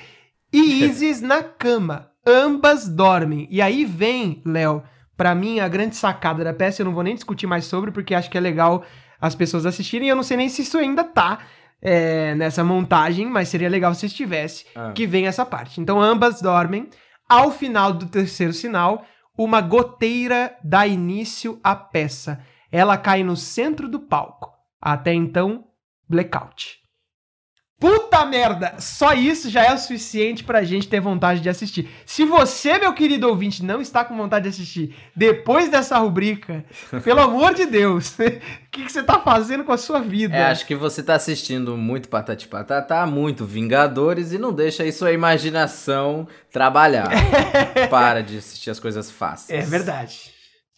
e 0.50 0.82
Isis 0.82 1.20
na 1.20 1.42
cama. 1.42 2.10
Ambas 2.26 2.88
dormem. 2.88 3.46
E 3.50 3.60
aí 3.60 3.84
vem, 3.84 4.42
Léo, 4.46 4.82
para 5.14 5.34
mim 5.34 5.60
a 5.60 5.68
grande 5.68 5.94
sacada 5.94 6.42
da 6.42 6.54
peça, 6.54 6.80
eu 6.80 6.86
não 6.86 6.94
vou 6.94 7.02
nem 7.02 7.14
discutir 7.14 7.46
mais 7.46 7.66
sobre, 7.66 7.90
porque 7.90 8.14
acho 8.14 8.30
que 8.30 8.38
é 8.38 8.40
legal 8.40 8.82
as 9.20 9.34
pessoas 9.34 9.66
assistirem. 9.66 10.08
Eu 10.08 10.16
não 10.16 10.22
sei 10.22 10.38
nem 10.38 10.48
se 10.48 10.62
isso 10.62 10.78
ainda 10.78 11.04
tá 11.04 11.40
é, 11.82 12.34
nessa 12.34 12.64
montagem, 12.64 13.26
mas 13.26 13.50
seria 13.50 13.68
legal 13.68 13.94
se 13.94 14.06
estivesse, 14.06 14.64
ah. 14.74 14.92
que 14.92 15.06
vem 15.06 15.26
essa 15.26 15.44
parte. 15.44 15.82
Então 15.82 16.00
ambas 16.00 16.40
dormem. 16.40 16.88
Ao 17.28 17.52
final 17.52 17.92
do 17.92 18.06
terceiro 18.06 18.54
sinal, 18.54 19.04
uma 19.36 19.60
goteira 19.60 20.56
dá 20.64 20.86
início 20.86 21.60
à 21.62 21.76
peça. 21.76 22.40
Ela 22.70 22.96
cai 22.96 23.22
no 23.22 23.36
centro 23.36 23.88
do 23.88 24.00
palco. 24.00 24.52
Até 24.80 25.12
então, 25.12 25.64
Blackout. 26.08 26.78
Puta 27.80 28.26
merda! 28.26 28.74
Só 28.80 29.12
isso 29.12 29.48
já 29.48 29.64
é 29.64 29.72
o 29.72 29.78
suficiente 29.78 30.42
pra 30.42 30.64
gente 30.64 30.88
ter 30.88 30.98
vontade 30.98 31.40
de 31.40 31.48
assistir. 31.48 31.88
Se 32.04 32.24
você, 32.24 32.76
meu 32.76 32.92
querido 32.92 33.28
ouvinte, 33.28 33.64
não 33.64 33.80
está 33.80 34.04
com 34.04 34.16
vontade 34.16 34.44
de 34.44 34.48
assistir 34.48 34.96
depois 35.14 35.68
dessa 35.68 35.96
rubrica, 35.96 36.64
pelo 37.04 37.20
amor 37.20 37.54
de 37.54 37.66
Deus, 37.66 38.10
o 38.18 38.70
que, 38.72 38.84
que, 38.84 38.90
você 38.90 39.00
tá 39.00 39.20
fazendo 39.20 39.62
com 39.62 39.70
a 39.70 39.78
sua 39.78 40.00
vida? 40.00 40.36
É, 40.36 40.46
acho 40.46 40.66
que 40.66 40.74
você 40.74 41.04
tá 41.04 41.14
assistindo 41.14 41.76
muito 41.76 42.08
Patati 42.08 42.48
Patatá, 42.48 43.06
muito 43.06 43.46
Vingadores 43.46 44.32
e 44.32 44.38
não 44.38 44.52
deixa 44.52 44.82
aí 44.82 44.90
sua 44.90 45.12
imaginação 45.12 46.26
trabalhar. 46.50 47.08
Para 47.88 48.24
de 48.24 48.38
assistir 48.38 48.70
as 48.70 48.80
coisas 48.80 49.08
fáceis. 49.08 49.64
É 49.64 49.70
verdade. 49.70 50.32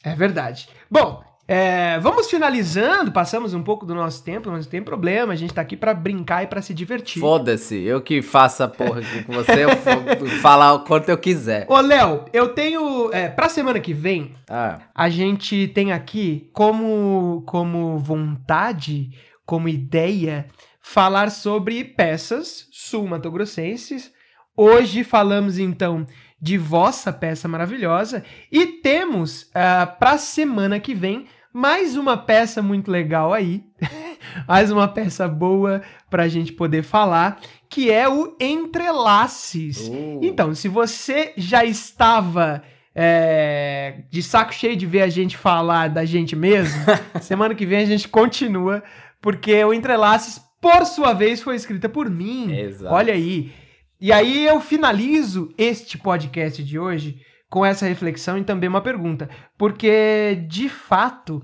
É 0.05 0.15
verdade. 0.15 0.69
Bom, 0.91 1.25
é, 1.53 1.99
vamos 1.99 2.31
finalizando, 2.31 3.11
passamos 3.11 3.55
um 3.55 3.63
pouco 3.65 3.85
do 3.85 3.93
nosso 3.93 4.23
tempo, 4.23 4.49
mas 4.53 4.67
não 4.67 4.71
tem 4.71 4.81
problema, 4.81 5.33
a 5.33 5.37
gente 5.37 5.53
tá 5.53 5.61
aqui 5.61 5.77
para 5.77 5.93
brincar 5.93 6.45
e 6.45 6.47
para 6.47 6.63
se 6.63 6.73
divertir. 6.73 7.19
Foda-se, 7.19 7.75
eu 7.75 8.01
que 8.01 8.23
faço 8.23 8.63
a 8.63 8.69
porra 8.69 9.01
aqui 9.01 9.25
com 9.25 9.33
você, 9.33 9.65
eu 9.65 9.71
falar 10.41 10.75
o 10.75 10.85
quanto 10.85 11.09
eu 11.09 11.19
quiser. 11.19 11.67
Ô, 11.69 11.81
Léo, 11.81 12.25
eu 12.33 12.55
tenho. 12.55 13.13
É, 13.13 13.29
pra 13.29 13.49
semana 13.49 13.81
que 13.81 13.93
vem, 13.93 14.37
ah. 14.49 14.79
a 14.95 15.09
gente 15.09 15.67
tem 15.75 15.91
aqui 15.91 16.49
como, 16.53 17.43
como 17.49 17.99
vontade, 17.99 19.11
como 19.45 19.69
ideia, 19.69 20.47
falar 20.81 21.33
sobre 21.33 21.83
peças 21.83 22.69
sul-matogrossenses. 22.71 24.13
Hoje 24.57 25.03
falamos 25.03 25.59
então 25.59 26.07
de 26.41 26.57
vossa 26.57 27.13
peça 27.13 27.49
maravilhosa 27.49 28.23
e 28.53 28.67
temos 28.67 29.43
uh, 29.43 29.99
para 29.99 30.17
semana 30.17 30.79
que 30.79 30.95
vem 30.95 31.27
mais 31.53 31.97
uma 31.97 32.17
peça 32.17 32.63
muito 32.63 32.91
legal 32.91 33.33
aí, 33.33 33.65
mais 34.47 34.71
uma 34.71 34.87
peça 34.87 35.27
boa 35.27 35.83
para 36.09 36.25
a 36.25 36.29
gente 36.29 36.53
poder 36.53 36.83
falar, 36.83 37.41
que 37.69 37.91
é 37.91 38.09
o 38.09 38.37
Entrelaces. 38.41 39.89
Uh. 39.89 40.21
Então, 40.23 40.55
se 40.55 40.69
você 40.69 41.33
já 41.37 41.65
estava 41.65 42.63
é, 42.95 44.03
de 44.11 44.23
saco 44.23 44.55
cheio 44.55 44.77
de 44.77 44.87
ver 44.87 45.03
a 45.03 45.09
gente 45.09 45.37
falar 45.37 45.89
da 45.89 46.05
gente 46.05 46.37
mesmo, 46.37 46.81
semana 47.21 47.55
que 47.55 47.67
vem 47.67 47.81
a 47.81 47.87
gente 47.87 48.09
continua, 48.09 48.83
porque 49.21 49.63
o 49.65 49.75
Entrelaces, 49.75 50.41
por 50.61 50.87
sua 50.87 51.13
vez, 51.13 51.41
foi 51.43 51.57
escrita 51.57 51.89
por 51.89 52.09
mim. 52.09 52.53
Exato. 52.53 52.95
Olha 52.95 53.13
aí. 53.13 53.53
E 54.01 54.13
aí 54.13 54.47
eu 54.47 54.61
finalizo 54.61 55.53
este 55.59 55.99
podcast 55.99 56.65
de 56.65 56.79
hoje 56.79 57.21
com 57.51 57.67
essa 57.67 57.85
reflexão 57.87 58.39
e 58.39 58.45
também 58.45 58.69
uma 58.69 58.81
pergunta. 58.81 59.29
Porque, 59.59 60.47
de 60.49 60.69
fato, 60.69 61.43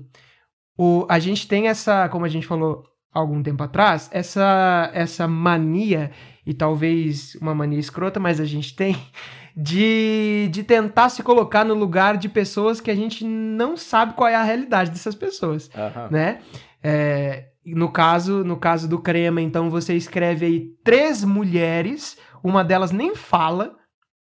o, 0.77 1.05
a 1.09 1.19
gente 1.19 1.47
tem 1.47 1.67
essa, 1.67 2.07
como 2.07 2.25
a 2.25 2.29
gente 2.29 2.47
falou 2.47 2.83
algum 3.13 3.43
tempo 3.43 3.61
atrás, 3.61 4.09
essa, 4.13 4.89
essa 4.93 5.27
mania, 5.27 6.11
e 6.45 6.53
talvez 6.53 7.35
uma 7.41 7.53
mania 7.53 7.79
escrota, 7.79 8.19
mas 8.19 8.39
a 8.39 8.45
gente 8.45 8.73
tem, 8.75 8.95
de, 9.55 10.47
de 10.51 10.63
tentar 10.63 11.09
se 11.09 11.21
colocar 11.21 11.65
no 11.65 11.73
lugar 11.73 12.15
de 12.15 12.29
pessoas 12.29 12.79
que 12.79 12.89
a 12.89 12.95
gente 12.95 13.25
não 13.25 13.75
sabe 13.75 14.13
qual 14.13 14.29
é 14.29 14.35
a 14.35 14.43
realidade 14.43 14.91
dessas 14.91 15.15
pessoas, 15.15 15.69
uhum. 15.75 16.07
né? 16.09 16.39
É, 16.81 17.47
no 17.65 17.91
caso, 17.91 18.45
no 18.45 18.55
caso 18.55 18.87
do 18.87 18.99
crema, 18.99 19.41
então 19.41 19.69
você 19.69 19.93
escreve 19.93 20.45
aí 20.45 20.69
três 20.85 21.23
mulheres, 21.23 22.17
uma 22.41 22.63
delas 22.63 22.91
nem 22.91 23.13
fala, 23.13 23.76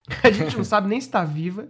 a 0.23 0.31
gente 0.31 0.57
não 0.57 0.65
sabe 0.65 0.89
nem 0.89 1.01
se 1.01 1.07
está 1.09 1.25
viva. 1.25 1.67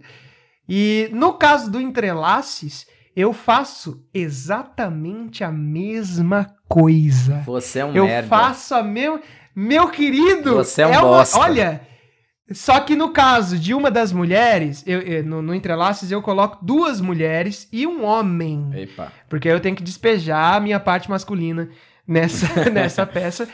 E 0.69 1.09
no 1.13 1.33
caso 1.33 1.71
do 1.71 1.79
entrelaces, 1.79 2.85
eu 3.15 3.31
faço 3.33 4.03
exatamente 4.13 5.43
a 5.43 5.51
mesma 5.51 6.47
coisa. 6.67 7.41
Você 7.45 7.79
é 7.79 7.85
um 7.85 7.93
eu 7.95 8.05
merda. 8.05 8.27
faço 8.27 8.75
a 8.75 8.83
mesma. 8.83 9.21
Meu 9.55 9.89
querido! 9.89 10.55
Você 10.55 10.81
é 10.83 10.87
um 10.87 10.91
uma- 10.91 11.01
bosta. 11.01 11.39
Olha, 11.39 11.81
só 12.51 12.79
que 12.79 12.95
no 12.95 13.09
caso 13.09 13.57
de 13.57 13.73
uma 13.73 13.89
das 13.89 14.11
mulheres, 14.11 14.83
eu, 14.85 14.99
eu- 15.01 15.23
no, 15.23 15.41
no 15.41 15.55
entrelaces 15.55 16.11
eu 16.11 16.21
coloco 16.21 16.63
duas 16.63 17.01
mulheres 17.01 17.67
e 17.71 17.87
um 17.87 18.03
homem. 18.05 18.69
Epa. 18.73 19.11
Porque 19.29 19.47
eu 19.47 19.59
tenho 19.59 19.75
que 19.75 19.83
despejar 19.83 20.55
a 20.55 20.59
minha 20.59 20.79
parte 20.79 21.09
masculina 21.09 21.69
nessa, 22.07 22.47
nessa 22.69 23.05
peça. 23.05 23.47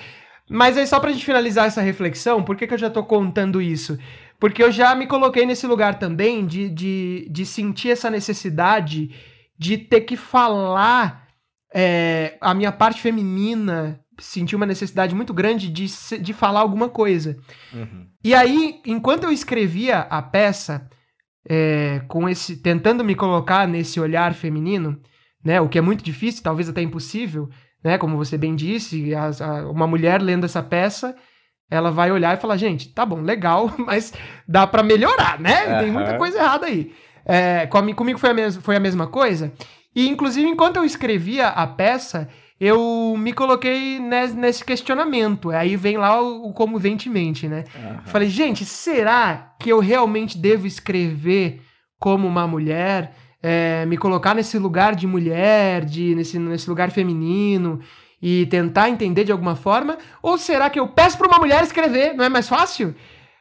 Mas 0.50 0.78
aí, 0.78 0.86
só 0.86 1.00
pra 1.00 1.12
gente 1.12 1.24
finalizar 1.26 1.68
essa 1.68 1.82
reflexão, 1.82 2.44
por 2.44 2.58
que, 2.58 2.68
que 2.68 2.74
eu 2.74 2.78
já 2.78 2.90
tô 2.90 3.02
contando 3.04 3.62
isso? 3.62 3.98
Porque 4.44 4.62
eu 4.62 4.70
já 4.70 4.94
me 4.94 5.08
coloquei 5.08 5.46
nesse 5.46 5.66
lugar 5.66 5.98
também 5.98 6.46
de, 6.46 6.68
de, 6.68 7.30
de 7.32 7.46
sentir 7.46 7.92
essa 7.92 8.10
necessidade 8.10 9.10
de 9.58 9.78
ter 9.78 10.02
que 10.02 10.18
falar 10.18 11.30
é, 11.74 12.38
a 12.42 12.54
minha 12.54 12.70
parte 12.70 13.00
feminina, 13.00 14.02
sentir 14.20 14.58
uma 14.58 14.66
necessidade 14.66 15.16
muito 15.16 15.34
grande 15.34 15.70
de, 15.70 15.86
de 16.20 16.34
falar 16.34 16.60
alguma 16.60 16.90
coisa. 16.90 17.38
Uhum. 17.74 18.06
E 18.22 18.36
aí, 18.36 18.82
enquanto 18.86 19.24
eu 19.24 19.32
escrevia 19.32 20.00
a 20.00 20.22
peça, 20.22 20.90
é, 21.48 22.02
com 22.10 22.28
esse, 22.28 22.58
tentando 22.58 23.02
me 23.02 23.16
colocar 23.16 23.66
nesse 23.66 23.98
olhar 23.98 24.34
feminino, 24.34 25.00
né, 25.42 25.62
o 25.62 25.70
que 25.70 25.78
é 25.78 25.82
muito 25.82 26.04
difícil, 26.04 26.44
talvez 26.44 26.68
até 26.68 26.82
impossível, 26.82 27.48
né, 27.82 27.98
como 27.98 28.18
você 28.18 28.38
bem 28.38 28.58
disse, 28.58 29.16
as- 29.16 29.40
a- 29.42 29.70
uma 29.72 29.88
mulher 29.88 30.22
lendo 30.22 30.46
essa 30.46 30.62
peça, 30.62 31.16
ela 31.74 31.92
vai 31.92 32.12
olhar 32.12 32.38
e 32.38 32.40
falar, 32.40 32.58
gente, 32.58 32.90
tá 32.90 33.06
bom, 33.06 33.22
legal, 33.22 33.72
mas 33.80 34.14
dá 34.48 34.66
pra 34.68 34.84
melhorar, 34.84 35.40
né? 35.40 35.80
Tem 35.80 35.92
muita 35.92 36.12
coisa 36.18 36.38
errada 36.38 36.66
aí. 36.68 36.92
É, 37.26 37.66
comi- 37.68 37.94
comigo 37.94 38.20
foi 38.20 38.30
a, 38.30 38.34
mes 38.34 38.56
foi 38.58 38.76
a 38.76 38.80
mesma 38.80 39.08
coisa. 39.08 39.52
E, 39.96 40.08
inclusive, 40.10 40.48
enquanto 40.48 40.78
eu 40.78 40.84
escrevia 40.86 41.48
a 41.48 41.66
peça, 41.68 42.28
eu 42.60 43.16
me 43.18 43.32
coloquei 43.34 44.00
nes- 44.00 44.34
nesse 44.34 44.64
questionamento. 44.64 45.50
Aí 45.52 45.76
vem 45.76 45.98
lá 45.98 46.22
o, 46.22 46.50
o 46.50 46.54
comoventemente, 46.54 47.48
né? 47.48 47.64
Aham. 47.76 48.02
Falei, 48.06 48.30
gente, 48.30 48.66
será 48.66 49.54
que 49.60 49.70
eu 49.70 49.80
realmente 49.80 50.38
devo 50.38 50.68
escrever 50.68 51.62
como 52.00 52.28
uma 52.28 52.46
mulher? 52.48 53.14
É, 53.42 53.86
me 53.88 53.98
colocar 53.98 54.34
nesse 54.34 54.58
lugar 54.58 54.96
de 54.96 55.06
mulher, 55.06 55.84
de, 55.84 56.16
nesse, 56.16 56.40
nesse 56.40 56.70
lugar 56.70 56.92
feminino 56.92 57.82
e 58.26 58.46
tentar 58.46 58.90
entender 58.90 59.26
de 59.26 59.34
alguma 59.34 59.54
forma? 59.58 59.98
Ou 60.22 60.38
será 60.38 60.70
que 60.70 60.80
eu 60.80 60.88
peço 60.88 61.18
para 61.18 61.28
uma 61.28 61.40
mulher 61.40 61.62
escrever? 61.62 62.14
Não 62.14 62.24
é 62.24 62.30
mais 62.30 62.48
fácil? 62.48 62.96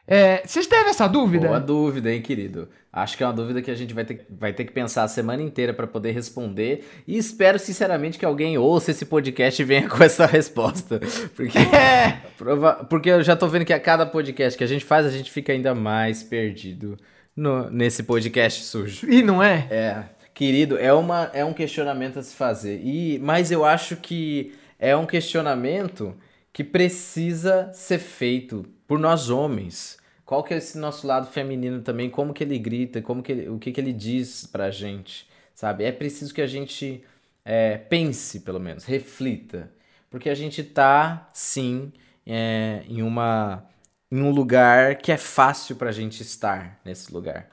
É, 0.05 0.43
vocês 0.45 0.67
teve 0.67 0.89
essa 0.89 1.07
dúvida? 1.07 1.47
Boa 1.47 1.59
dúvida, 1.61 2.11
hein, 2.13 2.21
querido? 2.21 2.67
Acho 2.91 3.15
que 3.15 3.23
é 3.23 3.25
uma 3.25 3.31
dúvida 3.33 3.61
que 3.61 3.71
a 3.71 3.75
gente 3.75 3.93
vai 3.93 4.03
ter, 4.03 4.27
vai 4.29 4.51
ter 4.51 4.65
que 4.65 4.73
pensar 4.73 5.03
a 5.03 5.07
semana 5.07 5.41
inteira 5.41 5.73
para 5.73 5.87
poder 5.87 6.11
responder. 6.11 6.85
E 7.07 7.17
espero, 7.17 7.57
sinceramente, 7.57 8.19
que 8.19 8.25
alguém 8.25 8.57
ouça 8.57 8.91
esse 8.91 9.05
podcast 9.05 9.61
e 9.61 9.65
venha 9.65 9.87
com 9.89 10.03
essa 10.03 10.25
resposta. 10.25 10.99
Porque, 11.33 11.57
É, 11.73 12.17
prova- 12.37 12.85
porque 12.89 13.09
eu 13.09 13.23
já 13.23 13.37
tô 13.37 13.47
vendo 13.47 13.63
que 13.63 13.71
a 13.71 13.79
cada 13.79 14.05
podcast 14.05 14.57
que 14.57 14.63
a 14.65 14.67
gente 14.67 14.83
faz, 14.83 15.05
a 15.05 15.09
gente 15.09 15.31
fica 15.31 15.53
ainda 15.53 15.73
mais 15.73 16.21
perdido 16.21 16.97
no- 17.33 17.69
nesse 17.69 18.03
podcast 18.03 18.63
sujo. 18.65 19.09
e 19.09 19.23
não 19.23 19.41
é? 19.41 19.65
É, 19.71 20.03
querido, 20.33 20.77
é, 20.77 20.91
uma, 20.93 21.31
é 21.33 21.45
um 21.45 21.53
questionamento 21.53 22.19
a 22.19 22.23
se 22.23 22.35
fazer. 22.35 22.81
E, 22.83 23.17
mas 23.23 23.49
eu 23.51 23.63
acho 23.63 23.95
que 23.95 24.51
é 24.83 24.97
um 24.97 25.05
questionamento 25.05 26.13
que 26.51 26.61
precisa 26.61 27.71
ser 27.73 27.99
feito 27.99 28.65
por 28.85 28.99
nós 28.99 29.29
homens. 29.29 29.97
Qual 30.25 30.43
que 30.43 30.53
é 30.53 30.57
esse 30.57 30.77
nosso 30.77 31.07
lado 31.07 31.31
feminino 31.31 31.81
também? 31.81 32.09
Como 32.09 32.33
que 32.33 32.43
ele 32.43 32.59
grita? 32.59 33.01
Como 33.01 33.23
que 33.23 33.31
ele, 33.31 33.47
o 33.47 33.57
que 33.57 33.71
que 33.71 33.79
ele 33.79 33.93
diz 33.93 34.45
pra 34.45 34.69
gente? 34.69 35.25
Sabe? 35.55 35.85
É 35.85 35.91
preciso 35.91 36.33
que 36.33 36.41
a 36.41 36.47
gente 36.47 37.01
é, 37.45 37.77
pense, 37.77 38.41
pelo 38.41 38.59
menos, 38.59 38.83
reflita. 38.83 39.71
Porque 40.09 40.29
a 40.29 40.35
gente 40.35 40.61
tá, 40.61 41.29
sim, 41.31 41.93
é, 42.27 42.83
em, 42.85 43.01
uma, 43.01 43.65
em 44.11 44.21
um 44.21 44.31
lugar 44.31 44.97
que 44.97 45.13
é 45.13 45.17
fácil 45.17 45.77
pra 45.77 45.93
gente 45.93 46.21
estar 46.21 46.81
nesse 46.83 47.13
lugar. 47.13 47.49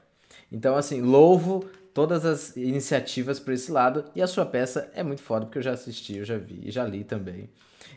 Então, 0.51 0.75
assim, 0.75 0.99
louvo 0.99 1.65
todas 1.93 2.25
as 2.25 2.55
iniciativas 2.55 3.39
por 3.39 3.53
esse 3.53 3.71
lado. 3.71 4.05
E 4.15 4.21
a 4.21 4.27
sua 4.27 4.45
peça 4.45 4.89
é 4.93 5.03
muito 5.03 5.21
foda, 5.21 5.45
porque 5.45 5.57
eu 5.57 5.63
já 5.63 5.71
assisti, 5.71 6.17
eu 6.17 6.25
já 6.25 6.37
vi 6.37 6.61
e 6.63 6.71
já 6.71 6.83
li 6.85 7.03
também. 7.03 7.49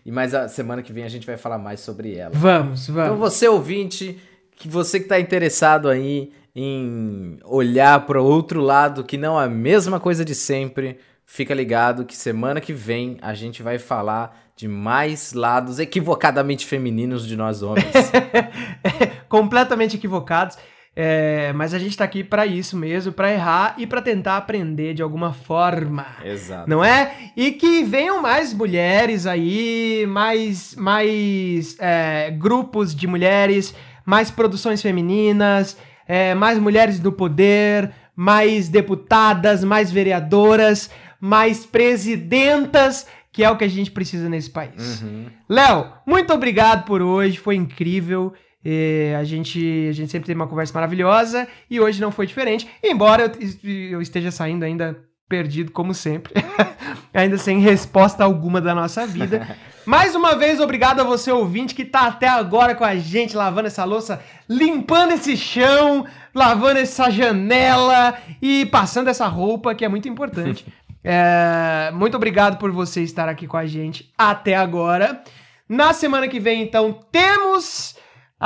E 0.04 0.10
mais 0.10 0.34
a 0.34 0.48
semana 0.48 0.82
que 0.82 0.92
vem 0.92 1.04
a 1.04 1.08
gente 1.08 1.26
vai 1.26 1.36
falar 1.36 1.58
mais 1.58 1.80
sobre 1.80 2.14
ela. 2.14 2.32
Vamos, 2.34 2.88
Então, 2.88 2.94
vamos. 2.94 3.18
você 3.18 3.48
ouvinte, 3.48 4.18
que 4.56 4.68
você 4.68 4.98
que 4.98 5.06
está 5.06 5.18
interessado 5.18 5.88
aí 5.88 6.32
em 6.54 7.38
olhar 7.44 8.06
para 8.06 8.20
outro 8.20 8.60
lado, 8.60 9.02
que 9.02 9.16
não 9.16 9.40
é 9.40 9.46
a 9.46 9.48
mesma 9.48 9.98
coisa 9.98 10.24
de 10.24 10.34
sempre, 10.34 10.98
fica 11.26 11.54
ligado 11.54 12.04
que 12.04 12.16
semana 12.16 12.60
que 12.60 12.72
vem 12.72 13.18
a 13.22 13.34
gente 13.34 13.62
vai 13.62 13.78
falar 13.78 14.44
de 14.56 14.68
mais 14.68 15.32
lados 15.32 15.80
equivocadamente 15.80 16.64
femininos 16.64 17.26
de 17.26 17.36
nós 17.36 17.62
homens. 17.62 17.92
completamente 19.28 19.96
equivocados. 19.96 20.56
É, 20.96 21.52
mas 21.54 21.74
a 21.74 21.78
gente 21.78 21.96
tá 21.96 22.04
aqui 22.04 22.22
pra 22.22 22.46
isso 22.46 22.76
mesmo, 22.76 23.12
pra 23.12 23.32
errar 23.32 23.74
e 23.78 23.86
pra 23.86 24.00
tentar 24.00 24.36
aprender 24.36 24.94
de 24.94 25.02
alguma 25.02 25.32
forma. 25.32 26.06
Exato. 26.24 26.70
Não 26.70 26.84
é? 26.84 27.30
E 27.36 27.50
que 27.50 27.82
venham 27.82 28.22
mais 28.22 28.52
mulheres 28.54 29.26
aí, 29.26 30.06
mais, 30.08 30.76
mais 30.76 31.76
é, 31.80 32.30
grupos 32.30 32.94
de 32.94 33.08
mulheres, 33.08 33.74
mais 34.06 34.30
produções 34.30 34.80
femininas, 34.80 35.76
é, 36.06 36.32
mais 36.34 36.58
mulheres 36.58 37.00
no 37.00 37.10
poder, 37.10 37.90
mais 38.14 38.68
deputadas, 38.68 39.64
mais 39.64 39.90
vereadoras, 39.90 40.90
mais 41.20 41.66
presidentas, 41.66 43.06
que 43.32 43.42
é 43.42 43.50
o 43.50 43.56
que 43.56 43.64
a 43.64 43.68
gente 43.68 43.90
precisa 43.90 44.28
nesse 44.28 44.48
país. 44.50 45.02
Uhum. 45.02 45.26
Léo, 45.48 45.92
muito 46.06 46.32
obrigado 46.32 46.84
por 46.84 47.02
hoje, 47.02 47.36
foi 47.36 47.56
incrível. 47.56 48.32
É, 48.64 49.14
a, 49.18 49.24
gente, 49.24 49.88
a 49.90 49.92
gente 49.92 50.10
sempre 50.10 50.26
tem 50.26 50.34
uma 50.34 50.46
conversa 50.46 50.72
maravilhosa 50.72 51.46
e 51.68 51.78
hoje 51.80 52.00
não 52.00 52.10
foi 52.10 52.26
diferente, 52.26 52.66
embora 52.82 53.30
eu, 53.38 53.70
eu 53.90 54.00
esteja 54.00 54.30
saindo 54.30 54.64
ainda 54.64 54.98
perdido, 55.28 55.72
como 55.72 55.92
sempre, 55.92 56.32
ainda 57.12 57.36
sem 57.36 57.58
resposta 57.58 58.24
alguma 58.24 58.60
da 58.60 58.74
nossa 58.74 59.06
vida. 59.06 59.56
Mais 59.84 60.14
uma 60.14 60.34
vez, 60.34 60.60
obrigado 60.60 61.00
a 61.00 61.04
você, 61.04 61.30
ouvinte, 61.30 61.74
que 61.74 61.84
tá 61.84 62.06
até 62.06 62.26
agora 62.26 62.74
com 62.74 62.84
a 62.84 62.96
gente, 62.96 63.36
lavando 63.36 63.66
essa 63.66 63.84
louça, 63.84 64.22
limpando 64.48 65.12
esse 65.12 65.36
chão, 65.36 66.06
lavando 66.34 66.78
essa 66.78 67.10
janela 67.10 68.16
e 68.40 68.64
passando 68.66 69.08
essa 69.08 69.26
roupa, 69.26 69.74
que 69.74 69.84
é 69.84 69.88
muito 69.88 70.08
importante. 70.08 70.66
É, 71.06 71.90
muito 71.92 72.16
obrigado 72.16 72.56
por 72.56 72.70
você 72.70 73.02
estar 73.02 73.28
aqui 73.28 73.46
com 73.46 73.58
a 73.58 73.66
gente 73.66 74.10
até 74.16 74.56
agora. 74.56 75.22
Na 75.68 75.92
semana 75.92 76.26
que 76.26 76.40
vem, 76.40 76.62
então, 76.62 76.98
temos 77.12 77.93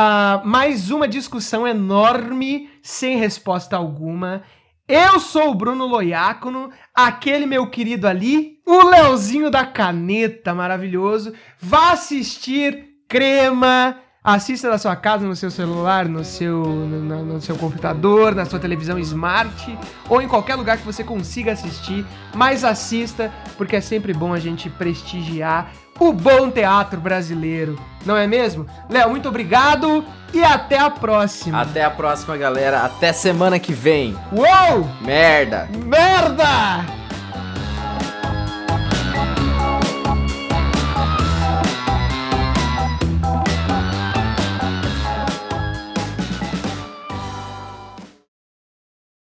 ah, 0.00 0.40
mais 0.44 0.92
uma 0.92 1.08
discussão 1.08 1.66
enorme, 1.66 2.70
sem 2.80 3.16
resposta 3.18 3.76
alguma. 3.76 4.42
Eu 4.86 5.18
sou 5.18 5.50
o 5.50 5.54
Bruno 5.56 5.86
Loiacono, 5.86 6.70
aquele 6.94 7.46
meu 7.46 7.66
querido 7.68 8.06
ali, 8.06 8.58
o 8.64 8.84
Leozinho 8.88 9.50
da 9.50 9.66
caneta 9.66 10.54
maravilhoso. 10.54 11.32
Vá 11.60 11.90
assistir 11.90 12.84
Crema. 13.08 13.96
Assista 14.22 14.68
na 14.68 14.76
sua 14.76 14.94
casa, 14.94 15.26
no 15.26 15.34
seu 15.34 15.50
celular, 15.50 16.06
no 16.06 16.22
seu, 16.22 16.62
no- 16.62 17.24
no 17.24 17.40
seu 17.40 17.56
computador, 17.56 18.34
na 18.34 18.44
sua 18.44 18.58
televisão 18.58 18.98
smart 18.98 19.78
ou 20.08 20.20
em 20.20 20.28
qualquer 20.28 20.54
lugar 20.56 20.76
que 20.76 20.84
você 20.84 21.02
consiga 21.02 21.52
assistir. 21.52 22.04
Mas 22.34 22.62
assista, 22.62 23.32
porque 23.56 23.76
é 23.76 23.80
sempre 23.80 24.12
bom 24.12 24.34
a 24.34 24.38
gente 24.38 24.68
prestigiar 24.68 25.72
o 25.98 26.12
bom 26.12 26.50
teatro 26.50 27.00
brasileiro, 27.00 27.78
não 28.04 28.16
é 28.16 28.26
mesmo? 28.26 28.66
Léo, 28.88 29.10
muito 29.10 29.28
obrigado 29.28 30.04
e 30.32 30.42
até 30.42 30.78
a 30.78 30.90
próxima. 30.90 31.60
Até 31.60 31.84
a 31.84 31.90
próxima, 31.90 32.36
galera. 32.36 32.80
Até 32.80 33.12
semana 33.12 33.58
que 33.58 33.72
vem. 33.72 34.16
Uou! 34.32 34.88
Merda! 35.00 35.68
Merda! 35.84 37.07